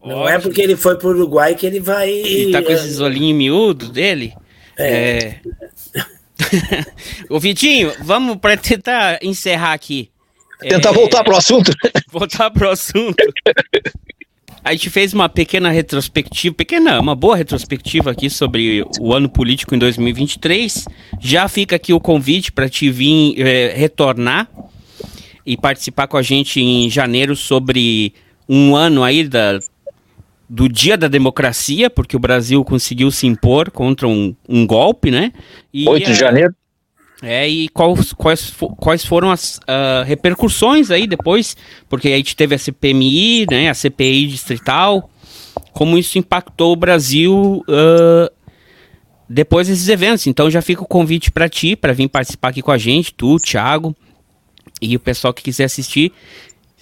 Não 0.08 0.20
Ótimo. 0.20 0.30
é 0.30 0.40
porque 0.40 0.62
ele 0.62 0.76
foi 0.76 0.98
pro 0.98 1.10
Uruguai 1.10 1.54
que 1.54 1.66
ele 1.66 1.80
vai. 1.80 2.10
Ele 2.10 2.52
tá 2.52 2.62
com 2.62 2.72
esses 2.72 3.00
olhinhos 3.00 3.38
miúdos 3.38 3.90
dele. 3.90 4.34
É. 4.78 5.18
é... 5.18 5.42
Ô 7.30 7.40
Vitinho, 7.40 7.92
vamos 8.02 8.38
para 8.38 8.56
tentar 8.56 9.20
encerrar 9.22 9.74
aqui. 9.74 10.10
Tentar 10.60 10.90
é... 10.90 10.94
voltar 10.94 11.24
pro 11.24 11.36
assunto. 11.36 11.72
Voltar 12.10 12.50
pro 12.50 12.70
assunto. 12.70 13.16
A 14.64 14.72
gente 14.72 14.90
fez 14.90 15.14
uma 15.14 15.30
pequena 15.30 15.70
retrospectiva, 15.70 16.56
pequena, 16.56 17.00
uma 17.00 17.16
boa 17.16 17.36
retrospectiva 17.36 18.12
aqui 18.12 18.30
sobre 18.30 18.84
o 19.00 19.14
ano 19.14 19.30
político 19.30 19.76
em 19.76 19.78
2023. 19.78 20.86
Já 21.20 21.48
fica 21.48 21.76
aqui 21.76 21.94
o 21.94 22.00
convite 22.00 22.52
para 22.52 22.68
te 22.68 22.90
vir 22.90 23.40
é, 23.40 23.74
retornar 23.76 24.50
e 25.46 25.56
participar 25.56 26.08
com 26.08 26.18
a 26.18 26.22
gente 26.22 26.60
em 26.60 26.90
janeiro 26.90 27.36
sobre 27.36 28.14
um 28.50 28.76
ano 28.76 29.04
aí 29.04 29.28
da, 29.28 29.60
do 30.50 30.70
dia 30.70 30.98
da 30.98 31.08
democracia, 31.08 31.90
porque 31.90 32.16
o 32.16 32.20
Brasil 32.20 32.64
conseguiu 32.64 33.12
se 33.12 33.28
impor 33.28 33.70
contra 33.72 34.08
um, 34.08 34.36
um 34.48 34.66
golpe, 34.66 35.12
né? 35.12 35.34
E, 35.74 35.88
8 35.88 36.06
de 36.06 36.14
janeiro. 36.14 36.56
É, 37.22 37.48
e 37.48 37.68
quais, 37.70 38.14
quais, 38.14 38.54
quais 38.78 39.04
foram 39.04 39.32
as 39.32 39.58
uh, 39.58 40.04
repercussões 40.06 40.92
aí 40.92 41.08
depois? 41.08 41.58
Porque 41.90 42.10
a 42.10 42.18
gente 42.18 42.36
teve 42.36 42.54
a 42.54 42.60
CPMI, 42.60 43.48
né, 43.50 43.70
a 43.70 43.74
CPI 43.74 44.28
distrital, 44.28 45.10
como 45.74 45.98
isso 45.98 46.20
impactou 46.20 46.74
o 46.74 46.76
Brasil 46.76 47.64
uh, 47.68 48.32
depois 49.28 49.68
desses 49.68 49.90
eventos. 49.90 50.28
Então 50.28 50.50
já 50.50 50.62
fica 50.62 50.84
o 50.84 50.88
convite 50.88 51.32
para 51.32 51.50
ti, 51.50 51.76
para 51.76 51.92
vir 51.92 52.08
participar 52.08 52.50
aqui 52.50 52.62
com 52.62 52.72
a 52.72 52.78
gente, 52.78 53.12
tu, 53.12 53.38
Thiago, 53.40 53.96
e 54.80 54.96
o 54.96 55.00
pessoal 55.00 55.34
que 55.34 55.42
quiser 55.42 55.64
assistir, 55.64 56.14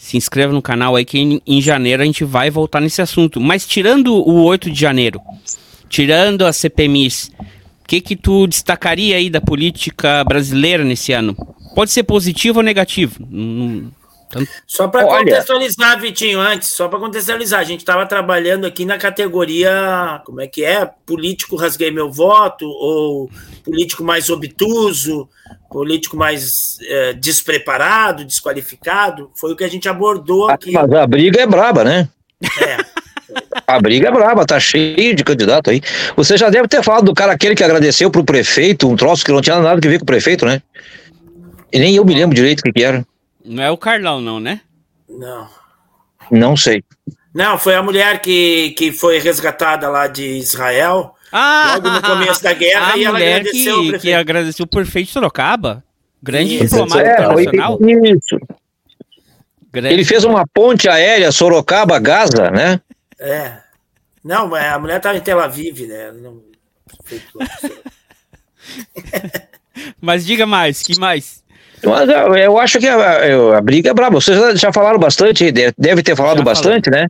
se 0.06 0.18
inscreva 0.18 0.54
no 0.54 0.62
canal 0.62 0.96
aí 0.96 1.04
que 1.04 1.18
em, 1.18 1.42
em 1.48 1.60
janeiro 1.60 2.04
a 2.04 2.06
gente 2.06 2.24
vai 2.24 2.52
voltar 2.52 2.80
nesse 2.80 3.02
assunto. 3.02 3.42
Mas 3.42 3.66
tirando 3.66 4.14
o 4.14 4.44
8 4.44 4.70
de 4.70 4.80
janeiro, 4.80 5.20
tirando 5.90 6.46
as 6.46 6.58
CPMIs, 6.58 7.32
o 7.84 7.88
que 7.88 8.00
que 8.00 8.16
tu 8.16 8.46
destacaria 8.46 9.18
aí 9.18 9.32
da 9.32 9.42
política 9.42 10.24
brasileira 10.24 10.84
nesse 10.84 11.12
ano? 11.12 11.36
Pode 11.74 11.90
ser 11.90 12.04
positivo 12.04 12.60
ou 12.60 12.64
negativo. 12.64 13.16
Tanto... 14.36 14.52
Só 14.68 14.90
para 14.90 15.06
contextualizar, 15.06 16.00
Vitinho, 16.02 16.42
antes, 16.42 16.70
só 16.70 16.90
para 16.90 17.00
contextualizar, 17.00 17.62
a 17.62 17.64
gente 17.64 17.80
estava 17.80 18.06
trabalhando 18.06 18.66
aqui 18.66 18.84
na 18.84 18.98
categoria, 18.98 20.22
como 20.26 20.42
é 20.42 20.48
que 20.48 20.66
é? 20.66 20.86
Político 21.06 21.56
rasguei 21.56 21.90
meu 21.90 22.12
voto, 22.12 22.66
ou 22.66 23.30
político 23.64 24.04
mais 24.04 24.30
obtuso, 24.30 25.30
político 25.72 26.18
mais 26.18 26.78
é, 26.82 27.14
despreparado, 27.14 28.26
desqualificado. 28.26 29.32
Foi 29.36 29.54
o 29.54 29.56
que 29.56 29.64
a 29.64 29.70
gente 29.70 29.88
abordou 29.88 30.50
aqui. 30.50 30.74
Mas 30.74 30.92
a 30.92 31.08
briga 31.08 31.42
é 31.42 31.48
braba, 31.48 31.86
né? 31.86 32.10
É. 32.62 32.78
A 33.68 33.82
briga 33.82 34.08
é 34.08 34.12
braba, 34.12 34.46
tá 34.46 34.60
cheio 34.60 35.16
de 35.16 35.24
candidato 35.24 35.70
aí. 35.70 35.82
Você 36.16 36.38
já 36.38 36.50
deve 36.50 36.68
ter 36.68 36.84
falado 36.84 37.06
do 37.06 37.14
cara 37.14 37.34
aquele 37.34 37.56
que 37.56 37.64
agradeceu 37.64 38.10
pro 38.10 38.24
prefeito, 38.24 38.88
um 38.88 38.96
troço 38.96 39.26
que 39.26 39.32
não 39.32 39.42
tinha 39.42 39.60
nada 39.60 39.82
que 39.82 39.88
ver 39.88 39.98
com 39.98 40.04
o 40.04 40.06
prefeito, 40.06 40.46
né? 40.46 40.62
E 41.74 41.80
nem 41.80 41.96
eu 41.96 42.06
me 42.06 42.14
lembro 42.14 42.36
direito 42.36 42.60
o 42.60 42.64
que, 42.64 42.72
que 42.72 42.84
era. 42.84 43.06
Não 43.46 43.64
é 43.64 43.72
o 43.72 43.78
Carlão, 43.78 44.20
não, 44.20 44.40
né? 44.40 44.62
Não. 45.08 45.48
Não 46.32 46.58
sei. 46.58 46.84
Não, 47.34 47.58
foi 47.58 47.76
a 47.76 47.84
mulher 47.84 48.22
que, 48.22 48.72
que 48.72 48.92
foi 48.92 49.20
resgatada 49.20 49.90
lá 49.90 50.08
de 50.08 50.38
Israel. 50.38 51.16
Ah, 51.32 51.74
logo 51.76 51.90
no 51.90 52.02
começo 52.02 52.42
da 52.42 52.54
guerra 52.54 52.94
a 52.94 52.98
e 52.98 53.04
ela 53.04 53.18
agradeceu 53.18 53.84
que, 53.84 54.00
que 54.00 54.14
agradeceu 54.14 54.64
o 54.64 54.70
prefeito 54.70 55.12
Sorocaba. 55.12 55.84
Grande 56.24 56.56
Isso, 56.56 56.64
diplomata 56.64 57.02
é, 57.02 57.14
internacional. 57.14 57.78
Isso. 57.82 58.40
Ele 59.74 60.06
fez 60.06 60.24
uma 60.24 60.48
ponte 60.48 60.88
aérea 60.88 61.32
Sorocaba-Gaza, 61.32 62.50
né? 62.50 62.80
É. 63.20 63.58
Não, 64.24 64.48
mas 64.48 64.66
a 64.66 64.80
mulher 64.80 64.98
estava 64.98 65.18
em 65.18 65.22
Tel 65.22 65.40
Aviv, 65.40 65.86
né? 65.86 66.12
Não... 66.14 66.42
Mas 70.02 70.26
diga 70.26 70.46
mais, 70.46 70.82
que 70.82 70.98
mais? 71.00 71.44
Mas 71.86 72.10
eu, 72.10 72.36
eu 72.36 72.60
acho 72.60 72.80
que 72.80 72.88
a, 72.88 73.58
a, 73.58 73.62
briga 73.62 73.90
é 73.90 73.94
braba. 73.94 74.20
Vocês 74.20 74.60
já, 74.60 74.72
falaram 74.74 75.00
bastante, 75.00 75.52
deve 75.52 76.04
ter 76.04 76.16
falado 76.16 76.40
Já 76.40 76.44
bastante, 76.44 76.90
né? 76.90 77.08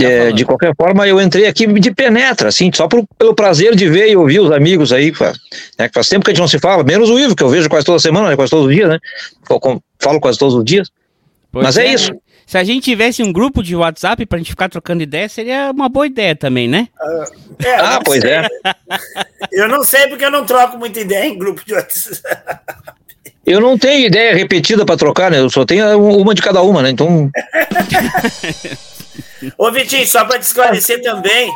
É, 0.00 0.30
de 0.30 0.44
qualquer 0.44 0.72
forma, 0.76 1.08
eu 1.08 1.20
entrei 1.20 1.46
aqui 1.46 1.66
de 1.66 1.90
penetra, 1.92 2.50
assim, 2.50 2.70
só 2.72 2.86
por, 2.86 3.04
pelo 3.18 3.34
prazer 3.34 3.74
de 3.74 3.88
ver 3.88 4.08
e 4.08 4.16
ouvir 4.16 4.38
os 4.38 4.52
amigos 4.52 4.92
aí, 4.92 5.12
né, 5.76 5.88
que 5.88 5.94
faz 5.94 6.08
tempo 6.08 6.24
que 6.24 6.30
a 6.30 6.34
gente 6.34 6.40
não 6.40 6.46
se 6.46 6.58
fala, 6.60 6.84
menos 6.84 7.10
o 7.10 7.18
Ivo, 7.18 7.34
que 7.34 7.42
eu 7.42 7.48
vejo 7.48 7.68
quase 7.68 7.84
toda 7.84 7.98
semana, 7.98 8.28
né, 8.28 8.36
quase 8.36 8.50
todos 8.50 8.66
os 8.66 8.74
dias, 8.74 8.88
né? 8.88 8.98
Falo 9.98 10.20
quase 10.20 10.38
todos 10.38 10.54
os 10.54 10.64
dias. 10.64 10.88
Pois 11.50 11.64
Mas 11.64 11.78
é 11.78 11.86
isso. 11.86 12.12
Se 12.46 12.56
a 12.56 12.64
gente 12.64 12.84
tivesse 12.84 13.22
um 13.22 13.32
grupo 13.32 13.62
de 13.62 13.76
WhatsApp 13.76 14.24
pra 14.24 14.38
gente 14.38 14.50
ficar 14.50 14.68
trocando 14.70 15.02
ideia, 15.02 15.28
seria 15.28 15.70
uma 15.70 15.88
boa 15.88 16.06
ideia 16.06 16.34
também, 16.34 16.66
né? 16.66 16.88
É, 17.62 17.78
eu 17.78 17.84
Ah, 17.84 18.00
pois 18.02 18.22
sei. 18.22 18.30
é. 18.30 18.48
Eu 19.52 19.68
não 19.68 19.84
sei 19.84 20.06
porque 20.08 20.24
eu 20.24 20.30
não 20.30 20.46
troco 20.46 20.78
muita 20.78 21.00
ideia 21.00 21.26
em 21.26 21.36
grupo 21.36 21.62
de 21.66 21.74
WhatsApp. 21.74 22.22
Eu 23.48 23.62
não 23.62 23.78
tenho 23.78 24.06
ideia 24.06 24.34
repetida 24.34 24.84
para 24.84 24.96
trocar, 24.96 25.30
né? 25.30 25.40
Eu 25.40 25.48
só 25.48 25.64
tenho 25.64 25.98
uma 25.98 26.34
de 26.34 26.42
cada 26.42 26.60
uma, 26.60 26.82
né? 26.82 26.90
Então, 26.90 27.30
Ô, 29.56 29.70
Vitinho, 29.70 30.06
só 30.06 30.26
para 30.26 30.38
te 30.38 30.42
esclarecer 30.42 31.02
também, 31.02 31.50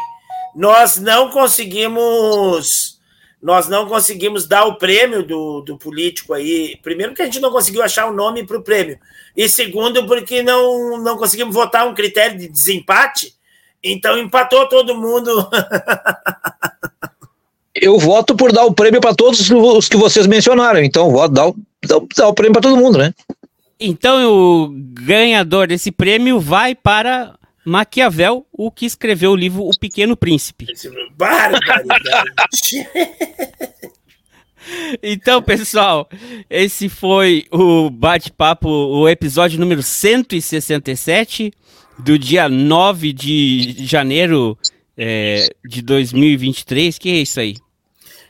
nós 0.54 0.96
não 0.96 1.30
conseguimos. 1.30 2.98
Nós 3.42 3.68
não 3.68 3.86
conseguimos 3.86 4.46
dar 4.46 4.64
o 4.64 4.76
prêmio 4.76 5.22
do, 5.22 5.60
do 5.62 5.76
político 5.76 6.32
aí. 6.32 6.78
Primeiro, 6.80 7.12
que 7.12 7.20
a 7.20 7.26
gente 7.26 7.40
não 7.40 7.50
conseguiu 7.50 7.82
achar 7.82 8.06
o 8.06 8.14
nome 8.14 8.46
para 8.46 8.56
o 8.56 8.62
prêmio. 8.62 8.98
E 9.36 9.48
segundo, 9.48 10.06
porque 10.06 10.42
não, 10.42 10.96
não 10.98 11.18
conseguimos 11.18 11.52
votar 11.52 11.86
um 11.86 11.94
critério 11.94 12.38
de 12.38 12.48
desempate. 12.48 13.34
Então, 13.82 14.16
empatou 14.16 14.68
todo 14.68 14.94
mundo. 14.94 15.30
eu 17.74 17.98
voto 17.98 18.34
por 18.36 18.52
dar 18.52 18.64
o 18.64 18.72
prêmio 18.74 19.00
para 19.00 19.14
todos 19.14 19.50
os 19.50 19.88
que 19.88 19.96
vocês 19.96 20.26
mencionaram. 20.26 20.82
Então, 20.82 21.06
eu 21.06 21.12
voto 21.12 21.32
dar 21.34 21.48
o, 21.48 21.56
dar 21.86 21.96
o- 21.98 22.08
dar 22.16 22.28
o 22.28 22.34
prêmio 22.34 22.52
para 22.52 22.62
todo 22.62 22.76
mundo, 22.76 22.98
né? 22.98 23.12
Então 23.84 24.32
o 24.32 24.68
ganhador 24.70 25.66
desse 25.66 25.90
prêmio 25.90 26.38
vai 26.38 26.72
para 26.72 27.34
Maquiavel, 27.64 28.46
o 28.52 28.70
que 28.70 28.86
escreveu 28.86 29.32
o 29.32 29.36
livro 29.36 29.62
O 29.64 29.76
Pequeno 29.76 30.16
Príncipe. 30.16 30.66
Barbaridade. 31.16 32.86
Então, 35.02 35.42
pessoal, 35.42 36.08
esse 36.48 36.88
foi 36.88 37.46
o 37.50 37.90
bate-papo, 37.90 38.68
o 38.68 39.08
episódio 39.08 39.58
número 39.58 39.82
167 39.82 41.52
do 41.98 42.16
dia 42.16 42.48
9 42.48 43.12
de 43.12 43.84
janeiro 43.84 44.56
é, 45.04 45.48
de 45.64 45.82
2023. 45.82 46.96
Que 46.96 47.10
é 47.10 47.16
isso 47.16 47.40
aí? 47.40 47.56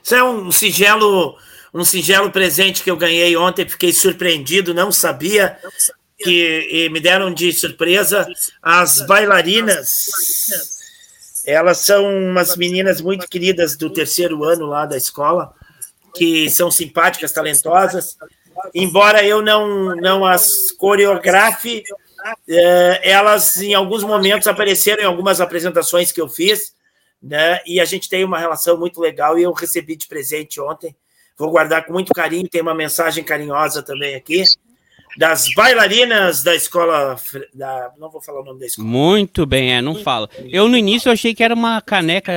Isso 0.03 0.15
é 0.15 0.23
um 0.23 0.51
singelo, 0.51 1.37
um 1.71 1.85
singelo 1.85 2.31
presente 2.31 2.81
que 2.81 2.89
eu 2.89 2.97
ganhei 2.97 3.37
ontem, 3.37 3.69
fiquei 3.69 3.93
surpreendido, 3.93 4.73
não 4.73 4.91
sabia 4.91 5.57
que 6.17 6.67
e 6.71 6.89
me 6.89 6.99
deram 6.99 7.31
de 7.31 7.53
surpresa 7.53 8.27
as 8.61 9.05
bailarinas. 9.05 9.87
Elas 11.45 11.79
são 11.79 12.05
umas 12.05 12.55
meninas 12.57 13.01
muito 13.01 13.27
queridas 13.27 13.77
do 13.77 13.89
terceiro 13.89 14.43
ano 14.43 14.65
lá 14.65 14.85
da 14.85 14.97
escola, 14.97 15.53
que 16.15 16.49
são 16.49 16.71
simpáticas, 16.71 17.31
talentosas. 17.31 18.17
Embora 18.73 19.23
eu 19.23 19.41
não, 19.41 19.95
não 19.95 20.25
as 20.25 20.71
coreografe, 20.71 21.83
eh, 22.47 23.01
elas 23.03 23.57
em 23.57 23.73
alguns 23.73 24.03
momentos 24.03 24.47
apareceram 24.47 25.03
em 25.03 25.05
algumas 25.05 25.41
apresentações 25.41 26.11
que 26.11 26.21
eu 26.21 26.29
fiz 26.29 26.73
né? 27.23 27.59
E 27.65 27.79
a 27.79 27.85
gente 27.85 28.09
tem 28.09 28.25
uma 28.25 28.37
relação 28.37 28.77
muito 28.77 28.99
legal 28.99 29.39
e 29.39 29.43
eu 29.43 29.53
recebi 29.53 29.95
de 29.95 30.07
presente 30.07 30.59
ontem. 30.59 30.93
Vou 31.37 31.49
guardar 31.49 31.85
com 31.85 31.93
muito 31.93 32.13
carinho. 32.13 32.49
Tem 32.49 32.61
uma 32.61 32.75
mensagem 32.75 33.23
carinhosa 33.23 33.81
também 33.81 34.13
aqui 34.13 34.43
das 35.17 35.47
bailarinas 35.55 36.43
da 36.43 36.53
escola. 36.53 37.15
Da, 37.53 37.91
não 37.97 38.11
vou 38.11 38.21
falar 38.21 38.41
o 38.41 38.43
nome 38.43 38.59
da 38.59 38.65
escola. 38.65 38.87
Muito 38.87 39.45
bem, 39.45 39.73
é, 39.73 39.81
não 39.81 39.95
fala. 39.95 40.29
Eu 40.51 40.67
no 40.67 40.75
início 40.75 41.09
achei 41.11 41.33
que 41.33 41.43
era 41.43 41.53
uma 41.53 41.81
caneca 41.81 42.33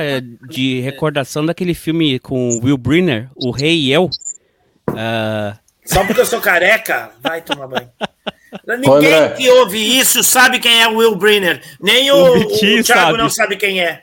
de 0.49 0.79
recordação 0.79 1.45
daquele 1.45 1.73
filme 1.73 2.17
com 2.17 2.49
o 2.49 2.63
Will 2.63 2.77
Brenner, 2.77 3.29
O 3.35 3.51
Rei 3.51 3.77
e 3.77 3.91
Eu. 3.91 4.09
Ah, 4.95 5.57
Só 5.85 6.05
porque 6.05 6.21
eu 6.21 6.25
sou 6.25 6.39
careca, 6.39 7.11
vai 7.21 7.41
tomar 7.41 7.67
banho. 7.67 7.91
Ninguém 8.65 9.33
que 9.35 9.49
ouve 9.49 9.77
isso 9.99 10.23
sabe 10.23 10.59
quem 10.59 10.81
é 10.81 10.87
o 10.87 10.97
Will 10.97 11.15
Brenner. 11.15 11.61
Nem 11.81 12.09
o, 12.11 12.15
O 12.15 12.37
o, 12.43 12.47
Thiago 12.47 12.83
sabe. 12.85 13.17
não 13.17 13.29
sabe 13.29 13.57
quem 13.57 13.81
é. 13.81 14.01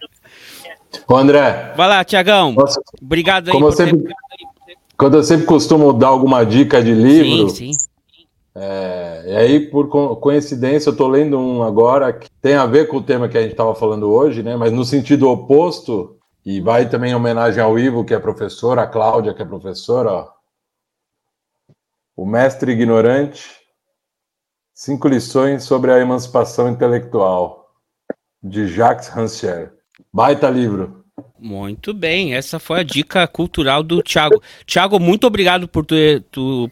Ô, 1.09 1.17
André, 1.17 1.73
Vai 1.77 1.89
lá, 1.89 2.05
Tiagão. 2.05 2.55
Obrigado 3.03 3.49
aí 3.49 3.53
como 3.53 3.67
eu 3.67 3.71
por 3.71 3.77
ter- 3.77 3.91
sempre, 3.91 4.15
quando 4.97 5.17
eu 5.17 5.23
sempre 5.25 5.47
costumo 5.47 5.93
dar 5.93 6.09
alguma 6.09 6.45
dica 6.45 6.83
de 6.83 6.93
livro, 6.95 7.49
Sim, 7.51 7.73
sim. 7.73 7.87
É, 8.57 9.25
e 9.27 9.37
aí, 9.37 9.61
por 9.69 9.89
co- 9.89 10.15
coincidência, 10.17 10.89
eu 10.89 10.93
estou 10.93 11.09
lendo 11.09 11.37
um 11.37 11.65
agora 11.65 12.13
que 12.13 12.29
tem 12.41 12.55
a 12.55 12.65
ver 12.67 12.87
com 12.87 12.99
o 12.99 13.03
tema 13.03 13.29
que 13.29 13.37
a 13.37 13.43
gente 13.43 13.51
estava 13.51 13.75
falando 13.75 14.09
hoje, 14.13 14.45
né? 14.45 14.55
Mas 14.57 14.71
no 14.71 14.85
sentido 14.85 15.29
oposto, 15.29 16.17
e 16.47 16.61
vai 16.61 16.89
também 16.89 17.11
em 17.11 17.15
homenagem 17.17 17.61
ao 17.61 17.77
Ivo, 17.77 18.05
que 18.05 18.15
é 18.15 18.19
professor, 18.21 18.79
a 18.79 18.87
Cláudia, 18.87 19.35
que 19.35 19.43
é 19.43 19.45
professora, 19.45 20.13
ó. 20.13 20.29
O 22.17 22.25
Mestre 22.25 22.71
Ignorante, 22.71 23.43
Cinco 24.75 25.07
Lições 25.07 25.63
sobre 25.63 25.93
a 25.93 26.01
Emancipação 26.01 26.69
Intelectual, 26.69 27.71
de 28.43 28.67
Jacques 28.67 29.07
Rancière. 29.07 29.71
Baita 30.13 30.51
livro. 30.51 31.05
Muito 31.39 31.95
bem, 31.95 32.35
essa 32.35 32.59
foi 32.59 32.81
a 32.81 32.83
dica 32.83 33.25
cultural 33.29 33.85
do 33.85 34.03
Thiago. 34.03 34.43
Thiago, 34.67 34.99
muito 34.99 35.29
obrigado 35.29 35.69
por 35.69 35.87
ter, 35.87 36.25
tu 36.29 36.69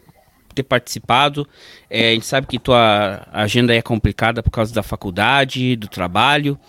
ter 0.53 0.63
participado. 0.63 1.47
É, 1.89 2.09
a 2.09 2.13
gente 2.13 2.25
sabe 2.25 2.45
que 2.45 2.59
tua 2.59 3.25
agenda 3.31 3.73
é 3.73 3.81
complicada 3.81 4.43
por 4.43 4.51
causa 4.51 4.73
da 4.73 4.83
faculdade, 4.83 5.77
do 5.77 5.87
trabalho, 5.87 6.59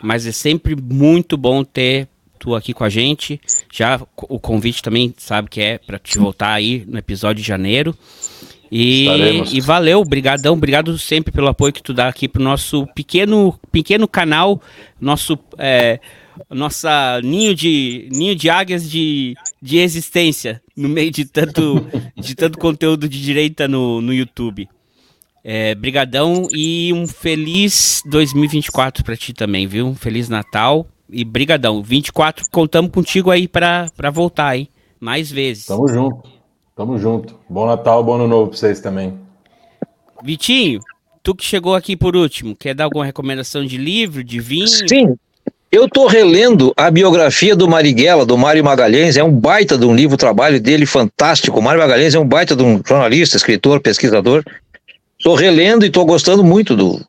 mas 0.00 0.28
é 0.28 0.32
sempre 0.32 0.76
muito 0.76 1.36
bom 1.36 1.64
ter 1.64 2.06
tu 2.38 2.54
aqui 2.54 2.72
com 2.72 2.84
a 2.84 2.88
gente. 2.88 3.40
Já 3.72 4.00
o 4.28 4.38
convite 4.38 4.80
também 4.80 5.12
sabe 5.18 5.50
que 5.50 5.60
é 5.60 5.78
para 5.78 5.98
te 5.98 6.18
voltar 6.18 6.52
aí 6.52 6.84
no 6.86 6.98
episódio 6.98 7.42
de 7.42 7.48
janeiro. 7.48 7.96
E, 8.70 9.02
Estaremos. 9.02 9.52
e 9.52 9.60
valeu, 9.60 10.04
brigadão, 10.04 10.54
obrigado 10.54 10.98
sempre 10.98 11.32
pelo 11.32 11.48
apoio 11.48 11.72
que 11.72 11.82
tu 11.82 11.92
dá 11.92 12.08
aqui 12.08 12.28
pro 12.28 12.42
nosso 12.42 12.86
pequeno, 12.94 13.58
pequeno 13.70 14.08
canal, 14.08 14.60
nosso 15.00 15.38
é, 15.58 16.00
nossa 16.50 17.20
ninho 17.22 17.54
de 17.54 18.08
ninho 18.10 18.34
de 18.34 18.50
águias 18.50 18.90
de, 18.90 19.34
de 19.60 19.78
existência 19.78 20.60
no 20.76 20.88
meio 20.88 21.10
de 21.10 21.24
tanto 21.24 21.86
de 22.16 22.34
tanto 22.34 22.58
conteúdo 22.58 23.08
de 23.08 23.22
direita 23.22 23.68
no, 23.68 24.00
no 24.00 24.12
YouTube. 24.12 24.68
É, 25.46 25.74
brigadão 25.74 26.48
e 26.52 26.90
um 26.94 27.06
feliz 27.06 28.02
2024 28.06 29.04
para 29.04 29.14
ti 29.14 29.34
também, 29.34 29.66
viu? 29.66 29.86
Um 29.86 29.94
feliz 29.94 30.28
Natal 30.28 30.86
e 31.08 31.22
brigadão. 31.22 31.82
24, 31.82 32.46
contamos 32.50 32.90
contigo 32.90 33.30
aí 33.30 33.46
para 33.46 33.90
voltar, 34.10 34.56
hein? 34.56 34.68
Mais 34.98 35.30
vezes. 35.30 35.66
Tamo 35.66 35.86
junto. 35.86 36.34
Tamo 36.76 36.98
junto. 36.98 37.38
Bom 37.48 37.66
Natal, 37.66 38.02
bom 38.02 38.14
ano 38.14 38.26
novo 38.26 38.50
pra 38.50 38.58
vocês 38.58 38.80
também. 38.80 39.16
Vitinho, 40.24 40.80
tu 41.22 41.32
que 41.32 41.44
chegou 41.44 41.74
aqui 41.74 41.96
por 41.96 42.16
último, 42.16 42.56
quer 42.56 42.74
dar 42.74 42.84
alguma 42.84 43.04
recomendação 43.04 43.64
de 43.64 43.76
livro, 43.76 44.24
de 44.24 44.40
vinho? 44.40 44.66
Sim. 44.66 45.14
Eu 45.70 45.88
tô 45.88 46.06
relendo 46.06 46.72
a 46.76 46.90
biografia 46.90 47.54
do 47.54 47.68
Marighella, 47.68 48.26
do 48.26 48.36
Mário 48.36 48.64
Magalhães, 48.64 49.16
é 49.16 49.22
um 49.22 49.30
baita 49.30 49.78
de 49.78 49.84
um 49.84 49.94
livro, 49.94 50.14
o 50.14 50.18
trabalho 50.18 50.60
dele 50.60 50.86
fantástico. 50.86 51.58
O 51.58 51.62
Mário 51.62 51.80
Magalhães 51.80 52.14
é 52.14 52.18
um 52.18 52.26
baita 52.26 52.56
de 52.56 52.62
um 52.62 52.80
jornalista, 52.84 53.36
escritor, 53.36 53.80
pesquisador. 53.80 54.44
Tô 55.22 55.34
relendo 55.34 55.84
e 55.84 55.90
tô 55.90 56.04
gostando 56.04 56.42
muito 56.42 56.74
do. 56.76 57.00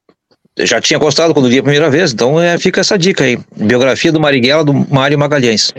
Eu 0.56 0.66
já 0.66 0.80
tinha 0.80 1.00
gostado 1.00 1.34
quando 1.34 1.50
vi 1.50 1.60
a 1.60 1.64
primeira 1.64 1.90
vez, 1.90 2.12
então 2.12 2.40
é, 2.40 2.58
fica 2.58 2.82
essa 2.82 2.98
dica 2.98 3.24
aí. 3.24 3.38
Biografia 3.56 4.12
do 4.12 4.20
Marighella, 4.20 4.64
do 4.64 4.74
Mário 4.74 5.18
Magalhães. 5.18 5.74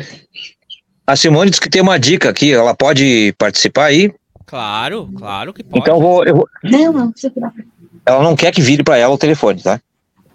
A 1.06 1.14
Simone 1.14 1.50
disse 1.50 1.60
que 1.60 1.70
tem 1.70 1.80
uma 1.80 2.00
dica 2.00 2.28
aqui, 2.28 2.52
ela 2.52 2.74
pode 2.74 3.32
participar 3.38 3.84
aí? 3.84 4.12
Claro, 4.44 5.08
claro 5.16 5.54
que 5.54 5.62
pode. 5.62 5.78
Então 5.78 6.00
vou, 6.00 6.24
eu 6.24 6.34
vou... 6.34 6.48
Não, 6.64 6.92
não, 6.92 7.14
Ela 8.04 8.24
não 8.24 8.34
quer 8.34 8.50
que 8.50 8.60
vire 8.60 8.82
para 8.82 8.96
ela 8.96 9.14
o 9.14 9.18
telefone, 9.18 9.62
tá? 9.62 9.80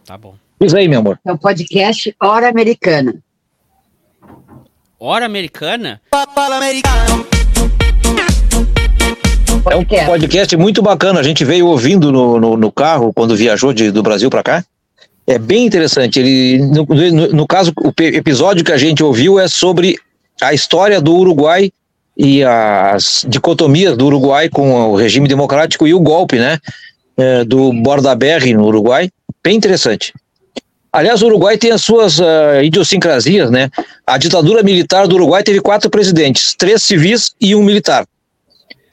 Tá 0.05 0.17
bom. 0.17 0.33
Diz 0.61 0.73
aí, 0.73 0.87
meu 0.87 0.99
amor. 0.99 1.19
É 1.25 1.31
o 1.33 1.37
podcast 1.37 2.15
Hora 2.21 2.47
Americana. 2.47 3.15
Hora 4.97 5.25
Americana? 5.25 5.99
É 9.69 9.75
um 9.75 9.83
podcast 10.05 10.55
muito 10.55 10.81
bacana. 10.81 11.19
A 11.19 11.23
gente 11.23 11.43
veio 11.43 11.67
ouvindo 11.67 12.13
no, 12.13 12.39
no, 12.39 12.55
no 12.55 12.71
carro 12.71 13.11
quando 13.11 13.35
viajou 13.35 13.73
de, 13.73 13.91
do 13.91 14.01
Brasil 14.01 14.29
para 14.29 14.43
cá. 14.43 14.65
É 15.27 15.37
bem 15.37 15.65
interessante. 15.65 16.17
Ele, 16.17 16.59
no, 16.59 16.85
no, 16.85 17.27
no, 17.27 17.47
caso, 17.47 17.73
o 17.77 17.91
episódio 18.01 18.63
que 18.63 18.71
a 18.71 18.77
gente 18.77 19.03
ouviu 19.03 19.37
é 19.37 19.49
sobre 19.49 19.97
a 20.41 20.53
história 20.53 20.99
do 20.99 21.15
Uruguai 21.15 21.71
e 22.17 22.43
as 22.43 23.25
dicotomias 23.27 23.95
do 23.95 24.05
Uruguai 24.05 24.49
com 24.49 24.91
o 24.91 24.95
regime 24.95 25.27
democrático 25.27 25.87
e 25.87 25.93
o 25.93 25.99
golpe, 25.99 26.37
né? 26.37 26.59
É, 27.17 27.43
do 27.43 27.71
Borda 27.73 28.15
Berry 28.15 28.53
no 28.53 28.65
Uruguai. 28.65 29.09
Bem 29.43 29.55
interessante. 29.55 30.13
Aliás, 30.91 31.21
o 31.21 31.27
Uruguai 31.27 31.57
tem 31.57 31.71
as 31.71 31.81
suas 31.81 32.19
uh, 32.19 32.61
idiosincrasias, 32.61 33.49
né? 33.49 33.69
A 34.05 34.17
ditadura 34.17 34.61
militar 34.61 35.07
do 35.07 35.15
Uruguai 35.15 35.41
teve 35.41 35.61
quatro 35.61 35.89
presidentes, 35.89 36.53
três 36.53 36.83
civis 36.83 37.31
e 37.39 37.55
um 37.55 37.63
militar 37.63 38.05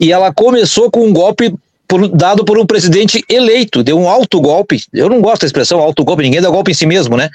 e 0.01 0.13
ela 0.13 0.33
começou 0.33 0.91
com 0.91 1.05
um 1.05 1.13
golpe 1.13 1.55
por, 1.87 2.07
dado 2.09 2.45
por 2.45 2.59
um 2.59 2.67
presidente 2.67 3.25
eleito, 3.29 3.83
deu 3.83 3.99
um 3.99 4.09
alto 4.09 4.41
golpe. 4.41 4.83
Eu 4.93 5.09
não 5.09 5.21
gosto 5.21 5.41
da 5.41 5.47
expressão 5.47 5.81
alto 5.81 6.05
golpe, 6.05 6.23
ninguém 6.23 6.41
dá 6.41 6.51
golpe 6.51 6.71
em 6.71 6.75
si 6.75 6.87
mesmo, 6.87 7.17
né? 7.17 7.31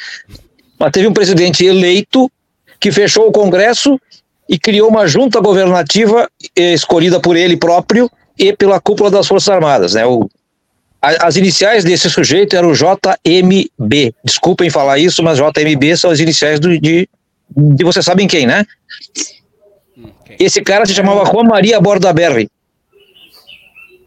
Mas 0.80 0.92
teve 0.92 1.08
um 1.08 1.14
presidente 1.14 1.66
eleito 1.66 2.32
que 2.84 2.92
fechou 2.92 3.30
o 3.30 3.32
Congresso 3.32 3.98
e 4.50 4.60
criou 4.60 4.90
uma 4.90 5.08
junta 5.08 5.40
governativa 5.40 6.30
eh, 6.54 6.74
escolhida 6.74 7.18
por 7.18 7.38
ele 7.38 7.56
próprio 7.56 8.12
e 8.38 8.52
pela 8.52 8.78
cúpula 8.78 9.10
das 9.10 9.26
Forças 9.26 9.48
Armadas, 9.48 9.94
né? 9.94 10.06
O, 10.06 10.30
a, 11.02 11.28
as 11.28 11.38
iniciais 11.38 11.86
desse 11.86 12.10
sujeito 12.10 12.58
eram 12.58 12.74
JMB. 12.74 14.14
Desculpem 14.22 14.70
falar 14.70 15.00
isso, 15.00 15.24
mas 15.24 15.38
JMB 15.38 15.96
são 15.96 16.12
as 16.12 16.20
iniciais 16.20 16.60
do, 16.60 16.78
de, 16.78 17.08
de 17.56 17.84
vocês 17.86 18.04
sabem 18.04 18.28
quem, 18.28 18.46
né? 18.46 18.66
Esse 20.38 20.62
cara 20.62 20.86
se 20.86 20.94
chamava 20.94 21.24
Juan 21.24 21.46
Maria 21.46 21.80
Bordaberry. 21.80 22.50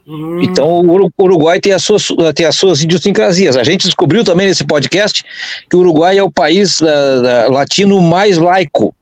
Uhum. 0.07 0.41
Então 0.41 0.81
o 0.81 1.11
Uruguai 1.19 1.61
tem 1.61 1.73
as, 1.73 1.83
suas, 1.83 2.09
tem 2.35 2.47
as 2.47 2.55
suas 2.55 2.83
idiosincrasias. 2.83 3.57
A 3.57 3.65
gente 3.65 3.87
descobriu 3.87 4.23
também 4.23 4.47
nesse 4.47 4.65
podcast 4.65 5.25
que 5.69 5.77
o 5.77 5.81
Uruguai 5.81 6.17
é 6.17 6.23
o 6.23 6.31
país 6.31 6.81
uh, 6.81 7.51
latino 7.51 8.01
mais 8.01 8.39
laico, 8.39 8.95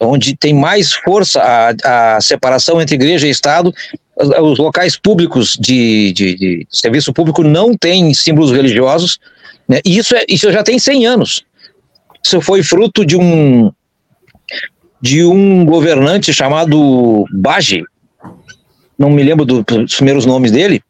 onde 0.00 0.36
tem 0.36 0.52
mais 0.52 0.92
força 0.92 1.40
a, 1.40 2.16
a 2.16 2.20
separação 2.20 2.80
entre 2.82 2.96
igreja 2.96 3.28
e 3.28 3.30
Estado. 3.30 3.72
Os 4.16 4.58
locais 4.58 4.96
públicos 4.96 5.56
de, 5.58 6.12
de, 6.12 6.34
de 6.36 6.66
serviço 6.70 7.12
público 7.12 7.42
não 7.42 7.76
têm 7.76 8.12
símbolos 8.12 8.50
religiosos. 8.50 9.18
Né? 9.68 9.80
E 9.84 9.96
isso, 9.96 10.16
é, 10.16 10.24
isso 10.28 10.50
já 10.50 10.62
tem 10.62 10.78
100 10.78 11.06
anos. 11.06 11.44
Isso 12.24 12.40
foi 12.40 12.62
fruto 12.62 13.04
de 13.04 13.16
um, 13.16 13.70
de 15.00 15.24
um 15.24 15.64
governante 15.64 16.32
chamado 16.32 17.24
Bage, 17.32 17.84
não 18.98 19.10
me 19.10 19.22
lembro 19.22 19.44
do, 19.44 19.62
dos 19.62 19.94
primeiros 19.96 20.26
nomes 20.26 20.50
dele, 20.50 20.82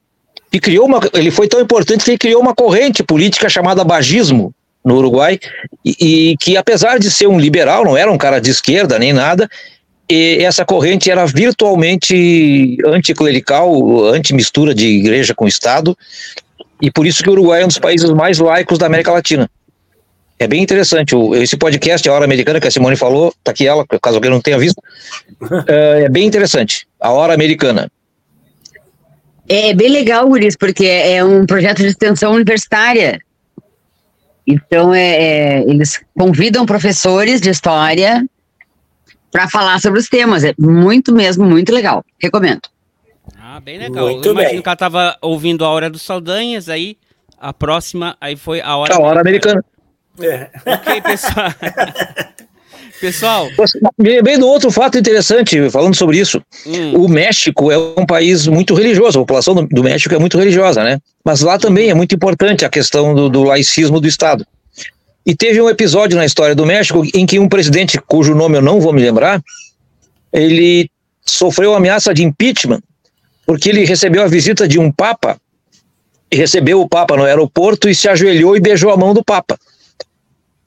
que 0.51 0.61
criou 0.61 0.87
uma, 0.87 1.01
ele 1.15 1.31
foi 1.31 1.49
tão 1.49 1.61
importante 1.61 2.05
que 2.05 2.11
ele 2.11 2.19
criou 2.19 2.41
uma 2.41 2.55
corrente 2.55 3.03
política 3.03 3.49
chamada 3.49 3.83
bagismo 3.83 4.55
no 4.85 4.97
Uruguai 4.97 5.39
e, 5.85 6.31
e 6.31 6.37
que 6.37 6.57
apesar 6.57 6.99
de 6.99 7.11
ser 7.11 7.27
um 7.27 7.41
liberal, 7.41 7.85
não 7.85 7.97
era 7.97 8.11
um 8.11 8.19
cara 8.19 8.41
de 8.41 8.51
esquerda 8.51 8.99
nem 8.99 9.13
nada, 9.13 9.49
e 10.09 10.45
essa 10.45 10.65
corrente 10.65 11.11
era 11.11 11.25
virtualmente 11.27 12.77
anticlerical, 12.87 14.05
anti-mistura 14.07 14.75
de 14.75 14.87
igreja 14.87 15.35
com 15.35 15.49
Estado, 15.49 15.97
e 16.81 16.91
por 16.91 17.07
isso 17.07 17.23
que 17.23 17.31
o 17.31 17.33
Uruguai 17.33 17.63
é 17.63 17.65
um 17.65 17.69
dos 17.69 17.79
países 17.79 18.11
mais 18.11 18.39
laicos 18.39 18.79
da 18.79 18.87
América 18.87 19.11
Latina. 19.11 19.49
É 20.39 20.47
bem 20.47 20.63
interessante. 20.63 21.15
O, 21.15 21.35
esse 21.35 21.57
podcast, 21.57 22.07
A 22.09 22.13
Hora 22.13 22.25
Americana, 22.25 22.61
que 22.61 22.67
a 22.67 22.71
Simone 22.71 22.97
falou, 22.97 23.33
tá 23.43 23.53
aqui 23.53 23.67
ela, 23.67 23.87
caso 24.03 24.17
alguém 24.17 24.31
não 24.31 24.41
tenha 24.41 24.59
visto. 24.59 24.83
é, 25.67 26.05
é 26.05 26.09
bem 26.09 26.27
interessante. 26.27 26.87
A 27.01 27.11
Hora 27.11 27.33
Americana. 27.33 27.91
É 29.49 29.75
bem 29.75 29.91
legal, 29.91 30.27
Guris, 30.29 30.57
porque 30.57 30.87
é 30.87 31.23
um 31.23 31.45
projeto 31.45 31.79
de 31.79 31.89
extensão 31.89 32.33
universitária. 32.33 33.21
Então, 34.47 34.95
é, 34.95 35.01
é 35.01 35.61
eles 35.62 36.03
convidam 36.16 36.66
professores 36.66 37.41
de 37.41 37.51
história 37.51 38.25
para 39.31 39.49
falar 39.49 39.81
sobre 39.81 40.01
os 40.01 40.09
temas. 40.09 40.45
É 40.45 40.55
muito 40.59 41.12
mesmo, 41.12 41.45
muito 41.45 41.73
legal. 41.73 42.05
Recomendo. 42.21 42.62
Ah, 43.39 43.61
bem 43.61 43.79
legal. 43.79 44.07
Muito 44.07 44.27
Eu 44.27 44.33
imagino 44.33 44.55
bem. 44.55 44.62
que 44.62 44.69
ela 44.69 44.75
estava 44.75 45.16
ouvindo 45.21 45.65
a 45.65 45.69
Hora 45.69 45.91
dos 45.91 46.03
Saldanhas, 46.03 46.69
aí 46.69 46.97
a 47.39 47.53
próxima, 47.53 48.16
aí 48.21 48.37
foi 48.37 48.61
a 48.61 48.77
Hora... 48.77 48.95
A 48.95 49.01
Hora 49.01 49.21
Americana. 49.21 49.65
É. 50.21 50.51
Ok, 50.65 51.01
pessoal. 51.03 51.51
pessoal. 53.01 53.49
Lembrei 53.99 54.39
do 54.39 54.47
outro 54.47 54.71
fato 54.71 54.99
interessante, 54.99 55.71
falando 55.71 55.95
sobre 55.95 56.19
isso. 56.19 56.43
Hum. 56.66 57.05
O 57.05 57.09
México 57.09 57.71
é 57.71 57.79
um 57.79 58.07
país 58.07 58.47
muito 58.47 58.75
religioso, 58.75 59.19
a 59.19 59.23
população 59.23 59.55
do, 59.55 59.66
do, 59.66 59.83
México 59.83 60.15
é 60.15 60.19
muito 60.19 60.39
religiosa, 60.39 60.83
né? 60.83 60.99
Mas 61.25 61.41
lá 61.41 61.59
também 61.59 61.91
é 61.91 61.95
muito 61.95 62.15
importante 62.15 62.65
a 62.65 62.69
questão 62.69 63.15
do, 63.15 63.29
do 63.29 63.43
laicismo 63.43 64.01
do 64.01 64.09
Estado. 64.09 64.47
E 65.27 65.35
teve 65.35 65.61
um 65.61 65.71
episódio 65.71 66.16
na 66.16 66.25
história 66.25 66.55
do 66.55 66.66
México 66.66 67.03
em 67.15 67.25
que 67.25 67.39
um 67.39 67.49
presidente, 67.49 67.99
cujo 68.07 68.35
nome 68.35 68.59
eu 68.59 68.62
não 68.62 68.81
vou 68.81 68.93
me 68.93 69.01
lembrar, 69.01 69.43
ele 70.33 70.91
sofreu 71.25 71.75
ameaça 71.75 72.12
de 72.12 72.23
impeachment 72.23 72.81
porque 73.47 73.69
ele 73.69 73.85
recebeu 73.85 74.23
a 74.23 74.27
visita 74.27 74.66
de 74.66 74.79
um 74.79 74.91
papa 74.91 75.39
e 76.31 76.37
recebeu 76.37 76.81
o 76.81 76.89
papa 76.89 77.16
no 77.16 77.25
aeroporto 77.25 77.89
e 77.89 77.95
se 77.95 78.09
ajoelhou 78.09 78.57
e 78.57 78.61
beijou 78.61 78.91
a 78.91 78.97
mão 78.97 79.15
do 79.15 79.25
papa 79.25 79.59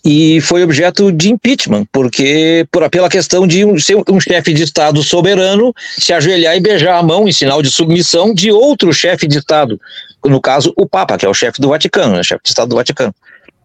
e 0.06 0.40
foi 0.42 0.64
objeto 0.64 1.12
de 1.12 1.30
impeachment, 1.30 1.86
porque 1.92 2.66
por, 2.72 2.90
pela 2.90 3.10
questão 3.10 3.46
de 3.46 3.66
um, 3.66 3.78
ser 3.78 3.98
um 4.10 4.20
chefe 4.20 4.54
de 4.54 4.64
Estado 4.64 5.02
soberano 5.04 5.74
se 5.98 6.14
ajoelhar 6.14 6.56
e 6.56 6.60
beijar 6.60 6.98
a 6.98 7.04
mão 7.04 7.28
em 7.28 7.32
sinal 7.32 7.62
de 7.62 7.70
submissão 7.70 8.34
de 8.34 8.52
outro 8.52 8.94
chefe 8.94 9.28
de 9.28 9.38
Estado, 9.38 9.80
no 10.26 10.40
caso 10.40 10.74
o 10.78 10.88
Papa, 10.88 11.18
que 11.18 11.26
é 11.26 11.30
o 11.30 11.34
chefe 11.34 11.60
do 11.60 11.70
Vaticano, 11.70 12.16
né, 12.16 12.24
chefe 12.24 12.42
de 12.44 12.50
Estado 12.50 12.70
do 12.70 12.76
Vaticano. 12.76 13.14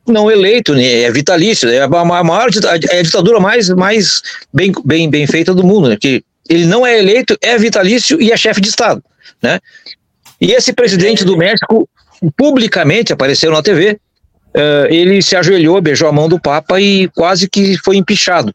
Não 0.06 0.30
eleito, 0.30 0.74
né, 0.74 1.02
é 1.02 1.10
vitalício, 1.12 1.68
é 1.68 1.80
a 1.80 1.88
maior 1.88 2.48
é 2.90 2.98
a 2.98 3.02
ditadura 3.02 3.38
mais, 3.38 3.68
mais 3.68 4.22
bem, 4.52 4.72
bem, 4.84 5.08
bem 5.08 5.26
feita 5.26 5.54
do 5.54 5.64
mundo, 5.64 5.88
né, 5.88 5.96
que 6.00 6.24
ele 6.48 6.66
não 6.66 6.84
é 6.84 6.98
eleito, 6.98 7.36
é 7.40 7.56
vitalício 7.56 8.20
e 8.20 8.32
é 8.32 8.36
chefe 8.36 8.60
de 8.60 8.68
Estado, 8.68 9.02
né? 9.40 9.60
E 10.40 10.50
esse 10.50 10.72
presidente 10.72 11.24
do 11.24 11.36
México 11.36 11.88
publicamente 12.36 13.12
apareceu 13.12 13.52
na 13.52 13.62
TV 13.62 14.00
uh, 14.54 14.86
ele 14.90 15.20
se 15.22 15.36
ajoelhou, 15.36 15.80
beijou 15.80 16.08
a 16.08 16.12
mão 16.12 16.28
do 16.28 16.40
Papa 16.40 16.80
e 16.80 17.08
quase 17.08 17.48
que 17.48 17.76
foi 17.78 17.96
empichado 17.96 18.54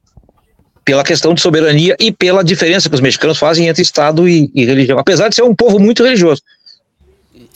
pela 0.85 1.03
questão 1.03 1.33
de 1.33 1.41
soberania 1.41 1.95
e 1.99 2.11
pela 2.11 2.43
diferença 2.43 2.87
que 2.87 2.95
os 2.95 3.01
mexicanos 3.01 3.37
fazem 3.37 3.67
entre 3.67 3.81
Estado 3.81 4.27
e, 4.27 4.49
e 4.55 4.65
religião, 4.65 4.97
apesar 4.97 5.27
de 5.27 5.35
ser 5.35 5.43
um 5.43 5.53
povo 5.53 5.79
muito 5.79 6.03
religioso. 6.03 6.41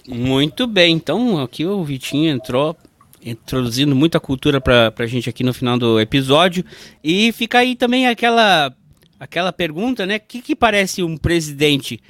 Muito 0.07 0.67
bem, 0.67 0.95
então 0.95 1.39
aqui 1.39 1.65
o 1.65 1.83
Vitinho 1.83 2.29
entrou 2.29 2.75
introduzindo 3.23 3.95
muita 3.95 4.19
cultura 4.19 4.59
para 4.59 4.91
a 4.97 5.05
gente 5.05 5.29
aqui 5.29 5.43
no 5.43 5.53
final 5.53 5.77
do 5.77 5.99
episódio 5.99 6.65
e 7.03 7.31
fica 7.31 7.59
aí 7.59 7.75
também 7.75 8.07
aquela 8.07 8.73
aquela 9.19 9.53
pergunta, 9.53 10.05
né? 10.05 10.17
O 10.17 10.21
que, 10.27 10.41
que 10.41 10.55
parece 10.55 11.03
um 11.03 11.15
presidente 11.15 12.01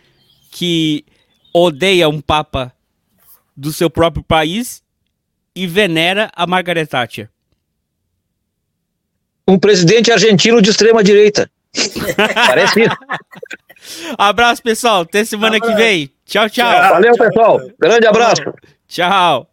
que 0.50 1.04
odeia 1.54 2.08
um 2.08 2.22
papa 2.22 2.74
do 3.56 3.74
seu 3.74 3.90
próprio 3.90 4.24
país 4.24 4.81
e 5.56 5.68
venera 5.68 6.30
a 6.36 6.48
Margaret 6.48 6.86
Thatcher? 6.86 7.30
um 9.52 9.60
presidente 9.60 10.12
argentino 10.12 10.62
de 10.62 10.70
extrema 10.70 11.04
direita. 11.04 11.50
Parece 12.48 12.82
isso. 12.82 12.98
Abraço, 14.18 14.64
pessoal. 14.64 15.02
Até 15.02 15.26
semana 15.26 15.58
abraço. 15.58 15.76
que 15.76 15.82
vem. 15.82 16.10
Tchau, 16.26 16.50
tchau. 16.50 16.72
Valeu, 16.72 17.14
pessoal. 17.18 17.60
Grande 17.80 18.08
abraço. 18.08 18.42
Tchau. 18.88 19.51